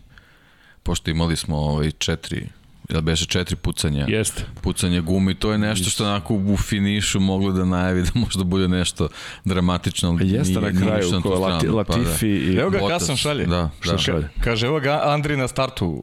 [0.82, 2.48] Pošto imali smo ovaj četiri
[2.92, 4.42] jel beše četiri pucanja jeste.
[4.60, 8.68] pucanje gumi, to je nešto što onako u finišu moglo da najavi da možda bude
[8.68, 9.08] nešto
[9.44, 10.08] dramatično.
[10.08, 12.56] ali Pa Jeste nije- na kraju, tu ko Lati, Latifi i...
[12.56, 13.46] Evo ga Bottas, Hasan šalje.
[13.46, 13.98] Da, da.
[13.98, 14.28] šalje?
[14.40, 16.02] Kaže, evo ga Andri na startu.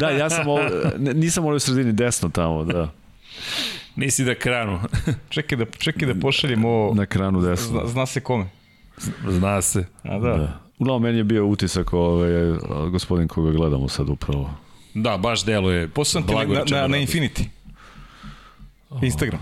[0.00, 0.60] Da, ja sam ovo,
[0.98, 2.90] nisam ovo u sredini desno tamo, da.
[3.96, 4.80] Nisi da kranu.
[5.28, 6.94] Čekaj da, čekaj da pošaljem ovo.
[6.94, 7.80] Na kranu desno.
[7.80, 8.46] Zna, zna se kome.
[9.28, 9.84] Zna se.
[10.02, 10.28] A da.
[10.36, 10.60] Da.
[10.78, 12.30] Uglavnom, meni je bio utisak ovaj,
[12.90, 14.50] gospodin koga gledamo sad upravo.
[14.94, 15.88] Da, baš deluje.
[15.88, 16.96] Poslao sam ti na, na, na radosno.
[16.96, 17.44] Infinity.
[19.02, 19.40] Instagram.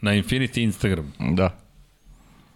[0.00, 1.12] Na Infinity Instagram.
[1.36, 1.58] Da.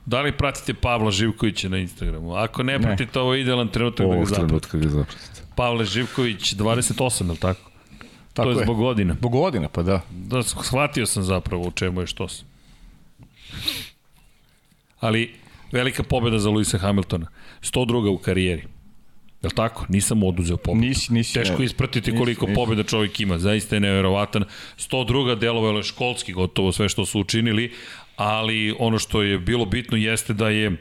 [0.07, 2.35] Da li pratite Pavla Živkovića na Instagramu?
[2.35, 4.47] Ako ne pratite, ovo je idealan trenutak da ga Ovog zapratite.
[4.49, 5.43] trenutka ga zapratite.
[5.57, 7.71] Pavle Živković, 28, je li tako?
[8.33, 8.65] Tako to je, je.
[8.65, 9.15] zbog godina.
[9.15, 10.01] Zbog godina, pa da.
[10.11, 12.47] Da, shvatio sam zapravo u čemu je što sam.
[15.01, 15.35] Ali,
[15.73, 17.27] velika pobjeda za Luisa Hamiltona.
[17.61, 18.09] 102.
[18.09, 18.65] u karijeri.
[19.43, 19.87] Je li tako?
[19.89, 20.87] Nisam mu oduzeo pobedu.
[20.87, 21.35] Nisi, nisi.
[21.35, 21.65] Teško ne.
[21.65, 22.55] ispratiti nisi, koliko nisi.
[22.55, 23.39] pobjeda čovjek ima.
[23.39, 24.45] Zaista je neverovatan.
[24.79, 25.39] 102.
[25.39, 27.73] delovalo je školski gotovo sve što su učinili,
[28.17, 30.77] ali ono što je bilo bitno jeste da je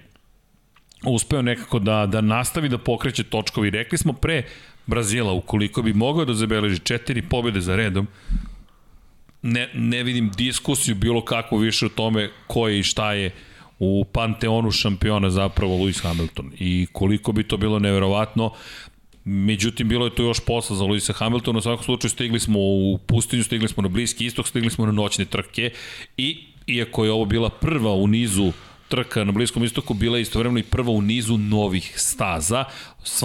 [1.06, 3.70] uspeo nekako da, da nastavi da pokreće točkovi.
[3.70, 4.44] Rekli smo pre
[4.86, 8.08] Brazila, ukoliko bi mogao da zabeleži četiri pobjede za redom,
[9.42, 13.32] ne, ne vidim diskusiju bilo kako više o tome ko je i šta je
[13.84, 18.52] u panteonu šampiona zapravo Lewis Hamilton i koliko bi to bilo neverovatno
[19.24, 21.60] Međutim, bilo je to još posla za Luisa Hamiltona.
[21.60, 24.92] U svakom slučaju stigli smo u pustinju, stigli smo na Bliski istok, stigli smo na
[24.92, 25.72] noćne trke
[26.18, 28.52] i iako je ovo bila prva u nizu
[28.88, 32.66] trka na Bliskom istoku bila je istovremeno i prva u nizu novih staza.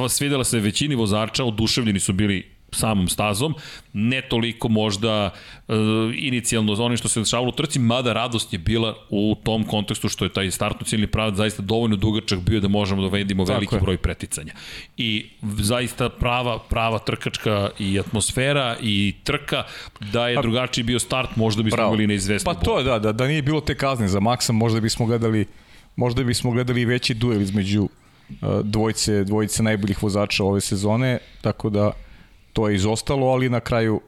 [0.08, 3.54] Svidela se većini vozača, oduševljeni su bili samom stazom,
[3.92, 5.30] ne toliko možda
[5.68, 5.74] e,
[6.14, 10.08] inicijalno za onim što se dešavalo u trci, mada radost je bila u tom kontekstu
[10.08, 13.74] što je taj startno ciljni pravac zaista dovoljno dugačak bio da možemo da vedimo veliki
[13.74, 13.80] je.
[13.80, 14.52] broj preticanja.
[14.96, 19.64] I zaista prava, prava trkačka i atmosfera i trka,
[20.12, 21.90] da je drugačiji bio start, možda bismo Bravo.
[21.90, 22.44] bili neizvesni.
[22.44, 25.46] Pa to je da, da, da nije bilo te kazne za Maxa, možda bismo gledali
[25.96, 31.90] možda bismo gledali veći duel između uh, dvojice, dvojice najboljih vozača ove sezone, tako da
[32.56, 34.00] to je izostalo, ali na kraju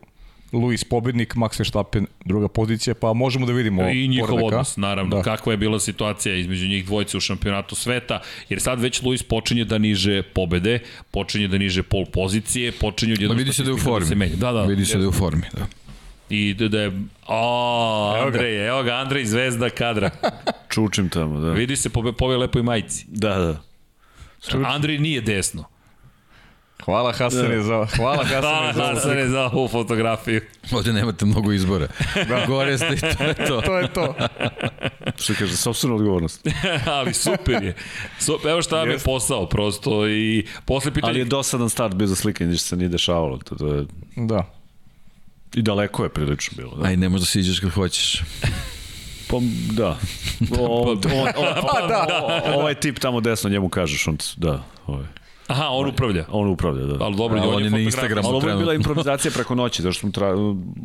[0.52, 4.46] Luis pobednik, Max Verstappen druga pozicija, pa možemo da vidimo I njihov poredak, a?
[4.46, 5.16] odnos, naravno, da.
[5.16, 5.22] Da.
[5.22, 9.64] kakva je bila situacija između njih dvojice u šampionatu sveta, jer sad već Luis počinje
[9.64, 10.78] da niže pobede,
[11.10, 14.06] počinje da niže pol pozicije, počinje Ma odjednom vidi se da je u statistika formi.
[14.08, 14.36] se menja.
[14.36, 14.62] Da, da.
[14.62, 15.66] Vidi se da je u formi, da.
[16.30, 16.92] I da, da je...
[17.26, 18.38] O, Evo ga.
[18.38, 20.10] Andrej, evo ga, Andrej, zvezda kadra.
[20.68, 21.52] Čučim tamo, da.
[21.52, 23.06] Vidi se po, po ovoj lepoj majici.
[23.08, 23.62] Da, da.
[24.68, 25.64] Andrej nije desno.
[26.84, 30.40] Hvala Hasane za, hvala Hasane za, Hasane za ovu fotografiju.
[30.72, 31.88] Ovde nemate mnogo izbora.
[32.28, 32.46] Da.
[32.46, 33.60] Gore ste i to je to.
[33.66, 34.14] to je to.
[35.22, 36.46] Što kaže, sobstvena odgovornost.
[36.98, 37.74] Ali super je.
[38.18, 41.10] Super, evo šta vam je posao prosto i posle pitanje...
[41.10, 43.38] Ali je dosadan start bio za slikanje, ništa se nije dešavalo.
[43.38, 43.84] To, to je...
[44.16, 44.44] Da.
[45.54, 46.76] I daleko je prilično bilo.
[46.76, 46.88] Da.
[46.88, 48.22] Aj, ne možda si iđeš kad hoćeš.
[49.28, 49.36] Pa,
[49.72, 49.98] da.
[50.58, 52.42] O, on, on, on, pa, da.
[52.54, 55.06] ovaj tip tamo desno njemu kažeš, on, da, ovaj.
[55.48, 56.24] Aha, on upravlja.
[56.30, 57.04] On upravlja, da.
[57.04, 59.82] Ali dobro, A, on, on je na Instagramu Ali ovo je bila improvizacija preko noći,
[59.82, 60.34] zato što mu tra...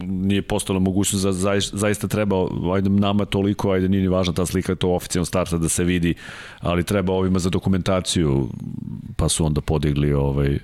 [0.02, 2.36] nije postala mogućnost za, za, zaista treba,
[2.76, 6.14] ajde nama toliko, ajde nije ni važna ta slika, to oficijalno starta da se vidi,
[6.60, 8.50] ali treba ovima za dokumentaciju,
[9.16, 10.60] pa su onda podigli ovaj,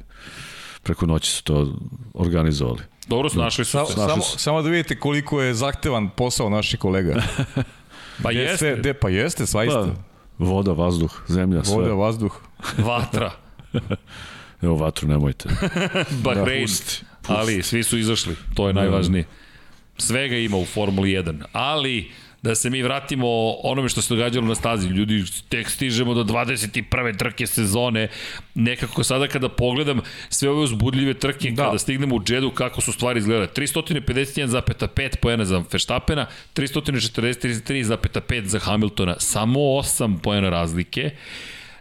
[0.84, 1.74] preko noći su to
[2.14, 2.80] organizovali.
[3.08, 3.94] Dobro, snašli su Sa, se.
[3.94, 7.16] samo, samo da vidite koliko je zahtevan posao naših kolega.
[8.24, 9.88] Pa jeste, Se, gde, pa jeste, svaista.
[10.38, 11.76] Pa, voda, vazduh, zemlja, sve.
[11.76, 12.42] Voda, vazduh.
[12.78, 13.32] vatra,
[14.62, 15.50] Evo vatru, nemojte.
[16.24, 16.68] Bahrein,
[17.28, 19.26] ali svi su izašli, to je najvažnije.
[19.98, 23.28] Svega ima u Formuli 1, ali da se mi vratimo
[23.64, 24.88] onome što se događalo na stazi.
[24.88, 27.18] Ljudi, tek stižemo do 21.
[27.18, 28.08] trke sezone.
[28.56, 31.64] Nekako sada kada pogledam sve ove uzbudljive trke, da.
[31.66, 33.48] kada stignemo u džedu, kako su stvari izgledale.
[33.48, 41.12] 351,5 poena za Verstappena, 343,5 za Hamiltona, samo 8 poena razlike.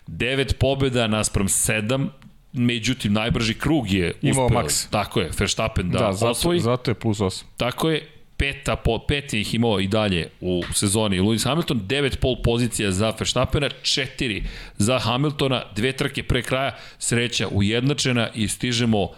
[0.08, 2.08] 9 pobjeda naspram 7,
[2.52, 4.62] međutim najbrži krug je Imao uspeo.
[4.62, 4.90] Max.
[4.90, 6.60] Tako je, Verstappen da, Da, zato, osvoji.
[6.60, 7.42] zato je plus 8.
[7.56, 12.16] Tako je, peta, po, pet je ih imao i dalje u sezoni Lewis Hamilton, 9
[12.16, 14.42] pol pozicija za Verstappena, 4
[14.78, 19.08] za Hamiltona, dve trke pre kraja, sreća ujednačena i stižemo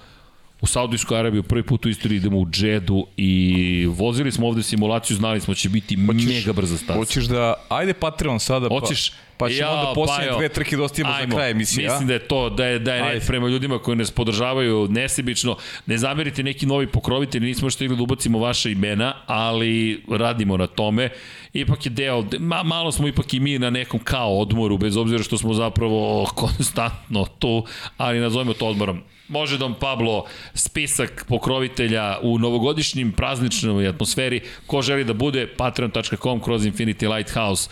[0.61, 5.17] u Saudijsku Arabiju prvi put u istoriji idemo u Džedu i vozili smo ovde simulaciju,
[5.17, 6.99] znali smo da će biti Hoćeš, mega brza staza.
[6.99, 10.77] Hoćeš da, ajde Patreon sada, pa, Hoćeš, pa ćemo Ja, onda posljednje Bajo, dve trke
[10.77, 11.37] dostavimo za ajmo.
[11.37, 11.89] kraj emisije.
[11.89, 15.57] Mislim da je to, da je, da je red prema ljudima koji nas podržavaju nesebično.
[15.87, 20.67] Ne zamerite neki novi pokrovitelji, nismo još stigli da ubacimo vaše imena, ali radimo na
[20.67, 21.09] tome.
[21.53, 25.23] Ipak je deo, ma, malo smo ipak i mi na nekom kao odmoru, bez obzira
[25.23, 27.65] što smo zapravo konstantno tu,
[27.97, 29.03] ali nazovemo to odmorom.
[29.31, 34.41] Može Dom Pablo spisak pokrovitelja u novogodišnjim prazničnoj atmosferi.
[34.67, 37.71] Ko želi da bude patreon.com kroz Infinity Lighthouse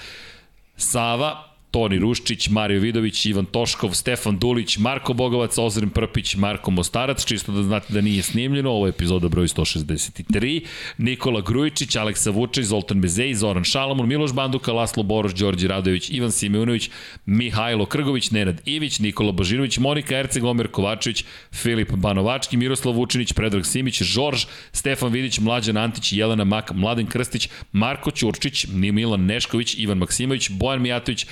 [0.77, 7.25] Sava, Toni Ruščić, Mario Vidović, Ivan Toškov, Stefan Dulić, Marko Bogovac, Ozren Prpić, Marko Mostarac,
[7.25, 10.65] čisto da znate da nije snimljeno, ovo je epizoda broj 163,
[10.99, 16.33] Nikola Grujičić, Aleksa Vučić, Zoltan Bezej, Zoran Šalamun, Miloš Banduka, Laslo Boroš, Đorđe Radović, Ivan
[16.33, 16.91] Simeunović,
[17.27, 23.67] Mihajlo Krgović, Nenad Ivić, Nikola Božinović, Monika Erceg, Omer Kovačević, Filip Banovački, Miroslav Vučinić, Predrag
[23.67, 29.99] Simić, Žorž, Stefan Vidić, Mlađan Antić, Jelena Mak, Mladen Krstić, Marko Ćurčić, Milan Nešković, Ivan
[29.99, 31.27] Maksimović, Bojan Mijatović,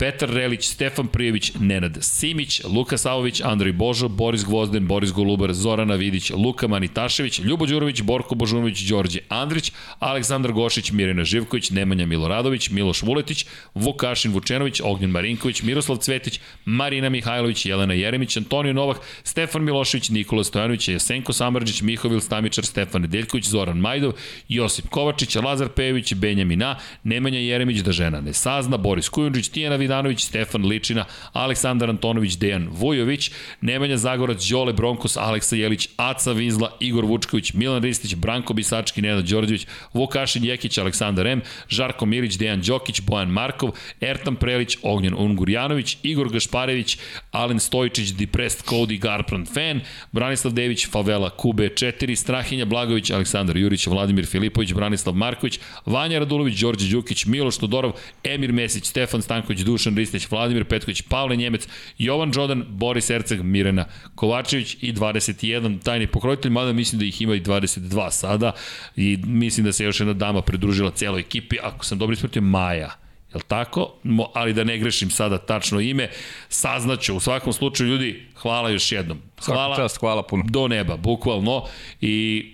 [0.00, 5.94] Petar Relić, Stefan Prijević, Nenad Simić, Luka Savović, Andrej Božo, Boris Gvozden, Boris Golubar, Zorana
[5.94, 12.70] Vidić, Luka Manitašević, Ljubo Đurović, Borko Božunović, Đorđe Andrić, Aleksandar Gošić, Mirjana Živković, Nemanja Miloradović,
[12.70, 19.64] Miloš Vuletić, Vukašin Vučenović, Ognjen Marinković, Miroslav Cvetić, Marina Mihajlović, Jelena Jeremić, Antonio Novak, Stefan
[19.64, 24.12] Milošević, Nikola Stojanović, Jesenko Samrđić, Mihovil Stamičar, Stefan Nedeljković, Zoran Majdov,
[24.48, 30.24] Josip Kovačić, Lazar Pejević, Benjamina, Nemanja Jeremić, da žena ne sazna, Boris Kujundžić, Tijana Vidanović,
[30.24, 37.04] Stefan Ličina, Aleksandar Antonović, Dejan Vujović, Nemanja Zagorac, Đole Bronkos, Aleksa Jelić, Aca Vizla, Igor
[37.04, 43.00] Vučković, Milan Ristić, Branko Bisački, Nenad Đorđević, Vukašin Jekić, Aleksandar M, Žarko Milić, Dejan Đokić,
[43.00, 43.70] Bojan Markov,
[44.00, 46.98] Ertan Prelić, Ognjen Ungurjanović, Igor Gašparević,
[47.32, 49.80] Alen Stojičić, Depressed Cody Garbrand Fan,
[50.12, 56.60] Branislav Dević, Favela Kube 4, Strahinja Blagović, Aleksandar Jurić, Vladimir Filipović, Branislav Marković, Vanja Radulović,
[56.60, 57.92] Đorđe Đukić, Miloš Todorov,
[58.24, 61.68] Emir Mesić, Stefan Stanković, Dušan Ristić, Vladimir Petković, Pavle Njemec,
[61.98, 63.84] Jovan Đodan, Boris Erceg, Mirena
[64.14, 68.52] Kovačević i 21 tajni pokrovitelj, mada mislim da ih ima i 22 sada
[68.96, 72.90] i mislim da se još jedna dama pridružila celoj ekipi, ako sam dobro ispratio, Maja.
[73.34, 73.94] Jel tako?
[74.02, 76.08] Mo, ali da ne grešim sada tačno ime,
[76.48, 77.16] saznaću.
[77.16, 79.18] U svakom slučaju, ljudi, hvala još jednom.
[79.44, 80.44] Hvala, čast, hvala puno.
[80.48, 81.64] do neba, bukvalno.
[82.00, 82.44] I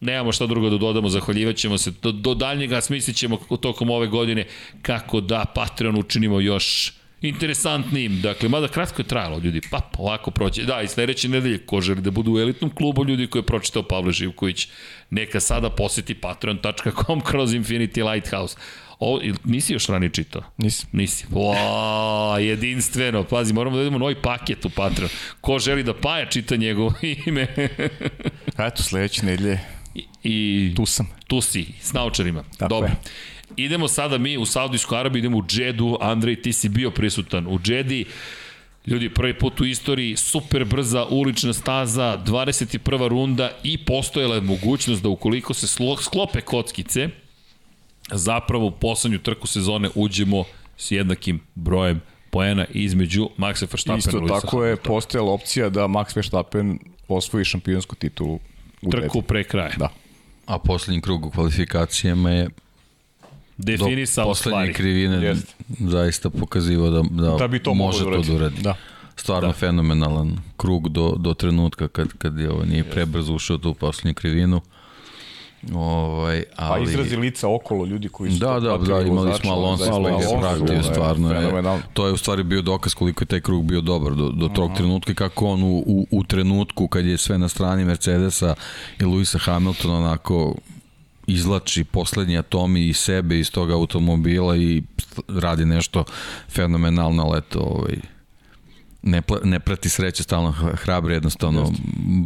[0.00, 1.92] nemamo šta drugo da dodamo, zahvaljivat ćemo se.
[2.02, 4.46] Do, do daljnjega smislit ćemo tokom ove godine
[4.82, 8.20] kako da Patreon učinimo još interesantnijim.
[8.20, 10.62] Dakle, mada kratko je trajalo, ljudi, pa polako proći.
[10.62, 13.82] Da, i sledeće nedelje, ko želi da budu u elitnom klubu, ljudi koji je pročitao
[13.82, 14.68] Pavle Živković,
[15.10, 18.56] neka sada poseti patreon.com kroz Infinity Lighthouse.
[19.00, 20.42] O, nisi još ranije čitao?
[20.56, 20.90] Nisam.
[20.92, 21.26] Nisi.
[21.30, 23.24] Wow, jedinstveno.
[23.24, 25.10] Pazi, moramo da idemo novi paket u Patreon.
[25.40, 26.94] Ko želi da Paja čita njegovo
[27.26, 27.46] ime?
[28.58, 29.77] Eto, sledeće nedelje
[30.24, 31.08] I, tu sam.
[31.26, 32.44] tu si, s naučarima.
[32.58, 32.88] Tako Dobro.
[32.88, 32.96] je.
[33.56, 35.98] Idemo sada mi u Saudijsku Arabiju, idemo u Džedu.
[36.00, 38.04] Andrej, ti si bio prisutan u Džedi.
[38.86, 43.08] Ljudi, prvi put u istoriji, super brza ulična staza, 21.
[43.08, 45.66] runda i postojala je mogućnost da ukoliko se
[46.00, 47.08] sklope kockice,
[48.12, 50.44] zapravo u poslednju trku sezone uđemo
[50.76, 56.78] s jednakim brojem poena između Maxa Verstappen Isto tako je postojala opcija da Max Verstappen
[57.08, 58.38] osvoji šampionsku titulu
[58.82, 59.74] u trku pre kraja.
[59.76, 59.88] Da.
[60.48, 62.48] A poslednji krug u kvalifikacijama je
[63.56, 65.54] definisao do poslednje krivine Jest.
[65.78, 68.62] zaista pokazivao da, da, da bi to može to da uradi.
[68.62, 68.74] Da.
[69.16, 69.54] Stvarno da.
[69.54, 74.60] fenomenalan krug do, do trenutka kad, kad je ovo nije prebrzo ušao tu poslednju krivinu.
[75.74, 76.84] Ovaj, pa ali...
[76.84, 80.40] Pa izrazi lica okolo ljudi koji su Da, da, da, imali smo Alonso koji je
[80.40, 81.32] pratio stvarno.
[81.32, 84.48] Je, to je u stvari bio dokaz koliko je taj krug bio dobar do, do
[84.48, 88.54] tog trenutka kako on u, u, u trenutku kad je sve na strani Mercedesa
[89.00, 90.54] i Luisa Hamiltona onako
[91.26, 94.82] izlači poslednji atomi iz sebe iz tog automobila i
[95.28, 96.04] radi nešto
[96.50, 97.96] fenomenalno, ali eto, ovaj,
[99.02, 101.72] ne, ne prati sreće stalno hrabro jednostavno Just.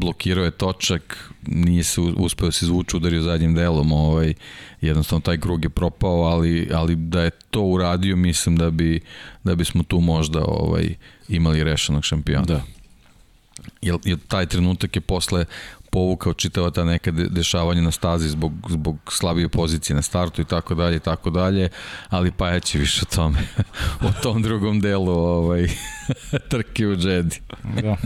[0.00, 4.34] blokirao je točak nije se uspeo da se izvući udario zadnjim delom ovaj,
[4.80, 9.00] jednostavno taj krug je propao ali, ali da je to uradio mislim da bi
[9.44, 10.94] da bismo tu možda ovaj,
[11.28, 12.62] imali rešenog šampiona da
[13.82, 15.44] Jer, jer taj trenutak je posle
[15.92, 20.74] povukao čitava ta neka dešavanja na stazi zbog, zbog slabije pozicije na startu i tako
[20.74, 21.68] dalje i tako dalje,
[22.08, 23.38] ali pa ja će više o tome,
[24.08, 25.68] o tom drugom delu ovaj,
[26.50, 27.40] trke u Jedi.
[27.82, 27.96] Da.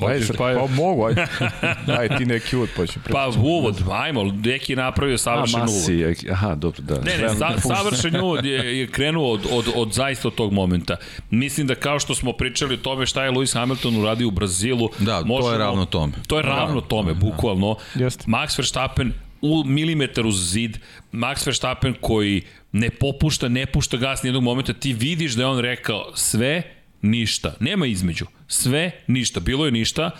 [0.00, 1.26] Hoćeš, pa, pa mogu, ajde.
[1.98, 6.16] Ajde ti neki uvod, pa ću Pa uvod, ajmo, neki napravio savršen A, masi, uvod.
[6.30, 6.94] Aha, dobro, da.
[6.94, 10.96] Ne, ne, sa, savršen uvod je, je krenuo od, od, od zaista od tog momenta.
[11.30, 14.90] Mislim da kao što smo pričali o tome šta je Lewis Hamilton uradio u Brazilu,
[14.98, 16.12] da, možemo, to je ravno tome.
[16.26, 17.20] To je ravno tome, da.
[17.20, 17.76] bukvalno.
[17.94, 18.24] Jeste.
[18.26, 19.12] Max Verstappen
[19.42, 20.78] u milimetar uz zid,
[21.12, 25.58] Max Verstappen koji ne popušta, ne pušta gas nijednog momenta, ti vidiš da je on
[25.58, 26.62] rekao sve,
[27.02, 27.54] ništa.
[27.60, 28.26] Nema između.
[28.48, 29.40] Sve, ništa.
[29.40, 30.10] Bilo je ništa.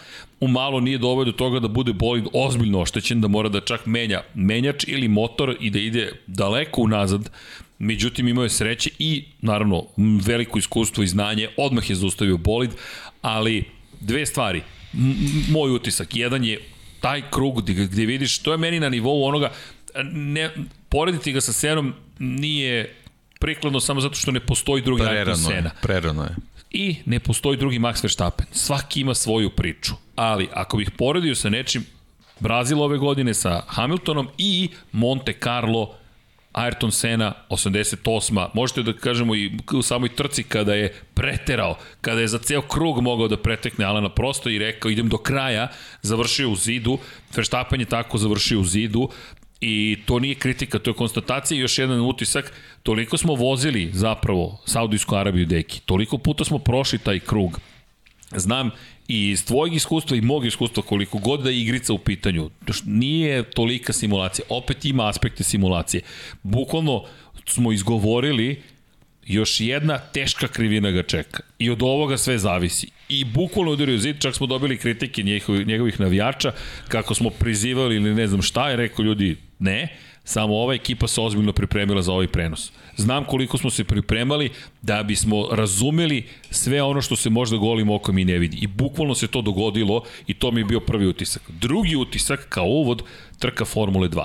[0.41, 3.87] U malo nije dovoljno do toga da bude bolid ozbiljno oštećen, da mora da čak
[3.87, 7.31] menja menjač ili motor i da ide daleko unazad.
[7.79, 11.49] Međutim, imao je sreće i, naravno, veliko iskustvo i znanje.
[11.57, 12.71] Odmah je zaustavio bolid,
[13.23, 13.65] ali
[14.01, 14.63] dve stvari.
[14.95, 15.15] M
[15.51, 16.17] moj utisak.
[16.17, 16.61] Jedan je
[17.01, 19.53] taj krug gde, gde vidiš, to je meni na nivou onoga,
[20.13, 20.51] ne,
[20.89, 22.95] porediti ga sa Senom nije
[23.39, 25.71] prikladno samo zato što ne postoji drugi Ayrton Sena.
[25.83, 26.37] Prerano je
[26.71, 28.47] i ne postoji drugi Max Verstappen.
[28.53, 29.95] Svaki ima svoju priču.
[30.17, 31.87] Ali ako bih poredio sa nečim
[32.41, 35.95] Brazil ove godine sa Hamiltonom i Monte Carlo
[36.53, 38.49] Ayrton Senna 88.
[38.55, 43.01] Možete da kažemo i u samoj trci kada je preterao, kada je za ceo krug
[43.01, 45.69] mogao da pretekne Alana prosto i rekao idem do kraja,
[46.03, 46.99] završio u zidu,
[47.37, 49.09] Verstappen je tako završio u zidu,
[49.61, 52.53] I to nije kritika, to je konstatacija i još jedan utisak.
[52.83, 57.61] Toliko smo vozili zapravo Saudijsku Arabiju deki, toliko puta smo prošli taj krug.
[58.37, 58.71] Znam
[59.09, 62.51] i iz tvojeg iskustva i mog iskustva koliko god da je igrica u pitanju,
[62.85, 66.03] nije tolika simulacija, opet ima aspekte simulacije.
[66.43, 67.05] Bukvalno
[67.47, 68.63] smo izgovorili
[69.27, 71.43] još jedna teška krivina ga čeka.
[71.59, 72.89] I od ovoga sve zavisi.
[73.09, 76.53] I bukvalno udario zid, čak smo dobili kritike njegovih, njegovih navijača,
[76.89, 81.21] kako smo prizivali ili ne znam šta je, rekao ljudi, ne, samo ova ekipa se
[81.21, 82.73] ozbiljno pripremila za ovaj prenos.
[82.97, 84.51] Znam koliko smo se pripremali
[84.83, 88.57] da bismo razumeli sve ono što se možda golim okom i ne vidi.
[88.61, 91.43] I bukvalno se to dogodilo i to mi je bio prvi utisak.
[91.49, 93.03] Drugi utisak, kao uvod,
[93.39, 94.25] trka Formule 2.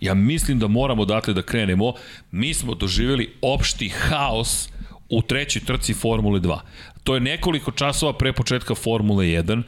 [0.00, 1.94] Ja mislim da moramo dakle da krenemo.
[2.30, 4.68] Mi smo doživjeli opšti haos
[5.08, 6.58] u trećoj trci Formule 2.
[7.04, 9.62] To je nekoliko časova pre početka Formule 1.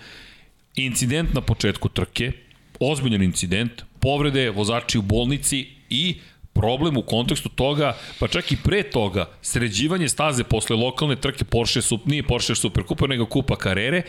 [0.77, 2.33] Incident na početku trke,
[2.81, 6.18] ozbiljan incident, povrede, vozači u bolnici i
[6.60, 11.81] problem u kontekstu toga, pa čak i pre toga, sređivanje staze posle lokalne trke Porsche,
[12.05, 14.02] nije Porsche Superkupa, nego Kupa Karere,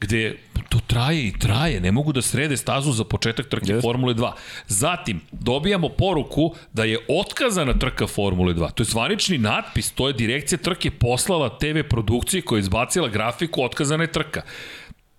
[0.00, 0.36] gde
[0.68, 3.82] to traje i traje, ne mogu da srede stazu za početak trke yes.
[3.82, 4.32] Formule 2.
[4.66, 8.72] Zatim, dobijamo poruku da je otkazana trka Formule 2.
[8.74, 13.64] To je zvanični natpis, to je direkcija trke poslala TV produkciji koja je izbacila grafiku
[13.64, 14.42] otkazana je trka.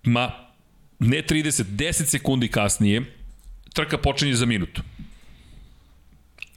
[0.02, 0.30] Ma,
[0.98, 3.02] ne 30, 10 sekundi kasnije,
[3.76, 4.82] trka počinje za minutu.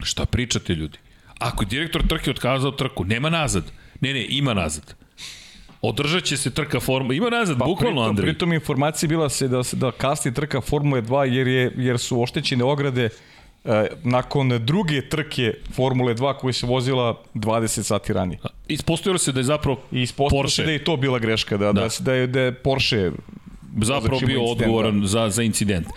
[0.03, 0.98] Šta pričate ljudi?
[1.39, 3.72] Ako je direktor trke otkazao trku, nema nazad.
[4.01, 4.95] Ne, ne, ima nazad.
[5.81, 8.31] Održat će se trka Formula, ima nazad, pa, bukvalno Andrej.
[8.31, 12.64] Pritom informacija bila se da, da kasni trka Formule 2 jer, je, jer su oštećene
[12.64, 13.09] ograde
[13.65, 18.39] e, nakon druge trke Formule 2 koja se vozila 20 sati ranije.
[18.67, 20.61] Ispostavilo se da je zapravo Ispostavilo Porsche.
[20.61, 21.81] se da je to bila greška, da, da.
[21.81, 23.11] da, da, je, da je Porsche
[23.81, 25.07] zapravo bio odgovoran da.
[25.07, 25.88] za, za incident.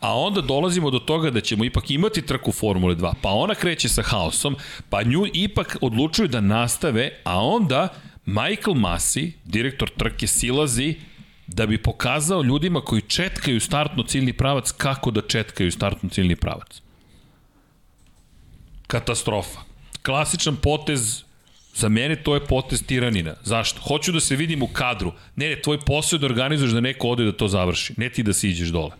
[0.00, 3.88] A onda dolazimo do toga da ćemo ipak imati trku Formule 2, pa ona kreće
[3.88, 4.56] sa haosom,
[4.88, 7.88] pa nju ipak odlučuju da nastave, a onda
[8.26, 10.94] Michael Masi, direktor trke, silazi
[11.46, 16.82] da bi pokazao ljudima koji četkaju startno ciljni pravac kako da četkaju startno ciljni pravac.
[18.86, 19.60] Katastrofa.
[20.02, 21.24] Klasičan potez
[21.80, 23.34] Za mene to je potez tiranina.
[23.44, 23.80] Zašto?
[23.80, 25.12] Hoću da se vidim u kadru.
[25.36, 27.94] Ne, ne, tvoj posao je da organizuješ da neko ode da to završi.
[27.96, 28.90] Ne ti da siđeš dole.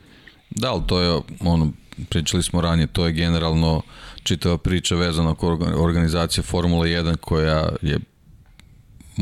[0.50, 1.72] Da, ali to je, ono,
[2.08, 3.82] pričali smo ranije, to je generalno
[4.22, 7.98] čitava priča vezana oko organizacije Formula 1 koja je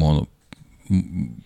[0.03, 0.27] ono,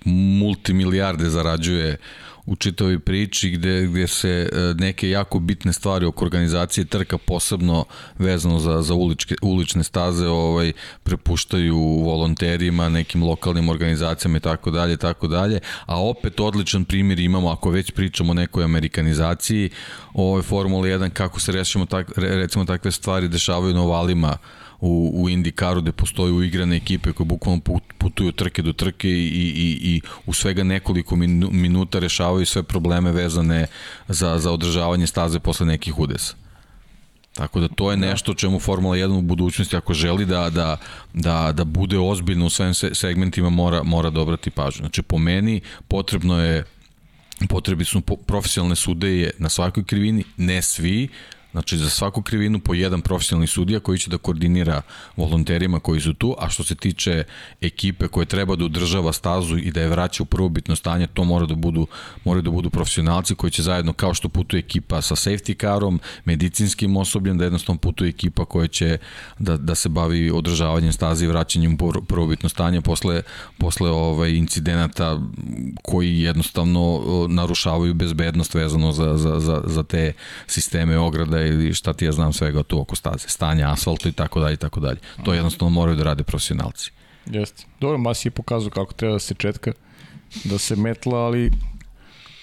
[0.05, 1.97] multimilijarde zarađuje
[2.47, 7.85] u čitovi priči gde, gde se e, neke jako bitne stvari oko organizacije trka posebno
[8.19, 10.73] vezano za, za uličke, ulične staze ovaj
[11.03, 17.51] prepuštaju volonterima, nekim lokalnim organizacijama i tako dalje, tako dalje, a opet odličan primjer imamo
[17.51, 19.71] ako već pričamo o nekoj amerikanizaciji,
[20.15, 24.39] ovoj Formula 1 kako se rešimo tak, recimo takve stvari dešavaju na ovalima
[24.83, 27.61] u, u Indikaru gde postoje uigrane ekipe koje bukvalno
[27.99, 31.17] putuju trke do trke i, i, i u svega nekoliko
[31.53, 33.67] minuta rešavaju sve probleme vezane
[34.09, 36.35] za, za održavanje staze posle nekih udesa.
[37.35, 38.07] Tako da to je da.
[38.07, 40.77] nešto čemu Formula 1 u budućnosti ako želi da, da,
[41.13, 44.79] da, da bude ozbiljno u svim segmentima mora, mora dobrati pažnju.
[44.79, 46.65] Znači po meni potrebno je
[47.49, 51.09] potrebi su profesionalne sudeje na svakoj krivini, ne svi,
[51.53, 54.83] Znači, za svaku krivinu po jedan profesionalni sudija koji će da koordinira
[55.17, 57.25] volonterima koji su tu, a što se tiče
[57.61, 61.47] ekipe koje treba da udržava stazu i da je vraća u prvobitno stanje, to mora
[61.47, 61.87] da budu,
[62.25, 66.97] mora da budu profesionalci koji će zajedno, kao što putuje ekipa sa safety carom, medicinskim
[66.97, 68.99] osobljem, da jednostavno putuje ekipa koja će
[69.39, 73.23] da, da se bavi održavanjem staze i vraćanjem u prvobitno stanje posle,
[73.59, 75.21] posle ovaj, incidenata
[75.83, 80.13] koji jednostavno narušavaju bezbednost vezano za, za, za, za te
[80.47, 84.41] sisteme ograda ili šta ti ja znam svega tu oko staze, stanje asfaltu i tako
[84.41, 84.99] dalje i tako dalje.
[85.25, 86.91] To jednostavno moraju da rade profesionalci.
[87.27, 87.65] Jeste.
[87.81, 89.73] Dobro, Masi je pokazao kako treba da se četka,
[90.45, 91.51] da se metla, ali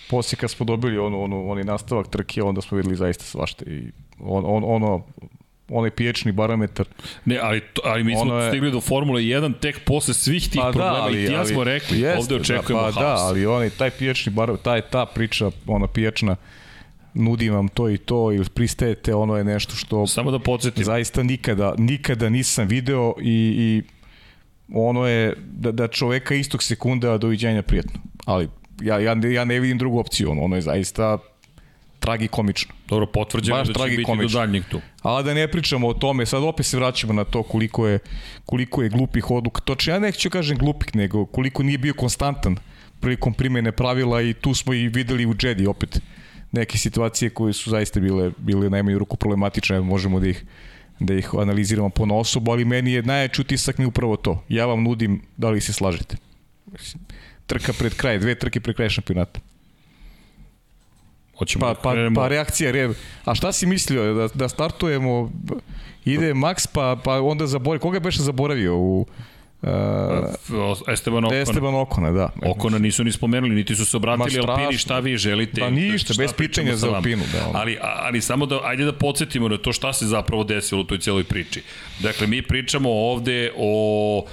[0.09, 3.91] posle kad smo dobili ono, ono, onaj nastavak trke, onda smo videli zaista svašta i
[4.19, 5.05] on, on, ono,
[5.69, 6.85] onaj piječni barometar.
[7.25, 8.49] Ne, ali, to, ali mi smo je...
[8.49, 11.33] stigli do Formule 1 tek posle svih tih pa da, problema da, ali, i ti
[11.33, 13.19] ja smo rekli, jeste, ovde očekujemo da, pa haos.
[13.19, 16.35] Da, ali onaj, taj piječni barometar, taj, ta priča, ona pijačna,
[17.13, 20.83] nudim vam to i to ili pristajete, ono je nešto što Samo da podsjetim.
[20.83, 23.83] zaista nikada, nikada nisam video i, i
[24.73, 27.99] ono je da, da čoveka istog sekunda doviđenja prijatno.
[28.25, 28.49] Ali
[28.81, 31.17] ja, ja, ja ne vidim drugu opciju, ono, ono je zaista
[31.99, 32.73] tragikomično.
[32.87, 34.81] Dobro, potvrđeno Baš da će biti do daljnjeg tu.
[35.01, 37.99] Ali da ne pričamo o tome, sad opet se vraćamo na to koliko je,
[38.45, 39.61] koliko je glupih odluka.
[39.61, 42.57] Točno, ja neću kažem glupih, nego koliko nije bio konstantan
[42.99, 46.01] prilikom primene pravila i tu smo i videli u Jedi opet
[46.51, 50.45] neke situacije koje su zaista bile, bile najmanju ruku problematične, možemo da ih
[50.99, 54.43] da ih analiziramo po osobu, ali meni je najjači utisak mi upravo to.
[54.49, 56.17] Ja vam nudim da li se slažete.
[57.45, 59.39] Trka pred kraj, dve trke pred kraj šampionata.
[61.37, 62.89] Hoćemo pa, pa, pa reakcija, re...
[63.25, 65.31] a šta si mislio, da, da startujemo,
[66.05, 69.05] ide Max, pa, pa onda zaboravio, koga je beše zaboravio u,
[69.61, 71.41] Uh, Esteban Okona.
[71.41, 72.29] Esteban Okona, da.
[72.45, 75.61] Okona nisu ni spomenuli, niti su se obratili Alpini šta vi želite.
[75.61, 77.23] Pa ništa, bez pitanja za Alpinu.
[77.33, 77.59] Da, ono.
[77.59, 80.99] ali, ali samo da, ajde da podsjetimo na to šta se zapravo desilo u toj
[80.99, 81.63] cijeloj priči.
[81.99, 84.25] Dakle, mi pričamo ovde o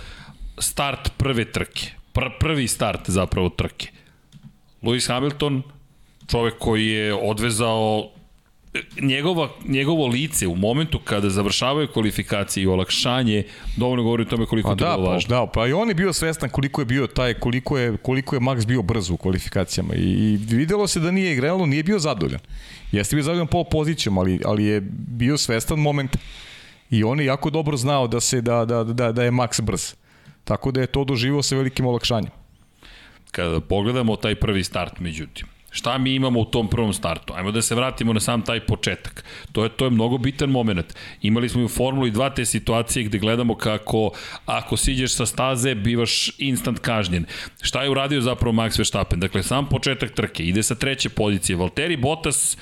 [0.58, 1.90] start prve trke.
[2.12, 3.88] Pr prvi start zapravo trke.
[4.82, 5.62] Lewis Hamilton,
[6.30, 8.10] čovek koji je odvezao
[9.00, 13.44] njegova, njegovo lice u momentu kada završavaju kvalifikacije i olakšanje
[13.76, 15.28] dovoljno govori o tome koliko pa je da, to bilo važno.
[15.28, 18.40] Da, pa i on je bio svestan koliko je bio taj, koliko je, koliko je
[18.40, 22.40] Max bio brzo u kvalifikacijama i, i videlo se da nije igralo, nije bio zadovoljan.
[22.92, 26.16] Jeste bio zadovoljan po pozicijom, ali, ali je bio svestan moment
[26.90, 29.94] i on je jako dobro znao da se da, da, da, da je Max brz.
[30.44, 32.30] Tako da je to doživao sa velikim olakšanjem.
[33.30, 35.46] Kada pogledamo taj prvi start, međutim,
[35.76, 37.34] Šta mi imamo u tom prvom startu?
[37.36, 39.24] Ajmo da se vratimo na sam taj početak.
[39.52, 40.94] To je to je mnogo bitan moment.
[41.22, 44.10] Imali smo i u Formuli 2 te situacije gde gledamo kako
[44.46, 47.26] ako siđeš sa staze bivaš instant kažnjen.
[47.62, 49.20] Šta je uradio zapravo Max Verstappen?
[49.20, 51.56] Dakle, sam početak trke ide sa treće pozicije.
[51.56, 52.56] Valtteri Bottas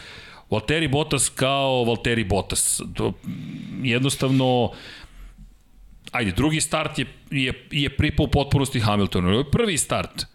[0.50, 2.82] Valtteri Bottas kao Valtteri Bottas.
[3.82, 4.72] Jednostavno
[6.12, 9.28] ajde, drugi start je, je, je pripao u potpunosti Hamiltonu.
[9.28, 10.26] Ovo je prvi start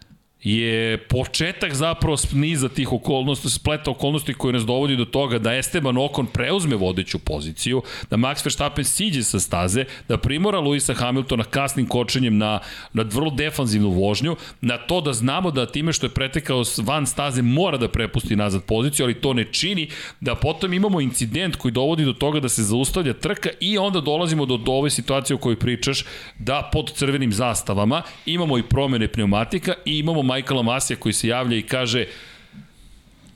[0.42, 5.98] je početak zapravo niza tih okolnosti, spleta okolnosti koji nas dovodi do toga da Esteban
[5.98, 11.86] Okon preuzme vodeću poziciju, da Max Verstappen siđe sa staze, da primora Luisa Hamiltona kasnim
[11.86, 12.60] kočenjem na,
[12.92, 17.42] na vrlo defanzivnu vožnju, na to da znamo da time što je pretekao van staze
[17.42, 19.88] mora da prepusti nazad poziciju, ali to ne čini,
[20.20, 24.46] da potom imamo incident koji dovodi do toga da se zaustavlja trka i onda dolazimo
[24.46, 26.04] do, do ove situacije o kojoj pričaš,
[26.38, 31.56] da pod crvenim zastavama imamo i promene pneumatika i imamo Michaela Masija koji se javlja
[31.56, 32.06] i kaže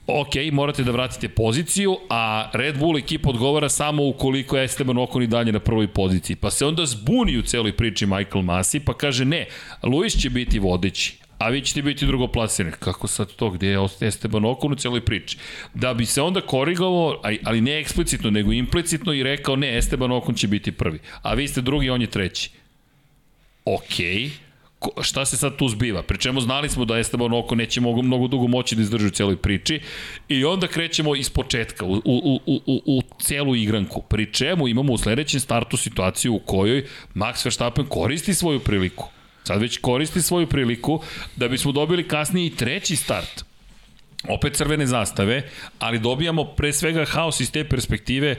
[0.07, 5.27] ok, morate da vratite poziciju, a Red Bull ekipa odgovara samo ukoliko Esteban Ocon i
[5.27, 6.35] dalje na prvoj poziciji.
[6.35, 9.45] Pa se onda zbuni u celoj priči Michael Masi, pa kaže ne,
[9.83, 12.75] Luis će biti vodeći, a vi ćete biti drugoplasirani.
[12.79, 15.37] Kako sad to, gde je Esteban Ocon u celoj priči?
[15.73, 20.35] Da bi se onda korigovao, ali ne eksplicitno, nego implicitno i rekao ne, Esteban Ocon
[20.35, 22.49] će biti prvi, a vi ste drugi, on je treći.
[23.65, 24.44] Okej, okay
[25.01, 26.03] šta se sad tu zbiva?
[26.03, 29.09] Pri čemu znali smo da Esteban Oko neće mnogo, mnogo dugo moći da izdrži u
[29.09, 29.79] celoj priči
[30.29, 34.01] i onda krećemo iz početka u, u, u, u, u celu igranku.
[34.01, 39.09] Pri čemu imamo u sledećem startu situaciju u kojoj Max Verstappen koristi svoju priliku.
[39.43, 41.01] Sad već koristi svoju priliku
[41.35, 43.45] da bismo dobili kasnije i treći start
[44.29, 45.49] opet crvene zastave,
[45.79, 48.35] ali dobijamo pre svega haos iz te perspektive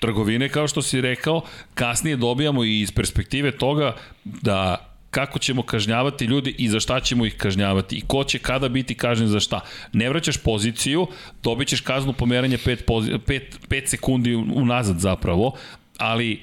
[0.00, 1.42] trgovine, kao što si rekao,
[1.74, 4.87] kasnije dobijamo i iz perspektive toga da
[5.18, 8.94] kako ćemo kažnjavati ljudi i za šta ćemo ih kažnjavati i ko će kada biti
[8.94, 9.60] kažnjen za šta.
[9.92, 11.06] Ne vraćaš poziciju,
[11.42, 15.52] dobit ćeš kaznu pomeranja 5, 5, 5 sekundi unazad zapravo,
[15.96, 16.40] ali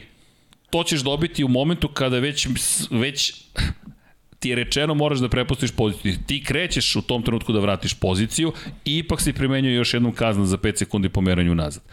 [0.69, 2.47] to ćeš dobiti u momentu kada već,
[2.91, 3.33] već
[4.39, 6.15] ti je rečeno moraš da prepustiš poziciju.
[6.27, 8.53] Ti krećeš u tom trenutku da vratiš poziciju
[8.85, 11.83] i ipak se primenjuje još jednom kazna za 5 sekundi pomeranja unazad.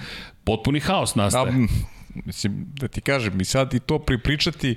[0.44, 1.52] Potpuni haos nastaje.
[1.52, 1.67] Da,
[2.27, 4.77] mislim, da ti kažem, i sad i to pripričati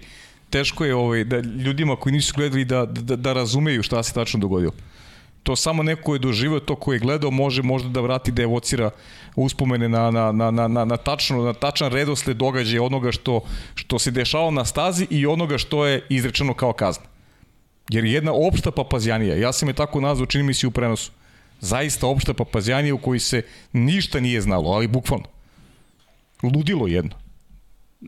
[0.55, 4.39] teško je ovaj, da ljudima koji nisu gledali da, da, da razumeju šta se tačno
[4.39, 4.71] dogodilo.
[5.43, 8.89] To samo neko je doživio to ko je gledao može možda da vrati da evocira
[9.35, 13.41] uspomene na, na, na, na, na, na, tačno, na tačan redosled događaja onoga što,
[13.75, 17.05] što se dešavalo na stazi i onoga što je izrečeno kao kazna.
[17.89, 21.11] Jer jedna opšta papazjanija, ja sam je tako nazvao, čini mi se u prenosu,
[21.59, 23.43] zaista opšta papazjanija u kojoj se
[23.73, 25.27] ništa nije znalo, ali bukvalno.
[26.43, 27.24] Ludilo jedno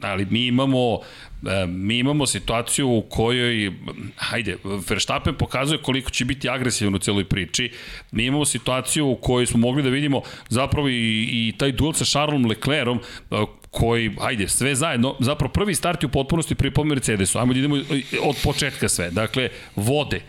[0.01, 0.99] ali mi imamo
[1.47, 3.71] e, mi imamo situaciju u kojoj
[4.15, 4.57] hajde,
[4.89, 7.71] Verstappen pokazuje koliko će biti agresivan u celoj priči.
[8.11, 12.05] Mi imamo situaciju u kojoj smo mogli da vidimo zapravo i, i taj duel sa
[12.05, 12.99] Charlesom Leclerom
[13.31, 13.35] e,
[13.71, 17.39] koji, hajde, sve zajedno, zapravo prvi start je u potpunosti pripomio Mercedesu.
[17.39, 17.75] Ajmo da idemo
[18.23, 19.11] od početka sve.
[19.11, 20.21] Dakle, vode.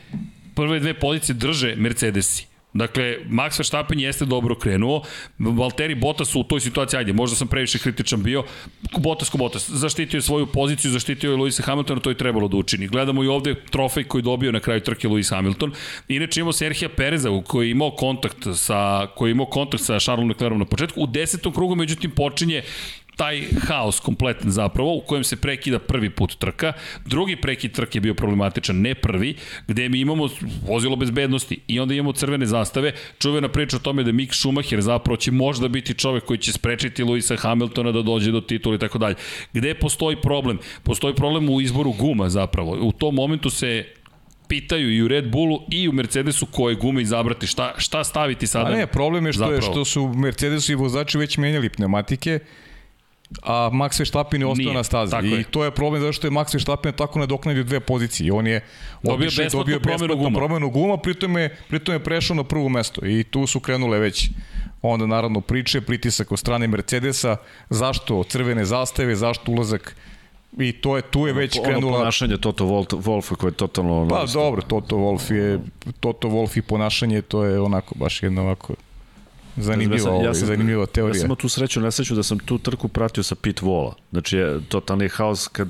[0.54, 2.46] Prve dve pozicije drže Mercedesi
[2.78, 5.02] Dakle, Max Verstappen jeste dobro krenuo,
[5.38, 8.44] Valtteri Bottas u toj situaciji, ajde, možda sam previše kritičan bio,
[8.98, 12.56] Bottas ko Bottas, zaštitio je svoju poziciju, zaštitio je Lewis Hamilton, to je trebalo da
[12.56, 12.86] učini.
[12.86, 15.72] Gledamo i ovde trofej koji dobio na kraju trke Lewis Hamilton.
[16.08, 20.28] Inače imamo Serhija Pereza koji je imao kontakt sa, koji je imao kontakt sa Charlesom
[20.28, 21.02] Leclerom na početku.
[21.02, 22.62] U desetom krugu, međutim, počinje
[23.18, 26.72] taj haos kompletan zapravo u kojem se prekida prvi put trka.
[27.04, 29.34] Drugi prekid trke je bio problematičan, ne prvi,
[29.68, 30.28] gde mi imamo
[30.66, 32.92] vozilo bezbednosti i onda imamo crvene zastave.
[33.18, 37.02] Čuvena priča o tome da Mick Schumacher zapravo će možda biti čovek koji će sprečiti
[37.02, 39.14] Luisa Hamiltona da dođe do titula i tako dalje.
[39.52, 40.58] Gde postoji problem?
[40.82, 42.78] Postoji problem u izboru guma zapravo.
[42.80, 43.84] U tom momentu se
[44.48, 48.70] pitaju i u Red Bullu i u Mercedesu koje gume izabrati, šta, šta staviti sada?
[48.70, 49.56] A ne, problem je što, zapravo.
[49.56, 52.38] je što su Mercedesu i vozači već menjali pneumatike,
[53.42, 55.16] a Max Verstappen je ostao Nije, na stazi.
[55.22, 55.44] I je.
[55.44, 58.32] to je problem zato što je Max Verstappen tako nadoknadio dve pozicije.
[58.32, 58.64] On je
[59.02, 60.38] dobio besplatnu dobio promenu guma.
[60.38, 63.06] promenu guma, pritom je, pritom je prešao na prvo mesto.
[63.06, 64.30] I tu su krenule već
[64.82, 67.36] onda naravno priče, pritisak od strane Mercedesa,
[67.70, 69.96] zašto crvene zastave, zašto ulazak
[70.58, 74.08] i to je tu je već ono, krenula ono ponašanje Toto Wolfa koje je totalno
[74.08, 75.60] Pa dobro, Toto Wolf je
[76.00, 78.74] Toto Wolf i ponašanje to je onako baš jedno ovako
[79.58, 81.22] Zanimljivo, ja, ja sam, zanimljiva teorija.
[81.22, 83.94] Ja sam tu sreću, nesreću da sam tu trku pratio sa pit vola.
[84.10, 85.68] Znači, je totalni haos kad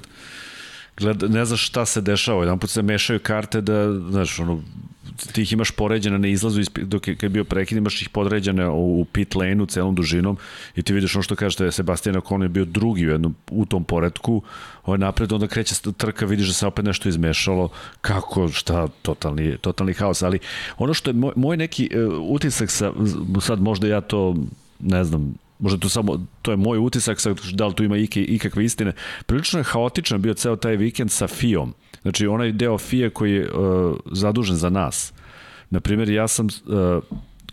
[0.96, 2.42] gleda, ne znaš šta se dešava.
[2.42, 4.62] Jedan put se mešaju karte da, znaš, ono,
[5.32, 8.68] ti ih imaš poređene na izlazu dok je, kad je bio prekid, imaš ih podređene
[8.68, 10.36] u, u pit lane-u celom dužinom
[10.76, 13.66] i ti vidiš ono što kažeš je Sebastian Ocon je bio drugi u, jednom, u
[13.66, 14.42] tom poredku,
[14.84, 17.68] ovaj napred, onda kreće trka, vidiš da se opet nešto izmešalo,
[18.00, 20.38] kako, šta, totalni, totalni haos, ali
[20.78, 22.92] ono što je moj, moj neki uh, utisak sa,
[23.40, 24.36] sad možda ja to,
[24.80, 27.18] ne znam, možda to samo, to je moj utisak,
[27.52, 28.92] da li tu ima ikakve istine,
[29.26, 33.52] prilično je haotičan bio ceo taj vikend sa FIOM, Znači, onaj deo FIA koji je
[33.52, 35.12] uh, zadužen za nas.
[35.70, 37.02] Naprimjer, ja sam, uh,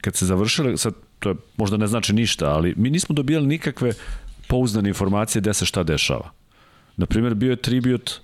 [0.01, 3.91] kad se završile, sad, to je, možda ne znači ništa, ali mi nismo dobijali nikakve
[4.47, 6.31] pouzdane informacije gde se šta dešava.
[6.97, 8.21] Naprimjer, bio je tribut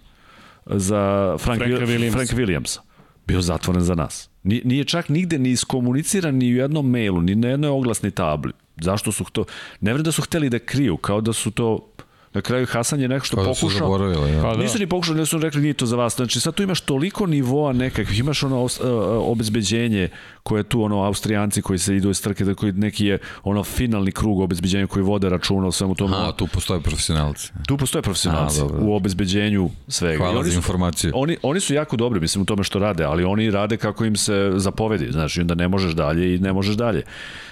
[0.65, 2.11] za Frank, Frank Williams.
[2.11, 2.79] Frank Williamsa
[3.27, 4.29] bio zatvoren za nas.
[4.43, 8.51] Nije, čak nigde ni iskomuniciran ni u jednom mailu, ni na jednoj oglasnoj tabli.
[8.81, 9.45] Zašto su to...
[9.81, 11.87] Ne vrem da su hteli da kriju, kao da su to
[12.33, 13.97] Na kraju Hasan je nešto Kao da pokušao.
[13.97, 14.41] su ja.
[14.41, 14.63] Pa da.
[14.63, 16.15] Nisu ni pokušali, ne su rekli nije to za vas.
[16.15, 18.87] Znači sad tu imaš toliko nivoa nekakvih, imaš ono os- uh,
[19.27, 20.09] obezbeđenje
[20.43, 23.63] koje je tu ono Austrijanci koji se idu iz trke, da koji neki je ono
[23.63, 26.15] finalni krug obezbeđenja koji vode računa o svemu tomu.
[26.15, 27.51] A, tu postoje profesionalci.
[27.67, 28.77] Tu postoje profesionalci A, dobro.
[28.81, 30.17] u obezbeđenju svega.
[30.17, 31.11] Hvala oni za su- informaciju.
[31.15, 34.15] Oni, oni su jako dobri, mislim, u tome što rade, ali oni rade kako im
[34.15, 37.03] se zapovedi, znaš, i onda ne možeš dalje i ne možeš dalje.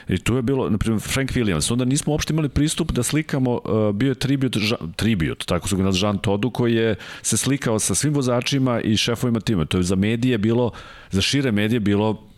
[0.10, 3.52] I tu je bilo, na primjer, Frank Williams, onda nismo uopšte imali pristup da slikamo,
[3.54, 4.58] uh, bio je tribut,
[4.96, 8.98] tribut, tako su ga nazvali Jean Todu, koji je se slikao sa svim vozačima i
[8.98, 9.66] šefovima tima.
[9.66, 10.72] To je za medije bilo,
[11.12, 12.29] za šire medije bilo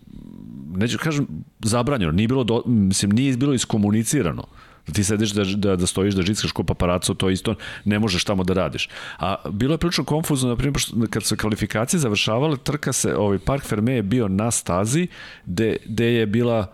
[0.75, 1.27] neću kažem
[1.59, 4.43] zabranjeno, nije bilo, do, mislim, nije bilo iskomunicirano.
[4.88, 8.23] Da ti sediš da, da, da stojiš, da žickaš ko paparaco, to isto ne možeš
[8.23, 8.90] tamo da radiš.
[9.19, 13.64] A bilo je prilično konfuzno, na primjer, kad su kvalifikacije završavale, trka se, ovaj Park
[13.64, 15.07] Ferme je bio na stazi,
[15.45, 16.67] gde, gde je bila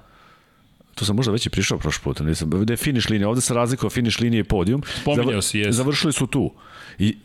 [0.97, 2.49] To sam možda već i prišao prošli put, nisam.
[2.49, 4.81] Gde je finiš linija, ovde se razlikuje finiš linije i podijum.
[5.01, 5.61] Spominjao si.
[5.69, 6.53] Završili su tu.
[6.99, 7.17] I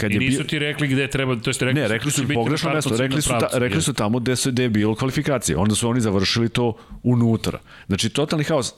[0.00, 2.16] kad I je nisu ti rekli gde treba, to jest rekli Ne, su rekli da
[2.16, 4.94] su biti pogrešno mesto, rekli su, ta, rekli su tamo gde, su, gde je bilo
[4.94, 5.56] kvalifikacije.
[5.56, 7.58] Onda su oni završili to unutra.
[7.86, 8.74] Znači, totalni haos.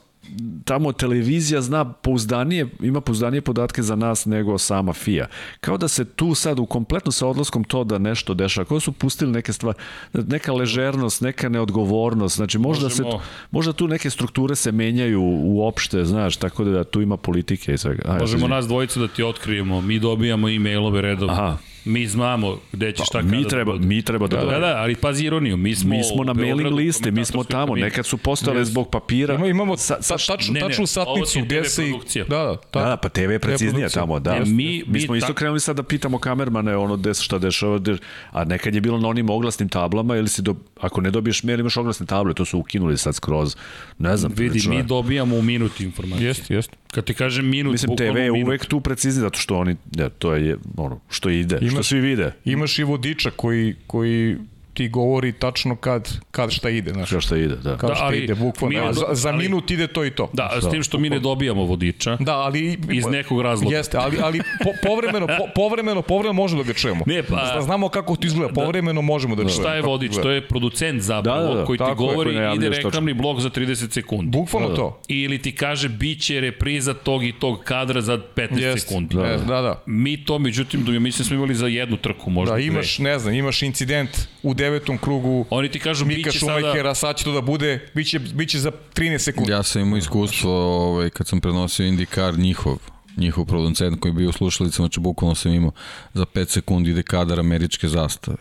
[0.65, 5.27] Tamo televizija zna pouzdanije, ima pouzdanije podatke za nas nego sama FIA.
[5.61, 8.81] Kao da se tu sad u kompletno sa odlaskom to da nešto dešava, kao da
[8.81, 9.79] su pustili neke stvari,
[10.13, 13.21] neka ležernost, neka neodgovornost, znači možda, se, Možemo-
[13.51, 18.03] možda tu neke strukture se menjaju uopšte, znaš, tako da tu ima politike i svega.
[18.07, 19.81] Ajde, Možemo nas dvojicu da ti otkrijemo.
[19.81, 21.33] Mi dobijamo e-mailove redovno.
[21.35, 21.57] Aha.
[21.85, 23.87] Mi znamo gde će šta kada mi da treba, bude.
[23.87, 25.57] mi treba da, Da, da, da, ali pazi ironiju.
[25.57, 27.77] Mi smo, Mi smo na mailing liste, mi smo komentatorskoj tamo.
[27.77, 29.35] Nekad su postale zbog papira.
[29.35, 31.83] Ima, imamo Sa, sa, ta, tačnu, Ne, ne, tačnu satnicu gde se...
[31.83, 32.25] produkcija.
[32.25, 34.03] Da, da, Da, da, pa TV je preciznije produkcija.
[34.03, 34.35] tamo, da.
[34.35, 37.23] Ne, mi- mi mi smo isto tak- krenuli sad da pitamo kamermane ono gde se
[37.23, 37.97] šta dešava, gde,
[38.31, 41.61] a nekad je bilo na onim oglasnim tablama ili si do, ako ne dobiješ mail
[41.61, 43.57] imaš oglasne table, to su ukinuli sad skroz.
[43.99, 46.27] Ne znam, Vidi, mi dobijamo u minuti informacije.
[46.27, 46.77] Jeste, jeste.
[46.89, 48.47] Kad ti kažem minut, Mislim, TV je minut.
[48.47, 49.77] uvek tu precizni zato što oni,
[50.19, 52.33] to je ono, što ide, što Imaš- svi vide.
[52.45, 54.37] Imaš i vodiča koji, koji
[54.75, 57.09] ti govori tačno kad, kad šta ide, znaš.
[57.09, 57.77] Što šta ide, da.
[57.77, 58.69] Kad Da, šta ali ide, bukvalno.
[58.71, 60.31] mi ne do- za, za ali- minut ide to i to.
[60.33, 62.17] Da, s tim što mi ne dobijamo vodiča.
[62.21, 62.79] Da, ali...
[62.91, 63.77] Iz nekog razloga.
[63.77, 67.05] Jeste, ali, ali po, povremeno, po, povremeno, povremeno možemo da ga čujemo.
[67.07, 69.53] Ne, pa- Da znamo kako to izgleda, povremeno možemo da, čujemo.
[69.55, 70.13] Šta je vodič?
[70.13, 73.15] To je producent zapravo Da, da, da, koji ti je, govori koji najavljuje ide reklamni
[73.15, 74.31] blok za 30 sekundi.
[74.31, 75.01] Bukvalno to.
[75.09, 78.81] Ili ti kaže biće repriza tog i tog kadra za 15 Jeste.
[78.81, 79.15] sekundi.
[79.15, 79.83] Da, da, da.
[79.87, 82.55] Mi to, međutim, da mislim smo imali za jednu trku možda.
[82.55, 84.11] Da, imaš, ne znam, imaš incident
[84.43, 86.61] u devetom krugu Oni ti kažu Mika biće sada...
[86.61, 89.53] Šumajkera, sad će to da bude, biće, biće za 13 sekundi.
[89.53, 90.53] Ja sam imao iskustvo
[90.89, 92.79] ovaj, kad sam prenosio IndyCar njihov
[93.17, 95.73] njihov producent koji je bio u slušalicama, znači bukvalno sam imao
[96.15, 98.37] za 5 sekundi ide kadar američke zastave.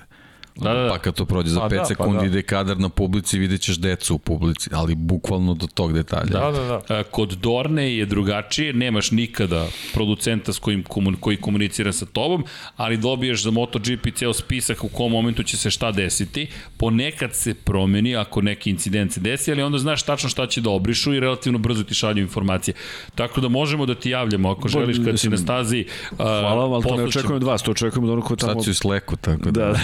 [0.56, 0.90] Da, da, da.
[0.90, 2.26] Pa kad to prođe za Pa 5 da, pa sekundi da.
[2.26, 6.26] ide kadar na publici, vidjet ćeš decu u publici, ali bukvalno do tog detalja.
[6.26, 6.96] Da, da, da.
[6.96, 12.44] A, Kod Dorne je drugačije, nemaš nikada producenta s kojim komun, koji komunicira sa tobom,
[12.76, 16.48] ali dobiješ za MotoGP ceo spisak u kom momentu će se šta desiti.
[16.78, 20.70] Ponekad se promeni ako neki incident se desi, ali onda znaš tačno šta će da
[20.70, 22.76] obrišu i relativno brzo ti šalju informacije.
[23.16, 25.86] Tako da možemo da ti javljamo ako želiš kad si na stazi.
[26.12, 28.54] a, Hvala vam, ali to ne očekujem od vas, to očekujem od onog ko tamo...
[28.54, 29.66] Sad si u sleku, tako da.
[29.66, 29.76] Da,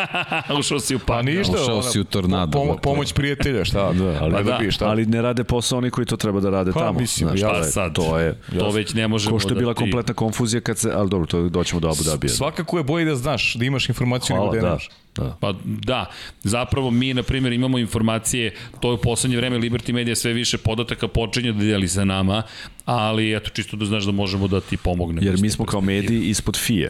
[0.59, 1.53] Ušao si u Pa pa ništa.
[1.53, 2.81] Ušao ono, si u tornado, Pomo, dakle.
[2.83, 3.93] pomoć prijatelja, šta?
[3.93, 4.85] Da, ali Pa ne da, dobiješ, šta?
[4.85, 6.99] ali ne rade posao oni koji to treba da rade Pa, tamo.
[6.99, 9.59] mislim, znaš, ja- Pa sad, To je, to već ne možemo Ko što je da
[9.59, 12.29] bila ti- kompletna konfuzija kad se, ali dobro, to doćemo do Abu Dhabija.
[12.31, 14.67] Svakako je bolje da znaš, da imaš informaciju Hvala, nego da da.
[14.67, 14.89] nemaš.
[15.15, 15.37] da.
[15.39, 16.05] Pa da,
[16.41, 20.57] zapravo mi, na primjer, imamo informacije, to je u poslednje vreme Liberty Media sve više
[20.57, 22.43] podataka počinje da deli sa nama,
[22.85, 25.27] ali eto, čisto da znaš da možemo da ti pomognemo.
[25.27, 26.89] Jer mi smo kao mediji ispod FIE.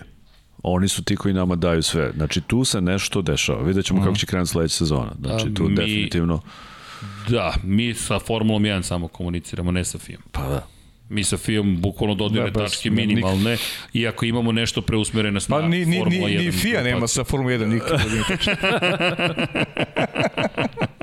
[0.63, 2.11] Oni su ti koji nama daju sve.
[2.15, 3.61] Znači, tu se nešto dešava.
[3.61, 5.11] Vidjet ćemo kako će krenuti sledeća sezona.
[5.19, 6.41] Znači, tu mi- definitivno...
[7.29, 10.17] Da, mi sa Formulom 1 samo komuniciramo, ne sa FIM.
[10.31, 10.67] Pa da.
[11.09, 13.57] Mi sa FIM bukvalno dodirne Da, tačke ne, minimalne,
[13.93, 16.45] iako imamo nešto preusmereno na Pa ni, ni, Formula ni, 1.
[16.45, 17.99] ni FIA nema sa Formula 1 nikad.
[17.99, 18.53] da nije tačno.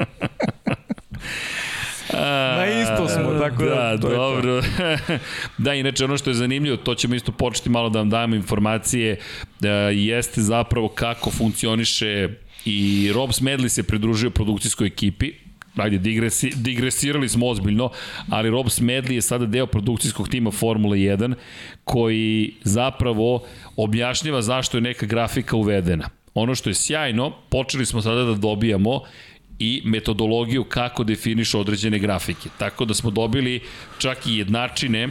[2.12, 4.30] Na isto smo, tako da, da, to je to.
[4.30, 4.62] dobro.
[5.58, 9.16] da, inače ono što je zanimljivo, to ćemo isto početi malo da vam dajemo informacije,
[9.60, 12.28] da jeste zapravo kako funkcioniše
[12.64, 15.32] i Rob Smedley se pridružio produkcijskoj ekipi,
[15.76, 17.90] ajde, digresi, digresirali smo ozbiljno,
[18.30, 21.34] ali Rob Smedley je sada deo produkcijskog tima Formula 1,
[21.84, 23.44] koji zapravo
[23.76, 26.08] objašnjava zašto je neka grafika uvedena.
[26.34, 29.00] Ono što je sjajno, počeli smo sada da dobijamo
[29.58, 32.48] i metodologiju kako definiš određene grafike.
[32.58, 33.60] Tako da smo dobili
[33.98, 35.08] čak i jednačine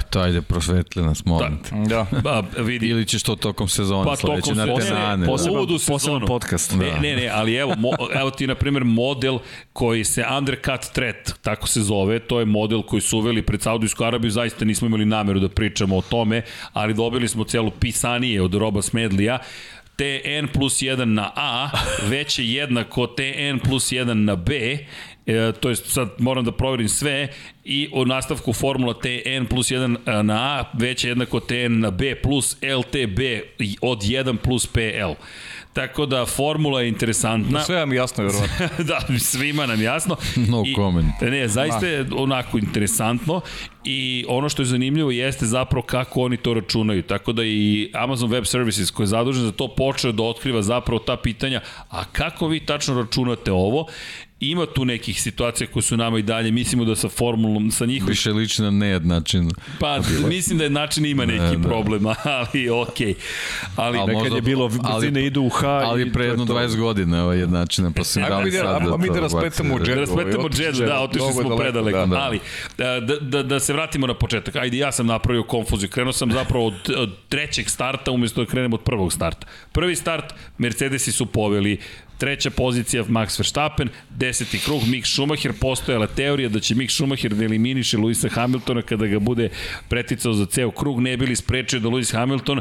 [0.00, 1.70] Eto, ajde, prosvetli nas, molim te.
[1.88, 2.06] Da.
[2.22, 2.86] Ba, vidi.
[2.88, 5.26] Ili ćeš to tokom sezona Pa sledeće tokom na sezone, tenane.
[5.26, 5.66] posebno- da.
[5.66, 5.88] Poseban, sezonu.
[5.88, 6.74] poseban podcast.
[6.74, 9.38] Ne, ne, ne, ali evo, mo, evo ti, na primjer, model
[9.72, 14.04] koji se undercut threat, tako se zove, to je model koji su uveli pred Saudijsku
[14.04, 18.54] Arabiju, zaista nismo imali nameru da pričamo o tome, ali dobili smo celu pisanije od
[18.54, 19.38] Roba Smedlija,
[20.00, 21.70] TN plus 1 na A
[22.08, 24.54] već je jednako TN plus 1 na B,
[25.26, 27.28] e, to jest sad moram da proverim sve
[27.64, 32.14] i u nastavku formula TN plus 1 na A već je jednako TN na B
[32.22, 33.20] plus LTB
[33.80, 35.12] od 1 plus PL.
[35.72, 37.64] Tako da formula je interesantna.
[37.64, 38.66] Sve vam jasno, verovatno.
[38.90, 40.16] da, svima nam jasno.
[40.36, 41.20] No I, comment.
[41.20, 43.40] Ne, zaista je onako interesantno
[43.84, 47.02] i ono što je zanimljivo jeste zapravo kako oni to računaju.
[47.02, 50.98] Tako da i Amazon Web Services koji je zadužen za to počeo da otkriva zapravo
[50.98, 53.86] ta pitanja, a kako vi tačno računate ovo?
[54.42, 58.08] Ima tu nekih situacija koje su nama i dalje, mislimo da sa formulom, sa njihovim
[58.08, 59.50] Više liči na nejednačin.
[59.80, 61.62] Pa, mislim da je način ima neki Ne, ne.
[61.62, 62.06] problem,
[62.38, 63.14] ali okej.
[63.76, 66.28] Ali, Al ali možda- Kad je bilo ali- brzine idu u H Ali pre je
[66.28, 66.52] jedno to.
[66.54, 69.78] 20 godina ovaj jednačina, pa sam Ajmo da mi da- sad ajmo mi da raspletamo
[69.78, 69.86] džet.
[69.88, 71.98] Da raspletamo smo da, otišli smo daleko, predaleko.
[71.98, 72.20] da, Da, da.
[72.20, 72.40] Ali,
[72.78, 74.56] da, da, da se vratimo na početak.
[74.56, 75.88] Ajde, ja sam napravio konfuziju.
[75.88, 79.46] Krenuo sam zapravo od, od trećeg starta, umjesto da krenem od prvog starta.
[79.72, 80.24] Prvi start,
[80.58, 81.78] Mercedesi su poveli
[82.20, 87.44] treća pozicija Max Verstappen, deseti krug Mick Schumacher, postojala teorija da će Mick Schumacher da
[87.44, 89.48] eliminiše Luisa Hamiltona kada ga bude
[89.88, 92.60] preticao za ceo krug, ne bili sprečio da Lewis Hamilton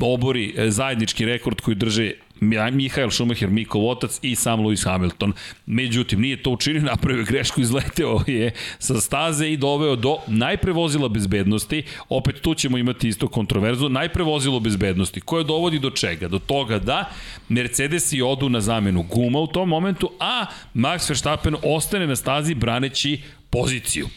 [0.00, 5.32] obori e, zajednički rekord koji drže Mihael Schumacher, Mikov otac i sam Lewis Hamilton.
[5.66, 11.08] Međutim, nije to učinio, napravio grešku, izleteo je sa staze i doveo do najpre vozila
[11.08, 16.28] bezbednosti, opet tu ćemo imati isto kontroverzu, najpre vozilo bezbednosti, koje dovodi do čega?
[16.28, 17.10] Do toga da
[17.48, 23.22] Mercedesi odu na zamenu guma u tom momentu, a Max Verstappen ostane na stazi braneći
[23.50, 24.08] poziciju.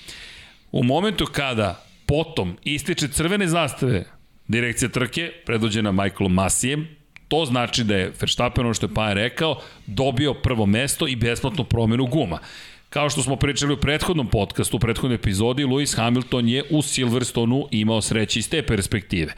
[0.72, 6.88] U momentu kada potom ističe crvene zastave direkcija trke, predvođena Michaelom Masijem,
[7.28, 11.64] to znači da je Verstappen, ono što je Pajan rekao, dobio prvo mesto i besplatnu
[11.64, 12.40] promenu guma.
[12.90, 17.68] Kao što smo pričali u prethodnom podcastu, u prethodnoj epizodi, Lewis Hamilton je u Silverstonu
[17.72, 19.34] imao sreće iz te perspektive.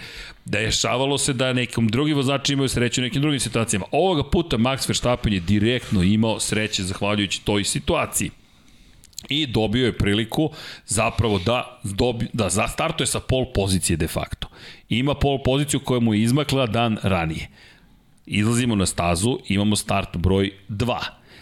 [0.45, 3.85] Dešavalo se da nekom drugi vozači imaju sreću u nekim drugim situacijama.
[3.92, 8.32] Ovoga puta Max Verstappen je direktno imao sreće zahvaljujući toj situaciji
[9.30, 10.51] i dobio je priliku
[10.85, 14.48] zapravo da, dobi, da za startuje sa pol pozicije de facto.
[14.90, 17.50] Ima pol poziciju koja mu je izmakla dan ranije.
[18.32, 20.98] Izlazimo na stazu, imamo start broj 2.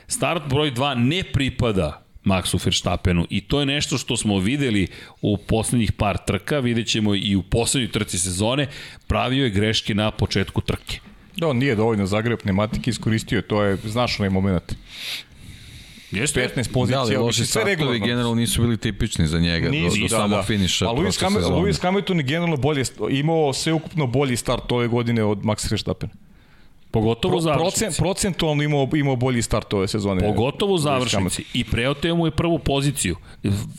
[0.08, 4.88] Start broj 2 ne pripada Maxu Verstappenu i to je nešto što smo videli
[5.22, 8.68] u poslednjih par trka, vidjet ćemo i u poslednjoj trci sezone,
[9.08, 11.00] pravio je greške na početku trke.
[11.38, 14.76] Da, on nije dovoljno zagreb pneumatike iskoristio, to je, znaš onaj moment.
[16.12, 16.50] Jeste?
[16.56, 18.06] 15 Da, pozicija, ali mislim, loši sve regularno.
[18.06, 19.70] generalno nisu bili tipični za njega.
[19.70, 20.44] Nisu, do, do da, samog da.
[20.44, 21.62] finiša A Lewis, sezone.
[21.62, 26.10] Lewis Hamilton je generalno bolje, imao sve ukupno bolji start ove godine od Max Verstappen.
[26.98, 30.22] Pogotovo Pro, procent, procentualno imao, imao bolji start ove sezone.
[30.22, 31.44] Pogotovo u završnici.
[31.54, 33.16] I preoteo mu je prvu poziciju.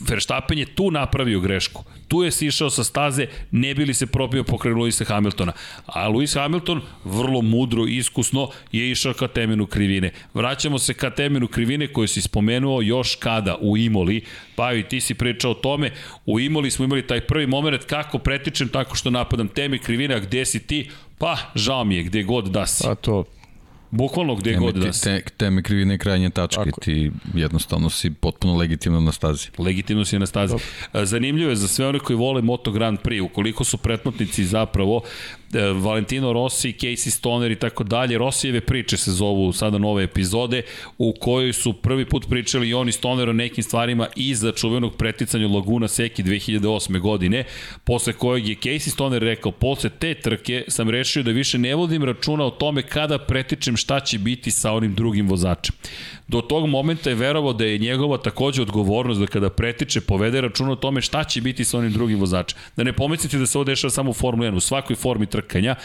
[0.09, 1.83] Verstappen je tu napravio grešku.
[2.07, 5.51] Tu je sišao sa staze, ne bi li se probio pokraj Luisa Hamiltona.
[5.85, 10.11] A Lewis Hamilton, vrlo mudro i iskusno, je išao ka temenu krivine.
[10.33, 14.21] Vraćamo se ka temenu krivine koju si spomenuo još kada u Imoli.
[14.55, 15.91] Pa i ti si pričao o tome.
[16.25, 20.19] U Imoli smo imali taj prvi moment kako pretičem tako što napadam teme krivine, a
[20.19, 20.89] gde si ti?
[21.19, 22.87] Pa, žao mi je, gde god da si.
[22.87, 23.23] A to,
[23.91, 25.03] Bukvalno gde Teme, god da te, si.
[25.03, 26.81] te, teme krivine krajnje tačke, Tako.
[26.81, 29.49] ti jednostavno si potpuno legitimno na stazi.
[29.57, 30.55] Legitimno si na stazi.
[30.93, 35.01] E, Zanimljivo je za sve one koji vole Moto Grand Prix, ukoliko su pretplatnici zapravo
[35.53, 40.61] Valentino Rossi, Casey Stoner i tako dalje, Rossijeve priče se zovu sada nove epizode,
[40.97, 45.47] u kojoj su prvi put pričali i oni Stoner o nekim stvarima iza čuvenog preticanja
[45.47, 46.99] Laguna Seki 2008.
[46.99, 47.43] godine,
[47.83, 52.03] posle kojeg je Casey Stoner rekao, posle te trke sam rešio da više ne vodim
[52.03, 55.75] računa o tome kada pretičem šta će biti sa onim drugim vozačem.
[56.29, 60.71] Do tog momenta je verovao da je njegova takođe odgovornost da kada pretiče povede računa
[60.71, 62.57] o tome šta će biti sa onim drugim vozačem.
[62.75, 65.75] Da ne pomislite da se ovo dešava samo u Formuli 1, u svakoj formi trkanja.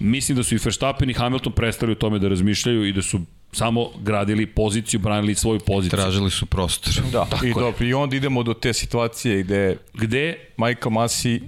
[0.00, 3.20] Mislim da su i Verstappen i Hamilton prestali o tome da razmišljaju i da su
[3.52, 5.98] samo gradili poziciju, branili svoju poziciju.
[5.98, 6.92] Tražili su prostor.
[7.12, 7.26] da.
[7.44, 11.40] I, dobro, I onda idemo do te situacije gde Gde Michael Masi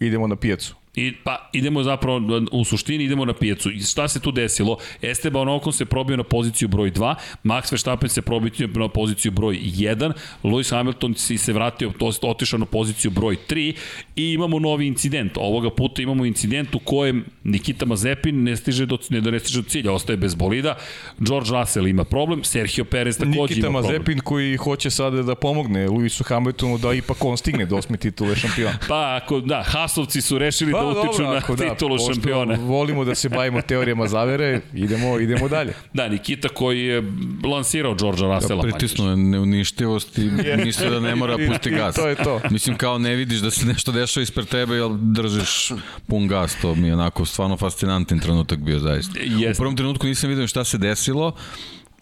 [0.00, 0.74] idemo na pijacu.
[0.96, 2.20] I, pa idemo zapravo
[2.52, 3.70] u suštini idemo na pijacu.
[3.70, 4.78] I šta se tu desilo?
[5.02, 7.14] Esteban Ocon se probio na poziciju broj 2,
[7.44, 12.12] Max Verstappen se probio na poziciju broj 1, Lewis Hamilton si se vratio, to je
[12.22, 13.74] otišao na poziciju broj 3
[14.16, 15.36] i imamo novi incident.
[15.36, 19.68] Ovoga puta imamo incident u kojem Nikita Mazepin ne stiže do, ne, ne stiže do
[19.68, 20.76] cilja, ostaje bez bolida.
[21.18, 23.92] George Russell ima problem, Sergio Perez takođe Nikita ima problem.
[23.92, 28.36] Mazepin koji hoće sada da pomogne Lewisu Hamiltonu da ipak on stigne do osme titule
[28.36, 28.78] šampiona.
[28.88, 32.58] Pa ako, da, Hasovci su rešili pa, da utiču dobro, na titulu da, šampiona.
[32.60, 35.72] volimo da se bavimo teorijama zavere, idemo, idemo dalje.
[35.92, 37.02] Da, Nikita koji je
[37.44, 38.62] lansirao Georgea Russella.
[38.62, 40.30] Da, pritisnuo je neuništivost i
[40.64, 41.94] misle da ne mora pusti gas.
[41.94, 42.40] to je to.
[42.50, 45.72] Mislim kao ne vidiš da se nešto dešava ispred tebe, jel držiš
[46.06, 49.18] pun gas, to mi je onako stvarno fascinantan trenutak bio zaista.
[49.22, 49.58] Jest.
[49.58, 51.32] U prvom trenutku nisam vidio šta se desilo,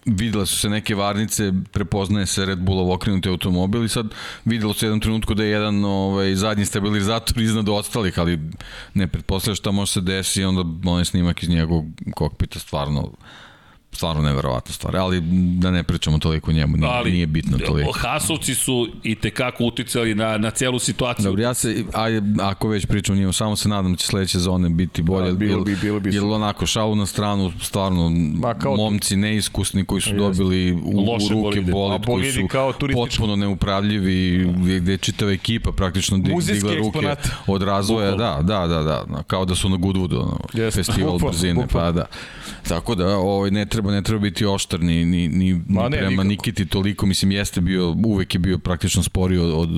[0.05, 4.07] videla su se neke varnice, prepoznaje se Red Bullov okrenuti automobil i sad
[4.45, 8.41] videlo se jednom trenutku da je jedan ovaj, zadnji stabilizator iznad ostalih, ali
[8.95, 13.13] ne pretpostavlja šta može se desi i onda onaj snimak iz njegovog kokpita stvarno
[13.93, 15.21] stvarno neverovatna stvar, ali
[15.59, 17.93] da ne pričamo toliko o njemu, nije, ali, nije bitno toliko.
[17.93, 21.25] Hasovci su i tekako uticali na, na celu situaciju.
[21.25, 22.05] Dobro, ja se, a,
[22.41, 25.37] ako već pričam o njemu, samo se nadam da će sledeće zone biti bolje, da,
[25.37, 26.15] bilo bi, bilo bi.
[26.15, 31.19] Jer onako, šalu na stranu, stvarno, Ma, kao momci neiskusni koji su dobili u, u
[31.31, 31.73] ruke bolide.
[31.73, 34.49] bolid, koji su kao potpuno neupravljivi,
[34.81, 37.29] gde, je čitava ekipa praktično digla ruke eksponat.
[37.47, 40.75] od razvoja, da, da, da, da, kao da su na Goodwoodu, ono, yes.
[40.75, 42.07] festival brzine, pa da.
[42.69, 45.97] Tako da, ovaj, ne treba treba, ne treba biti oštar ni, ni, ni, Ma, ne,
[45.97, 46.29] prema nikako.
[46.29, 49.69] Nikiti toliko, mislim jeste bio, uvek je bio praktično spori od, od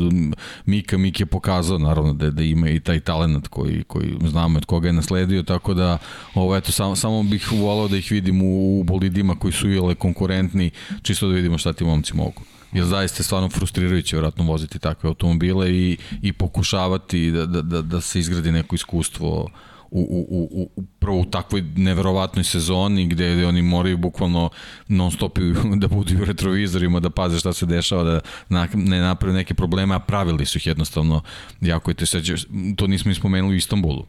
[0.67, 4.65] Mika, Mik je pokazao naravno da, da ima i taj talent koji, koji znamo od
[4.65, 5.99] koga je nasledio, tako da
[6.35, 9.95] ovo, eto, samo, samo bih volao da ih vidim u, u bolidima koji su ile
[9.95, 10.71] konkurentni,
[11.03, 12.43] čisto da vidimo šta ti momci mogu.
[12.73, 17.83] Jer zaista je stvarno frustrirajuće vratno voziti takve automobile i, i pokušavati da, da, da,
[17.83, 19.51] da se izgradi neko iskustvo
[19.95, 24.51] u, u, u, u, prvo u takvoj neverovatnoj sezoni gde, gde oni moraju bukvalno
[24.89, 25.39] non stop
[25.83, 29.95] da budu u retrovizorima, da paze šta se dešava, da na, ne naprave neke probleme,
[29.95, 31.23] a pravili su ih jednostavno
[31.61, 32.35] jako je te seđe,
[32.77, 34.07] to nismo ispomenuli u Istanbulu.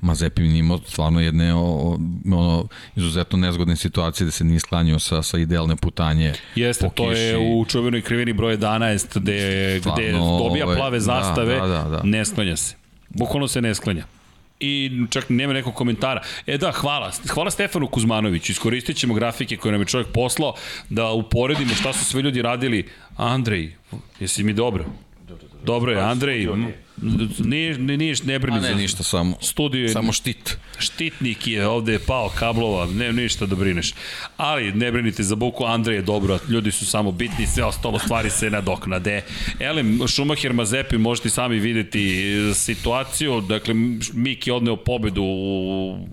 [0.00, 5.38] Mazepin imao stvarno jedne o, ono, izuzetno nezgodne situacije da se nije sklanio sa, sa
[5.38, 6.32] idealne putanje.
[6.54, 11.00] Jeste, to je u čuvenoj krivini broj 11 gde, stvarno, gde dobija plave ovaj, da,
[11.00, 12.00] zastave, da, da, da, da.
[12.04, 12.74] ne sklanja se.
[13.08, 14.04] Bukvalno se ne sklanja
[14.60, 16.22] i čak nema nekog komentara.
[16.46, 17.12] E da, hvala.
[17.28, 18.52] Hvala Stefanu Kuzmanoviću.
[18.52, 20.54] Iskoristit ćemo grafike koje nam je čovjek poslao
[20.88, 22.88] da uporedimo šta su sve ljudi radili.
[23.16, 23.74] Andrej,
[24.20, 24.84] jesi mi dobro?
[25.66, 26.48] Dobro je, Andrej,
[27.38, 28.68] nije, nije, ne brini za...
[28.68, 30.58] ne, ništa, samo, studio samo štit.
[30.78, 33.94] Štitnik je, ovde je pao kablova, ne, ništa da brineš.
[34.36, 38.30] Ali ne brinite za buku, Andrej je dobro, ljudi su samo bitni, sve ostalo stvari
[38.30, 39.22] se nadoknade.
[39.60, 43.74] Elem, Schumacher Mazepi, možete sami videti situaciju, dakle,
[44.12, 46.08] Miki odneo pobedu u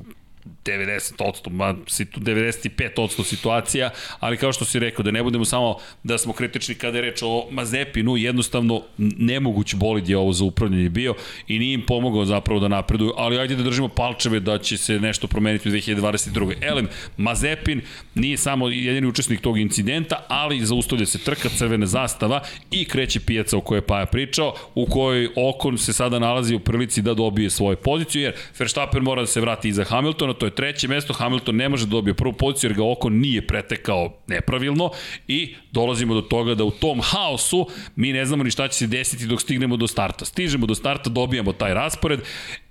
[0.65, 6.33] 90%, ma 95% situacija, ali kao što si rekao, da ne budemo samo da smo
[6.33, 11.15] kritični kada je reč o Mazepinu, jednostavno nemoguć bolid je ovo za upravljanje bio
[11.47, 14.99] i nije im pomogao zapravo da napreduju, ali ajde da držimo palčeve da će se
[14.99, 16.53] nešto promeniti u 2022.
[16.61, 17.81] Elem, Mazepin
[18.15, 23.57] nije samo jedini učesnik tog incidenta, ali zaustavlja se trka crvena zastava i kreće pijaca
[23.57, 27.49] o kojoj je Paja pričao, u kojoj Okon se sada nalazi u prilici da dobije
[27.49, 31.55] svoju poziciju, jer Verstappen mora da se vrati iza Hamiltona, to je treće mesto, Hamilton
[31.55, 34.91] ne može da dobije prvu poziciju jer ga oko nije pretekao nepravilno
[35.27, 38.87] i dolazimo do toga da u tom haosu mi ne znamo ni šta će se
[38.87, 40.25] desiti dok stignemo do starta.
[40.25, 42.19] Stižemo do starta, dobijamo taj raspored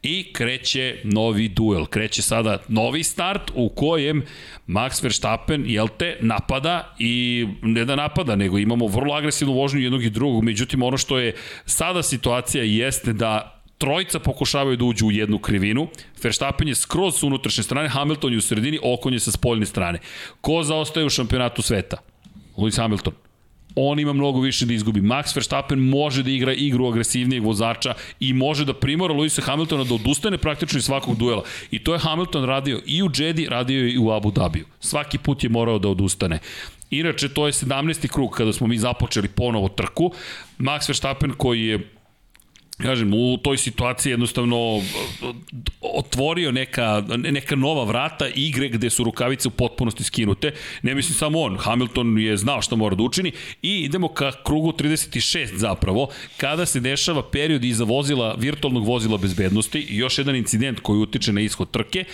[0.03, 1.87] i kreće novi duel.
[1.87, 4.23] Kreće sada novi start u kojem
[4.69, 10.05] Max Verstappen, jel te, napada i ne da napada, nego imamo vrlo agresivnu vožnju jednog
[10.05, 10.45] i drugog.
[10.45, 11.35] Međutim, ono što je
[11.67, 15.89] sada situacija jeste da trojica pokušavaju da uđu u jednu krivinu,
[16.23, 19.99] Verstappen je skroz s unutrašnje strane, Hamilton je u sredini, Okon je sa spoljne strane.
[20.41, 21.97] Ko zaostaje u šampionatu sveta?
[22.57, 23.15] Lewis Hamilton
[23.75, 25.01] on ima mnogo više da izgubi.
[25.01, 29.95] Max Verstappen može da igra igru agresivnijeg vozača i može da primora Lewisa Hamiltona da
[29.95, 31.43] odustane praktično iz svakog duela.
[31.71, 34.67] I to je Hamilton radio i u Jedi, radio i u Abu Dhabiju.
[34.81, 36.39] Svaki put je morao da odustane.
[36.91, 38.09] Inače, to je 17.
[38.09, 40.13] krug kada smo mi započeli ponovo trku.
[40.59, 41.89] Max Verstappen koji je
[42.77, 44.83] kažem, u toj situaciji jednostavno
[45.81, 50.53] otvorio neka, neka nova vrata igre gde su rukavice u potpunosti skinute.
[50.83, 54.73] Ne mislim samo on, Hamilton je znao šta mora da učini i idemo ka krugu
[54.73, 60.99] 36 zapravo, kada se dešava period iza vozila, virtualnog vozila bezbednosti još jedan incident koji
[60.99, 62.05] utiče na ishod trke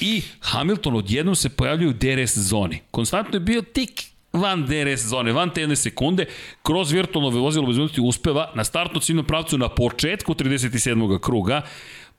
[0.00, 2.80] i Hamilton odjednom se pojavljaju u DRS zoni.
[2.90, 6.26] Konstantno je bio tik van DRS zone, van te jedne sekunde,
[6.62, 11.20] kroz virtualno vozilo bezbednosti uspeva na startno ciljnom pravcu na početku 37.
[11.20, 11.62] kruga,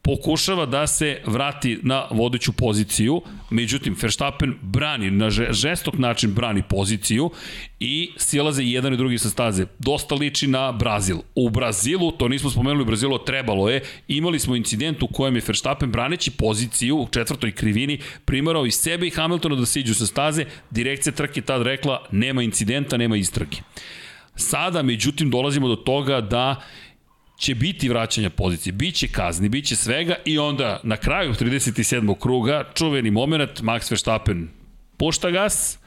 [0.02, 7.30] pokušava da se vrati na vodeću poziciju, međutim Verstappen brani, na žestok način brani poziciju
[7.80, 9.66] i silaze i jedan i drugi sa staze.
[9.80, 11.18] Dosta liči na Brazil.
[11.36, 15.42] U Brazilu, to nismo spomenuli u Brazilu, trebalo je, imali smo incident u kojem je
[15.48, 20.46] Verstappen braneći poziciju u četvrtoj krivini primarao i sebe i Hamiltona da siđu sa staze,
[20.72, 23.62] direkcija trke tad rekla nema incidenta, nema istrake.
[24.36, 26.62] Sada, međutim, dolazimo do toga da
[27.38, 32.20] će biti vraćanja pozicije, bit će kazni, bit će svega i onda na kraju 37.
[32.20, 34.50] kruga čuveni moment, Max Verstappen
[34.98, 35.80] pušta gas,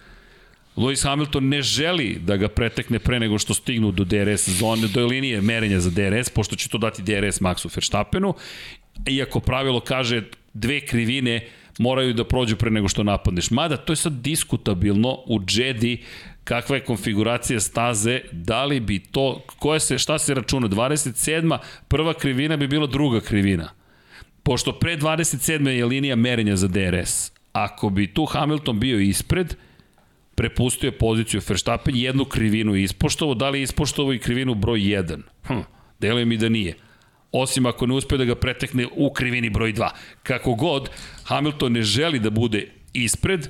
[0.76, 5.06] Lewis Hamilton ne želi da ga pretekne pre nego što stignu do DRS zone, do
[5.06, 8.34] linije merenja za DRS, pošto će to dati DRS Maxu Verstappenu,
[9.06, 10.22] iako pravilo kaže
[10.54, 11.48] dve krivine
[11.81, 13.50] moraju da prođu pre nego što napadneš.
[13.50, 16.02] Mada, to je sad diskutabilno u Jedi
[16.44, 21.59] kakva je konfiguracija staze, da li bi to, koje se, šta se računa, 27.
[21.89, 23.70] prva krivina bi bila druga krivina.
[24.42, 25.68] Pošto pre 27.
[25.68, 27.33] je linija merenja za DRS.
[27.52, 29.55] Ako bi tu Hamilton bio ispred,
[30.34, 35.20] prepustio je poziciju Verstappen, jednu krivinu ispoštovo, da li je ispoštovo i krivinu broj 1?
[35.47, 35.60] Hm,
[36.00, 36.75] deluje mi da nije.
[37.33, 39.91] Osim ako ne uspe da ga pretekne u krivini broj 2.
[40.23, 40.91] Kako god,
[41.25, 43.49] Hamilton ne želi da bude ispred,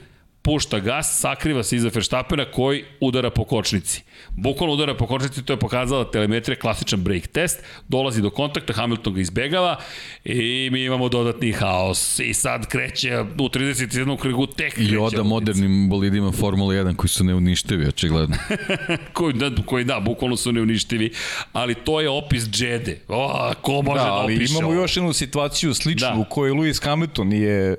[0.50, 4.02] pušta gas, sakriva se iza Verstappena koji udara po kočnici.
[4.30, 9.14] Bukvalno udara po kočnici, to je pokazala telemetrija, klasičan brake test, dolazi do kontakta, Hamilton
[9.14, 9.76] ga izbegava
[10.24, 12.18] i mi imamo dodatni haos.
[12.18, 14.18] I sad kreće u 37.
[14.18, 14.94] krugu, tek kreće.
[14.94, 18.36] I oda modernim bolidima Formula 1 koji su neuništivi, očigledno.
[19.12, 21.12] koji, da, koji da, bukvalno su neuništivi,
[21.52, 23.00] ali to je opis Džede.
[23.08, 26.20] O, ko može da, da opiše imamo još jednu situaciju sličnu da.
[26.20, 27.76] u kojoj Lewis Hamilton je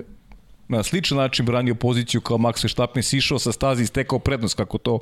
[0.76, 4.78] na sličan način branio poziciju kao Max Verstappen, sišao sa stazi i stekao prednost, kako
[4.78, 4.98] to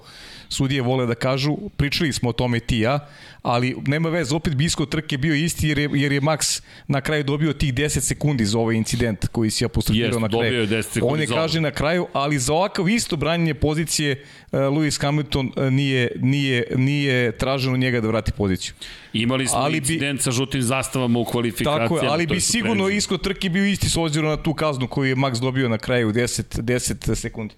[0.51, 1.57] sudije vole da kažu.
[1.77, 3.09] Pričali smo o tome ti ja,
[3.43, 7.01] ali nema veze, opet bi iskod trke bio isti jer je, jer je Max na
[7.01, 10.45] kraju dobio tih 10 sekundi za ovaj incident koji si apostrofirao na kraju.
[10.45, 14.25] Dobio je 10 sekundi On je kaže na kraju, ali za ovakav isto branjenje pozicije
[14.53, 18.75] uh, Lewis Hamilton uh, nije, nije, nije traženo njega da vrati poziciju.
[19.13, 21.89] Imali smo ali incident bi, sa žutim zastavama u kvalifikacijama.
[21.89, 25.09] Tako je, ali bi sigurno iskod trke bio isti s obzirom na tu kaznu koju
[25.09, 27.55] je Max dobio na kraju 10, 10 sekundi.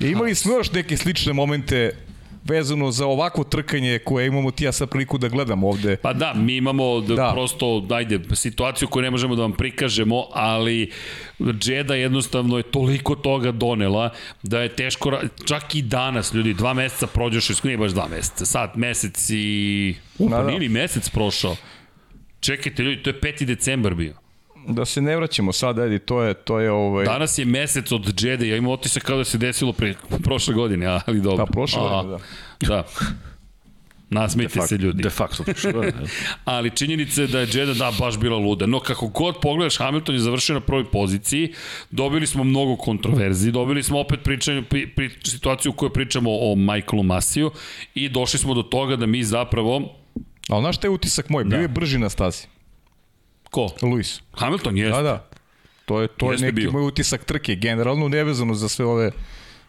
[0.00, 1.92] I imali smo još neke slične momente
[2.44, 5.96] vezano za ovako trkanje koje imamo ti ja sad priliku da gledam ovde.
[5.96, 7.30] Pa da, mi imamo da, da.
[7.32, 10.90] prosto, ajde, situaciju koju ne možemo da vam prikažemo, ali
[11.58, 14.10] Džeda jednostavno je toliko toga donela
[14.42, 18.70] da je teško, čak i danas, ljudi, dva meseca prođeš, nije baš dva meseca, sad
[18.74, 19.94] mesec i...
[20.18, 20.48] Upa, da, da.
[20.48, 21.56] nije ni mesec prošao.
[22.40, 23.44] Čekajte, ljudi, to je 5.
[23.44, 24.23] decembar bio
[24.68, 27.04] da se ne vraćamo sad, ajde, to je, to je ovaj...
[27.04, 31.00] Danas je mesec od Džede, ja imam otisak kao da se desilo pre prošle godine,
[31.06, 31.46] ali dobro.
[31.46, 32.18] Pa prošle godine,
[32.60, 32.68] da.
[32.68, 32.84] Da.
[34.10, 35.02] Nasmijte se ljudi.
[35.02, 35.44] De facto.
[36.44, 38.66] Ali činjenica je da je Jeddah da baš bila luda.
[38.66, 41.52] No kako god pogledaš, Hamilton je završio na prvoj poziciji,
[41.90, 46.54] dobili smo mnogo kontroverzi, dobili smo opet pričanje, pri, pri, situaciju u kojoj pričamo o
[46.56, 47.50] Michaelu Masiju
[47.94, 49.82] i došli smo do toga da mi zapravo...
[50.48, 51.44] Ali znaš šta je utisak moj?
[51.44, 51.62] Bio da.
[51.62, 52.53] je brži na stazi.
[53.54, 53.70] Ko?
[53.82, 54.22] Luis.
[54.32, 55.02] Hamilton jeste.
[55.02, 55.28] Da, da.
[55.84, 56.72] To je, to je neki bio.
[56.72, 59.10] moj utisak trke, generalno nevezano za sve ove,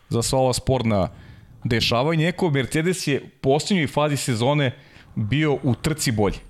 [0.09, 1.09] za sva ova sporna
[1.63, 2.25] dešavanja.
[2.25, 4.71] Neko Mercedes je u posljednjoj fazi sezone
[5.15, 6.41] bio u trci bolje.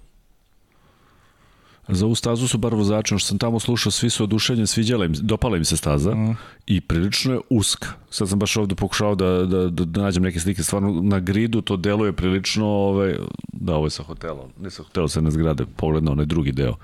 [1.88, 5.14] Za ovu stazu su bar vozači, što sam tamo slušao, svi su oduševljeni, sviđala im,
[5.22, 6.38] dopala im se staza mm.
[6.66, 7.88] i prilično je uska.
[8.10, 11.62] Sad sam baš ovde pokušao da, da, da, da nađem neke slike, stvarno na gridu
[11.62, 13.16] to deluje prilično, ovaj,
[13.54, 16.52] da ovo je sa hotelom, ne sa hotelom, sa ne zgrade, pogled na onaj drugi
[16.52, 16.76] deo.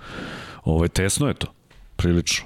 [0.63, 1.47] Ovaj, tesno je to,
[1.95, 2.45] prilično.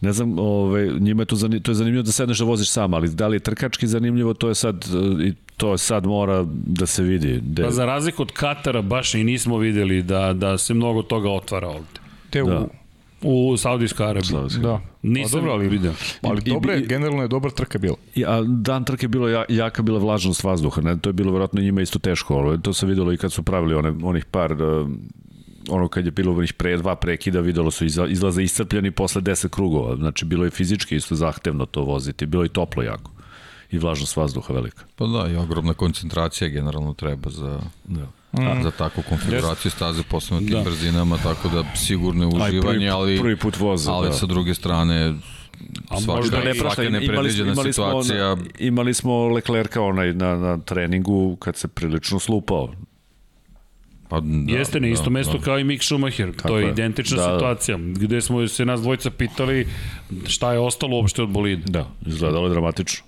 [0.00, 2.94] Ne znam, ovaj, njima je to, zanimljivo, to je zanimljivo da sedneš da voziš sam,
[2.94, 4.84] ali da li je trkački zanimljivo, to je sad,
[5.24, 7.40] i to sad mora da se vidi.
[7.40, 7.62] De...
[7.62, 11.68] Pa za razliku od Katara baš i nismo videli da, da se mnogo toga otvara
[11.68, 12.00] ovde.
[12.30, 12.60] Te da.
[12.60, 12.68] u
[13.24, 14.60] U Saudijskoj Arabiji.
[14.62, 14.80] Da.
[15.02, 15.92] Nisam pa dobro, ali video.
[16.22, 17.96] Ali I, dobre, i, generalno je dobar trka bila.
[18.14, 20.98] I, a dan trke je bilo ja, jaka bila vlažnost vazduha, ne?
[20.98, 23.74] to je bilo verovatno njima isto teško, ali to se videlo i kad su pravili
[23.74, 24.88] one, onih par uh,
[25.68, 29.96] ono kad je bilo onih pre dva prekida, videlo su izlaze iscrpljeni posle 10 krugova,
[29.96, 33.10] znači bilo je fizički isto zahtevno to voziti, bilo je toplo jako
[33.74, 34.84] i vlažnost vazduha velika.
[34.96, 38.06] Pa da, i ogromna koncentracija generalno treba za, da.
[38.32, 38.62] Mm.
[38.62, 40.62] za takvu konfiguraciju staze, posebno tim da.
[40.62, 44.14] brzinama, tako da sigurno uživanje, prvi, ali, prvi put voza, ali da.
[44.14, 45.14] sa druge strane
[45.88, 48.36] A svaka, možda ne svaka nepredviđena imali smo, imali situacija.
[48.36, 52.72] Smo, imali smo Leclerca onaj na, na treningu kad se prilično slupao.
[54.08, 55.44] Pa, da, Jeste na isto da, mesto da.
[55.44, 56.32] kao i Mick Schumacher.
[56.36, 56.70] Tako to je, je.
[56.70, 57.34] identična da, da.
[57.34, 57.76] situacija.
[57.76, 58.00] Da.
[58.00, 59.66] Gde smo se nas dvojica pitali
[60.26, 61.62] šta je ostalo uopšte od bolida.
[61.66, 63.04] Da, izgledalo je dramatično.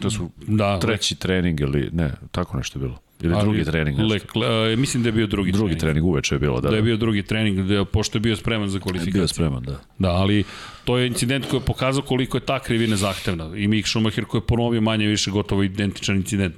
[0.00, 2.98] To su da, treći trening ili ne, tako nešto je bilo.
[3.22, 4.14] Ili Ali, drugi trening nešto.
[4.14, 5.80] Lekle, uh, mislim da je bio drugi, drugi trening.
[5.80, 6.70] trening uveče je bilo, da.
[6.70, 9.20] Da je bio drugi trening, da, pošto je bio spreman za kvalifikaciju.
[9.20, 9.80] Bio spreman, da.
[9.98, 10.44] Da, ali
[10.84, 13.56] to je incident koji je pokazao koliko je ta krivina zahtevna.
[13.56, 16.54] I Mick Schumacher koji je ponovio manje više gotovo identičan incident.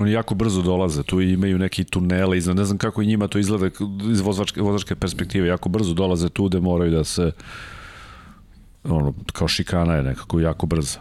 [0.00, 3.38] Oni jako brzo dolaze, tu imaju neki tunele, iznad, ne znam kako i njima to
[3.38, 3.70] izgleda
[4.10, 7.32] iz vozačke, vozačke perspektive, jako brzo dolaze tu gde moraju da se
[8.84, 10.98] ono, kao šikana je nekako jako brza.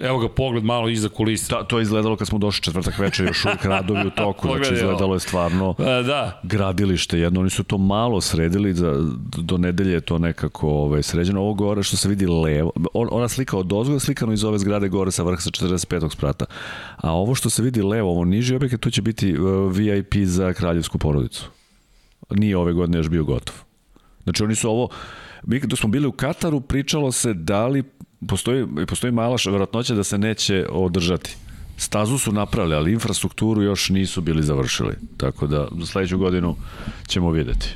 [0.00, 1.56] Evo ga pogled malo iza kulisa.
[1.56, 4.74] Da, to je izgledalo kad smo došli četvrtak večer, još uvijek radovi u toku, znači
[4.74, 6.40] izgledalo je stvarno A, e, da.
[6.42, 7.40] gradilište jedno.
[7.40, 8.94] Oni su to malo sredili, za,
[9.38, 11.40] do nedelje je to nekako ovaj, sređeno.
[11.40, 14.88] Ovo gore što se vidi levo, on, ona slika od ozgo slikano iz ove zgrade
[14.88, 16.12] gore sa vrha sa 45.
[16.12, 16.44] sprata.
[16.96, 19.36] A ovo što se vidi levo, ovo niži objekat, tu će biti e,
[19.72, 21.50] VIP za kraljevsku porodicu.
[22.30, 23.54] Nije ove godine još bio gotov.
[24.24, 24.88] Znači oni su ovo,
[25.46, 27.82] mi kada smo bili u Kataru, pričalo se da li
[28.28, 31.36] postoji, postoji mala verovatnoća da se neće održati.
[31.76, 34.94] Stazu su napravili, ali infrastrukturu još nisu bili završili.
[35.16, 36.56] Tako da za sledeću godinu
[37.08, 37.68] ćemo videti.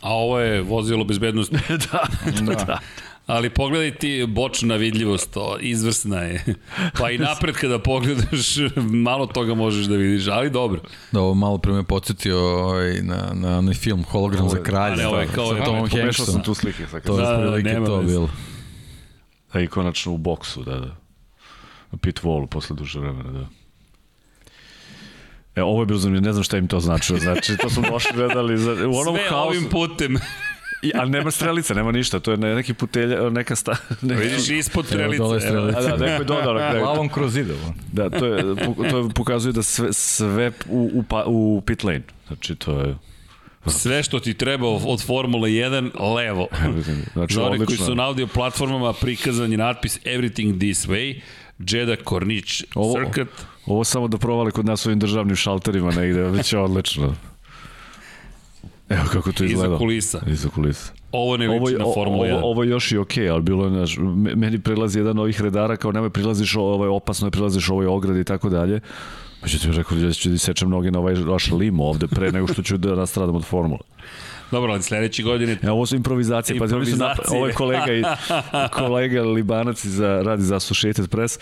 [0.00, 1.56] A ovo je vozilo bezbednosti.
[1.92, 2.06] da,
[2.40, 2.64] da.
[2.64, 2.78] da.
[3.26, 6.44] Ali pogledaj ti bočna vidljivost, to izvrsna je.
[6.98, 8.56] Pa i napred kada pogledaš,
[9.06, 10.80] malo toga možeš da vidiš, ali dobro.
[11.12, 14.96] Da, ovo malo pre me podsjetio ovaj, na, na onaj film Hologram za kralja.
[14.96, 15.56] Ne, ovo je kao...
[15.56, 16.26] Sa Tomom Hanksom.
[16.26, 16.86] sam tu slike.
[17.06, 18.30] To je da, da, nema to bilo.
[19.54, 20.96] A i konačno u boksu, da, da.
[21.92, 23.46] Na pit wallu posle duže vremena, da.
[25.56, 27.18] E, ovo je bilo zanimljivo, ne znam šta im to značilo.
[27.18, 29.48] Znači, to smo došli gledali za, u onom Sve haosu.
[29.48, 30.16] ovim putem.
[30.82, 33.76] I, ali nema strelice, nema ništa, to je neki putelja, neka sta...
[34.02, 34.20] Neka...
[34.20, 35.18] Vidiš ispod strelice.
[35.18, 35.80] Dole strelice.
[35.80, 36.54] Da, da, neko je dodao.
[36.54, 37.56] Da, Glavom kroz zidel.
[37.92, 38.42] Da, to, je,
[38.90, 42.02] to je, pokazuje da sve, sve u, u, pa, u pit lane.
[42.26, 42.94] Znači, to je...
[43.66, 46.46] Sve što ti treba od Formula 1, levo.
[47.12, 51.20] Znači, Za one koji su na audio platformama prikazan je natpis Everything This Way,
[51.58, 53.28] Jeddah Corniche Circuit.
[53.66, 57.14] Ovo samo da provali kod nas ovim državnim šalterima negde, već je odlično.
[58.88, 59.74] Evo kako to izgleda.
[59.74, 60.20] Iza kulisa.
[60.26, 60.92] Iza kulisa.
[61.12, 62.34] Ovo ne liči na Formula 1.
[62.34, 63.96] Ovo, ovo još i okej, okay, ali bilo je, naš,
[64.36, 68.24] meni prilazi jedan ovih redara kao nemoj prilaziš, ovo je opasno, prilaziš ovoj ogradi i
[68.24, 68.80] tako dalje.
[69.44, 72.62] Međutim, rekao da ću da sečem noge na ovaj vaš limo ovde pre nego što
[72.62, 73.80] ću da nastradam od formule.
[74.50, 75.58] Dobro, ali sledeće godine...
[75.62, 76.58] Evo, ovo su improvizacije.
[76.58, 76.96] Pa, oni su
[77.28, 78.02] ovo je kolega, i,
[78.78, 81.38] kolega Libanac za, radi za Associated Press.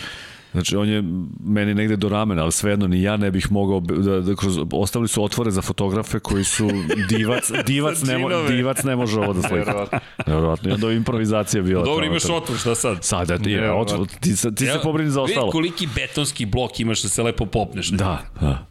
[0.53, 1.03] Znači, on je
[1.45, 5.09] meni negde do ramena, ali svejedno ni ja ne bih mogao, da, da kroz, ostavili
[5.09, 6.71] su otvore za fotografe koji su
[7.11, 9.87] divac, divac, ne, mo, divac ne može ovo da slika.
[10.27, 10.71] Nevjerovatno.
[10.71, 11.85] I onda improvizacija bila.
[11.85, 13.05] Dobro, imaš otvor, šta sad?
[13.05, 15.47] Sada ti je, otvor, ti, ti se pobrini za ostalo.
[15.47, 17.91] Vidi koliki betonski blok imaš da se lepo popneš.
[17.91, 17.97] Ne?
[17.97, 18.67] Da, da.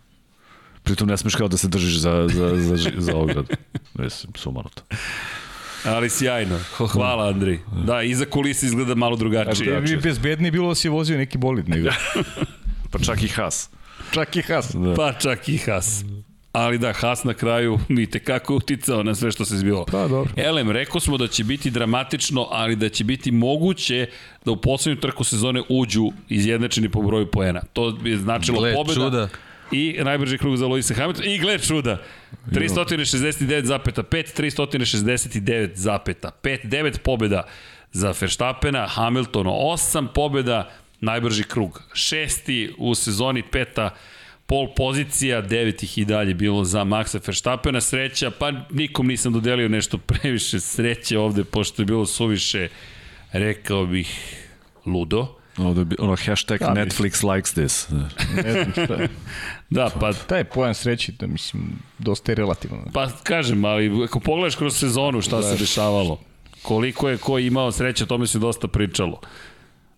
[0.84, 3.46] Pritom ne smeš kao da se držiš za, za, za, za ograd.
[4.00, 4.84] Mislim, sumanuto.
[5.86, 6.60] Ali sjajno.
[6.78, 7.60] Hvala, Andri.
[7.86, 9.82] Da, iza kulisa izgleda malo drugačije.
[9.82, 11.90] Bi bezbedni bilo da si vozio neki bolid nego.
[12.92, 13.70] pa čak i Haas.
[14.12, 14.76] Čak i Haas.
[14.76, 14.94] Da.
[14.94, 16.04] Pa čak i Haas.
[16.52, 19.86] Ali da, Haas na kraju vidite kako uticao na sve što se zbilo.
[19.86, 20.32] Pa, dobro.
[20.36, 24.08] Elem, rekao smo da će biti dramatično, ali da će biti moguće
[24.46, 27.62] da u poslednju trku sezone uđu izjednačeni po broju poena.
[27.74, 28.94] To bi značilo Gle, pobeda.
[28.96, 29.30] Čuda
[29.72, 31.98] i najbrži krug za Luisa Hamilton i gled čuda
[32.52, 34.04] 369,5
[34.42, 37.44] 369,5 9 pobjeda
[37.92, 43.90] za Verstappena Hamilton 8 pobjeda najbrži krug šesti u sezoni peta
[44.46, 49.98] pol pozicija, devetih i dalje bilo za Maxa Verstappena, sreća, pa nikom nisam dodelio nešto
[49.98, 52.70] previše sreće ovde, pošto je bilo suviše,
[53.32, 54.38] rekao bih,
[54.86, 55.41] ludo.
[55.58, 57.90] Ovde bi, ono, hashtag da, Netflix likes this.
[58.46, 59.10] ne znam šta je.
[59.70, 60.14] Da, pa...
[60.14, 61.64] Taj pojam sreći, da mislim,
[62.00, 62.78] dosta je relativno.
[62.94, 65.44] Pa kažem, ali ako pogledaš kroz sezonu šta da.
[65.44, 66.20] se dešavalo,
[66.62, 69.22] koliko je ko imao sreće, tome se dosta pričalo.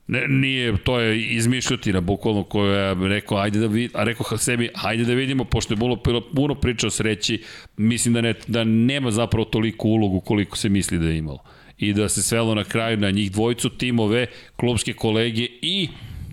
[0.08, 4.70] Ne, nije, to je izmišljotina, bukvalno koja je rekao, ajde da vid, a rekao sebi,
[4.74, 6.02] ajde da vidimo, pošto je bilo
[6.36, 7.44] puno priča o sreći,
[7.78, 11.40] mislim da, ne, da nema zapravo toliko ulogu koliko se misli da je imalo
[11.78, 15.90] i da se svelo na kraju na njih dvojicu, timove, klubske kolege i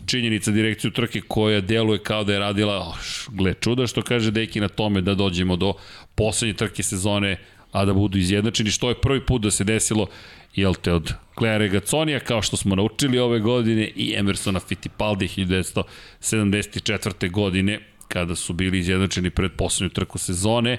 [0.07, 2.97] činjenica direkciju trke koja deluje kao da je radila, oh,
[3.28, 5.75] gle čuda što kaže Deki na tome da dođemo do
[6.15, 7.36] poslednje trke sezone,
[7.73, 10.07] a da budu izjednačeni, što je prvi put da se desilo,
[10.55, 17.31] jel te, od Clea Regaconija, kao što smo naučili ove godine, i Emersona Fittipaldi 1974.
[17.31, 20.78] godine, kada su bili izjednačeni pred poslednju trku sezone.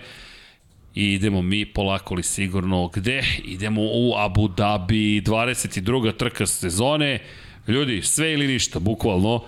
[0.95, 3.23] I idemo mi polako li sigurno gde?
[3.45, 6.17] Idemo u Abu Dhabi, 22.
[6.17, 7.19] trka sezone.
[7.67, 9.43] Ljudi, sve ili ništa, bukvalno.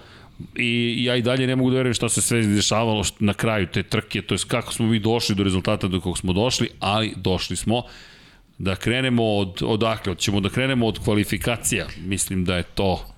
[0.55, 3.83] I ja i dalje ne mogu da verujem šta se sve dešavalo na kraju te
[3.83, 7.55] trke, to je kako smo mi došli do rezultata do kog smo došli, ali došli
[7.55, 7.83] smo.
[8.57, 13.12] Da krenemo od, odakle, ćemo da krenemo od kvalifikacija, mislim da je to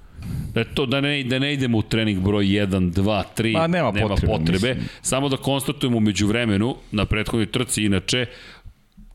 [0.53, 3.91] Da, to, da, ne, da ne idemo u trening broj 1, 2, 3, Ma, nema,
[3.91, 4.67] nema potrebe, potrebe.
[4.69, 4.89] mislim.
[5.01, 8.25] Samo da konstatujemo među vremenu, na prethodnoj trci, inače,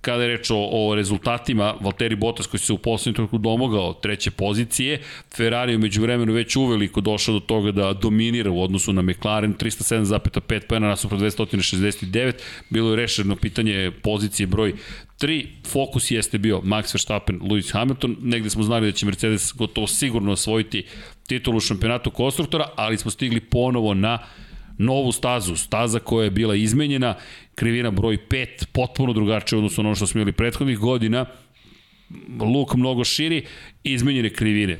[0.00, 4.30] kada je reč o, o rezultatima, Valtteri Bottas koji se u poslednjem trenutku domogao treće
[4.30, 5.00] pozicije,
[5.36, 10.60] Ferrari umeđu vremenu već uveliko došao do toga da dominira u odnosu na McLaren, 307,5
[10.60, 12.32] pojena nasupra 269,
[12.70, 14.74] bilo je rešeno pitanje pozicije broj
[15.20, 19.86] 3, fokus jeste bio Max Verstappen, Lewis Hamilton, negde smo znali da će Mercedes gotovo
[19.86, 20.84] sigurno osvojiti
[21.26, 24.18] titulu u šampionatu konstruktora, ali smo stigli ponovo na
[24.78, 27.14] novu stazu, staza koja je bila izmenjena,
[27.60, 31.26] krivina broj 5, potpuno drugačija odnosno ono što smo imali prethodnih godina,
[32.54, 33.42] luk mnogo širi,
[33.84, 34.78] izmenjene krivine.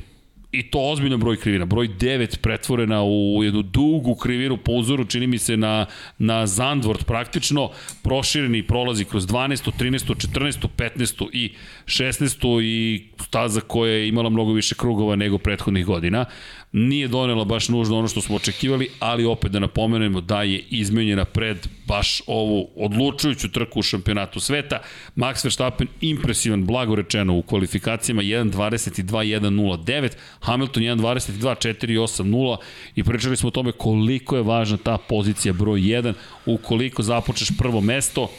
[0.51, 1.65] I to ozbiljno broj krivina.
[1.65, 5.85] Broj 9 pretvorena u jednu dugu krivinu po uzoru, čini mi se na,
[6.17, 7.69] na Zandvort praktično,
[8.03, 9.71] prošireni prolazi kroz 12.
[9.79, 10.27] 13.
[10.33, 10.67] 14.
[10.77, 11.29] 15.
[11.33, 11.53] i
[11.91, 12.63] 16.
[12.63, 16.25] i staza koja je imala mnogo više krugova nego prethodnih godina.
[16.71, 21.25] Nije donela baš nužno ono što smo očekivali, ali opet da napomenemo da je izmenjena
[21.25, 24.79] pred baš ovu odlučujuću trku u šampionatu sveta.
[25.15, 32.57] Max Verstappen impresivan, blago rečeno, u kvalifikacijama 1.22.1.09, Hamilton 1.22.4.8.0
[32.95, 36.13] i pričali smo o tome koliko je važna ta pozicija broj 1,
[36.45, 38.31] ukoliko započeš prvo mesto,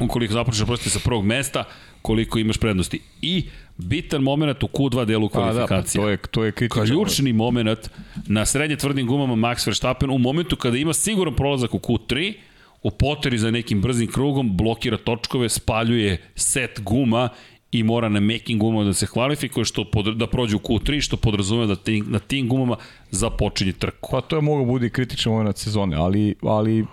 [0.00, 1.64] ukoliko započeš prosti sa prvog mesta,
[2.06, 3.00] koliko imaš prednosti.
[3.22, 3.44] I
[3.76, 6.00] bitan moment u Q2 delu kvalifikacije.
[6.00, 6.84] Pa da, pa to je, to je kritično.
[6.84, 7.90] Ključni moment
[8.26, 12.34] na srednje tvrdim gumama Max Verstappen u momentu kada ima siguran prolazak u Q3,
[12.82, 17.28] u poteri za nekim brzim krugom, blokira točkove, spaljuje set guma
[17.72, 21.16] i mora na making gumama da se kvalifikuje, što pod, da prođe u Q3, što
[21.16, 22.76] podrazumeva da tim, na tim gumama
[23.10, 24.08] započinje trku.
[24.12, 26.84] Pa to je mogo bude kritičan moment sezone, ali, ali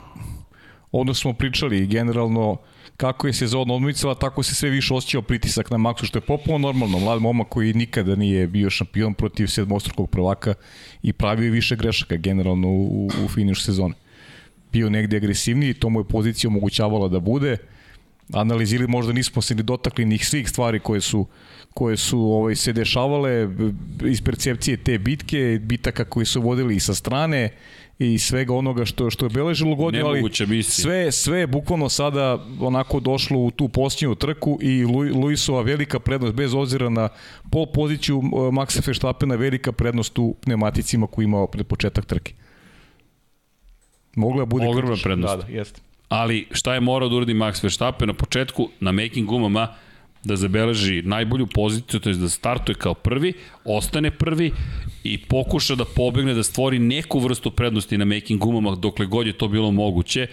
[0.91, 2.57] ono smo pričali generalno
[2.97, 6.57] kako je sezona odmicala, tako se sve više osjećao pritisak na Maxu, što je popuno
[6.57, 6.99] normalno.
[6.99, 10.53] Mlad momak koji nikada nije bio šampion protiv sedmostrukog prvaka
[11.03, 13.93] i pravio više grešaka generalno u, u finišu sezone.
[14.71, 17.57] Bio negde agresivniji, to mu je pozicija omogućavala da bude.
[18.31, 21.27] Analizili možda nismo se ni dotakli njih svih stvari koje su
[21.73, 23.49] koje su ovaj se dešavale
[24.05, 27.49] iz percepcije te bitke, bitaka koji su vodili i sa strane,
[27.99, 32.99] i svega onoga što što je beležilo godinu, ali sve sve je bukvalno sada onako
[32.99, 37.09] došlo u tu posljednju trku i Luisova velika prednost bez obzira na
[37.51, 38.21] pol poziciju
[38.51, 42.33] Maxa Verstappena velika prednost u pneumaticima koji imao pred početak trke.
[44.15, 45.37] Mogla bude ogromna prednost.
[45.37, 45.81] Da, da, jeste.
[46.13, 48.69] Ali šta je morao da uradi Max Verstappen na početku?
[48.79, 49.67] Na making gumama
[50.23, 53.33] da zabeleži najbolju poziciju, to je da startuje kao prvi,
[53.65, 54.51] ostane prvi
[55.03, 59.33] i pokuša da pobegne, da stvori neku vrstu prednosti na making gumama dokle god je
[59.33, 60.27] to bilo moguće,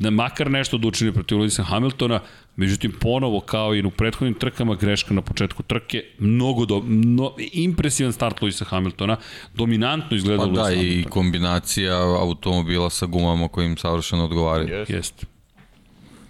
[0.00, 2.20] da makar nešto da učini protiv Lewisa Hamiltona,
[2.56, 8.12] međutim ponovo kao i u prethodnim trkama greška na početku trke, mnogo do, no, impresivan
[8.12, 9.16] start Lewisa Hamiltona,
[9.54, 14.68] dominantno izgleda pa da, i kombinacija automobila sa gumama kojim savršeno odgovaraju.
[14.68, 14.92] Jeste.
[14.92, 15.26] Jest.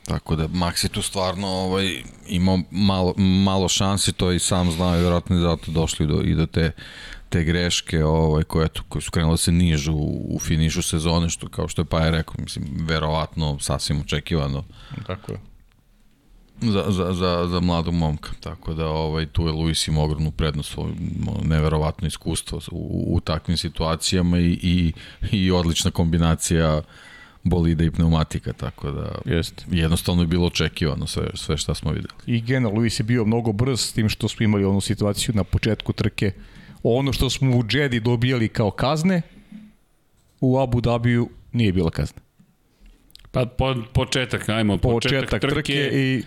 [0.07, 4.97] Tako da Max je tu stvarno ovaj, imao malo, malo šansi, to i sam znao
[4.97, 6.73] i vjerojatno je zato došli do, i do te
[7.29, 11.31] te greške ovaj, koje, tu, koje su krenule da se nižu u, u finišu sezone,
[11.31, 14.65] što kao što je Paja rekao, mislim, verovatno sasvim očekivano.
[15.07, 15.39] Tako je.
[16.61, 20.73] Za, za, za, za mladog momka, tako da ovaj, tu je Luis ima ogromnu prednost,
[20.73, 20.93] svoj,
[21.45, 24.93] neverovatno iskustvo u, u takvim situacijama i, i,
[25.33, 26.83] i odlična kombinacija
[27.43, 29.65] bolida i pneumatika, tako da Jeste.
[29.71, 32.15] jednostavno je bilo očekivano sve, sve šta smo videli.
[32.27, 35.45] I Gena Luis je bio mnogo brz s tim što smo imali onu situaciju na
[35.45, 36.33] početku trke
[36.83, 39.23] ono što smo u Jedi dobijali kao kazne,
[40.41, 42.21] u Abu Dhabiju nije bila kazna.
[43.31, 45.55] Pa po, početak, ajmo, početak, početak trke.
[45.55, 46.23] trke i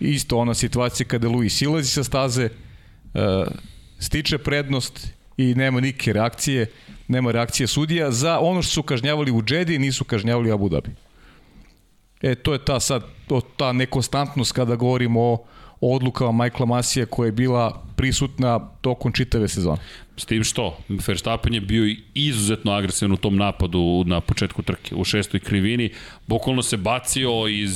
[0.00, 2.48] isto ona situacija kada Luis silazi sa staze,
[3.14, 3.20] uh,
[3.98, 6.66] stiče prednost i nema nike reakcije,
[7.08, 10.90] nema reakcije sudija za ono što su kažnjavali u Jedi, nisu kažnjavali u Abu Dhabi.
[12.22, 15.44] E, to je ta sad, to, ta nekonstantnost kada govorimo o
[15.80, 19.78] odlukama Michaela Masija koja je bila prisutna tokom čitave sezone.
[20.16, 25.04] S tim što, Verstappen je bio izuzetno agresivan u tom napadu na početku trke, u
[25.04, 25.90] šestoj krivini,
[26.26, 27.72] bukvalno se bacio iz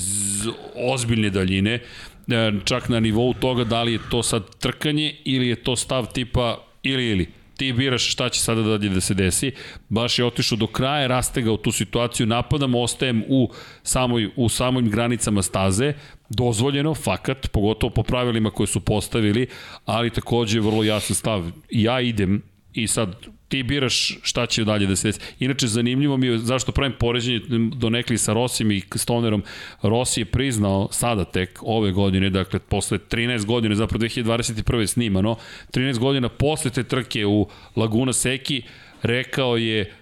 [0.77, 5.57] ozbiljne daljine, e, čak na nivou toga da li je to sad trkanje ili je
[5.57, 9.53] to stav tipa ili ili ti biraš šta će sada dalje da se desi.
[9.89, 13.51] Baš je otišao do kraja, rastegao tu situaciju, napadam, ostajem u,
[13.83, 15.93] samoj, u samojim granicama staze,
[16.29, 19.47] dozvoljeno, fakat, pogotovo po pravilima koje su postavili,
[19.85, 21.51] ali takođe je vrlo jasan stav.
[21.71, 22.43] Ja idem
[22.73, 23.17] i sad
[23.55, 25.21] ti biraš šta će dalje da se desi.
[25.39, 27.41] Inače, zanimljivo mi je zašto pravim poređenje
[27.77, 29.43] do nekli sa Rosim i Stonerom.
[29.83, 34.87] Rossi je priznao sada tek ove godine, dakle, posle 13 godine, zapravo 2021.
[34.87, 35.37] snimano,
[35.73, 38.63] 13 godina posle te trke u Laguna Seki,
[39.03, 39.93] rekao je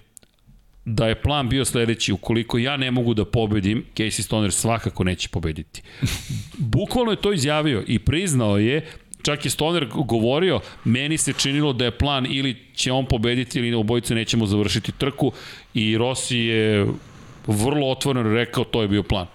[0.85, 5.29] da je plan bio sledeći, ukoliko ja ne mogu da pobedim, Casey Stoner svakako neće
[5.29, 5.83] pobediti.
[6.59, 8.87] Bukvalno je to izjavio i priznao je
[9.23, 13.75] čak je Stoner govorio, meni se činilo da je plan ili će on pobediti ili
[13.75, 15.33] obojice nećemo završiti trku
[15.75, 16.87] i Rossi je
[17.47, 19.27] vrlo otvoreno rekao to je bio plan.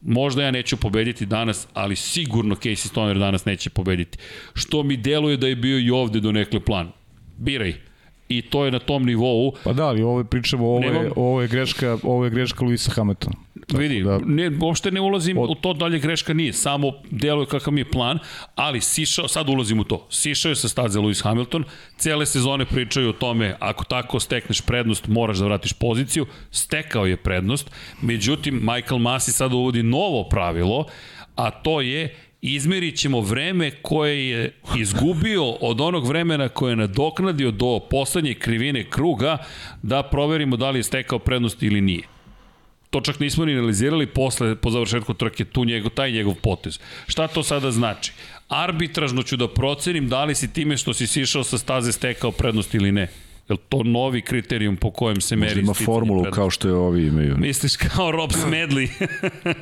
[0.00, 4.18] Možda ja neću pobediti danas, ali sigurno Casey Stoner danas neće pobediti.
[4.54, 6.92] Što mi deluje da je bio i ovde do nekle plan.
[7.36, 7.91] Biraj
[8.38, 9.52] i to je na tom nivou.
[9.64, 13.36] Pa da, ali ovo pričamo, ovo je, ovo je greška, ovo je greška Luisa Hamiltona.
[13.66, 15.50] Tako Vidi, da, ne, uopšte ne ulazim od...
[15.50, 18.18] u to dalje greška nije, samo deluje kakav mi je plan,
[18.54, 21.64] ali sišao, sad ulazim u to, sišao je sa staze Lewis Hamilton,
[21.96, 27.16] cele sezone pričaju o tome, ako tako stekneš prednost, moraš da vratiš poziciju, stekao je
[27.16, 27.70] prednost,
[28.02, 30.86] međutim, Michael Masi sad uvodi novo pravilo,
[31.36, 37.50] a to je izmerit ćemo vreme koje je izgubio od onog vremena koje je nadoknadio
[37.50, 39.38] do poslednje krivine kruga
[39.82, 42.02] da proverimo da li je stekao prednost ili nije.
[42.90, 46.78] To čak nismo ni analizirali posle, po završetku trke, tu njegov, taj njegov potez.
[47.06, 48.12] Šta to sada znači?
[48.48, 52.74] Arbitražno ću da procenim da li si time što si sišao sa staze stekao prednost
[52.74, 53.08] ili ne.
[53.48, 57.36] Je to novi kriterijum po kojem se meri ima formulu kao što je ovi imaju.
[57.38, 58.88] Misliš kao Rob Smedley?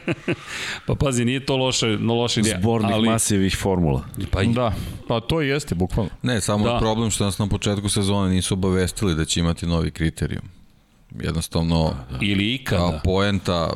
[0.86, 2.58] pa pazi, nije to loše, no loše ideja.
[2.60, 3.08] Zbornik ali...
[3.08, 4.04] masivih formula.
[4.30, 4.72] Pa, da,
[5.08, 6.10] pa to jeste, bukvalno.
[6.22, 6.78] Ne, samo da.
[6.78, 10.44] problem što nas na početku sezone nisu obavestili da će imati novi kriterijum.
[11.20, 12.24] Jednostavno, da, da.
[12.26, 13.00] ili ikada.
[13.04, 13.72] Poenta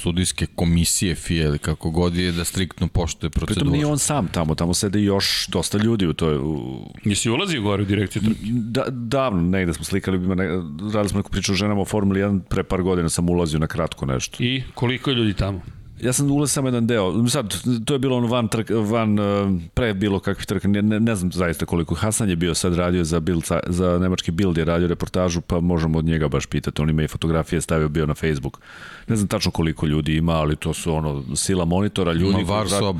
[0.00, 3.60] sudijske komisije FIA ili kako god je da striktno poštuje proceduru.
[3.60, 6.36] Pritom nije on sam tamo, tamo sede još dosta ljudi u toj...
[6.38, 6.86] U...
[7.04, 8.40] Nisi ulazio gore u direkciju trke?
[8.50, 10.46] Da, davno, negde smo slikali, ne,
[10.94, 13.66] radili smo neku priču o ženama u Formuli 1, pre par godina sam ulazio na
[13.66, 14.36] kratko nešto.
[14.40, 15.62] I koliko je ljudi tamo?
[16.02, 17.28] Ja sam ulazio samo jedan deo.
[17.28, 17.54] Sad,
[17.84, 20.68] to je bilo ono van, trk, van uh, pre bilo kakvih trka.
[20.68, 21.94] Ne, ne, ne znam zaista koliko.
[21.94, 25.98] Hasan je bio sad radio za, Bild, za nemački Bild je radio reportažu, pa možemo
[25.98, 26.82] od njega baš pitati.
[26.82, 28.60] On ima i fotografije stavio bio na Facebook.
[29.08, 32.40] Ne znam tačno koliko ljudi ima, ali to su ono sila monitora, ljudi.
[32.40, 32.96] Ima var sob.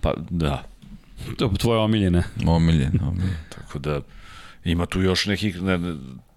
[0.00, 0.64] Pa da.
[1.36, 2.22] To je tvoje omiljene.
[2.46, 3.38] Omiljene, omiljene.
[3.48, 4.00] Tako da
[4.64, 5.78] ima tu još nekih, ne,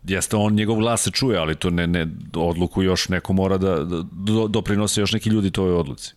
[0.03, 3.83] jeste on, njegov glas se čuje, ali to ne, ne, odluku još neko mora da,
[3.83, 4.03] da
[4.47, 6.13] doprinose još neki ljudi toj odluci.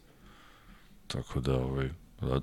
[1.07, 1.91] Tako da, ovaj,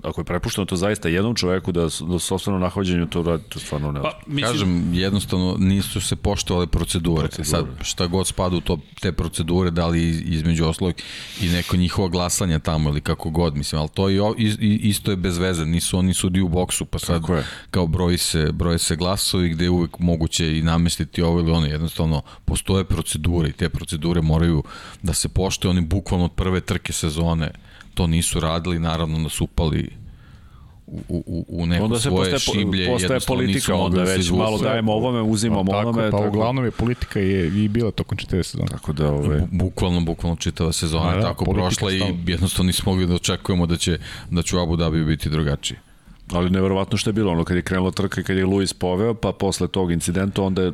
[0.04, 3.92] ako je prepušteno to zaista jednom čoveku da da sobstveno nahođenju to radi, to stvarno
[3.92, 4.02] ne.
[4.02, 4.52] Pa, mislim...
[4.52, 7.28] Kažem, jednostavno nisu se poštovale procedure.
[7.28, 7.50] procedure.
[7.50, 10.96] Sad, šta god spada u to, te procedure, da li između oslovog
[11.42, 14.22] i neko njihovo glasanje tamo ili kako god, mislim, ali to je,
[14.60, 17.22] isto je bez veze, nisu oni sudi u boksu, pa sad
[17.72, 21.66] kao broji se, broje se glasovi gde je uvek moguće i namestiti ovo ili ono,
[21.66, 24.64] jednostavno postoje procedure i te procedure moraju
[25.04, 27.52] da se poštoje, oni bukvalno od prve trke sezone
[27.94, 29.90] to nisu radili, naravno da su upali
[30.88, 32.88] u, u, u neko onda se svoje postaje, šiblje.
[32.88, 36.12] Postaje politika, onda već da malo dajemo ovome, uzimamo pa, onome.
[36.12, 36.28] Pa tako.
[36.28, 38.68] uglavnom je politika je i bila tokom čitave sezone.
[38.70, 39.48] Tako da, ove...
[39.52, 44.00] Bukvalno, bukvalno čitava sezona da, tako prošla i jednostavno nismo mogli da očekujemo da će,
[44.30, 45.78] da će u Abu Dhabi biti drugačiji.
[46.32, 49.14] Ali neverovatno što je bilo, ono kad je krenulo trka i kad je Luis poveo,
[49.14, 50.72] pa posle tog incidenta onda je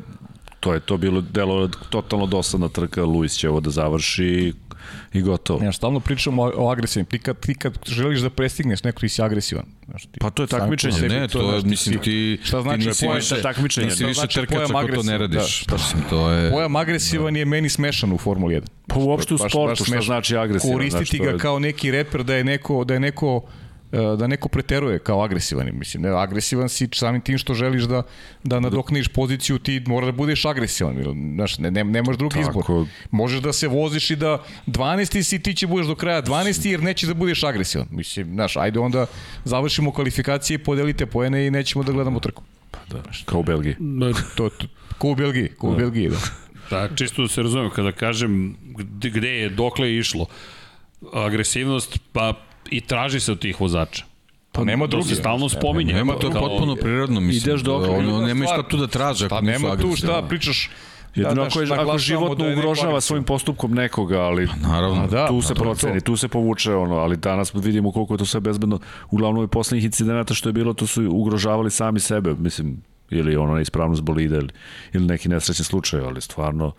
[0.60, 4.52] to je to bilo delo totalno dosadna trka, Luis će ovo da završi,
[5.12, 5.64] i gotovo.
[5.64, 7.06] Ja, stalno pričamo o, o agresivnim.
[7.06, 9.64] Ti kad, ti kad želiš da prestigneš neko, ti si agresivan.
[9.88, 11.08] Znaš, ti, pa to je takmičenje.
[11.08, 13.88] Ne, to, to je, mislim, ti, šta znači ti nisi pojam, više, takmičenje.
[13.88, 15.64] Ti si više znači, trkač ako to ne radiš.
[15.64, 16.08] Da, da.
[16.10, 16.50] to je...
[16.50, 17.38] Pojam agresivan da.
[17.38, 18.62] je meni smešan u Formuli 1.
[18.86, 20.72] Pa uopšte u sportu, šta znači agresivan?
[20.72, 23.42] Koristiti ga kao neki reper da je neko, da je neko
[23.92, 25.70] da neko preteruje kao agresivan.
[25.72, 28.02] Mislim, ne, agresivan si samim tim što želiš da,
[28.44, 30.96] da nadokniš poziciju, ti mora da budeš agresivan.
[31.34, 32.60] Znaš, ne, ne, nemaš drugi Tako.
[32.60, 32.86] izbor.
[33.10, 35.22] Možeš da se voziš i da 12.
[35.22, 36.66] si, ti će budeš do kraja 12.
[36.66, 37.86] jer nećeš da budeš agresivan.
[37.90, 39.06] Mislim, znaš, ajde onda
[39.44, 42.42] završimo kvalifikacije, podelite poene i nećemo da gledamo trku.
[42.70, 43.76] Pa da, kao u Belgiji.
[44.34, 44.66] To, to,
[44.98, 45.78] kao u Belgiji, kao u da.
[45.78, 46.16] Belgiji, da.
[46.70, 48.56] Da, čisto da se razumem, kada kažem
[49.00, 50.26] gde je, dokle je išlo,
[51.12, 52.34] agresivnost, pa
[52.70, 54.04] i traži se od tih vozača.
[54.52, 55.08] Pa nema drugi.
[55.08, 55.94] To se stalno spominje.
[55.94, 56.40] Nema to kao...
[56.48, 57.50] potpuno prirodno, mislim.
[57.50, 57.88] Ideš dok...
[57.88, 59.28] Ono, nema šta tu da traže.
[59.28, 60.70] Pa nema tu šta pričaš
[61.14, 65.26] Jedino da, ako, je, ako životno da ugrožava svojim postupkom nekoga, ali pa, naravno, da,
[65.28, 68.40] tu se pa proceni, tu se povuče ono, ali danas vidimo koliko je to sve
[68.40, 68.78] bezbedno.
[69.10, 73.54] Uglavnom i poslednjih incidenata što je bilo, to su ugrožavali sami sebe, mislim, ili ono
[73.54, 74.48] neispravnost bolida ili,
[74.92, 76.72] ili neki nesrećni slučaj, ali stvarno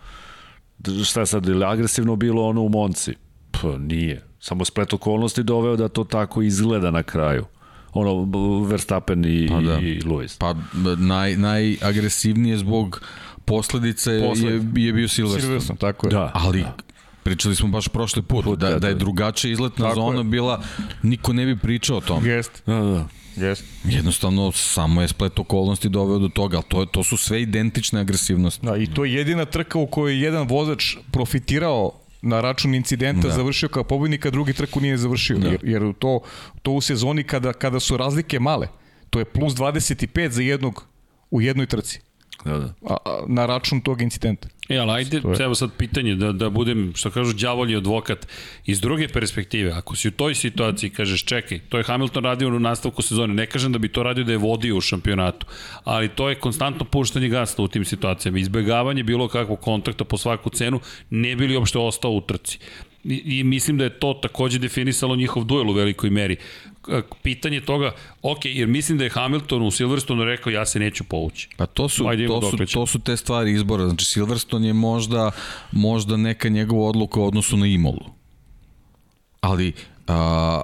[1.04, 3.14] šta je sad, ili agresivno bilo ono u Monci?
[3.50, 4.29] Pa nije.
[4.40, 7.44] Samo splet okolnosti doveo da to tako izgleda na kraju.
[7.92, 8.28] ono
[8.64, 9.78] Verstappen i, pa da.
[9.78, 10.38] i Lewis.
[10.38, 10.54] Pa
[10.98, 13.02] naj, najagresivnije zbog
[13.44, 15.40] posledice je, je bio Silverstone.
[15.40, 16.10] Silverstone, tako je.
[16.10, 16.30] Da.
[16.34, 16.76] Ali da.
[17.22, 20.24] Pričali smo baš prošli put, put da, da je drugačija izletna Tako zona je.
[20.24, 20.62] bila,
[21.02, 22.26] niko ne bi pričao o tom.
[22.26, 22.62] Jest.
[22.66, 23.08] Da, da.
[23.46, 23.64] Jest.
[23.84, 28.00] Jednostavno, samo je splet okolnosti doveo do toga, ali to, je, to su sve identične
[28.00, 28.66] agresivnosti.
[28.66, 33.28] Da, i to je jedina trka u kojoj je jedan vozač profitirao na račun incidenta
[33.28, 33.34] da.
[33.34, 35.38] završio kao pobednik, a drugi trku nije završio.
[35.38, 35.48] Da.
[35.48, 36.20] Jer, jer to,
[36.62, 38.68] to u sezoni kada, kada su razlike male,
[39.10, 40.86] to je plus 25 za jednog
[41.30, 42.00] u jednoj trci.
[42.44, 42.74] Da, da.
[42.86, 44.48] A, a, na račun tog incidenta.
[44.68, 48.26] E, ali ajde, evo sad pitanje, da, da budem, što kažu, djavolji advokat,
[48.66, 52.60] iz druge perspektive, ako si u toj situaciji, kažeš, čekaj, to je Hamilton radio u
[52.60, 55.46] nastavku sezone, ne kažem da bi to radio da je vodio u šampionatu,
[55.84, 60.50] ali to je konstantno puštanje gasa u tim situacijama, izbegavanje bilo kakvog kontakta po svaku
[60.50, 62.58] cenu, ne bi li uopšte ostao u trci.
[63.04, 66.36] I, I mislim da je to takođe definisalo njihov duel u velikoj meri
[67.22, 67.92] pitanje toga,
[68.22, 71.48] ok, jer mislim da je Hamilton u Silverstonu rekao ja se neću povući.
[71.56, 73.86] Pa to su, Ajde, to, su, to su te stvari izbora.
[73.86, 75.30] Znači Silverstone je možda,
[75.72, 78.04] možda neka njegova odluka u odnosu na Imolu.
[79.40, 79.72] Ali
[80.06, 80.60] a,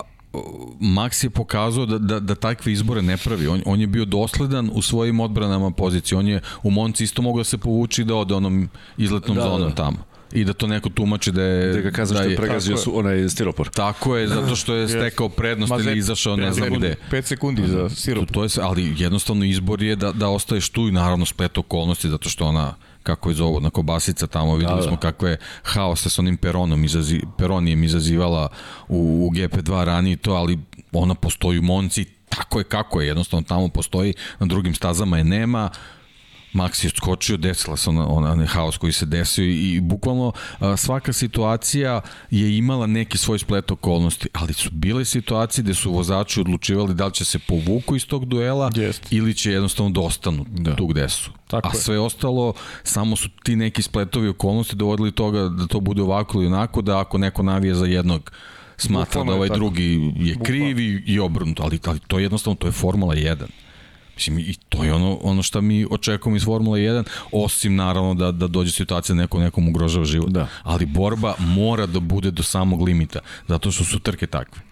[0.81, 3.47] Max je pokazao da, da, da takve izbore ne pravi.
[3.47, 6.19] On, on je bio dosledan u svojim odbranama pozicije.
[6.19, 9.69] On je u Monci isto mogao da se povući da ode onom izletnom da, zonom
[9.69, 9.75] da.
[9.75, 11.73] tamo i da to neko tumači da je...
[11.73, 13.69] Da ga kazam da što je pregazio su onaj stiropor.
[13.69, 16.95] Tako je, zato što je stekao prednost ili izašao ne znam gde.
[17.11, 18.29] 5 sekundi za stiropor.
[18.29, 22.09] To, to je, ali jednostavno izbor je da, da ostaješ tu i naravno splet okolnosti,
[22.09, 24.89] zato što ona kako je zovu, na kobasica tamo, videli da, da.
[24.89, 28.49] smo kakve haose sa onim peronom, izazi, peronijem izazivala
[28.89, 30.59] u, u GP2 ranije to, ali
[30.93, 35.25] ona postoji u Monci, tako je kako je, jednostavno tamo postoji, na drugim stazama je
[35.25, 35.71] nema,
[36.57, 40.77] Max je skočio, desila se ona, ona, haos koji se desio i, i bukvalno a,
[40.77, 46.41] svaka situacija je imala neki svoj splet okolnosti, ali su bile situacije gde su vozači
[46.41, 49.13] odlučivali da li će se povuku iz tog duela Jest.
[49.13, 50.77] ili će jednostavno da ostanu da.
[50.77, 51.31] tu gde su.
[51.49, 51.81] Tako A je.
[51.81, 56.47] sve ostalo, samo su ti neki spletovi okolnosti dovodili toga da to bude ovako ili
[56.47, 58.33] onako, da ako neko navije za jednog
[58.77, 62.57] smatra Bukvalno da ovaj drugi je kriv i, i obrnuto, ali, ali to je jednostavno,
[62.57, 63.47] to je Formula 1.
[64.17, 68.33] Mislim, i to je ono, ono što mi očekujemo iz Formule 1, osim naravno da,
[68.33, 70.31] da dođe situacija da neko nekom ugrožava život.
[70.31, 70.49] Da.
[70.63, 74.63] Ali borba mora da bude do samog limita, zato što su trke takve.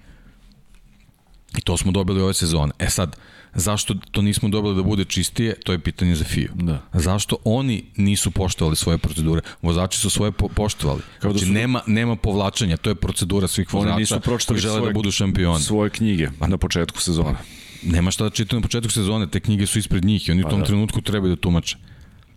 [1.58, 2.72] I to smo dobili ove sezone.
[2.78, 3.16] E sad,
[3.54, 6.48] zašto to nismo dobili da bude čistije, to je pitanje za FIU.
[6.54, 6.82] Da.
[6.92, 9.40] Zašto oni nisu poštovali svoje procedure?
[9.62, 11.00] Vozači su svoje po poštovali.
[11.18, 11.52] Kao da znači, su...
[11.52, 15.62] nema, nema povlačenja, to je procedura svih vozača koji žele da svoje, da budu šampioni.
[15.62, 17.38] Svoje knjige na početku sezona
[17.84, 20.48] nema šta da čitaju na početku sezone, te knjige su ispred njih i oni pa
[20.48, 20.66] u tom da.
[20.66, 21.76] trenutku trebaju da tumače.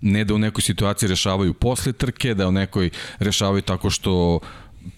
[0.02, 4.40] Ne da u nekoj situaciji rešavaju posle trke, da u nekoj rešavaju tako što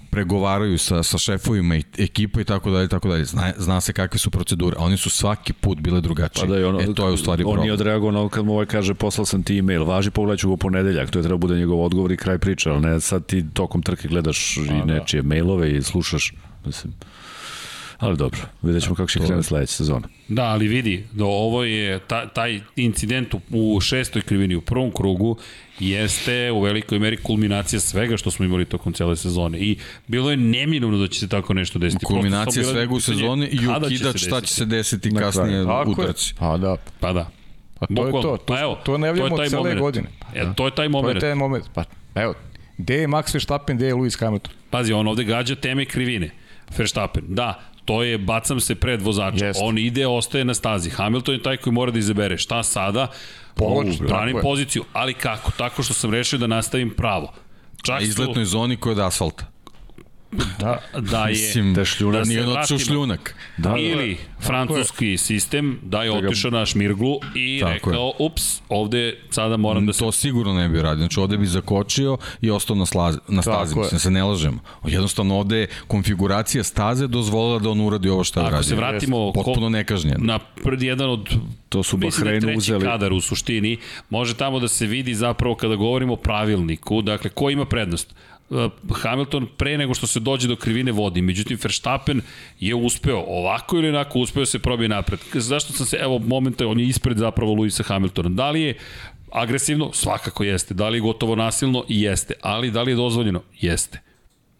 [0.09, 3.25] pregovaraju sa, sa šefovima i ekipa i tako dalje, tako dalje.
[3.25, 6.47] Zna, zna se kakve su procedure, a oni su svaki put bile drugačije.
[6.47, 7.59] Pa da, ono, e, to je u stvari problem.
[7.59, 10.57] On je odreagovao kad mu ovaj kaže poslao sam ti e-mail, važi pogledat ću go
[10.57, 13.81] ponedeljak, to je treba bude njegov odgovor i kraj priče, ali ne sad ti tokom
[13.81, 14.85] trke gledaš pa, i da.
[14.85, 15.27] nečije da.
[15.27, 16.33] mailove i slušaš,
[16.65, 16.93] mislim,
[17.99, 20.07] Ali dobro, vidjet ćemo kako će krenuti sledeća sezona.
[20.27, 25.37] Da, ali vidi, da ovo je ta, taj incident u, šestoj krivini u prvom krugu
[25.79, 30.37] jeste u velikoj meri kulminacija svega što smo imali tokom cele sezone i bilo je
[30.37, 32.05] neminovno da će se tako nešto desiti.
[32.05, 36.33] Kulminacija svega u sezoni i ukidač šta će se desiti kasnije u trci.
[36.39, 36.75] Pa da.
[36.99, 37.29] Pa da.
[37.79, 38.17] Pa to Bukvalno.
[38.17, 39.79] je to, to, pa evo, to najavljamo cele moment.
[39.79, 40.07] godine.
[40.35, 41.19] E, to je taj moment.
[41.19, 41.65] To je taj moment.
[41.73, 41.83] Pa,
[42.15, 42.33] evo,
[42.77, 44.53] gde je Max Verstappen, gde je Lewis Hamilton?
[44.69, 46.29] Pazi, on ovde gađa teme krivine.
[46.77, 49.45] Verstappen, da, to je bacam se pred vozača.
[49.45, 49.59] Jest.
[49.63, 50.89] On ide, ostaje na stazi.
[50.89, 53.07] Hamilton je taj koji mora da izabere šta sada.
[53.55, 55.51] Povlač, branim poziciju, ali kako?
[55.51, 57.33] Tako što sam rešio da nastavim pravo.
[57.81, 59.45] Čak izletnoj zoni koja je od asfalta.
[60.31, 63.35] Da, da je Mislim, da, šljunak, da nije otišao šljunak.
[63.57, 65.17] Da, ili da, francuski je.
[65.17, 68.11] sistem da je da otišao na šmirglu i Tako rekao, je.
[68.19, 69.99] ups, ovde sada moram da se...
[69.99, 70.97] To sigurno ne bi radio.
[70.97, 73.71] Znači, ovde bi zakočio i ostao na, slaz, na stazi.
[73.71, 74.59] Tako Mislim, da se ne lažemo.
[74.85, 78.55] Jednostavno, ovde je konfiguracija staze dozvolila da on uradi ovo što je radio.
[78.57, 79.33] Ako se vratimo...
[79.33, 80.17] Potpuno nekažnjen.
[80.19, 81.29] Na pred jedan od
[81.69, 82.85] to su Bahrein da uzeli.
[82.85, 83.77] kadar u suštini,
[84.09, 88.15] može tamo da se vidi zapravo kada govorimo o pravilniku, dakle, ko ima prednost?
[88.49, 91.21] Uh, Hamilton pre nego što se dođe do krivine vodi.
[91.21, 92.21] Međutim, Verstappen
[92.59, 95.19] je uspeo ovako ili onako uspeo se probije napred.
[95.33, 98.29] Zašto sam se, evo, momenta, on je ispred zapravo Luisa Hamiltona.
[98.29, 98.77] Da li je
[99.31, 99.91] agresivno?
[99.93, 100.73] Svakako jeste.
[100.73, 101.85] Da li je gotovo nasilno?
[101.87, 102.33] Jeste.
[102.41, 103.41] Ali da li je dozvoljeno?
[103.61, 104.08] Jeste.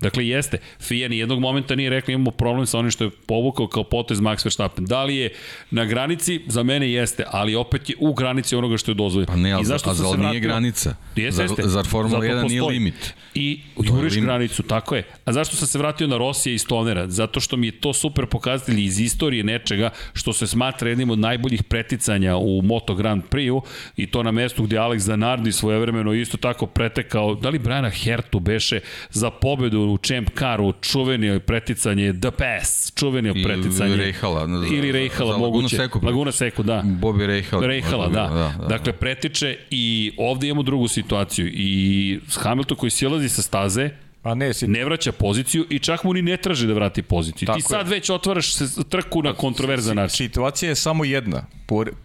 [0.02, 0.58] Dakle, jeste.
[0.80, 4.20] FIA ni jednog momenta nije rekla imamo problem sa onim što je povukao kao potez
[4.20, 4.86] Max Verstappen.
[4.86, 5.34] Da li je
[5.72, 6.42] na granici?
[6.48, 9.32] Za mene jeste, ali opet je u granici onoga što je dozvoljeno.
[9.32, 10.40] Pa ne, ali, I zašto a zar nije vratio?
[10.40, 10.96] granica?
[11.16, 11.62] Jeste, jeste.
[11.62, 13.14] Zar, zar Formula 1 nije limit?
[13.36, 15.04] I juriš granicu, tako je.
[15.26, 17.08] A zašto sam se vratio na Rosija i Stonera?
[17.08, 21.20] Zato što mi je to super pokazatelj iz istorije nečega što se smatra jednim od
[21.20, 23.62] najboljih preticanja u Moto Grand Prix-u
[23.98, 28.40] i to na mestu gdje Alex Zanardi svojevremeno isto tako pretekao, da li Briana Hertu
[28.40, 28.80] beše
[29.10, 33.94] za pobedu u Champ Caru, čuveni preticanje The Pass, čuveni preticanje.
[33.94, 34.48] Ili Rejhala.
[34.72, 35.78] Ili Rejhala, moguće.
[35.78, 36.84] Seku, Laguna Seku, da.
[36.86, 37.68] Bobby Rejhala.
[37.68, 38.28] Rejhala, da.
[38.28, 38.68] Da, da.
[38.68, 43.90] Dakle, pretiče i ovde imamo drugu situaciju i Hamilton koji silazi sa staze,
[44.24, 44.68] A ne, si...
[44.68, 47.46] ne vraća poziciju i čak mu ni ne traži da vrati poziciju.
[47.46, 47.92] Tako Ti sad je.
[47.92, 50.18] već otvaraš se trku na kontroverzan način.
[50.18, 51.46] Situacija je samo jedna.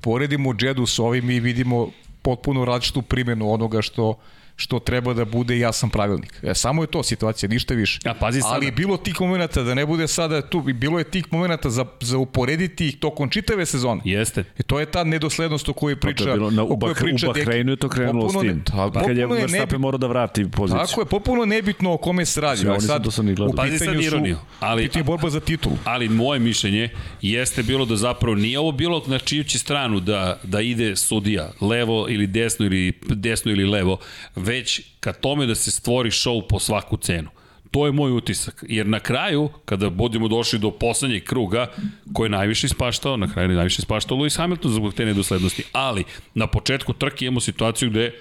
[0.01, 1.91] Poredimo Jedu s ovim i vidimo
[2.23, 4.19] potpuno različitu primjenu onoga što
[4.57, 6.41] što treba da bude jasan pravilnik.
[6.43, 7.99] E, samo je to situacija, ništa više.
[8.05, 8.55] A pazi sada.
[8.55, 12.19] Ali bilo tih momenta da ne bude sada tu, bilo je tih momenta za, za
[12.19, 14.01] uporediti ih tokom čitave sezone.
[14.05, 14.45] Jeste.
[14.59, 16.25] I to je ta nedoslednost o kojoj priča.
[16.25, 18.47] Pa to je bilo na, u, Bah, priča u Bahreinu je to krenulo s tim.
[18.47, 20.87] Ne, ta, kad je Verstappen morao da vrati poziciju.
[20.87, 22.67] Tako je, potpuno nebitno o kome se radi.
[22.67, 23.35] Ja, sad, to sam ni.
[23.57, 24.39] Pazi sad ironiju.
[24.61, 25.77] Ali, je borba za titulu.
[25.85, 26.89] Ali moje mišljenje
[27.23, 31.51] jeste bilo da zapravo nije ovo bilo na čiju će stranu da, da ide sudija,
[31.61, 33.99] levo ili desno ili desno ili levo,
[34.45, 37.31] već ka tome da se stvori show po svaku cenu.
[37.71, 38.65] To je moj utisak.
[38.69, 41.67] Jer na kraju, kada budemo došli do poslednjeg kruga,
[42.13, 45.65] ko je najviše ispaštao, na kraju je najviše ispaštao Lewis Hamilton zbog te nedoslednosti.
[45.73, 48.13] Ali, na početku trke imamo situaciju gde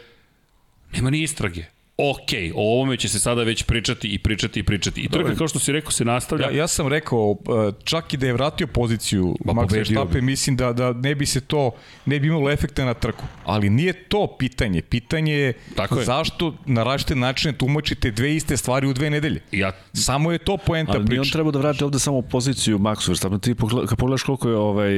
[0.94, 1.66] nema ni istrage
[1.98, 5.02] ok, o ovome će se sada već pričati i pričati i pričati.
[5.02, 6.46] I trka, kao što si rekao, se nastavlja.
[6.46, 7.38] Ja, ja sam rekao, uh,
[7.84, 11.42] čak i da je vratio poziciju ba, Max Verstappen, mislim da, da ne bi se
[11.42, 11.72] to,
[12.06, 13.24] ne bi imalo efekta na trku.
[13.46, 14.82] Ali nije to pitanje.
[14.82, 16.06] Pitanje je Tako je.
[16.06, 19.42] zašto na različite načine tumačite dve iste stvari u dve nedelje.
[19.52, 19.72] Ja...
[19.94, 21.06] Samo je to poenta priče.
[21.10, 23.40] Ali on treba da vrati ovde samo poziciju Max Verstappen.
[23.40, 23.56] Ti
[23.98, 24.92] pogledaš koliko je ovaj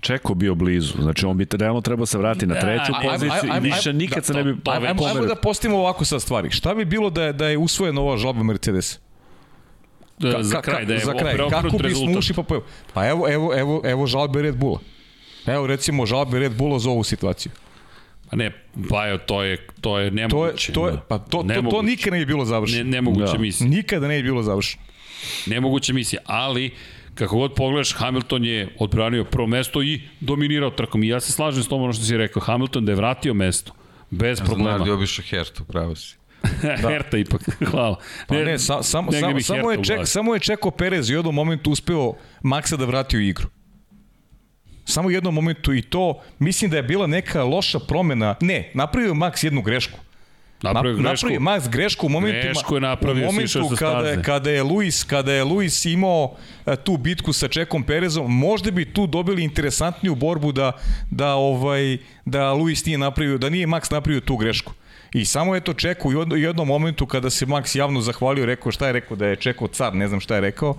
[0.00, 0.92] Čeko bio blizu.
[1.02, 4.34] Znači, on bi realno trebao se vrati na treću da, poziciju i više nikad se
[4.34, 4.88] ne bi pomerio.
[4.88, 6.50] Ajmo, ajmo da postavimo ovako sa stvari.
[6.50, 8.98] Šta bi bilo da je, da je usvojena ova žalba Mercedes?
[10.18, 11.36] Da, ka, za kraj, da je za kraj.
[11.50, 12.60] Kako bismo ušli pa pa
[12.94, 14.78] Pa evo, evo, evo, evo žalbe Red Bulla.
[15.46, 17.52] Evo recimo žalbe Red Bulla za ovu situaciju.
[18.30, 18.50] Pa ne,
[18.90, 20.72] pa evo, to je, to je nemoguće.
[20.72, 22.84] To je, to je, pa to, to, to nikad ne bi bilo završeno.
[22.84, 23.38] Ne, nemoguće da.
[23.38, 23.68] misija.
[23.68, 24.82] Nikada ne bi bilo završeno.
[25.46, 26.70] Nemoguće misija, ali
[27.14, 31.04] kako god pogledaš, Hamilton je odbranio prvo mesto i dominirao trkom.
[31.04, 33.72] I ja se slažem s tom ono što si rekao, Hamilton da je vratio mesto,
[34.10, 34.70] bez ja problema.
[34.70, 36.16] Znam da je obišao Hertu, pravo si.
[36.82, 36.88] da.
[36.88, 37.96] Herta ipak, hvala.
[38.26, 41.16] Pa ne, ne sa, sam, sam, samo, je ček, samo je čekao Perez i u
[41.16, 42.12] jednom momentu uspeo
[42.42, 43.48] Maxa da vrati u igru.
[44.84, 48.34] Samo u jednom momentu i to, mislim da je bila neka loša promena.
[48.40, 49.98] Ne, napravio Max jednu grešku.
[50.72, 51.26] Napravio grešku.
[51.26, 55.04] Napravio Max grešku u momentu, grešku je napravio, u momentu kada, je, kada je Luis,
[55.04, 56.36] kada je Luis imao
[56.66, 60.72] e, tu bitku sa Čekom Perezom, možda bi tu dobili interesantniju borbu da,
[61.10, 64.72] da, ovaj, da Luis nije napravio, da nije Max napravio tu grešku.
[65.12, 68.86] I samo je to Čeko u jednom momentu kada se Max javno zahvalio, rekao šta
[68.86, 70.76] je rekao da je Čeko car, ne znam šta je rekao,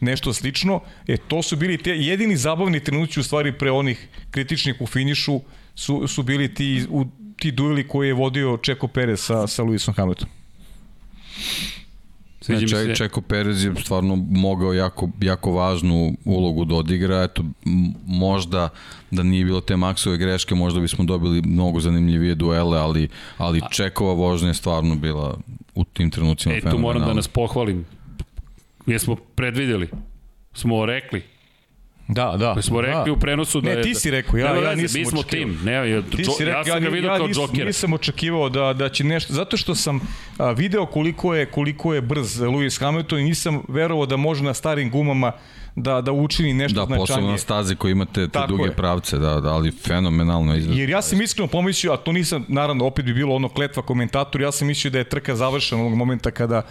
[0.00, 0.80] nešto slično.
[1.06, 5.40] E, to su bili te jedini zabavni trenuci u stvari pre onih kritičnih u finišu
[5.74, 7.04] su, su bili ti u
[7.36, 10.34] ti dueli koje je vodio Čeko Perez sa, sa Lewisom Hamiltonom.
[12.40, 17.22] Sviđa Če, Čeko Perez je stvarno mogao jako, jako važnu ulogu da odigra.
[17.22, 17.44] Eto,
[18.06, 18.68] možda
[19.10, 23.08] da nije bilo te maksove greške, možda bismo dobili mnogo zanimljivije duele, ali,
[23.38, 25.38] ali Čekova vožnja je stvarno bila
[25.74, 26.78] u tim trenucima e, fenomenalna.
[26.78, 27.84] E, tu moram da nas pohvalim.
[28.86, 29.88] Jesmo predvideli,
[30.52, 31.22] smo rekli,
[32.08, 32.54] Da, da.
[32.54, 33.12] Mi smo rekli da.
[33.12, 33.76] u prenosu da ne, je...
[33.76, 35.54] Ne, ti si rekao, ja, ja nisam Mi smo očekivao.
[35.54, 37.58] tim, ne, ja, ti si rekao, ja sam ga vidio ja, kao džokera.
[37.58, 40.00] Ja nisam očekivao da, da će nešto, zato što sam
[40.38, 44.54] a, video koliko je, koliko je brz Lewis Hamilton i nisam verovao da može na
[44.54, 45.32] starim gumama
[45.76, 47.06] da da učini nešto da, značajnije.
[47.06, 48.72] Da, posebno na stazi koji imate te Tako duge je.
[48.72, 50.80] pravce, da, da, ali fenomenalno izgleda.
[50.80, 54.40] Jer ja sam iskreno pomislio, a to nisam, naravno, opet bi bilo ono kletva komentator,
[54.40, 56.62] ja sam mislio da je trka završena onog momenta kada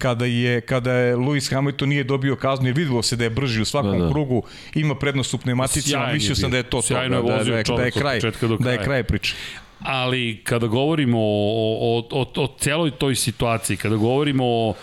[0.00, 3.62] kada je kada je Lewis Hamilton nije dobio kaznu jer videlo se da je brži
[3.62, 4.10] u svakom da, da.
[4.10, 4.42] krugu,
[4.74, 7.84] ima prednost u pneumaticima, mislio sam da je to to, da, da, da, da, da
[7.84, 8.20] je kraj,
[8.58, 9.34] da je kraj priče.
[9.80, 14.74] Ali kada govorimo o, o, o, o celoj toj situaciji, kada govorimo o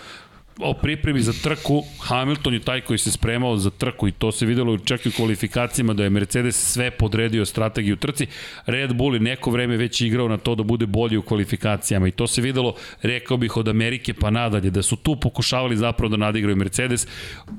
[0.60, 4.46] o pripremi za trku, Hamilton je taj koji se spremao za trku i to se
[4.46, 8.26] videlo čak i u kvalifikacijama da je Mercedes sve podredio strategiju trci.
[8.66, 12.10] Red Bull je neko vreme već igrao na to da bude bolji u kvalifikacijama i
[12.10, 16.16] to se videlo, rekao bih, od Amerike pa nadalje, da su tu pokušavali zapravo da
[16.16, 17.06] nadigraju Mercedes.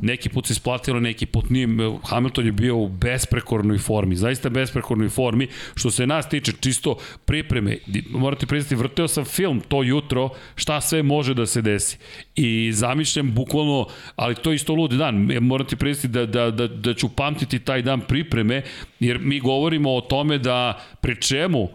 [0.02, 1.68] Neki put se isplatilo, neki put nije.
[2.04, 5.48] Hamilton je bio u besprekornoj formi, zaista besprekornoj formi.
[5.76, 7.78] Što se nas tiče, čisto pripreme,
[8.10, 11.98] morate priznati, vrteo sam film to jutro, šta sve može da se desi.
[12.36, 16.68] I zamišljam bukvalno, ali to je isto ludi dan, e, morate priznati da, da, da,
[16.68, 18.62] da ću pamtiti taj dan pripreme,
[19.00, 21.70] jer mi govorimo o tome da pri čemu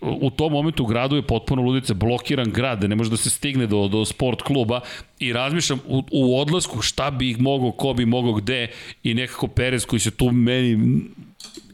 [0.00, 3.30] u tom momentu u gradu je potpuno ludice, blokiran grad, da ne može da se
[3.30, 4.80] stigne do, do sport kluba
[5.18, 8.70] i razmišljam u, u odlasku šta bi ih mogao, ko bi mogao gde
[9.02, 11.02] i nekako Perez koji se tu meni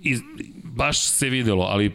[0.03, 0.21] iz,
[0.65, 1.93] baš se videlo, ali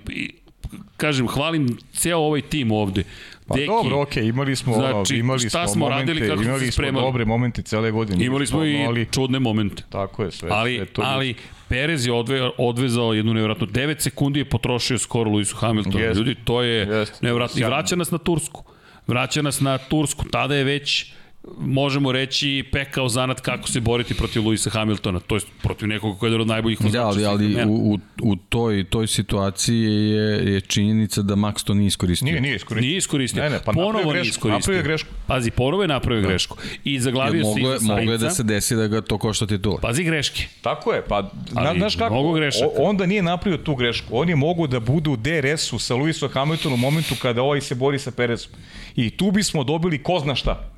[0.98, 3.04] kažem, hvalim ceo ovaj tim ovde.
[3.48, 6.44] Pa Deki, dobro, okej, okay, imali smo, znači, imali šta smo, smo momente, radili, kako
[6.44, 8.26] imali smo dobre momente cele godine.
[8.26, 9.84] Imali smo i ali, čudne momente.
[9.90, 10.50] Tako je, sve.
[10.52, 11.36] Ali, sve to ali
[11.70, 16.00] Perez je odve, odvezao jednu nevjerojatnu, 9 sekundi je potrošio skoro Luisu Hamiltonu.
[16.00, 16.18] Jest.
[16.18, 17.22] Ljudi, to je Jest.
[17.22, 17.62] nevjerojatno.
[17.62, 18.64] I vraća nas na Tursku.
[19.08, 20.26] Vraća nas na Tursku.
[20.32, 21.14] Tada je već
[21.60, 26.30] možemo reći pekao zanat kako se boriti protiv Luisa Hamiltona, to je protiv nekog koji
[26.30, 27.00] je jedan od najboljih vozača.
[27.00, 31.74] Da, ali, ali u, u, u toj, toj situaciji je, je činjenica da Max to
[31.74, 32.26] nije iskoristio.
[32.26, 32.88] Nije, nije iskoristio.
[32.88, 33.44] Nije iskoristio.
[33.44, 34.50] Ne, ne, pa ponovo nije iskoristio.
[34.50, 35.10] Napravio grešku.
[35.28, 36.28] Pazi, ponovo je napravio da.
[36.28, 36.58] grešku.
[36.84, 37.96] I zaglavio ja, se iza Sainca.
[37.96, 39.78] Mogu je da se desi da ga to košta titula.
[39.82, 40.48] Pazi greške.
[40.62, 42.72] Tako je, pa ali, znaš kako, mnogo grešaka.
[42.78, 44.08] onda nije napravio tu grešku.
[44.12, 47.76] On je mogu da bude u DRS-u sa Luisom Hamiltonom u momentu kada ovaj se
[47.76, 48.52] bori sa Perezom.
[48.96, 50.75] I tu bismo dobili ko zna šta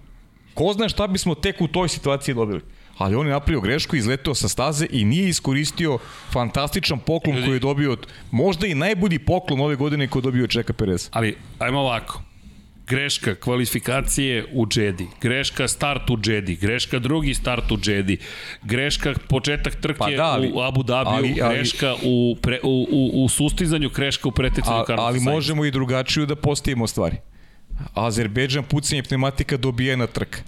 [0.58, 2.62] Ko zna šta bismo tek u toj situaciji dobili.
[2.98, 5.98] Ali on je napravio grešku, izleteo sa staze i nije iskoristio
[6.34, 10.44] fantastičan poklon koji je dobio od, možda i najbolji poklon ove godine koji je dobio
[10.44, 11.10] od Čeka Perez.
[11.12, 12.22] Ali, ajmo ovako.
[12.88, 18.18] Greška kvalifikacije u Džedi, greška start u Džedi, greška drugi start u Džedi,
[18.64, 22.88] greška početak trke pa da, ali, u Abu Dhabiju, ali, ali, greška u, pre, u,
[22.92, 27.18] u, u sustizanju, greška u pretecanju Carlosa Ali možemo i drugačiju da postavimo stvari.
[27.94, 30.40] Azerbejdžan pucanje pneumatika dobijena trka.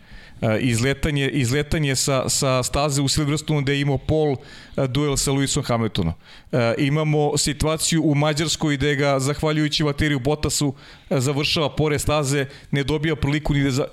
[0.41, 5.31] E, izletanje, izletanje sa, sa staze u Silverstone gde je imao Paul e, duel sa
[5.31, 6.13] Lewisom Hamiltonom.
[6.51, 10.73] E, imamo situaciju u Mađarskoj gde ga, zahvaljujući Vateriju Botasu,
[11.09, 13.71] završava pore staze, ne dobija priliku ni da...
[13.71, 13.85] Za,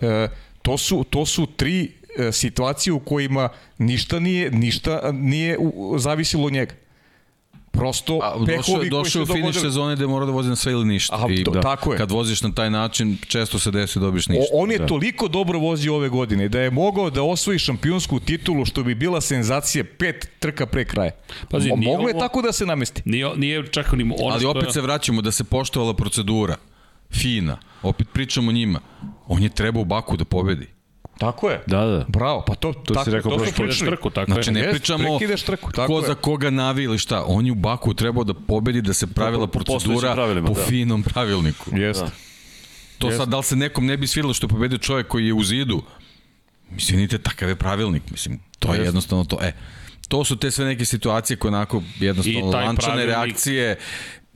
[0.62, 1.92] to, su, to su tri
[2.32, 3.48] situacije u kojima
[3.78, 5.58] ništa nije, ništa nije
[5.98, 6.74] zavisilo od njega
[7.76, 11.16] prosto A, došao, došao u finiš sezone gde mora da vozi na sve ili ništa.
[11.16, 11.98] A, I, da, tako je.
[11.98, 14.44] Kad voziš na taj način, često se desi da dobiš ništa.
[14.52, 14.86] O, on je da.
[14.86, 19.20] toliko dobro vozio ove godine da je mogao da osvoji šampionsku titulu što bi bila
[19.20, 21.10] senzacija pet trka pre kraja.
[21.50, 23.02] Pazi, Mo, moglo je tako da se namesti.
[23.04, 26.56] Nije, nije čak ni ono Ali opet se vraćamo da se poštovala procedura.
[27.10, 27.58] Fina.
[27.82, 28.80] Opet pričamo njima.
[29.26, 30.75] On je trebao u Baku da pobedi.
[31.18, 31.62] Tako je.
[31.66, 32.04] Da, da.
[32.08, 35.72] Bravo, pa to, to tako, si rekao to smo trku, tako znači, ne pričamo trku,
[35.72, 36.06] tako ko je.
[36.06, 37.24] za koga navi ili šta.
[37.26, 40.14] On je u Baku trebao da pobedi, da se pravila po, procedura
[40.46, 40.64] po da.
[40.64, 41.76] finom pravilniku.
[41.76, 42.04] Jeste.
[42.04, 42.10] Da.
[42.98, 43.18] To Jest.
[43.18, 45.44] sad, da li se nekom ne bi svidilo što je pobedio čovjek koji je u
[45.44, 45.82] zidu?
[46.70, 48.02] Mislim, nite takav je pravilnik.
[48.10, 49.38] Mislim, to je jednostavno to.
[49.42, 49.52] E,
[50.08, 53.76] to su te sve neke situacije koje onako jednostavno lančane reakcije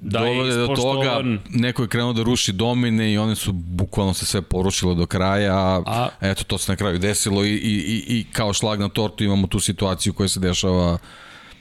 [0.00, 1.20] da dovode do toga,
[1.50, 5.54] neko je krenuo da ruši domine i one su bukvalno se sve porušilo do kraja,
[5.54, 8.88] a, a eto to se na kraju desilo i, i, i, i kao šlag na
[8.88, 10.98] tortu imamo tu situaciju koja se dešava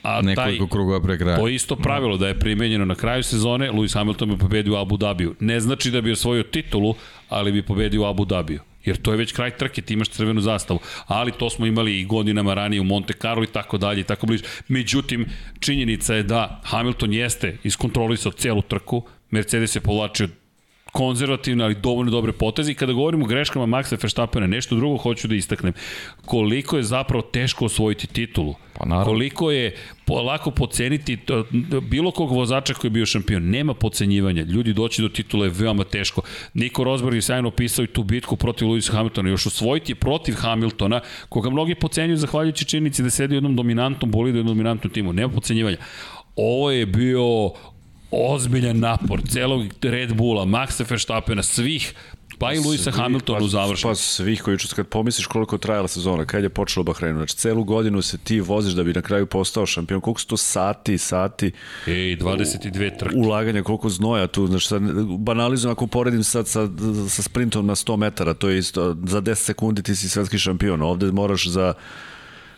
[0.02, 1.36] a nekoliko taj, krugova pre kraja.
[1.36, 4.76] To je isto pravilo da je primenjeno na kraju sezone, Lewis Hamilton bi pobedio u
[4.76, 5.34] Abu Dhabiju.
[5.40, 6.94] Ne znači da bi osvojio titulu,
[7.28, 10.40] ali bi pobedio u Abu Dhabiju jer to je već kraj trke, ti imaš crvenu
[10.40, 14.04] zastavu, ali to smo imali i godinama ranije u Monte Carlo i tako dalje i
[14.04, 14.44] tako bliže.
[14.68, 15.26] Međutim,
[15.60, 20.28] činjenica je da Hamilton jeste iskontrolisao celu trku, Mercedes je povlačio
[20.92, 25.28] konzervativne, ali dovoljno dobre poteze i kada govorimo o greškama Maxa Verstappena, nešto drugo hoću
[25.28, 25.72] da istaknem.
[26.26, 28.54] Koliko je zapravo teško osvojiti titulu.
[28.74, 29.04] Pa naravno.
[29.04, 29.76] Koliko je
[30.08, 31.18] lako poceniti
[31.82, 33.50] bilo kog vozača koji je bio šampion.
[33.50, 34.42] Nema pocenjivanja.
[34.42, 36.22] Ljudi doći do titula je veoma teško.
[36.54, 39.28] Niko Rosberg je sajno opisao i tu bitku protiv Lewis Hamiltona.
[39.30, 44.10] Još osvojiti je protiv Hamiltona, koga mnogi pocenjuju zahvaljujući činjenici da sedi u jednom dominantnom
[44.10, 45.12] bolidu, jednom dominantnom timu.
[45.12, 45.76] Nema pocenjivanja.
[46.36, 47.50] Ovo je bio
[48.10, 51.94] ozbiljan napor celog Red Bulla, Maxa Verstappena, svih
[52.40, 53.90] pa i Luisa Hamiltona u završenju.
[53.90, 57.64] Pa svih koji kad pomisliš koliko je trajala sezona, kad je počelo Bahreinu, znači celu
[57.64, 61.52] godinu se ti voziš da bi na kraju postao šampion, koliko su to sati, sati.
[61.86, 63.16] Ej, 22 trke.
[63.16, 64.82] Ulaganja, koliko znoja tu, znači sad,
[65.18, 66.68] banalizujem ako poredim sad sa,
[67.08, 70.82] sa sprintom na 100 metara, to je isto, za 10 sekundi ti si svetski šampion,
[70.82, 71.74] ovde moraš za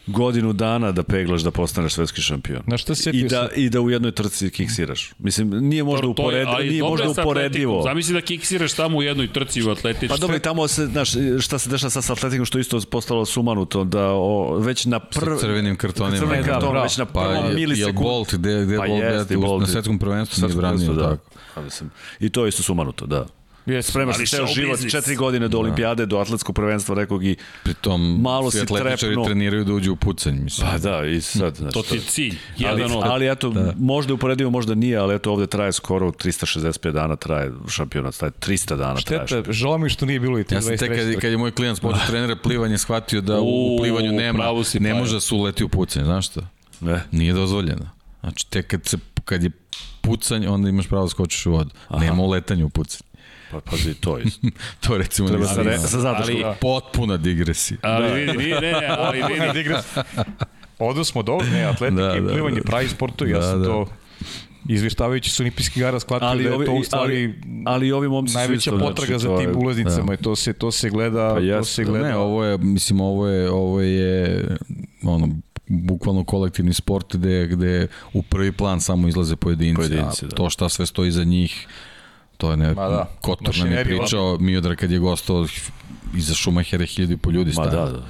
[0.06, 2.62] godinu dana da peglaš da postaneš svetski šampion.
[2.66, 5.12] Na šta se I da, I da u jednoj trci kiksiraš.
[5.18, 7.72] Mislim, nije možda, To- to je- uporedi, nije dobro je možda sa uporedivo.
[7.72, 7.90] atletikom.
[7.90, 10.08] Zamisli da kiksiraš tamo u jednoj trci u atletici.
[10.08, 13.24] Pa dobro, i tamo se, znaš, šta se dešava sa atletikom, što je isto postalo
[13.24, 15.34] sumanuto, da o, već na prv...
[15.34, 16.16] Sa crvenim kartonima.
[16.18, 16.84] Crvenim Da, kartonom, bravo.
[16.84, 18.00] već na Pa prvom je, je milisekundu.
[18.02, 21.10] Bolt, gde, gde Pa je Bolt, jeste, Bolt na je- svetskom prvenstvu branio, prvenstvo, da.
[21.10, 21.22] tako.
[21.56, 21.90] Ja mislim.
[22.20, 23.26] I to je isto sumanuto, da.
[23.66, 24.92] Jes, Spremaš Ali se ceo život, business.
[24.92, 27.36] četiri godine do olimpijade, do atletskog prvenstva, rekog i...
[27.62, 29.24] Pritom, Malo si trepnuo.
[29.24, 30.68] treniraju da uđu u pucanj, mislim.
[30.70, 32.38] Pa da, i sad, znači, To ti je cilj.
[32.66, 32.90] Ali, od...
[33.02, 33.74] ali eto, da.
[33.78, 38.32] možda je uporedivo, možda nije, ali eto ovde traje skoro 365 dana traje šampionat, traje
[38.32, 39.26] 300 dana traje.
[39.26, 41.36] Šteta, žao mi što nije bilo i te Ja sam 23 tek kad, kad je
[41.38, 45.00] moj klijent spomenuo trenera plivanje shvatio da u, U, plivanju nema, si, ne Pajo.
[45.00, 46.40] može da se uleti u pucanj, znaš šta?
[46.80, 47.02] Ne.
[47.10, 47.88] Nije dozvoljeno.
[48.20, 49.50] Znači, tek kad, se, kad je
[50.00, 51.70] pucanj, onda imaš pravo da skočiš u vodu.
[51.88, 52.04] Aha.
[52.04, 53.00] Nema uletanja u pucanj.
[53.52, 54.46] Pa pazi, to isto.
[54.80, 56.44] To recimo Treba nisam sa, sa zadrškom.
[56.44, 57.78] Ali- Potpuna digresija.
[57.82, 59.52] Ali vidi, nije, ne, ali vidi.
[59.54, 59.84] digres.
[60.80, 62.62] Odu smo dobro, ne, atletika Da, i da, plivanje, da.
[62.62, 63.66] pravi sportovi, ja Da, sam da.
[63.66, 63.86] to
[64.68, 67.34] izvištavajući sa olimpijskih igara shvatio Ali da je ovi- to u ali- stvari
[67.66, 70.18] ali i ovi momci su najveća isto, znači, potraga za to tim je- ulaznicama i
[70.18, 72.04] to se to se gleda, Pa to jeste, se gleda.
[72.04, 74.44] Ne, ovo je, mislim, ovo je, ovo je
[75.04, 75.28] ono,
[75.66, 80.36] bukvalno kolektivni sport gde, gde u prvi plan samo izlaze pojedinci, Pojedinci, a da.
[80.36, 81.66] to šta sve stoji za njih,
[82.42, 85.46] to je ne, Ma da, Kotor nam je pričao, Miodra kad je gostao
[86.14, 87.70] iza Šumahera hiljadu i po ljudi Ma stane.
[87.70, 88.02] da, da.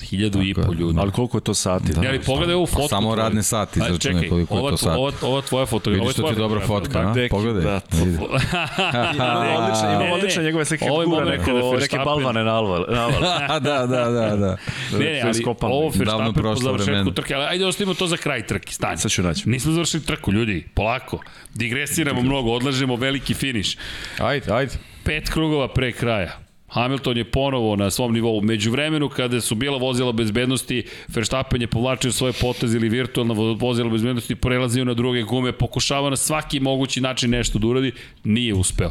[0.00, 0.98] Hiljadu i po ljudi.
[1.00, 1.92] Ali koliko je to sati?
[1.92, 2.02] Da.
[2.02, 2.88] Ja, ali pogledaj ovu fotku.
[2.88, 3.16] Samo tvoju.
[3.16, 4.98] radne sati Aj, izračunaj čekaj, koliko je to sati.
[4.98, 6.02] Ova, ova tvoja fotografija.
[6.02, 7.12] Vidiš što ti je dobra fotka, a?
[7.12, 7.62] Deki, Pogledaj.
[7.62, 7.80] da.
[7.90, 10.44] Odlične, Ne, ima ne, odlične ne.
[10.44, 12.84] njegove slike Ovo kada neke Verstappen- balvane naval.
[12.88, 13.20] naval.
[13.60, 14.56] da, da, da, da.
[14.92, 18.46] Ne, ne, ali ovo Verstappen po prošlo završetku trke, ali ajde ostavimo to za kraj
[18.46, 18.98] trke, stani.
[18.98, 19.48] Sad ću naći.
[19.48, 21.18] Nismo završili trku, ljudi, polako.
[21.54, 23.76] Digresiramo mnogo, odlažemo veliki finiš.
[24.18, 24.72] Ajde, ajde.
[25.04, 26.38] Pet krugova pre kraja.
[26.70, 28.40] Hamilton je ponovo na svom nivou.
[28.40, 33.54] Među vremenu kada su bila vozila bezbednosti, Verstappen je povlačio svoje poteze ili virtualna vo-
[33.54, 37.92] vozila bezbednosti, prelazio na druge gume, pokušava na svaki mogući način nešto da uradi,
[38.24, 38.90] nije uspeo.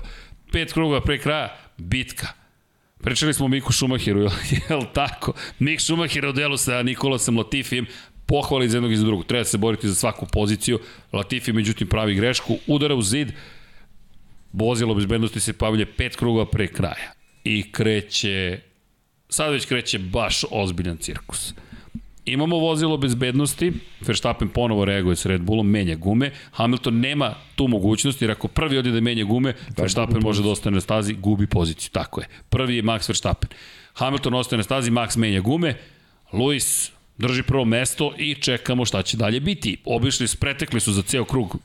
[0.51, 2.27] Pet krugova pre kraja, bitka.
[3.03, 4.21] Pričali smo o Miku Šumahiru,
[4.69, 5.33] jel tako?
[5.59, 7.85] Mik Šumahir je u delu sa Nikolasom Latifijem,
[8.25, 9.25] pohvali iz jednog i za drugog.
[9.25, 10.79] Treba se boriti za svaku poziciju.
[11.13, 13.31] Latifi, međutim, pravi grešku, udara u zid,
[14.53, 17.18] vozilo bezbednosti se pavlje pet krugova pre kraja.
[17.43, 18.59] I kreće,
[19.29, 21.53] sad već kreće baš ozbiljan cirkus.
[22.25, 28.21] Imamo vozilo bezbednosti, Verstappen ponovo reaguje s Red Bullom, menja gume, Hamilton nema tu mogućnost,
[28.21, 31.89] jer ako prvi ode da menja gume, Verstappen može da ostane na stazi, gubi poziciju,
[31.93, 32.27] tako je.
[32.49, 33.49] Prvi je Max Verstappen.
[33.93, 35.75] Hamilton ostaje na stazi, Max menja gume,
[36.31, 39.77] Lewis drži prvo mesto i čekamo šta će dalje biti.
[39.85, 41.57] Obišli, pretekli su za ceo krug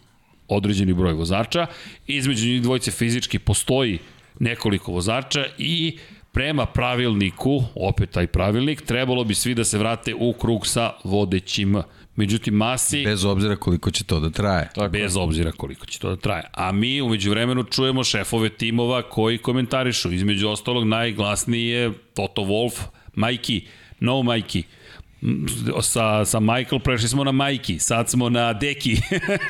[0.49, 1.67] određeni broj vozača,
[2.07, 3.99] između njih dvojice fizički postoji
[4.41, 5.99] nekoliko vozača i
[6.33, 11.77] prema pravilniku, opet taj pravilnik, trebalo bi svi da se vrate u krug sa vodećim.
[12.17, 14.69] Međutim, Masi, Bez obzira koliko će to da traje.
[14.75, 16.43] Tako bez obzira koliko će to da traje.
[16.53, 20.13] A mi umeđu vremenu čujemo šefove timova koji komentarišu.
[20.13, 22.81] Između ostalog najglasniji je Toto Wolf,
[23.15, 23.67] Majki,
[24.01, 24.63] no Majki.
[25.25, 25.47] M,
[25.81, 28.97] Sa, sa Michael prešli smo na Majki, sad smo na Deki.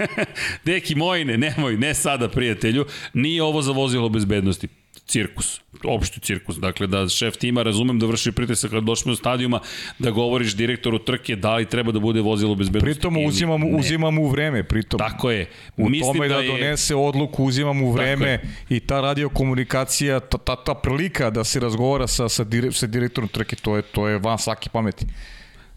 [0.67, 2.87] Deki, mojne, nemoj, ne sada prijatelju.
[3.13, 4.69] Nije ovo za vozilo bezbednosti
[5.07, 6.57] cirkus, opšti cirkus.
[6.57, 9.61] Dakle, da šef tima, razumem da vrši pritisak kad došli do stadijuma,
[9.99, 12.95] da govoriš direktoru trke da li treba da bude vozilo bezbednosti.
[12.95, 13.27] Pritom ne.
[13.77, 14.99] uzimamo u vreme, pritom.
[14.99, 15.49] Tako je.
[15.77, 16.49] U Mislim tome da, da je...
[16.49, 22.07] donese odluku, uzimamo u vreme i ta radiokomunikacija, ta, ta, ta prilika da se razgovara
[22.07, 25.07] sa, sa, dire, sa direktorom trke, to je, to je van svake pameti.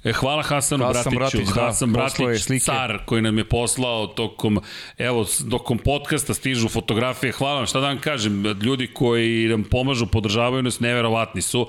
[0.04, 2.66] E, hvala Hasanu Hasan Bratiću, Bratić, da, Hasan Bratić, slike.
[2.66, 4.60] car koji nam je poslao tokom,
[4.98, 10.08] evo, tokom podcasta stižu fotografije, hvala vam, šta da vam kažem, ljudi koji nam pomažu,
[10.08, 11.68] podržavaju nas, neverovatni su.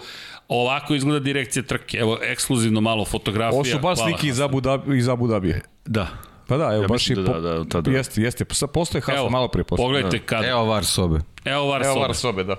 [0.49, 3.55] Ovako izgleda direkcija trke, evo, ekskluzivno malo fotografija.
[3.55, 4.41] Ovo su baš slike iz.
[4.41, 5.61] Abu, Dhabi, iz Abu Dhabija.
[5.85, 6.07] Da.
[6.47, 7.25] Pa da, evo, Ja baš mislim je...
[7.25, 7.91] da, da, da, tada.
[7.91, 8.45] Jeste, jeste.
[8.45, 9.87] Postoje Hasan Evo, malo pre postoje.
[9.87, 11.19] pogledajte kad, evo, Evo var sobe.
[11.45, 12.07] evo var Evo sobe.
[12.07, 12.57] var sobe, da.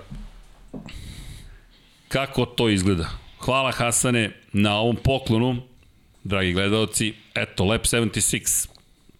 [2.08, 3.08] Kako to izgleda?
[3.40, 5.62] Hvala Hasane na ovom poklonu,
[6.24, 7.14] dragi gledalci.
[7.34, 8.68] Eto, Lab 76.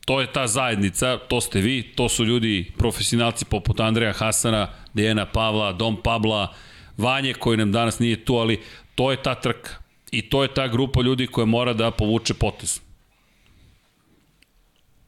[0.04, 5.26] To je ta zajednica, to ste vi, to su ljudi, profesionalci poput Andreja Hasana, Dejana
[5.26, 6.54] Pavla, Dom Pabla,
[6.96, 8.60] Vanje koji nam danas nije tu, ali
[8.94, 9.70] to je ta trka.
[10.10, 12.80] I to je ta grupa ljudi koja mora da povuče potez.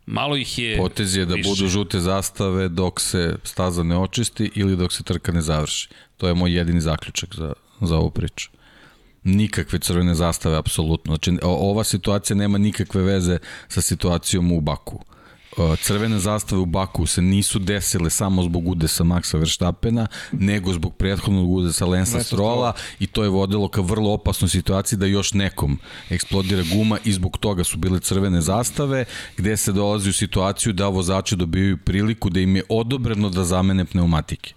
[0.06, 0.76] Malo ih je...
[0.78, 1.48] Potez je da više.
[1.48, 5.88] budu žute zastave dok se staza ne očisti ili dok se trka ne završi.
[6.16, 8.50] To je moj jedini zaključak za, za ovu priču.
[9.24, 11.14] Nikakve crvene zastave, apsolutno.
[11.16, 15.00] Znači, ova situacija nema nikakve veze sa situacijom u Baku.
[15.80, 21.50] crvene zastave u Baku se nisu desile samo zbog udesa Maxa Verstappena, nego zbog prethodnog
[21.50, 25.78] udesa Lensa Strola i to je vodilo ka vrlo opasnoj situaciji da još nekom
[26.10, 29.04] eksplodira guma i zbog toga su bile crvene zastave,
[29.36, 33.84] gde se dolazi u situaciju da vozači dobijaju priliku da im je odobreno da zamene
[33.84, 34.54] pneumatike.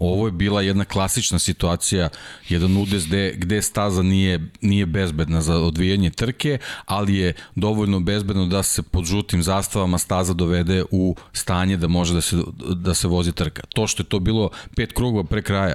[0.00, 2.08] Ovo je bila jedna klasična situacija,
[2.48, 8.46] jedan udes gde, gde staza nije, nije bezbedna za odvijanje trke, ali je dovoljno bezbedno
[8.46, 12.36] da se pod žutim zastavama staza dovede u stanje da može da se,
[12.74, 13.62] da se vozi trka.
[13.74, 15.74] To što je to bilo pet krugova pre kraja,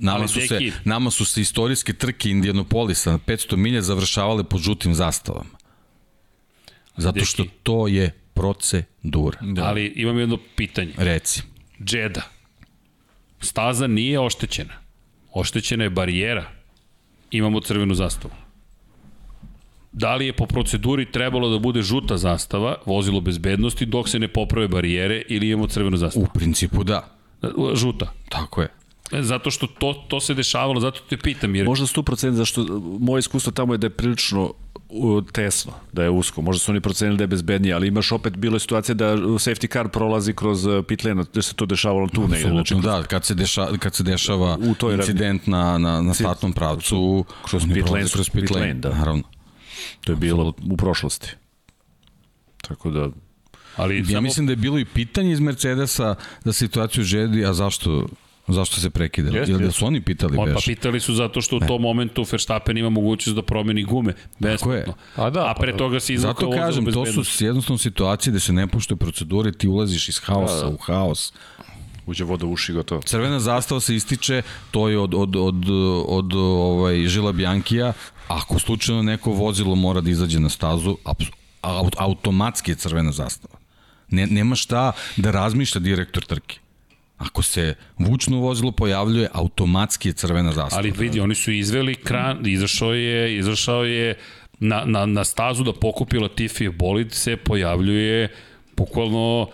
[0.00, 4.94] Nama su, se, nama su se istorijske trke Indianapolisa na 500 milja završavale pod žutim
[4.94, 5.58] zastavama.
[6.96, 9.38] Zato što to je procedura.
[9.40, 9.64] Da.
[9.64, 10.92] Ali imam jedno pitanje.
[10.96, 11.42] Reci.
[11.84, 12.37] Džeda
[13.40, 14.74] Staza nije oštećena.
[15.32, 16.44] Oštećena je barijera.
[17.30, 18.34] Imamo crvenu zastavu.
[19.92, 24.28] Da li je po proceduri trebalo da bude žuta zastava, vozilo bezbednosti, dok se ne
[24.28, 26.24] poprave barijere ili imamo crvenu zastavu?
[26.24, 27.08] U principu da.
[27.74, 28.12] Žuta.
[28.28, 28.68] Tako je.
[29.12, 31.54] E, zato što to, to se dešavalo, zato te pitam.
[31.54, 31.66] Jer...
[31.66, 34.52] Možda 100%, zašto moje iskustvo tamo je da je prilično
[35.32, 36.42] tesno, da je usko.
[36.42, 39.72] Možda su oni procenili da je bezbednije, ali imaš opet bilo je situacija da safety
[39.72, 42.48] car prolazi kroz uh, pit lane, da se to dešavalo tu negde.
[42.48, 46.52] Znači, da, kad se, deša, kad se dešava u toj incident na, na, na startnom
[46.52, 48.88] pravcu, kroz pit lane, kroz pit lane, da.
[48.88, 49.22] naravno.
[50.00, 51.34] To je bilo u prošlosti.
[52.68, 53.08] Tako da...
[53.76, 54.20] Ali ja samo...
[54.20, 58.06] mislim da je bilo i pitanje iz Mercedesa da situaciju žedi, a zašto
[58.48, 59.38] Zašto se prekida?
[59.38, 62.26] Jeste, Ili da su oni pitali On, Pa pitali su zato što u tom momentu
[62.32, 64.14] Verstappen ima mogućnost da promeni gume.
[64.38, 64.94] Besplatno.
[65.16, 68.40] A, da, A pre pa, toga se izvukao Zato kažem, to su jednostavno situacije da
[68.40, 70.68] se ne poštuje procedure, ti ulaziš iz haosa da, da.
[70.68, 71.32] u haos.
[72.06, 73.02] Uđe voda u uši, gotovo.
[73.02, 75.64] Crvena zastava se ističe, to je od, od, od,
[76.08, 77.92] od ovaj, Žila Bjankija.
[78.28, 80.96] Ako slučajno neko vozilo mora da izađe na stazu,
[81.96, 83.54] automatski je crvena zastava.
[84.10, 86.58] Ne, nema šta da razmišlja direktor trke.
[87.18, 90.78] Ako se vučno vozilo pojavljuje, automatski je crvena zastava.
[90.80, 94.14] Ali vidi, oni su izveli kran, izašao je, izašao je
[94.60, 98.28] na, na, na stazu da pokupi Latifi bolid, se pojavljuje
[98.76, 99.48] bukvalno,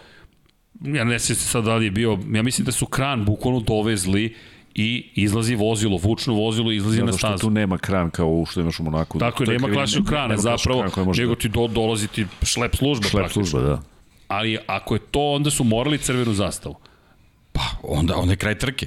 [0.81, 4.35] ja ne se sad da li je bio, ja mislim da su kran bukvalno dovezli
[4.75, 7.27] i izlazi vozilo, vučno vozilo izlazi Zato na stazu.
[7.27, 9.19] Zato što tu nema kran kao u što imaš u Monaku.
[9.19, 13.09] Tako je, nema klasičnog krana, nema zapravo, kran nego ti do, dolazi ti šlep služba.
[13.09, 13.83] Šlep služba, da.
[14.29, 16.75] Ali ako je to, onda su morali crvenu zastavu.
[17.89, 18.87] Onda, onda je kraj trke.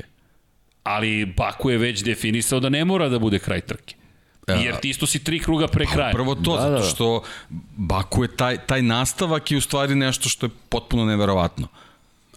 [0.84, 3.96] Ali Baku je već definisao da ne mora da bude kraj trke.
[4.48, 6.12] Jer ti isto si tri kruga pre pa, kraja.
[6.14, 6.84] Prvo to, da, zato da.
[6.84, 7.24] što
[7.76, 11.68] Baku je taj, taj nastavak i u stvari nešto što je potpuno neverovatno.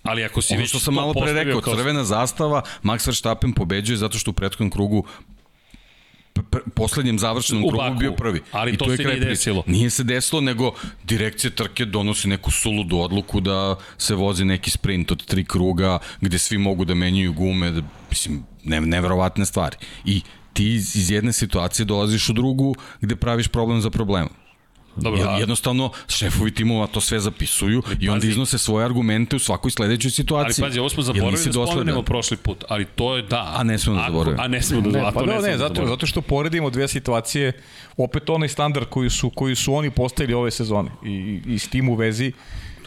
[0.02, 1.74] Ali ako si ono već što sam malo pre rekao, kao...
[1.74, 5.04] crvena zastava, Max Verstappen pobeđuje zato što u prethodnom krugu
[6.74, 8.40] poslednjem završenom krugu Baku, bio prvi.
[8.52, 9.62] Ali I to, to je se nije desilo.
[9.66, 10.72] Nije se desilo, nego
[11.04, 16.38] direkcija trke donosi neku suludu odluku da se vozi neki sprint od tri kruga gde
[16.38, 19.76] svi mogu da menjaju gume, da, mislim, ne, neverovatne stvari.
[20.04, 20.20] I
[20.52, 24.30] ti iz jedne situacije dolaziš u drugu gde praviš problem za problemom.
[24.96, 25.38] Dobro, a...
[25.38, 29.70] Jednostavno, šefovi timova to sve zapisuju ali, i onda pazi, iznose svoje argumente u svakoj
[29.70, 30.64] sledećoj situaciji.
[30.64, 33.52] Ali pazi, ovo smo zaboravili da spomenemo prošli put, ali to je da.
[33.56, 34.42] A ne smemo da zaboravimo.
[34.42, 35.20] A ne smemo da zaboravimo.
[35.20, 37.52] Pa ne, ne, ne zato, zato što poredimo dve situacije,
[37.96, 41.88] opet onaj standard koji su, koji su oni postavili ove sezone i, i s tim
[41.88, 42.32] u vezi,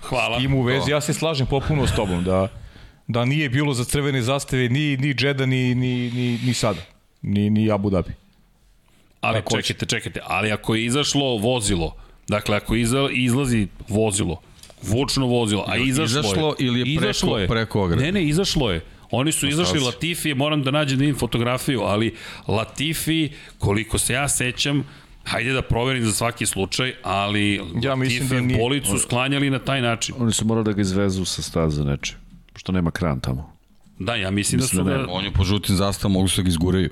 [0.01, 0.37] Hvala.
[0.37, 2.47] S tim u vezi, ja se slažem popuno s tobom da
[3.07, 6.81] da nije bilo za crvene zastave ni ni Džeda ni ni ni ni sada.
[7.21, 8.11] Ni ni Abu Dhabi.
[9.23, 11.95] Ali Tako čekajte, čekajte, ali ako je izašlo vozilo,
[12.27, 12.75] dakle ako
[13.11, 14.41] izlazi vozilo,
[14.81, 17.47] vučno vozilo, a izašlo, izašlo je, ili je preko, izašlo je.
[17.47, 18.03] preko ograde?
[18.03, 18.81] Ne, ne, izašlo je.
[19.11, 22.15] Oni su izašli Latifi, moram da nađem da im fotografiju, ali
[22.47, 24.83] Latifi, koliko se ja sećam,
[25.25, 28.59] Hajde da proverim za svaki slučaj, ali ja mislim da nije...
[28.59, 30.15] bolicu sklanjali na taj način.
[30.19, 32.15] Oni su morali da ga izvezu sa staze neče,
[32.55, 33.53] što nema kran tamo.
[33.99, 35.05] Da, ja mislim, da mislim da su da...
[35.05, 35.13] da...
[35.13, 36.89] On je po žutim zastavama, mogu se da ga izguraju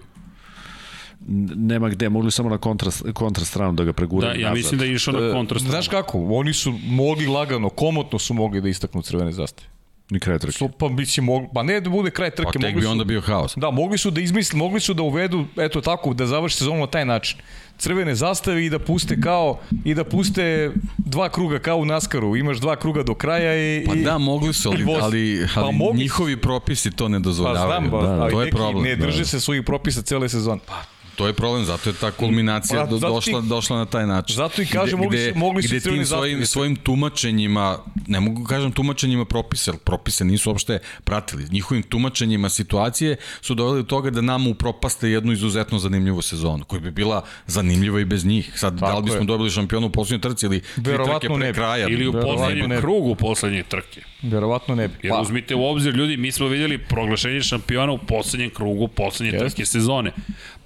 [1.55, 4.33] nema gde, mogli samo na kontra, kontra stranu da ga preguraju.
[4.33, 4.57] Da, ja nazad.
[4.57, 5.71] mislim da je išao na kontra stranu.
[5.71, 9.71] Znaš kako, oni su mogli lagano, komotno su mogli da istaknu crvene zastave.
[10.11, 10.57] Ni kraj trke.
[10.57, 12.59] So, pa mislim, mogli, pa ne da bude kraj trke.
[12.59, 13.53] Pa tek bi su, onda bio haos.
[13.55, 16.87] Da, mogli su da izmisle, mogli su da uvedu, eto tako, da završi sezonu na
[16.87, 17.39] taj način.
[17.77, 22.35] Crvene zastave i da puste kao, i da puste dva kruga kao u Naskaru.
[22.35, 23.85] Imaš dva kruga do kraja i...
[23.85, 27.69] Pa da, mogli su, ali, ali, ali pa mogli njihovi propisi to ne dozvoljavaju.
[27.69, 28.83] Pa znam, ba, da, da, to je problem.
[28.83, 29.25] Ne drže da.
[29.25, 30.61] se svojih propisa cele sezone.
[30.65, 30.83] Pa
[31.21, 34.35] to je problem, zato je ta kulminacija Pa, zato došla, ti- došla na taj način.
[34.35, 37.77] zato i kažem, mogli su- mogli su gde crvene tim svojim, svojim tumačenjima,
[38.07, 41.47] ne mogu kažem tumačenjima propisa, propise nisu uopšte pratili.
[41.51, 46.79] Njihovim tumačenjima situacije su doveli do toga da nam upropaste jednu izuzetno zanimljivu sezonu, koja
[46.79, 48.51] bi bila zanimljiva i bez njih.
[48.55, 49.25] Sad, da li Tako bismo je.
[49.25, 51.53] dobili šampionu u poslednjoj trci ili Verovatno trke ne pre bi.
[51.53, 51.87] kraja?
[51.87, 54.01] Ili u poslednjem krugu poslednje trke.
[54.23, 54.93] Verovatno ne bi.
[55.03, 59.31] Jer Pa, uzmite u obzir, ljudi, mi smo vidjeli proglašenje šampiona u poslednjem krugu poslednje
[59.33, 59.47] Jeste.
[59.47, 60.11] trke sezone.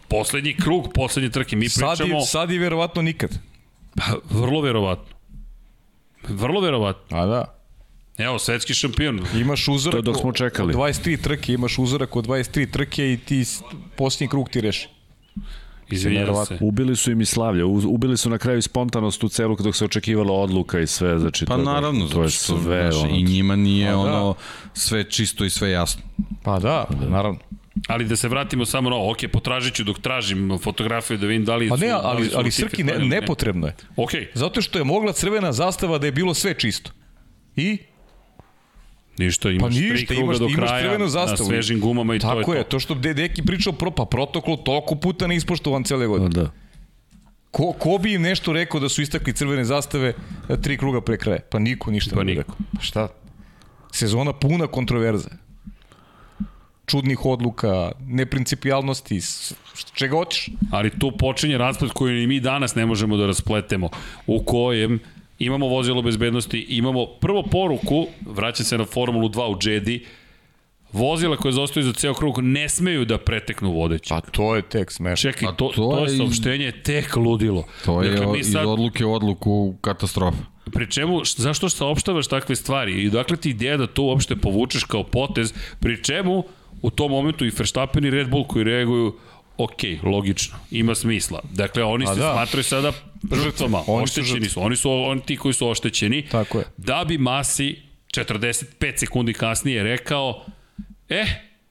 [0.08, 1.56] Poslednji krug, poslednje trke.
[1.56, 2.19] Mi sad, pričamo...
[2.19, 3.40] i, sad i verovatno nikad.
[3.95, 5.16] Pa, vrlo verovatno.
[6.30, 7.17] Vrlo verovatno.
[7.17, 7.56] A da.
[8.17, 9.25] Evo, svetski šampion.
[9.35, 10.74] Imaš uzorak To dok smo čekali.
[10.74, 13.43] od 23 trke, imaš uzorak od 23 trke i ti
[13.98, 14.88] posljednji krug ti reši.
[15.90, 16.58] Izvinjam se.
[16.61, 19.85] Ubili su im i slavlje, ubili su na kraju i spontanost u celu dok se
[19.85, 23.56] očekivala odluka i sve, znači Pa to, naravno, to je sve znaš, ono, i njima
[23.56, 24.00] nije Pa da.
[24.00, 24.35] ono
[24.74, 26.01] sve čisto i sve jasno.
[26.43, 27.40] Pa da, naravno.
[27.88, 29.12] Ali da se vratimo samo na ovo.
[29.12, 32.22] Ok, potražit ću dok tražim fotografiju da vidim da li Pa ne, su, da ali,
[32.24, 33.76] li su ali motive Srki, ne, nepotrebno je.
[33.95, 36.92] Ok, Zato što je mogla crvena zastava da je bilo sve čisto.
[37.56, 37.78] I
[39.18, 41.50] ništa, imaš Pa ništa, tri kruga imaš- do imaš kraja crvenu na zastavu.
[41.50, 42.58] svežim gumama i to je tako to.
[42.58, 46.10] je, to što de, Deki pričao pro, pa protokol toliko puta ne ispoštovan cele Pa
[46.10, 46.30] godine.
[46.30, 46.52] Da.
[47.52, 50.14] Ko, ko bi im nešto rekao da su istakli crvene zastave
[50.50, 51.40] e, tri kruga pre kraja?
[51.52, 52.56] Pa niko ništa Pa ne bi rekao.
[52.76, 53.08] Pa šta?
[53.92, 55.30] Sezona puna kontroverze.
[56.86, 59.20] Čudnih odluka, neprincipijalnosti,
[59.94, 60.50] čega hoćeš.
[60.72, 63.90] Ali tu počinje rasplet koji i mi danas ne možemo da raspletemo,
[64.28, 65.00] u kojem
[65.40, 70.06] imamo vozilo bezbednosti, imamo prvo poruku, vraćam se na Formulu 2 u Jedi,
[70.92, 74.10] vozila koje zostaju za ceo krug ne smeju da preteknu vodeći.
[74.10, 75.32] Pa to je tek smešno.
[75.32, 77.64] Čekaj, Pa to, to to, je je- saopštenje tek ludilo.
[77.86, 80.38] To je dakle, mi iz sad, odluke u odluku katastrofa.
[80.66, 85.04] pri čemu, zašto saopštavaš takve stvari i dakle ti ideja da to uopšte povučeš kao
[85.04, 86.44] potez, pri čemu
[86.82, 89.16] u tom momentu i Verstappen i Red Bull koji reaguju
[89.58, 89.72] ok,
[90.04, 91.42] logično, ima smisla.
[91.45, 92.32] Dakle, oni A se da.
[92.34, 92.92] smatraju sada
[93.36, 94.50] žrtvama, Oni su oštećeni žrtve.
[94.50, 96.66] su, oni su oni ti koji su oštećeni, Tako je.
[96.78, 98.66] da bi Masi 45
[98.98, 100.45] sekundi kasnije rekao,
[101.10, 101.26] eh,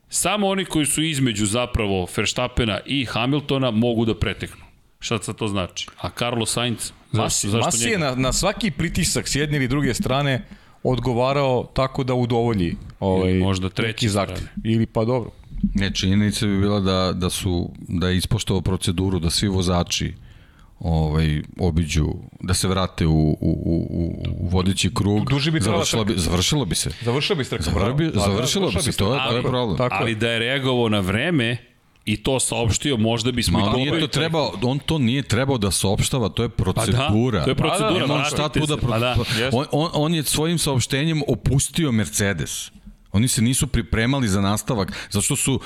[0.09, 4.65] samo oni koji su između zapravo Verstappena i Hamiltona mogu da preteknu.
[5.01, 5.87] Šta sad to znači?
[6.01, 6.93] A Carlos Sainz?
[7.13, 8.05] Masi, Zašto, zašto Masi je njega?
[8.05, 10.47] na, na svaki pritisak s jedne ili druge strane
[10.85, 14.47] odgovarao tako da udovolji ovaj, Ili možda treće neki zahtev.
[14.65, 15.31] Ili pa dobro.
[15.75, 20.13] Ne, činjenica bi bila da, da su da je ispoštovao proceduru da svi vozači
[20.81, 22.07] ovaj obiđu
[22.41, 26.75] da se vrate u, u, u, u vodeći krug Duže bi završilo bi, završilo bi
[26.75, 26.91] se
[27.37, 27.63] bi strka.
[27.63, 29.77] Završilo bi, završilo bi se, to je, to je problem.
[29.77, 31.74] Tako ali da je reagovao na vreme
[32.05, 36.29] i to saopštio, možda bismo Ma i to trebao, on to nije trebao da saopštava,
[36.29, 37.39] to je procedura.
[37.39, 38.77] Pa to je procedura, Nema on šta tu da...
[38.77, 38.89] Pro...
[38.89, 39.17] pa da.
[39.53, 42.71] on, on, on je svojim saopštenjem opustio Mercedes.
[43.13, 45.61] Oni se nisu pripremali za nastavak, zato što su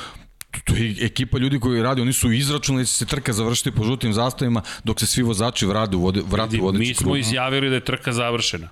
[0.65, 3.85] to je ekipa ljudi koji radi, oni su izračunali da će se trka završiti po
[3.85, 7.19] žutim zastavima dok se svi vozači vrade u vode, vrate u vodeći Mi smo krug.
[7.19, 8.69] izjavili da je trka završena.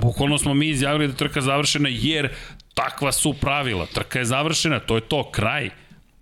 [0.00, 2.28] Bukvalno smo mi izjavili da je trka završena jer
[2.74, 3.86] takva su pravila.
[3.86, 5.70] Trka je završena, to je to, kraj.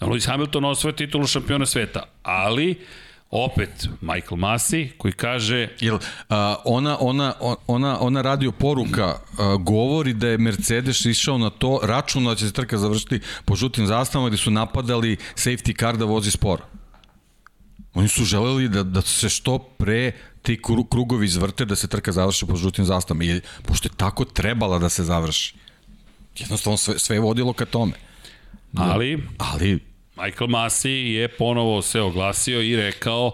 [0.07, 2.81] Lewis Hamilton osvoje titulu šampiona sveta, ali
[3.31, 5.99] opet Michael Masi koji kaže Jel,
[6.29, 7.35] a, ona, ona,
[7.67, 12.47] ona, ona radio poruka a, govori da je Mercedes išao na to, računa da će
[12.47, 16.63] se trka završiti po žutim zastavama gde su napadali safety car da vozi sporo.
[17.95, 22.13] Oni su želeli da, da se što pre ti kru- krugovi izvrte da se trka
[22.13, 23.25] završi po žutim zastavama.
[23.25, 25.55] I, pošto je tako trebala da se završi.
[26.39, 27.93] Jednostavno sve, sve je vodilo ka tome.
[28.77, 33.33] ali Ali Michael Masi je ponovo se oglasio i rekao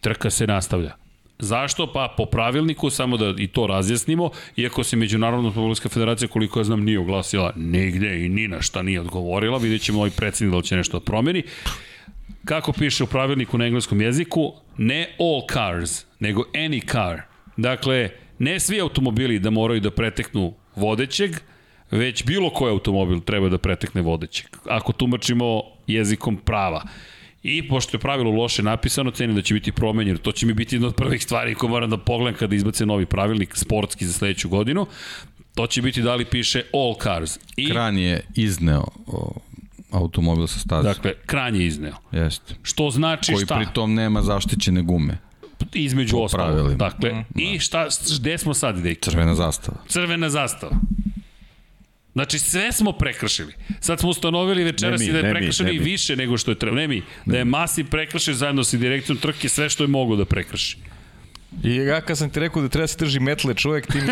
[0.00, 0.94] trka se nastavlja.
[1.38, 1.92] Zašto?
[1.92, 6.64] Pa po pravilniku, samo da i to razjasnimo, iako se Međunarodna automobilska federacija, koliko ja
[6.64, 10.56] znam, nije oglasila nigde i ni na šta nije odgovorila, vidjet ćemo ovaj predsednik da
[10.56, 11.42] li će nešto da promeni.
[12.44, 17.22] Kako piše u pravilniku na engleskom jeziku, ne all cars, nego any car.
[17.56, 21.30] Dakle, ne svi automobili da moraju da preteknu vodećeg,
[21.90, 24.46] već bilo koji automobil treba da pretekne vodećeg.
[24.68, 26.82] Ako tumačimo jezikom prava.
[27.42, 30.18] I pošto je pravilo loše napisano, cenim da će biti promenjeno.
[30.18, 33.06] To će mi biti jedna od prvih stvari koje moram da pogledam kada izbace novi
[33.06, 34.86] pravilnik sportski za sledeću godinu.
[35.54, 37.38] To će biti da li piše all cars.
[37.56, 39.32] I, Kran je izneo o,
[39.90, 40.88] automobil sa staze.
[40.88, 41.94] dakle, kran je izneo.
[42.12, 42.54] Jeste.
[42.62, 43.56] Što znači Koji šta?
[43.56, 45.18] pritom nema zaštićene gume.
[45.74, 46.46] između ostalog.
[46.46, 46.76] pravilima.
[46.76, 47.86] Dakle, i šta,
[48.18, 49.00] gde smo sad, Deki?
[49.00, 49.78] Crvena zastava.
[49.88, 50.76] Crvena zastava.
[52.12, 53.52] Znači, sve smo prekršili.
[53.80, 56.38] Sad smo ustanovili večeras Ne mi, i da je ne prekršeno ne i više nego
[56.38, 56.80] što je trebalo.
[56.80, 60.24] Ne mi, da je Masi prekršio zajedno sa direkcijom trke sve što je mogo da
[60.24, 60.76] prekrši.
[61.64, 64.08] I ja kad sam ti rekao da treba da se drži metle čovjek, ti mi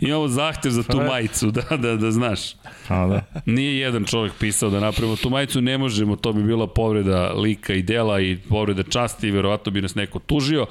[0.08, 1.08] Imamo zahtev za tu Pa ne.
[1.08, 2.40] majicu, da, da, da znaš.
[2.88, 3.42] A, da.
[3.46, 7.74] Nije jedan čovjek pisao da napravimo tu majicu, ne možemo, to bi bila povreda lika
[7.74, 10.66] i dela i povreda časti i verovatno bi nas neko tužio,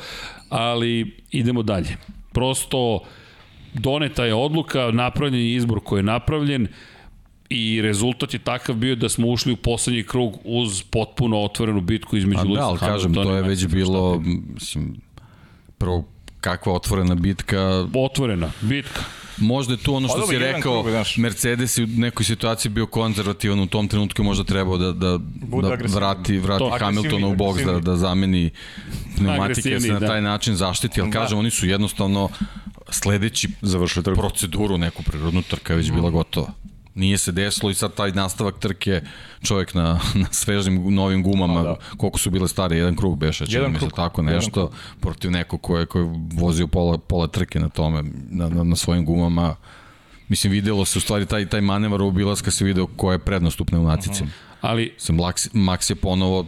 [0.49, 1.97] ali idemo dalje.
[2.31, 2.99] Prosto
[3.73, 6.67] doneta je odluka, napravljen je izbor koji je napravljen
[7.49, 12.17] i rezultat je takav bio da smo ušli u poslednji krug uz potpuno otvorenu bitku
[12.17, 14.21] između A Lewisa da, ali kažem, Hamiltona to je već bilo,
[14.53, 14.95] mislim,
[15.77, 16.05] prvo
[16.41, 19.01] kakva otvorena bitka, Otvorena bitka.
[19.37, 20.95] Možda je tu ono Pa što dobro, si rekao, krug.
[21.17, 25.17] Mercedes je u nekoj situaciji bio konzervativan u tom trenutku i možda trebao da, da,
[25.61, 26.77] da vrati, vrati To.
[26.79, 28.49] Hamiltona u boks, da, da zameni
[29.17, 31.19] pneumatike, da se na taj način zaštiti, ali Da.
[31.19, 32.29] kažem, oni su jednostavno
[32.89, 34.19] sledeći Završili trku.
[34.19, 36.47] proceduru, neku prirodnu trka je već bila gotova.
[36.95, 39.01] Nije se desilo i sad taj nastavak trke
[39.43, 41.75] čovjek na, na svežim novim gumama, da.
[41.97, 45.77] koliko su bile stare, jedan krug beše, čini mi se tako nešto, protiv nekog ko
[45.77, 49.55] je, ko je vozio pola, pola trke na tome, na, na, na svojim gumama,
[50.27, 53.65] Mislim, videlo se u stvari taj, taj manevar obilaska se video koja je prednost u
[53.65, 54.23] pneumatici.
[54.61, 56.45] Ali Sam Max, je ponovo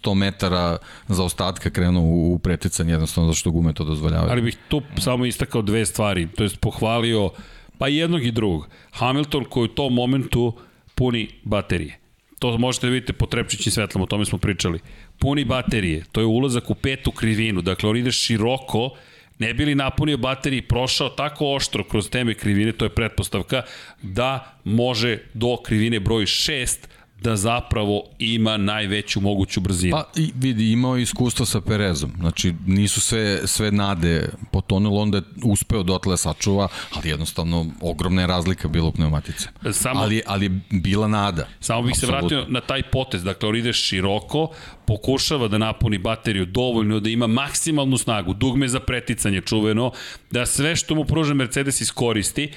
[0.00, 2.40] 100 metara za ostatka krenuo u, u
[2.78, 4.30] jednostavno zašto gume to dozvoljavaju.
[4.30, 7.30] Ali bih tu samo istakao dve stvari, to jest pohvalio
[7.78, 8.68] pa jednog i drugog.
[8.90, 10.52] Hamilton koji u tom momentu
[10.94, 11.98] puni baterije.
[12.38, 14.80] To možete da vidite po trepčićim svetlom, o tome smo pričali.
[15.18, 18.90] Puni baterije, to je ulazak u petu krivinu, dakle on ide široko,
[19.38, 23.62] ne bi li napunio baterije i prošao tako oštro kroz teme krivine, to je pretpostavka,
[24.02, 26.76] da može do krivine broj 6
[27.24, 29.92] da zapravo ima najveću moguću brzinu.
[29.92, 32.12] Pa i vidi, imao je iskustvo sa Perezom.
[32.18, 38.20] Znači, nisu sve, sve nade potonulo, onda je uspeo dotle da sačuva, ali jednostavno ogromna
[38.20, 39.48] je razlika bila u pneumatice.
[39.72, 41.48] Samo- Ali, ali je bila nada.
[41.60, 42.28] Samo bih se Apsolutno.
[42.28, 44.48] vratio na taj potez, dakle on ide široko,
[44.86, 49.92] pokušava da napuni bateriju dovoljno da ima maksimalnu snagu, dugme za preticanje čuveno,
[50.30, 52.52] da sve što mu pruža Mercedes iskoristi,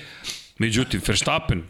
[0.58, 1.64] međutim Verstappen,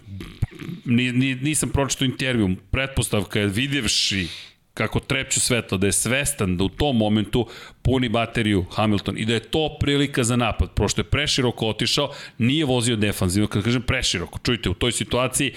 [0.85, 4.27] ni, ni, nisam pročito intervju, pretpostavka je vidjevši
[4.74, 7.48] kako trepću svetlo, da je svestan da u tom momentu
[7.82, 12.66] puni bateriju Hamilton i da je to prilika za napad, pošto je preširoko otišao, nije
[12.66, 15.53] vozio defanzivno, kad kažem preširoko, čujte, u toj situaciji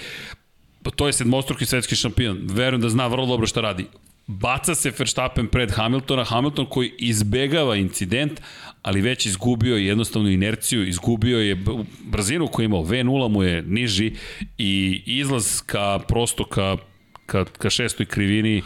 [0.83, 2.39] Pa to je sedmostruki svetski šampion.
[2.43, 3.85] Verujem da zna vrlo dobro šta radi.
[4.27, 8.41] Baca se Verstappen pred Hamiltona, Hamilton koji izbegava incident,
[8.81, 11.57] ali već izgubio je jednostavno inerciju, izgubio je
[12.05, 14.13] brzinu koju imao, V0 mu je niži
[14.57, 16.77] i izlaz ka prosto ka,
[17.25, 18.63] ka, ka šestoj krivini,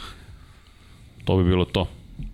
[1.26, 1.88] to bi bilo to.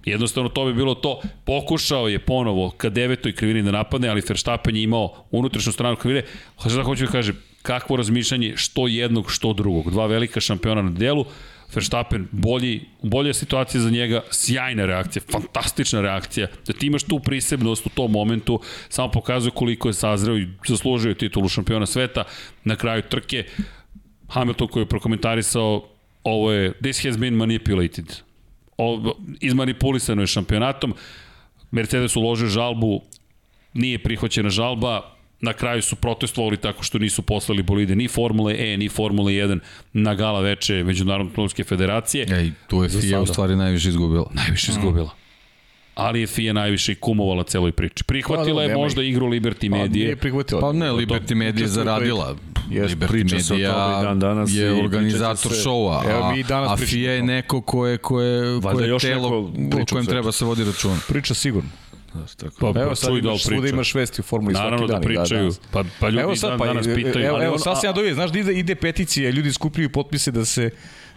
[0.06, 1.22] Jednostavno to bi bilo to.
[1.46, 6.26] Pokušao je ponovo ka devetoj krivini da napadne, ali Verstappen je imao unutrašnju stranu krivine.
[6.60, 9.92] Šta hoću da kažem, kakvo razmišljanje što jednog, što drugog.
[9.92, 11.26] Dva velika šampiona na delu,
[11.76, 17.86] Verstappen bolji, bolja situacija za njega, sjajna reakcija, fantastična reakcija, da ti imaš tu prisebnost
[17.86, 22.24] u tom momentu, samo pokazuje koliko je sazreo i zaslužio titulu šampiona sveta
[22.64, 23.46] na kraju trke.
[24.28, 25.90] Hamilton koji je prokomentarisao
[26.24, 28.16] ovo je, this has been manipulated.
[28.78, 30.94] Ovo, izmanipulisano je šampionatom.
[31.72, 33.02] Mercedes uložio žalbu,
[33.74, 38.78] nije prihvaćena žalba, na kraju su protestovali tako što nisu poslali bolide ni Formule E,
[38.78, 39.60] ni Formule 1
[39.94, 42.26] na gala veče Međunarodne automobilske federacije.
[42.32, 44.32] Ej, tu je FIA u stvari najviše izgubila.
[44.34, 45.10] Najviše izgubila.
[45.96, 48.04] Ali je FIA najviše i kumovala celoj priči.
[48.04, 50.06] Prihvatila Pa, je možda igru Liberty Pa, Medije.
[50.06, 50.62] nije prihvatila.
[50.62, 52.36] Pa ne, Liberty Media je u zaradila.
[52.70, 53.64] Jeste, Liberty i
[54.04, 57.24] dan danas je organizator se- šova, Evo, a, mi i danas a pričamo FIA je
[57.24, 59.52] neko koje, koje, koje telo
[59.82, 60.98] o kojem treba se vodi računa.
[61.08, 61.70] Priča sigurno.
[62.12, 62.74] Znaš, tako.
[62.74, 63.74] Pa, Evo sad čuj da imaš, svuda priča.
[63.74, 64.96] imaš vesti u Formuli svaki Naravno dan.
[64.96, 65.40] da i pričaju.
[65.40, 65.60] danas.
[65.72, 67.26] Pa, pa ljudi Evo sad, dan, pa, danas pitaju.
[67.26, 69.90] evo, ali evo on- sad se ja dovije, znaš da ide, ide peticija, ljudi skupljaju
[69.90, 70.70] potpise da se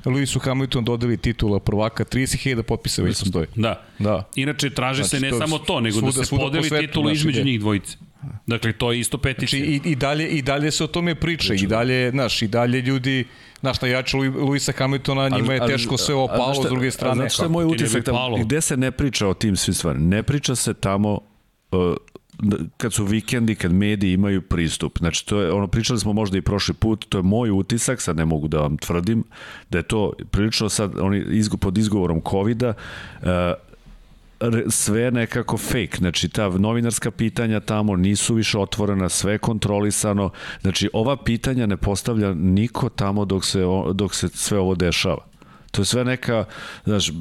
[0.05, 3.47] Lewisu Hamilton dodeli titula prvaka, 30.000 potpisa već postoji.
[3.57, 3.85] Da.
[3.99, 4.29] Da.
[4.37, 6.65] Inače, traže se Znači, ne to samo to, nego svuda- da se svuda po podeli
[6.65, 7.45] svetu, titulu između ide.
[7.45, 7.97] njih dvojice.
[8.47, 9.59] Dakle, to je isto peticija.
[9.59, 12.81] Znači, i, i, dalje, I dalje se o tome priča, i dalje, znaš, i dalje
[12.81, 13.25] ljudi,
[13.63, 17.15] znaš, Lu- Luisa Hamiltona, njima je teško sve ovo palo, s druge strane.
[17.15, 18.37] znaš šta je moj utisak tamo?
[18.37, 20.07] Gde se ne priča o tim svim stvarima?
[20.07, 21.21] Ne priča se tamo
[21.73, 21.97] uh,
[22.77, 24.99] kad su vikendi, kad mediji imaju pristup.
[24.99, 28.17] Znači, to je, ono, pričali smo možda i prošli put, to je moj utisak, sad
[28.17, 29.25] ne mogu da vam tvrdim,
[29.71, 32.73] da je to prilično sad, oni izgo, pod izgovorom COVID-a,
[33.23, 33.29] uh,
[34.69, 40.31] sve nekako fake, znači ta novinarska pitanja tamo nisu više otvorena, sve kontrolisano,
[40.61, 43.61] znači ova pitanja ne postavlja niko tamo dok se,
[43.95, 45.25] dok se sve ovo dešava.
[45.71, 46.45] To je sve neka,
[46.85, 47.13] znaš,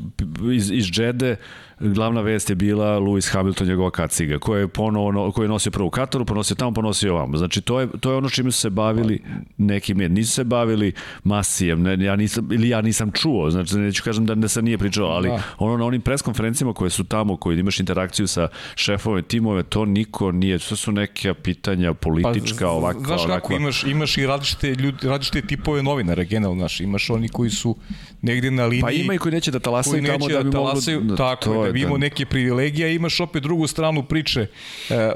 [0.53, 1.35] iz, iz Džede,
[1.81, 5.87] glavna vest je bila Lewis Hamilton, njegova kaciga, koja je ponovo, koji je nosio prvo
[5.87, 7.37] u Kataru, ponosio tamo, ponosio ovamo.
[7.37, 9.21] Znači, to je, to je ono čime su se bavili
[9.57, 10.11] neki med.
[10.11, 10.93] Nisu se bavili
[11.23, 14.77] masijem, ne, ja nisam, ili ja nisam čuo, znači, neću kažem da ne sam nije
[14.77, 15.43] pričao, ali da.
[15.57, 20.31] ono na onim preskonferencijama koje su tamo, koji imaš interakciju sa šefove timove, to niko
[20.31, 23.39] nije, to su neke pitanja politička, pa, ovakva, znaš ovakva.
[23.39, 27.75] kako, imaš, imaš i različite, ljudi, različite tipove novinara, generalno, znaš, imaš oni koji su
[28.21, 28.81] negde na liniji.
[28.81, 31.15] Pa ima i koji neće da talasaju tamo da bi da talasaju, moglo...
[31.15, 32.01] Tako je, da bi imao da.
[32.01, 34.41] neke privilegije, imaš opet drugu stranu priče.
[34.89, 35.11] E, e, e,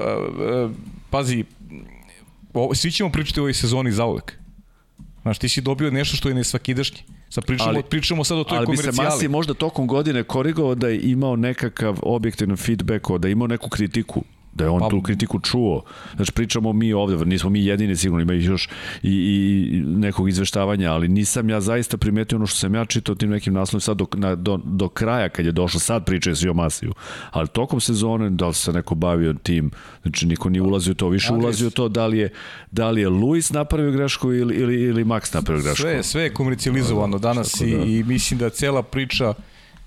[1.10, 1.44] pazi,
[2.54, 4.38] o, svi ćemo pričati u ovoj sezoni za uvek.
[5.22, 6.98] Znaš, ti si dobio nešto što je nesvakidašnje.
[7.28, 8.96] Sad pričamo, ali, pričamo sad o toj komercijali.
[8.98, 13.28] Ali bi se Masi možda tokom godine korigovao da je imao nekakav objektivan feedback, da
[13.28, 14.24] je imao neku kritiku
[14.56, 15.82] da je on pa, tu kritiku čuo.
[16.16, 18.68] Znači, pričamo mi ovde, nismo mi jedini sigurno, ima još
[19.02, 23.30] i, i nekog izveštavanja, ali nisam ja zaista primetio ono što sam ja čitao tim
[23.30, 26.54] nekim naslovima sad do, na, do, do kraja kad je došlo, sad pričaju svi o
[26.54, 26.94] Masiju,
[27.30, 29.70] ali tokom sezone da li se neko bavio tim,
[30.02, 32.30] znači niko nije ulazio to, više ali, ulazio to da li je,
[32.70, 35.82] da li je Luis napravio grešku ili, ili, ili Max napravio grešku.
[35.82, 37.66] Sve, sve je komercijalizovano danas da.
[37.66, 39.34] i, i mislim da cela priča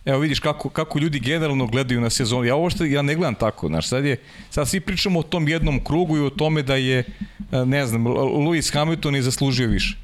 [0.10, 2.46] Evo vidiš kako, kako ljudi generalno gledaju na sezonu.
[2.46, 4.18] Ja ovo što ja ne gledam tako, znaš, sad je
[4.50, 8.06] sad svi pričamo o tom jednom krugu i o tome da je e, ne znam,
[8.08, 9.98] Lewis Hamilton je zaslužio više.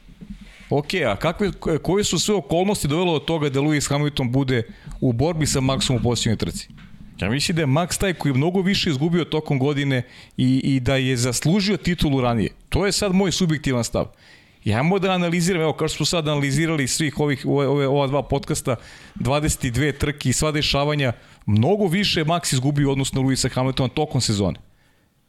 [0.70, 1.52] Ok, a kakve,
[1.82, 4.64] koje su sve okolnosti dovelo do toga da Lewis Hamilton bude
[5.02, 6.68] u borbi sa Maxom u posljednjoj trci?
[7.22, 10.04] Ja mislim da je Max taj koji je mnogo više izgubio tokom godine
[10.38, 12.50] i, i da je zaslužio titulu ranije.
[12.70, 14.06] To je sad moj subjektivan stav.
[14.66, 18.24] Ja mogu da analiziram, evo kao što smo sad analizirali svih ovih, ove, ova dva
[18.24, 18.76] podcasta,
[19.16, 21.14] 22 trke i sva dešavanja,
[21.46, 24.60] mnogo više Max izgubio odnosno Luisa Hamiltona tokom sezone.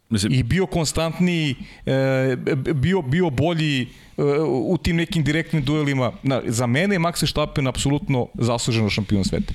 [0.09, 1.55] Mislim, I bio konstantniji,
[1.87, 2.37] e,
[2.75, 6.13] bio, bio bolji e, u tim nekim direktnim duelima.
[6.23, 9.53] Na, za mene je Max Verstappen apsolutno zasluženo šampion sveta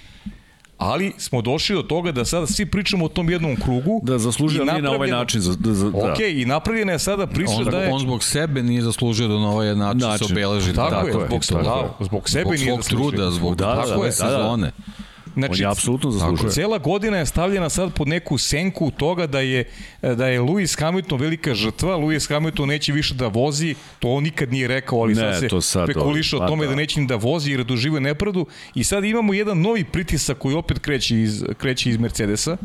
[0.82, 4.02] ali smo došli do toga da sada svi pričamo o tom jednom krugu.
[4.04, 5.42] Da zaslužio nije na ovaj način.
[5.42, 5.98] Za, da, za, da.
[5.98, 7.94] Ok, i napravljena je sada priča on, da je...
[7.94, 10.28] On zbog sebe nije zaslužio da na ovaj način, način.
[10.28, 10.74] se obeleži.
[10.74, 13.10] Tako, tako je, zbog, da, zbog sebe zbog nije zaslužio.
[13.10, 14.72] truda, zbog da, da, da, sezone.
[14.78, 15.11] Da, da.
[15.34, 16.52] Znači, on je apsolutno zaslužuje.
[16.52, 19.64] Cela godina je stavljena sad pod neku senku toga da je,
[20.02, 24.52] da je Lewis Hamilton velika žrtva, Lewis Hamilton neće više da vozi, to on nikad
[24.52, 26.70] nije rekao, ali ne, sad se to sad, spekuliša o tome da.
[26.70, 28.46] da neće da vozi jer doživuje nepravdu
[28.76, 32.58] i sad imamo jedan novi pritisak koji opet kreće iz, kreće iz Mercedesa,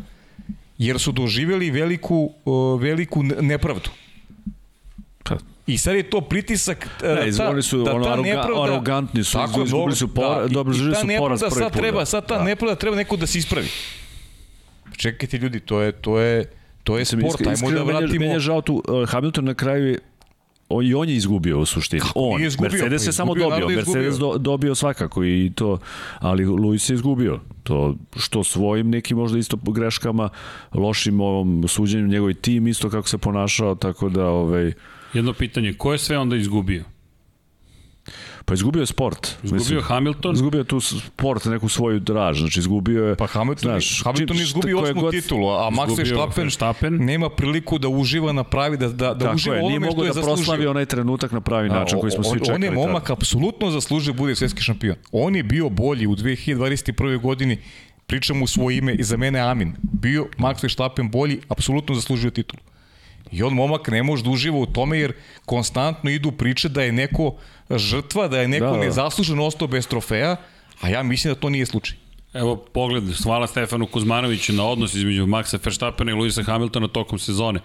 [0.77, 2.31] jer su doživeli veliku,
[2.79, 3.89] veliku nepravdu.
[5.67, 9.33] Pa, I sad je to pritisak ne, ta, su da ono, aroga, nepravda, arogantni su,
[9.33, 10.83] tako, izgubili su por, da, dobro, su
[11.19, 12.43] poraz prvi sad treba, sad ta da.
[12.43, 13.67] nepravda treba neko da se ispravi.
[14.97, 16.45] Čekajte ljudi, to je, to je,
[16.83, 18.19] to je sport, ajmo da vratimo...
[18.19, 19.97] Meni je žao tu, uh, Hamilton na kraju
[20.69, 21.99] o, i on je izgubio u suštini.
[21.99, 25.79] Kako on, izgubio, Mercedes je samo dobio, Mercedes do, dobio svakako i to,
[26.19, 27.39] ali Luis je izgubio.
[27.63, 30.29] To što svojim nekim možda isto greškama,
[30.73, 34.73] lošim ovom suđenjem njegovoj tim isto kako se ponašao, tako da ovaj
[35.13, 36.83] Jedno pitanje, ko je sve onda izgubio?
[38.47, 39.27] Pa izgubio je sport.
[39.43, 40.35] Izgubio mislim, Hamilton.
[40.35, 42.39] Izgubio je tu sport, neku svoju draž.
[42.39, 43.15] Znači izgubio je...
[43.15, 47.77] Pa Hamilton, znaš, Hamilton je izgubio osmu god, titulu, a Max Verstappen, Verstappen nema priliku
[47.77, 50.35] da uživa na pravi, da, da, da uživa je, onome što je da zaslužio.
[50.35, 52.55] proslavi onaj trenutak na pravi način a, koji smo svi čekali.
[52.55, 54.95] On je momak apsolutno zaslužio da bude svetski šampion.
[55.11, 57.21] On je bio bolji u 2021.
[57.21, 57.57] godini
[58.05, 59.75] pričam u svoje ime i za mene Amin.
[59.81, 62.61] Bio Max Verstappen bolji, apsolutno zaslužio titulu.
[63.31, 65.13] I on momak ne može da uživa u tome jer
[65.45, 67.35] konstantno idu priče da je neko
[67.69, 68.77] žrtva, da je neko da, da.
[68.77, 70.35] nezasluženo ostao bez trofeja,
[70.81, 71.97] a ja mislim da to nije slučaj.
[72.33, 77.59] Evo pogled, hvala Stefanu Kuzmanoviću na odnos između Maxa Verstappena i Luisa Hamiltona tokom sezone.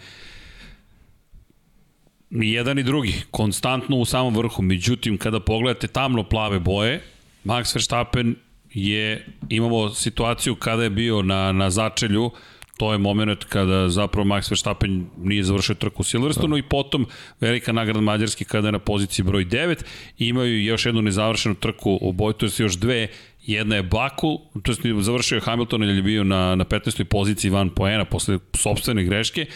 [2.30, 4.62] I jedan i drugi, konstantno u samom vrhu.
[4.62, 7.02] Međutim, kada pogledate tamno plave boje,
[7.44, 8.36] Max Verstappen
[8.74, 12.30] je imamo situaciju kada je bio na, na začelju,
[12.82, 16.58] to je moment kada zapravo Max Verstappen nije završio trku u Silverstonu da.
[16.58, 17.06] i potom
[17.40, 19.84] velika nagrada Mađarske kada je na poziciji broj 9
[20.18, 23.08] i imaju još jednu nezavršenu trku u boju, to je još dve
[23.46, 27.04] Jedna je Baku, to je završio je Hamilton ili je bio na, na 15.
[27.04, 29.46] poziciji van poena posle sobstvene greške,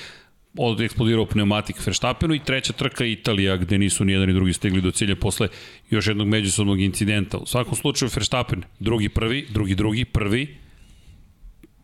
[0.59, 4.81] od eksplodirao pneumatik Verstappenu i treća trka Italija gde nisu ni jedan ni drugi stigli
[4.81, 5.49] do cilja posle
[5.91, 7.39] još jednog međusobnog incidenta.
[7.39, 10.66] U svakom slučaju Verstappen drugi prvi, drugi drugi, prvi,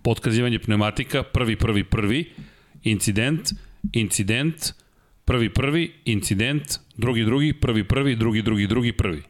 [0.03, 2.33] potkazivanje pneumatika, prvi, prvi, prvi,
[2.83, 3.51] incident,
[3.93, 4.73] incident,
[5.25, 6.63] prvi, prvi, incident,
[6.97, 9.23] drugi, drugi, prvi, prvi, drugi, drugi, drugi, prvi.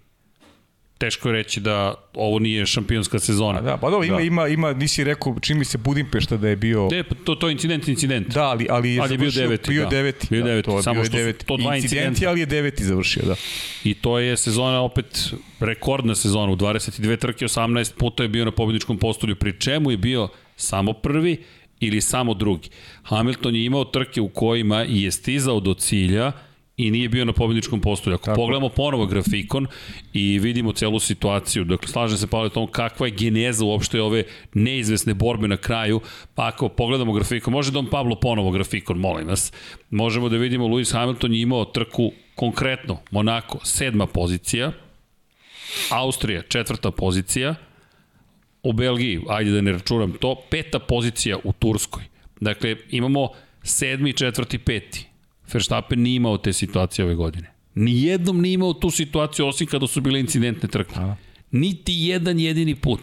[0.99, 3.59] teško je reći da ovo nije šampionska sezona.
[3.59, 4.23] A da, pa dobro, ima, da.
[4.23, 6.89] ima, ima, nisi rekao, čini mi se Budimpešta da je bio...
[6.91, 8.29] Ne, pa to, to je incident, incident.
[8.29, 9.71] Da, ali, ali je, ali je bio deveti.
[9.71, 9.91] Bio da.
[9.91, 10.27] deveti.
[10.31, 11.47] Bio da, deveti, to je samo bio što deveti.
[11.47, 12.31] to dva incidenti, incidenta.
[12.31, 13.35] ali je deveti završio, da.
[13.85, 18.51] I to je sezona opet rekordna sezona, u 22 trke, 18 puta je bio na
[18.51, 20.29] pobedničkom postolju, pri čemu je bio
[20.63, 21.45] samo prvi
[21.81, 22.69] ili samo drugi.
[23.03, 26.33] Hamilton je imao trke u kojima je stizao do cilja,
[26.77, 28.15] i nije bio na pobedničkom postolju.
[28.15, 28.37] Ako Tako.
[28.37, 29.67] pogledamo ponovo grafikon
[30.13, 34.25] i vidimo celu situaciju, dakle, slažem se Pavle tom kakva je geneza uopšte ove
[34.55, 36.01] neizvesne borbe na kraju,
[36.35, 39.53] pa ako pogledamo grafikon, može Dom Pablo ponovo grafikon, molim vas,
[39.91, 44.73] možemo da vidimo Lewis Hamilton je imao trku konkretno, Monako, sedma pozicija,
[45.91, 47.55] Austrija, četvrta pozicija,
[48.63, 52.03] u Belgiji, ajde da ne računam to, peta pozicija u Turskoj.
[52.41, 53.29] Dakle, imamo
[53.63, 55.07] sedmi, četvrti, peti
[55.53, 57.51] Verstappen nije imao te situacije ove godine.
[57.75, 60.95] Nijednom nije imao tu situaciju osim kada su bile incidentne trke.
[61.51, 63.01] Niti jedan jedini put.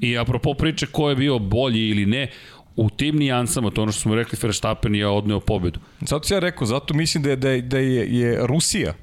[0.00, 2.30] I apropo priče ko je bio bolji ili ne,
[2.76, 5.80] u tim nijansama, to ono što smo rekli, Verstappen je odneo pobedu.
[6.00, 8.94] Zato ja rekao, zato mislim da je, da je, da je, je Rusija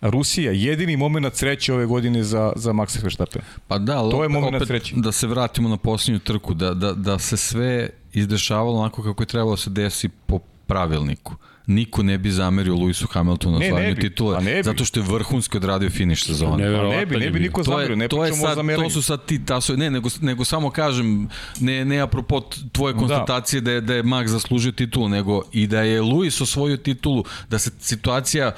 [0.00, 3.42] Rusija jedini moment sreće ove godine za, za Maxa Verstappen.
[3.68, 4.94] Pa da, ali to je moment opet, sreće.
[4.96, 9.26] Da se vratimo na posljednju trku, da, da, da se sve izdešavalo onako kako je
[9.26, 11.34] trebalo da se desi po pravilniku
[11.68, 15.90] niko ne bi zamerio Lewisu Hamiltonu na osvajanju titule, ne zato što je vrhunski odradio
[15.90, 16.70] finiš sezone.
[16.70, 19.44] Ne, ne bi, ne bi niko zamerio, ne to je sad, To su sad ti
[19.44, 21.28] tasovi, ne, nego, nego samo kažem,
[21.60, 22.40] ne, ne apropo
[22.72, 22.98] tvoje da.
[22.98, 23.64] konstatacije da.
[23.64, 27.58] da je, da je Max zaslužio titulu, nego i da je Lewis osvojio titulu, da
[27.58, 28.52] se situacija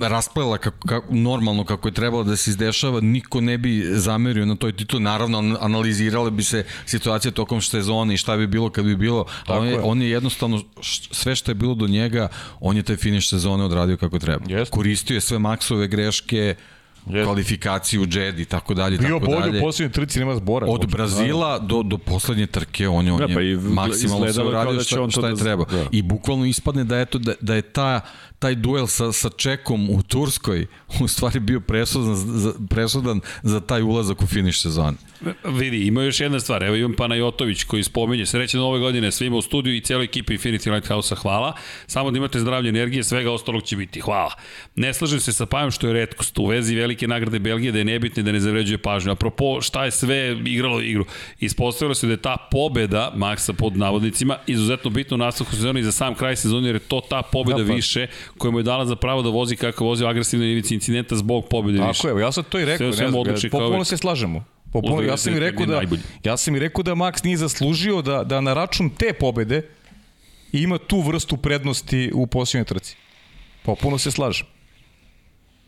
[0.00, 4.56] rasplela kako, kako, normalno kako je trebalo da se izdešava, niko ne bi zamerio na
[4.56, 5.00] toj titulu.
[5.00, 9.24] Naravno, analizirale bi se situacije tokom sezone i šta bi bilo kad bi bilo.
[9.46, 9.80] A on je, je.
[9.82, 10.62] on je jednostavno,
[11.10, 12.28] sve što je bilo do njega,
[12.60, 14.44] on je taj finiš sezone odradio kako treba.
[14.44, 14.70] Yes.
[14.70, 16.54] Koristio je sve maksove greške,
[17.06, 17.24] Yes.
[17.24, 18.98] kvalifikaciju, džed i tako dalje.
[18.98, 20.66] Bio tako bolje u poslednjoj trci, nema zbora.
[20.66, 24.72] Od Brazila do, do poslednje trke, on je, on ja, pa je maksimalno se uradio
[24.72, 25.64] da šta, šta je da, treba.
[25.64, 25.84] Da.
[25.92, 28.00] I bukvalno ispadne da, eto, da, da je ta
[28.38, 30.66] taj duel sa, sa Čekom u Turskoj
[31.00, 34.96] u stvari bio presudan za, presudan za taj ulazak u finiš sezone.
[35.44, 36.62] Vidi, ima još jedna stvar.
[36.62, 40.72] Evo Ivan Panajotović koji spomenje srećne nove godine svima u studiju i cijeloj ekipi Infinity
[40.72, 41.16] Lighthouse-a.
[41.16, 41.52] Hvala.
[41.86, 44.00] Samo da imate zdravlje energije, svega ostalog će biti.
[44.00, 44.34] Hvala.
[44.74, 47.84] Ne slažem se sa Pajom što je redkost u vezi velike nagrade Belgije da je
[47.84, 49.12] nebitne da ne zavređuje pažnju.
[49.12, 51.04] Apropo šta je sve igralo igru.
[51.40, 55.82] Ispostavilo se da je ta pobeda Maxa pod navodnicima izuzetno bitna u nastavku sezona i
[55.82, 57.74] za sam kraj sezona jer je to ta pobeda ja, pa.
[57.74, 58.06] više
[58.38, 61.78] koja mu je dala za pravo da vozi kako vozi agresivno ivici incidenta zbog pobede
[61.78, 62.02] više.
[62.02, 64.44] Tako je, ja sam to i rekao, sve, ne znam, popuno se slažemo.
[64.72, 65.82] Popuno, ja sam i rekao da,
[66.24, 69.62] ja sam i rekao da Max nije zaslužio da, da na račun te pobede
[70.52, 72.96] ima tu vrstu prednosti u posljednjoj trci.
[73.62, 74.46] Popuno se slažem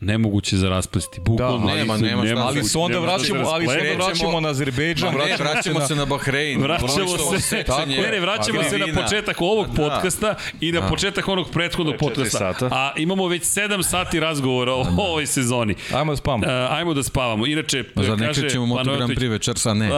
[0.00, 1.20] nemoguće za rasplesti.
[1.20, 5.14] Bukvalno, da, nema, nema, nema, ali se onda vraćamo, ali se onda vraćamo na Azerbejdžan,
[5.14, 6.62] vraćamo, ne, vraćamo se na, Bahrein.
[6.62, 9.72] Vraćamo se, tako, ne, ne, vraćamo se na početak ovog da.
[9.74, 10.86] podcasta i na da.
[10.86, 12.54] početak onog prethodnog podcasta.
[12.60, 14.90] A imamo već 7 sati razgovora o da.
[14.98, 15.74] ovoj sezoni.
[15.94, 16.46] Ajmo da spavamo.
[16.46, 17.46] Uh, ajmo da spavamo.
[17.46, 19.88] Inače, Za ne krećemo Moto Grand Prix večersa, ne.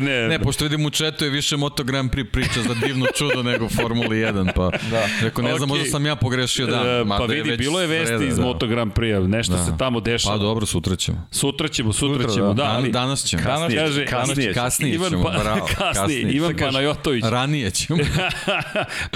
[0.00, 0.28] ne.
[0.28, 3.68] Ne, pošto vidim u četu je više Moto Grand Prix priča za divno čudo nego
[3.68, 5.06] Formula 1, pa da.
[5.22, 7.08] Rekao, ne znam, možda sam ja pogrešio dan.
[7.08, 9.64] Pa vidi, bilo je vesti iz Moto Grand Prix, nešto da.
[9.64, 10.36] se tamo dešava.
[10.36, 11.26] Pa dobro, sutra ćemo.
[11.30, 12.54] Sutra ćemo, sutra, sutra ćemo, da.
[12.54, 13.42] da ali, danas ćemo.
[13.42, 15.66] Kasnije, kaže, kasnije, kasnije Ivan ćemo, pa, bravo.
[15.78, 16.32] Kasnije, kasnije.
[16.32, 17.24] Ivan Panajotović.
[17.30, 17.98] Ranije ćemo.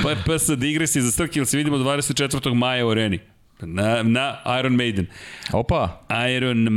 [0.02, 2.54] pa PS digresi za Strki, ili se vidimo 24.
[2.54, 3.18] maja u areni.
[3.60, 5.06] Na, na Iron Maiden.
[5.52, 6.06] Opa.
[6.36, 6.68] Iron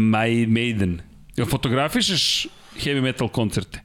[0.48, 1.02] Maiden.
[1.36, 2.48] Jel fotografišeš
[2.84, 3.80] heavy metal koncerte?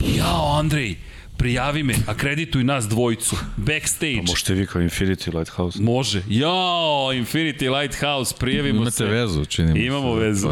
[0.00, 0.96] Jao, Andrej,
[1.38, 4.16] prijavi me, akredituj nas dvojicu, backstage.
[4.16, 5.82] Pa možete vi kao Infinity Lighthouse.
[5.82, 6.22] Može.
[6.28, 9.04] Jao, Infinity Lighthouse, prijavimo Imate se.
[9.04, 10.20] Imate vezu, čini mi Imamo se.
[10.20, 10.48] vezu.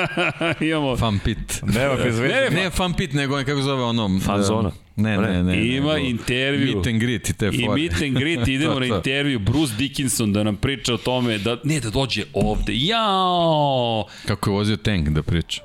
[0.70, 0.96] Imamo.
[0.96, 1.62] Fan pit.
[1.62, 2.34] Nema bez veze.
[2.34, 4.20] Ne, ne fan pit, nego kako zove ono...
[4.24, 4.70] Fan zona.
[4.96, 5.76] Ne, ne, ne.
[5.76, 6.74] Ima ne, intervju.
[6.76, 7.80] Meet and greet i te I fore.
[7.80, 9.38] meet and greet, idemo na intervju.
[9.38, 12.72] Bruce Dickinson da nam priča o tome, da, ne, da dođe ovde.
[12.76, 14.06] Jao!
[14.26, 15.62] Kako je vozio tank da priča.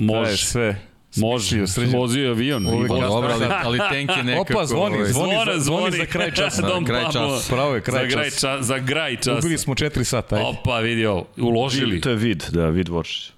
[0.00, 0.36] Može.
[0.36, 0.93] Sve.
[1.16, 2.66] Može, vozio avion.
[2.66, 4.52] Uvijek pa dobro, ali, ali tank je nekako...
[4.52, 6.62] Opa, zvoni, ovaj- zvoni, zvoni, zvoni za kraj časa.
[6.68, 7.54] Da, kraj časa.
[7.54, 8.62] Pravo je, kraj za, kraj časa.
[8.62, 9.38] Za kraj časa.
[9.38, 10.36] Ubili smo 4 sata.
[10.36, 10.48] Ajde.
[10.48, 12.00] Opa, vidio, uložili.
[12.00, 13.33] To je vid, da, vid Voršić.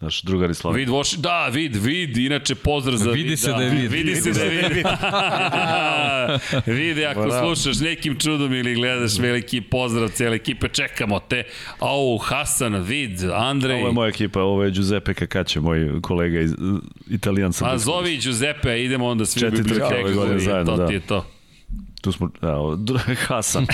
[0.00, 3.38] Naš drugar iz Vid Voš, da, vid, vid, inače pozdrav za vidi vid.
[3.38, 3.92] Se da, da je vid.
[3.92, 4.86] Vidi, se da je vid.
[6.78, 7.54] vidi, ako Bravo.
[7.54, 11.42] slušaš nekim čudom ili gledaš veliki pozdrav cijele ekipe, čekamo te.
[11.78, 13.78] Au, Hasan, vid, Andrej.
[13.78, 16.54] Ovo je moja ekipa, ovo je Giuseppe Kakaće, moj kolega iz
[17.10, 17.68] Italijan sam.
[17.68, 19.94] A zovi Giuseppe, idemo onda svi u biblioteku.
[19.94, 20.86] Četiri godine zajedno, to da.
[20.88, 21.35] ti je to.
[22.06, 22.78] Tu smo, evo,
[23.28, 23.66] Hasan.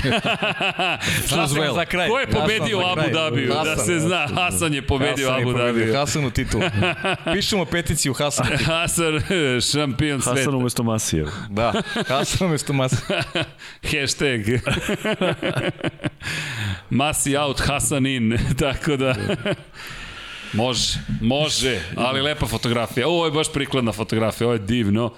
[1.31, 2.09] Hasan za kraj.
[2.09, 3.13] Ko je pobedio u Hasan Abu.
[3.13, 3.49] Dabiju?
[3.49, 5.59] Da Hasan, se zna, Hasan je pobedio u Hasan Abu.
[5.59, 5.95] Dabiju.
[5.95, 6.61] Hasanu titul.
[7.35, 8.47] Pišemo peticiju Hasan.
[8.65, 9.21] Hasan,
[9.73, 10.51] šampion Hasan sveta.
[10.51, 11.27] umesto Masija.
[11.51, 11.73] Da,
[12.09, 12.97] Hasan umesto Masa.
[13.83, 14.41] Hashtag.
[16.91, 18.39] Masi out, Hasan in.
[18.59, 19.15] Tako da...
[20.53, 23.09] Može, može, ali lepa fotografija.
[23.09, 25.13] Ovo je baš prikladna fotografija, ovo je divno.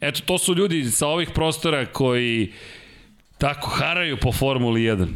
[0.00, 2.52] Eto, to su ljudi sa ovih prostora koji
[3.38, 5.06] tako haraju po Formuli 1.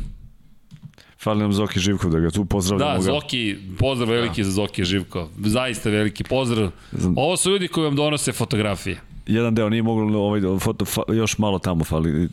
[1.22, 2.90] Fali nam Zoki Živkov da ga tu pozdravljamo.
[2.92, 3.02] Da, ga.
[3.02, 5.28] Zoki, pozdrav veliki za Zoki Živko.
[5.44, 6.70] Zaista veliki pozdrav.
[7.16, 9.00] Ovo su ljudi koji vam donose fotografije.
[9.26, 12.28] Jedan deo nije moglo ovaj foto fa, još malo tamo fali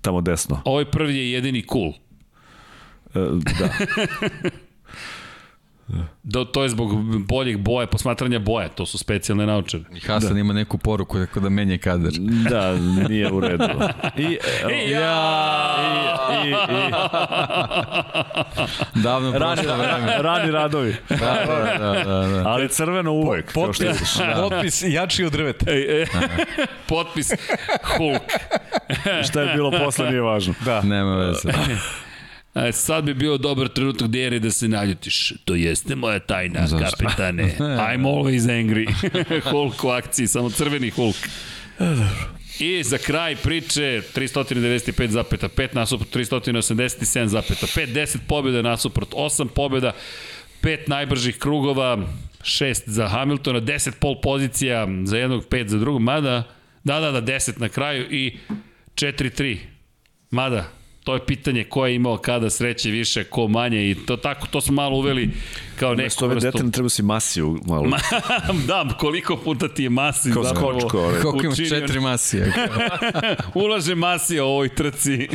[0.00, 0.60] tamo desno.
[0.64, 1.92] Ovaj prvi je jedini cool.
[3.14, 3.18] E,
[3.58, 3.68] da.
[6.22, 6.90] Da, to je zbog
[7.26, 9.84] boljeg boja, posmatranja boja, to su specijalne naučare.
[9.96, 10.40] I Hasan da.
[10.40, 12.12] ima neku poruku da, da menje kadar.
[12.50, 12.76] da,
[13.08, 13.64] nije u redu.
[14.16, 14.38] I,
[14.70, 15.76] E, ja!
[16.44, 16.54] I, i, i,
[19.02, 20.16] Davno rani, vreme.
[20.22, 20.96] rani radovi.
[21.08, 22.48] Da, da, da, da, da.
[22.48, 23.52] Ali crveno uvek.
[23.52, 24.18] Potpis,
[24.50, 25.70] potpis jači od drveta.
[25.70, 26.06] E, e,
[26.88, 27.30] potpis
[27.96, 28.22] Hulk.
[29.28, 30.54] Šta je bilo posle nije važno.
[30.64, 30.80] Da.
[30.82, 31.48] Nema veze.
[32.54, 35.32] E, sad bi bio dobar trenutak Deri da se naljutiš.
[35.44, 36.96] To jeste moja tajna, Zašto?
[36.96, 37.56] kapetane.
[37.90, 39.10] I'm always angry.
[39.50, 41.16] Hulk u akciji, samo crveni Hulk.
[42.58, 49.92] I za kraj priče 395,5 nasuprot 387,5 10 pobjeda nasuprot 8 pobjeda
[50.62, 51.98] 5 najbržih krugova
[52.42, 56.42] 6 za Hamiltona 10 pol pozicija za jednog 5 za drugog mada
[56.84, 58.36] da da da 10 na kraju i
[58.94, 59.56] 4-3
[60.30, 60.70] mada
[61.04, 64.60] to je pitanje ko je imao kada sreće više, ko manje i to tako, to
[64.60, 65.30] smo malo uveli
[65.76, 66.46] kao neku Što ove vrstu...
[66.48, 67.84] detaljne treba si masiju malo.
[67.84, 67.98] Ma,
[68.68, 71.20] da, koliko puta ti je masi Kao zapravo skočko, ovaj.
[71.20, 72.52] Koliko imaš učinio- četiri masije?
[73.54, 75.28] Ulaže masi o ovoj trci.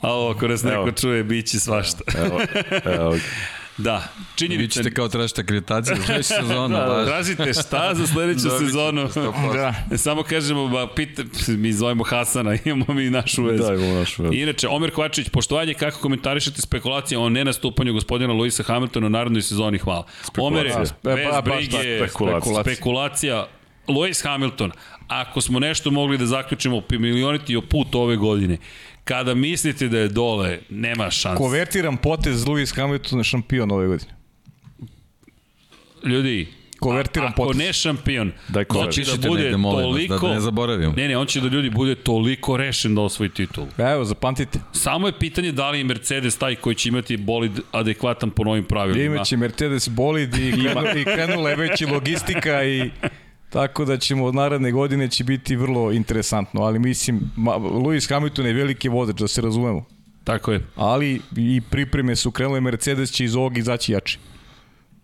[0.00, 0.90] A ovo, ako nas neko Evo.
[0.90, 2.02] čuje, bit će svašta.
[2.18, 2.40] evo,
[2.84, 3.16] evo,
[3.78, 4.72] Da, Vi činjenica.
[4.74, 6.76] ćete kao tražite akreditaciju za sledeću sezonu.
[6.76, 7.06] Da, baš.
[7.06, 9.02] tražite šta za sledeću sezonu?
[9.02, 9.52] 100%.
[9.88, 9.98] Da.
[9.98, 13.62] Samo kažemo, ba, pita, mi zovemo Hasana, imamo mi našu vezu.
[13.62, 14.34] Da, imamo našu vezu.
[14.34, 19.78] Inače, Omer Kovačević, poštovanje, kako komentarišete spekulacije o nenastupanju gospodina Luisa Hamiltona u narodnoj sezoni?
[19.78, 20.06] Hvala.
[20.38, 20.92] Omer, E, bez
[21.30, 22.62] pa, baš brige, spekulacija.
[22.62, 23.46] spekulacija.
[23.88, 24.72] Lewis Hamilton,
[25.08, 28.56] ako smo nešto mogli da zaključimo po milioniti o put ove godine,
[29.04, 31.38] kada mislite da je dole, nema šanse.
[31.38, 34.12] Konvertiram potez Lewis Hamilton na šampion ove godine.
[36.04, 36.48] Ljudi,
[36.80, 37.58] Konvertiram a, ako potez.
[37.58, 40.28] ne šampion, Daj ko- on će da bude negde, molim toliko...
[40.28, 40.92] da ne zaboravimo.
[40.96, 43.66] Ne, ne, on će da ljudi bude toliko rešen da osvoji titul.
[43.78, 44.58] Evo, zapamtite.
[44.72, 48.64] Samo je pitanje da li je Mercedes taj koji će imati bolid adekvatan po novim
[48.64, 49.14] pravilima.
[49.14, 52.90] Imaće Mercedes bolid i, krenu, i krenula je već i logistika i
[53.54, 58.46] tako da ćemo od naredne godine će biti vrlo interesantno, ali mislim, ma, Lewis Hamilton
[58.46, 59.84] je veliki vozač, da se razumemo,
[60.24, 60.66] Tako je.
[60.76, 64.18] ali i pripreme su krenule, Mercedes će iz ovog izaći jači.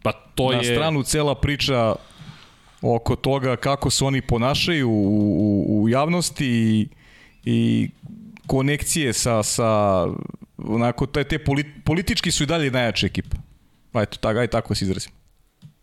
[0.03, 0.65] Pa to Na je...
[0.65, 1.95] stranu cela priča
[2.83, 6.89] oko toga kako se oni ponašaju u, u, u javnosti i,
[7.45, 7.91] i
[8.47, 10.07] konekcije sa, sa
[10.59, 13.37] onako, te, te polit, politički su i dalje najjača ekipa.
[13.93, 15.13] Pa eto, tak, aj tako se izrazim.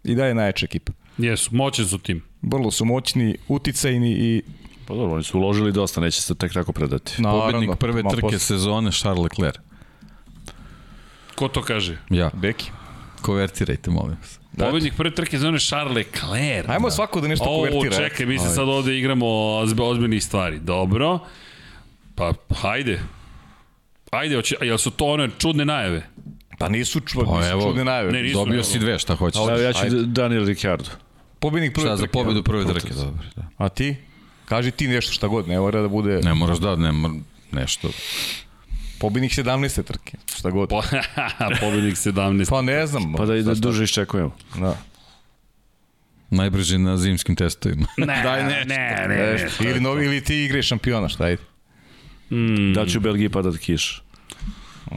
[0.03, 0.93] I dalje najjača ekipa.
[1.17, 2.23] Jesu, moćni su tim.
[2.41, 4.41] Vrlo su moćni, uticajni i
[4.87, 7.21] Pa dobro, oni su uložili dosta, neće se tek tako predati.
[7.21, 7.41] naravno...
[7.41, 9.55] Pobednik prve trke posle- sezone Charles Leclerc.
[11.35, 11.97] Ko to kaže?
[12.09, 12.29] Ja.
[12.33, 12.71] Beki.
[13.21, 14.39] Konvertirajte, molim vas.
[14.57, 16.69] Pobednik prve trke zone Charles Leclerc.
[16.69, 17.95] Ajmo svako da nešto O, konvertira.
[17.97, 20.59] čekaj, mi se sad ovde igramo ozbe, ozbiljnih stvari.
[20.59, 21.19] Dobro.
[22.15, 22.99] Pa, hajde.
[24.11, 26.09] Ajde, hoće, jel su to one čudne najave?
[26.59, 28.11] Pa nisu, ču, Pa nisu evo, čudne najave.
[28.11, 28.33] ne, nisu.
[28.35, 29.41] Dobio si dve, šta hoćeš?
[29.41, 29.95] Evo, ja ću Ajde.
[30.03, 30.89] Daniel Ricciardo.
[31.39, 32.11] Pobednik prve Šta za trke.
[32.13, 32.93] pobedu prve trke?
[32.93, 33.43] Dobro, da.
[33.57, 33.95] A ti?
[34.45, 37.13] Kaži ti nešto šta god, ne mora da bude Ne moraš da, ne mora,
[37.51, 37.89] nešto.
[38.99, 39.83] pobednik 17.
[39.83, 40.69] trke, šta god.
[40.71, 40.81] Po,
[41.59, 42.49] pobednik 17.
[42.49, 43.13] Pa ne znam.
[43.13, 44.35] Pa da, da šta- šta- duže iščekujemo.
[44.55, 44.77] Da.
[46.29, 47.87] Najbrži na zimskim testovima.
[47.97, 48.65] Ne, Daj ne, ne,
[48.99, 49.33] ne, ne.
[49.33, 49.63] Nešto.
[49.63, 51.41] Ili, novi, ili ti igre šampiona, šta ide?
[52.31, 54.03] Mm, Da će u Belgiji padat kiš?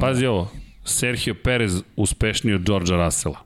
[0.01, 0.53] pazi ovo.
[0.85, 3.39] Sergio Perez uspešniji od Georgea Russella.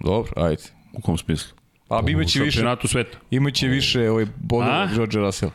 [0.00, 0.62] Dobro, ajde.
[0.92, 1.56] U kom smislu?
[1.88, 3.18] Pa imaće više, šampionatu sveta.
[3.30, 5.50] imaće više ovaj bodova George Russell.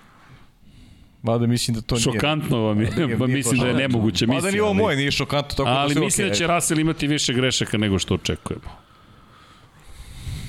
[1.23, 2.03] Mada mislim da to nije.
[2.03, 5.11] Šokantno vam je, Nije- pa mislim da je nemoguće Mada nije ovo ali- moje, nije
[5.11, 6.29] šokantno, tako Ali da sve mislim okej.
[6.29, 8.69] da će Russell imati više grešaka nego što očekujemo.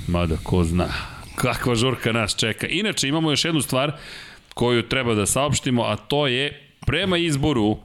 [0.08, 0.88] Mada, ko zna.
[1.34, 2.66] Kakva žurka nas čeka.
[2.66, 3.92] Inače, imamo još jednu stvar
[4.54, 7.78] koju treba da saopštimo, a to je prema izboru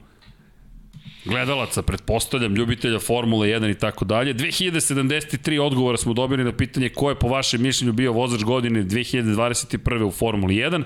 [1.27, 4.33] gledalaca, pretpostavljam, ljubitelja Formule 1 i tako dalje.
[4.33, 10.03] 2073 odgovora smo dobili na pitanje ko je po vašem mišljenju bio vozač godine 2021.
[10.03, 10.83] u Formuli 1.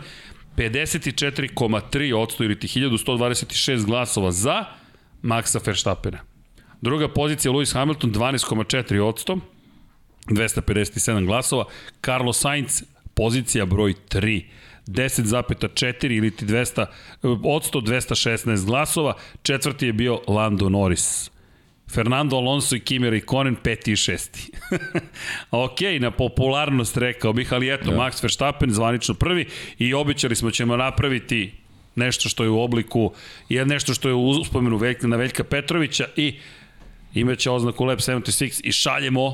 [0.58, 4.66] 54,3% ili ti 1126 glasova za
[5.22, 6.18] Maxa Verstappena.
[6.82, 9.40] Druga pozicija Lewis Hamilton 12,4%,
[10.28, 11.66] 257 glasova.
[12.06, 14.44] Carlos Sainz, pozicija broj 3,
[14.92, 16.86] 10,4 ili ti 200,
[17.24, 19.14] od 100 216 glasova.
[19.44, 21.32] Četvrti je bio Lando Norris.
[21.94, 24.52] Fernando Alonso i Kimi Raikkonen peti i šesti.
[25.52, 27.98] ok, na popularnost rekao bih, ali eto, ja.
[27.98, 29.46] Max Verstappen zvanično prvi
[29.78, 31.54] i običali smo ćemo napraviti
[31.96, 33.14] nešto što je u obliku,
[33.50, 36.40] je nešto što je u uspomenu Veljka, na Veljka Petrovića i
[37.14, 39.34] imaće oznaku Lab 76 i šaljemo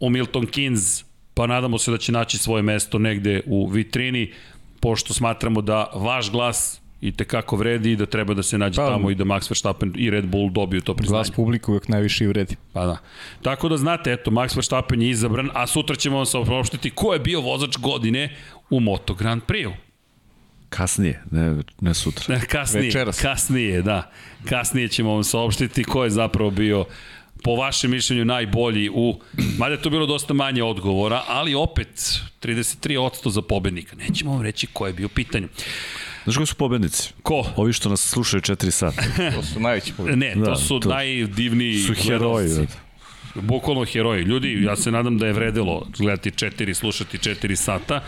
[0.00, 1.04] u Milton Keynes,
[1.34, 4.32] pa nadamo se da će naći svoje mesto negde u vitrini,
[4.80, 8.76] pošto smatramo da vaš glas i te kako vredi i da treba da se nađe
[8.76, 11.16] pa, tamo i da Max Verstappen i Red Bull dobiju to priznanje.
[11.16, 12.56] Glas publiku uvek najviše i vredi.
[12.72, 12.96] Pa da.
[13.42, 17.18] Tako da znate, eto, Max Verstappen je izabran, a sutra ćemo vam saopštiti ko je
[17.20, 18.36] bio vozač godine
[18.70, 19.72] u Moto Grand Prix-u.
[20.68, 22.34] Kasnije, ne, ne sutra.
[22.34, 23.20] Ne, kasnije, Večeras.
[23.20, 24.10] kasnije, da.
[24.44, 26.84] Kasnije ćemo vam saopštiti ko je zapravo bio
[27.42, 29.20] po vašem mišljenju najbolji u...
[29.58, 33.96] Mada je to bilo dosta manje odgovora, ali opet 33% za pobednika.
[33.96, 35.48] Nećemo vam reći ko je bio u pitanju.
[36.24, 37.12] Znaš koji su pobednici?
[37.22, 37.46] Ko?
[37.56, 39.02] Ovi što nas slušaju 4 sata.
[39.36, 40.36] to su najveći pobednici.
[40.36, 42.48] Ne, to da, su to najdivniji Su heroji.
[42.48, 42.66] Da.
[43.40, 44.22] Bukvalno heroji.
[44.22, 48.00] Ljudi, ja se nadam da je vredelo gledati 4, slušati 4 sata.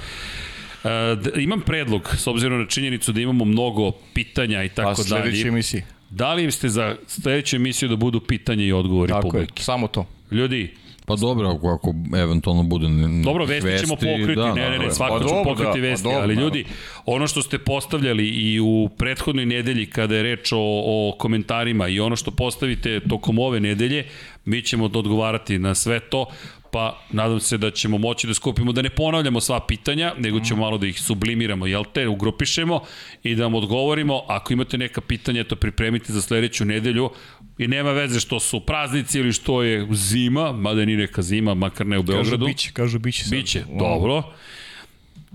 [0.84, 0.90] Uh,
[1.36, 5.22] imam predlog, s obzirom na činjenicu da imamo mnogo pitanja i tako dalje.
[5.22, 5.86] Pa sledeće emisije.
[6.10, 9.60] Da li ste za sledeću emisiju da budu pitanja i odgovori Tako publike?
[9.60, 10.06] Je, samo to.
[10.30, 10.74] Ljudi,
[11.10, 12.86] Pa dobro, ako, ako eventualno bude
[13.24, 16.04] Dobro, vesti, vesti ćemo pokriti, da, ne, ne, ne, svako pa ću pokriti da, vesti,
[16.04, 16.64] pa dobro, ali ljudi,
[17.06, 22.00] ono što ste postavljali i u prethodnoj nedelji kada je reč o, o komentarima i
[22.00, 24.06] ono što postavite tokom ove nedelje,
[24.44, 26.26] mi ćemo odgovarati na sve to
[26.72, 30.60] pa nadam se da ćemo moći da skupimo, da ne ponavljamo sva pitanja, nego ćemo
[30.60, 32.80] malo da ih sublimiramo, jel te, ugrupišemo
[33.22, 34.22] i da vam odgovorimo.
[34.28, 37.10] Ako imate neka pitanja, to pripremite za sledeću nedelju
[37.58, 41.86] i nema veze što su praznici ili što je zima, mada nije neka zima, makar
[41.86, 42.30] ne u Beogradu.
[42.30, 43.22] Kažu biće, kažu biće.
[43.24, 43.30] Sad.
[43.30, 44.22] Biće, dobro.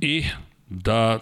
[0.01, 0.23] I
[0.69, 1.19] da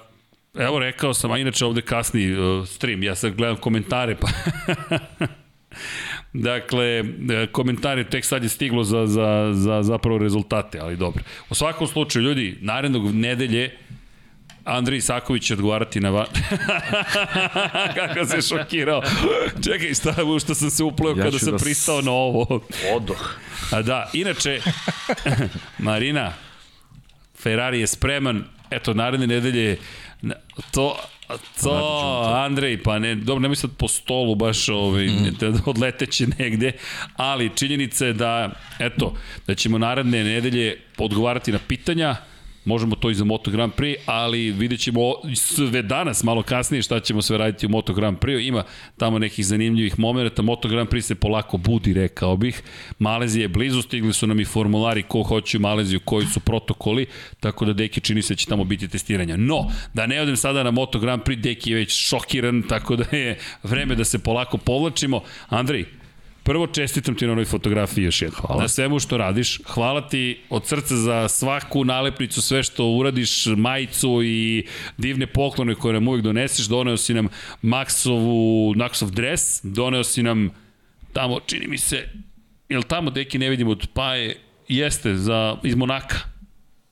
[0.53, 4.27] Evo rekao sam, a inače ovde kasni uh, stream, ja sad gledam komentare, pa
[6.34, 7.03] Dakle, e,
[7.52, 11.24] komentari tek sad je stiglo za, za, za zapravo rezultate, ali dobro.
[11.50, 13.78] U svakom slučaju, ljudi, narednog nedelje
[14.66, 16.26] Andrej Isaković će odgovarati na va...
[17.98, 19.02] Kako se šokirao.
[19.64, 22.62] Čekaj, šta, što sam se upleo ja kada sam da pristao na ovo.
[22.95, 23.36] Odoh.
[23.72, 24.62] A da, inače,
[25.78, 26.34] Marina,
[27.38, 29.78] Ferrari je spreman, eto, naredne nedelje
[30.72, 30.98] to
[31.64, 35.35] To, Andrej, pa ne, dobro, nemoj sad po stolu baš ovaj, mm.
[35.40, 36.72] da odleteće negde,
[37.16, 39.14] ali činjenica je da, eto,
[39.48, 42.16] da ćemo naredne nedelje odgovarati na pitanja,
[42.66, 45.01] Možemo to i za Moto Grand Prix, ali vidjet ćemo
[45.35, 48.48] sve danas, malo kasnije, šta ćemo sve raditi u Moto Grand Prix.
[48.48, 48.64] Ima
[48.98, 50.42] tamo nekih zanimljivih momenta.
[50.42, 52.61] Moto Grand Prix se polako budi, rekao bih.
[53.00, 57.06] Malezija je blizu, stigli su nam i formulari ko hoće u Maleziju, koji su protokoli,
[57.40, 59.38] tako da Deki čini se da će tamo biti testiranja.
[59.38, 63.17] No, da ne odem sada na Moto Grand Prix, Deki je već šokiran, tako da
[63.17, 65.22] je vreme da se polako povlačimo.
[65.50, 65.85] Andrej,
[66.43, 68.41] Prvo čestitam ti na onoj fotografiji još jednom.
[68.41, 68.61] Hvala.
[68.61, 69.59] Na svemu što radiš.
[69.65, 74.65] Hvala ti od srca za svaku nalepnicu, sve što uradiš, majicu i
[74.97, 76.65] divne poklone koje nam uvijek doneseš.
[76.65, 77.27] Doneo si nam
[77.61, 80.49] Maxovu, Maxov dres, doneo si nam
[81.13, 82.09] tamo, čini mi se,
[82.69, 86.33] jel tamo deki ne vidimo od Paje, jeste za, iz Monaka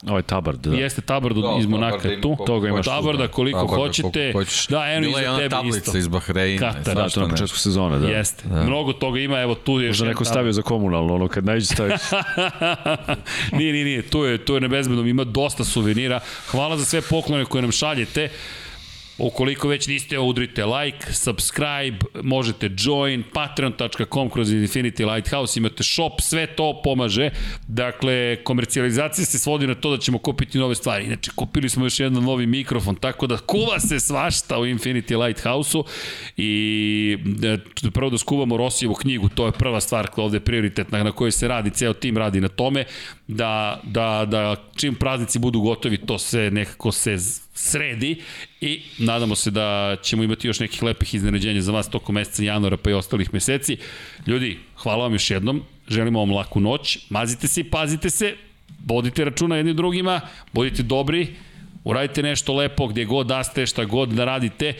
[0.07, 0.75] Ovo je Tabard, da.
[0.75, 2.37] Jeste Tabard da, iz Monaka je tu.
[2.45, 4.31] Toga imaš Tabarda koliko Tabarda, hoćete.
[4.33, 5.97] Koliko da, eno i za tebe isto.
[5.97, 6.71] iz Bahreina.
[6.73, 8.07] Katar, da, to na početku sezone, da.
[8.07, 8.47] Jeste.
[8.47, 8.63] Da.
[8.63, 9.87] Mnogo toga ima, evo tu je.
[9.87, 11.97] Možda neko stavio za komunalno, ono kad najđe stavio.
[13.57, 16.19] nije, nije, nije, tu je, tu je nebezbedno, ima dosta suvenira.
[16.47, 18.29] Hvala za sve poklone koje nam šaljete.
[19.21, 26.47] Ukoliko već niste, udrite like, subscribe, možete join, patreon.com kroz Infinity Lighthouse, imate shop, sve
[26.47, 27.29] to pomaže.
[27.67, 31.05] Dakle, komercijalizacija se svodi na to da ćemo kupiti nove stvari.
[31.05, 35.83] Inače, kupili smo još jedan novi mikrofon, tako da kuva se svašta u Infinity Lighthouse-u
[36.37, 41.31] i e, prvo da skuvamo Rosijevu knjigu, to je prva stvar ovde prioritetna na kojoj
[41.31, 42.85] se radi, ceo tim radi na tome,
[43.27, 47.17] da, da, da čim praznici budu gotovi, to se nekako se
[47.61, 48.15] sredi
[48.61, 52.77] i nadamo se da ćemo imati još nekih lepih iznenađenja za vas tokom meseca januara
[52.77, 53.77] pa i ostalih meseci.
[54.27, 58.35] Ljudi, hvala vam još jednom, želimo vam laku noć, mazite se i pazite se,
[58.85, 60.21] vodite računa jednim drugima,
[60.53, 61.27] budite dobri,
[61.83, 64.73] uradite nešto lepo gdje god da ste, šta god da radite.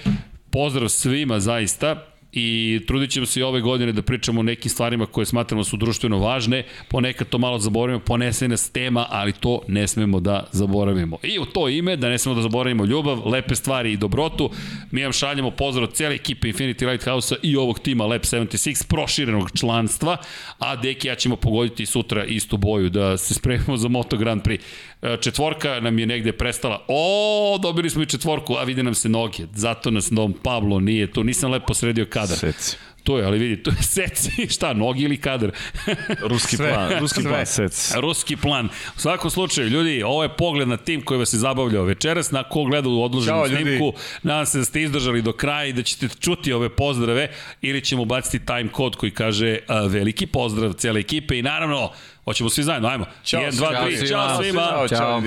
[0.51, 5.05] Pozdrav svima zaista i trudit ćemo se i ove godine da pričamo o nekim stvarima
[5.05, 9.87] koje smatramo su društveno važne, ponekad to malo zaboravimo, ponese nas tema, ali to ne
[9.87, 11.17] smemo da zaboravimo.
[11.23, 14.49] I u to ime, da ne smemo da zaboravimo ljubav, lepe stvari i dobrotu,
[14.91, 19.51] mi vam šaljemo pozdrav od cijele ekipe Infinity Lighthouse-a i ovog tima Lab 76, proširenog
[19.59, 20.17] članstva,
[20.59, 24.59] a Deki ja ćemo pogoditi sutra istu boju da se spremimo za Moto Grand Prix.
[25.01, 26.85] E, četvorka nam je negde prestala.
[26.87, 29.43] O, dobili smo i četvorku, a vide nam se noge.
[29.55, 31.23] Zato nas Dom Pablo nije tu.
[31.23, 32.37] Nisam lepo sredio kadar.
[32.37, 32.77] Seci.
[33.03, 35.51] To je, ali vidi, to je seci, šta, nogi ili kadar?
[36.31, 36.73] Ruski Sve.
[36.73, 37.31] plan, ruski Sve.
[37.31, 37.93] plan, sec.
[37.95, 38.69] Ruski plan.
[38.97, 42.43] U svakom slučaju, ljudi, ovo je pogled na tim koji vas je zabavljao večeras, na
[42.43, 43.85] ko gleda u odloženom Ćao, snimku.
[43.85, 43.97] Ljudi.
[44.23, 47.31] Nadam se da ste izdržali do kraja i da ćete čuti ove pozdrave
[47.61, 51.91] ili ćemo baciti time kod koji kaže uh, veliki pozdrav cele ekipe i naravno,
[52.25, 53.05] hoćemo svi zajedno, ajmo.
[53.23, 54.61] Ćao, 1, 2, 3, čao svima.
[54.61, 55.21] Ćao, čao, čao.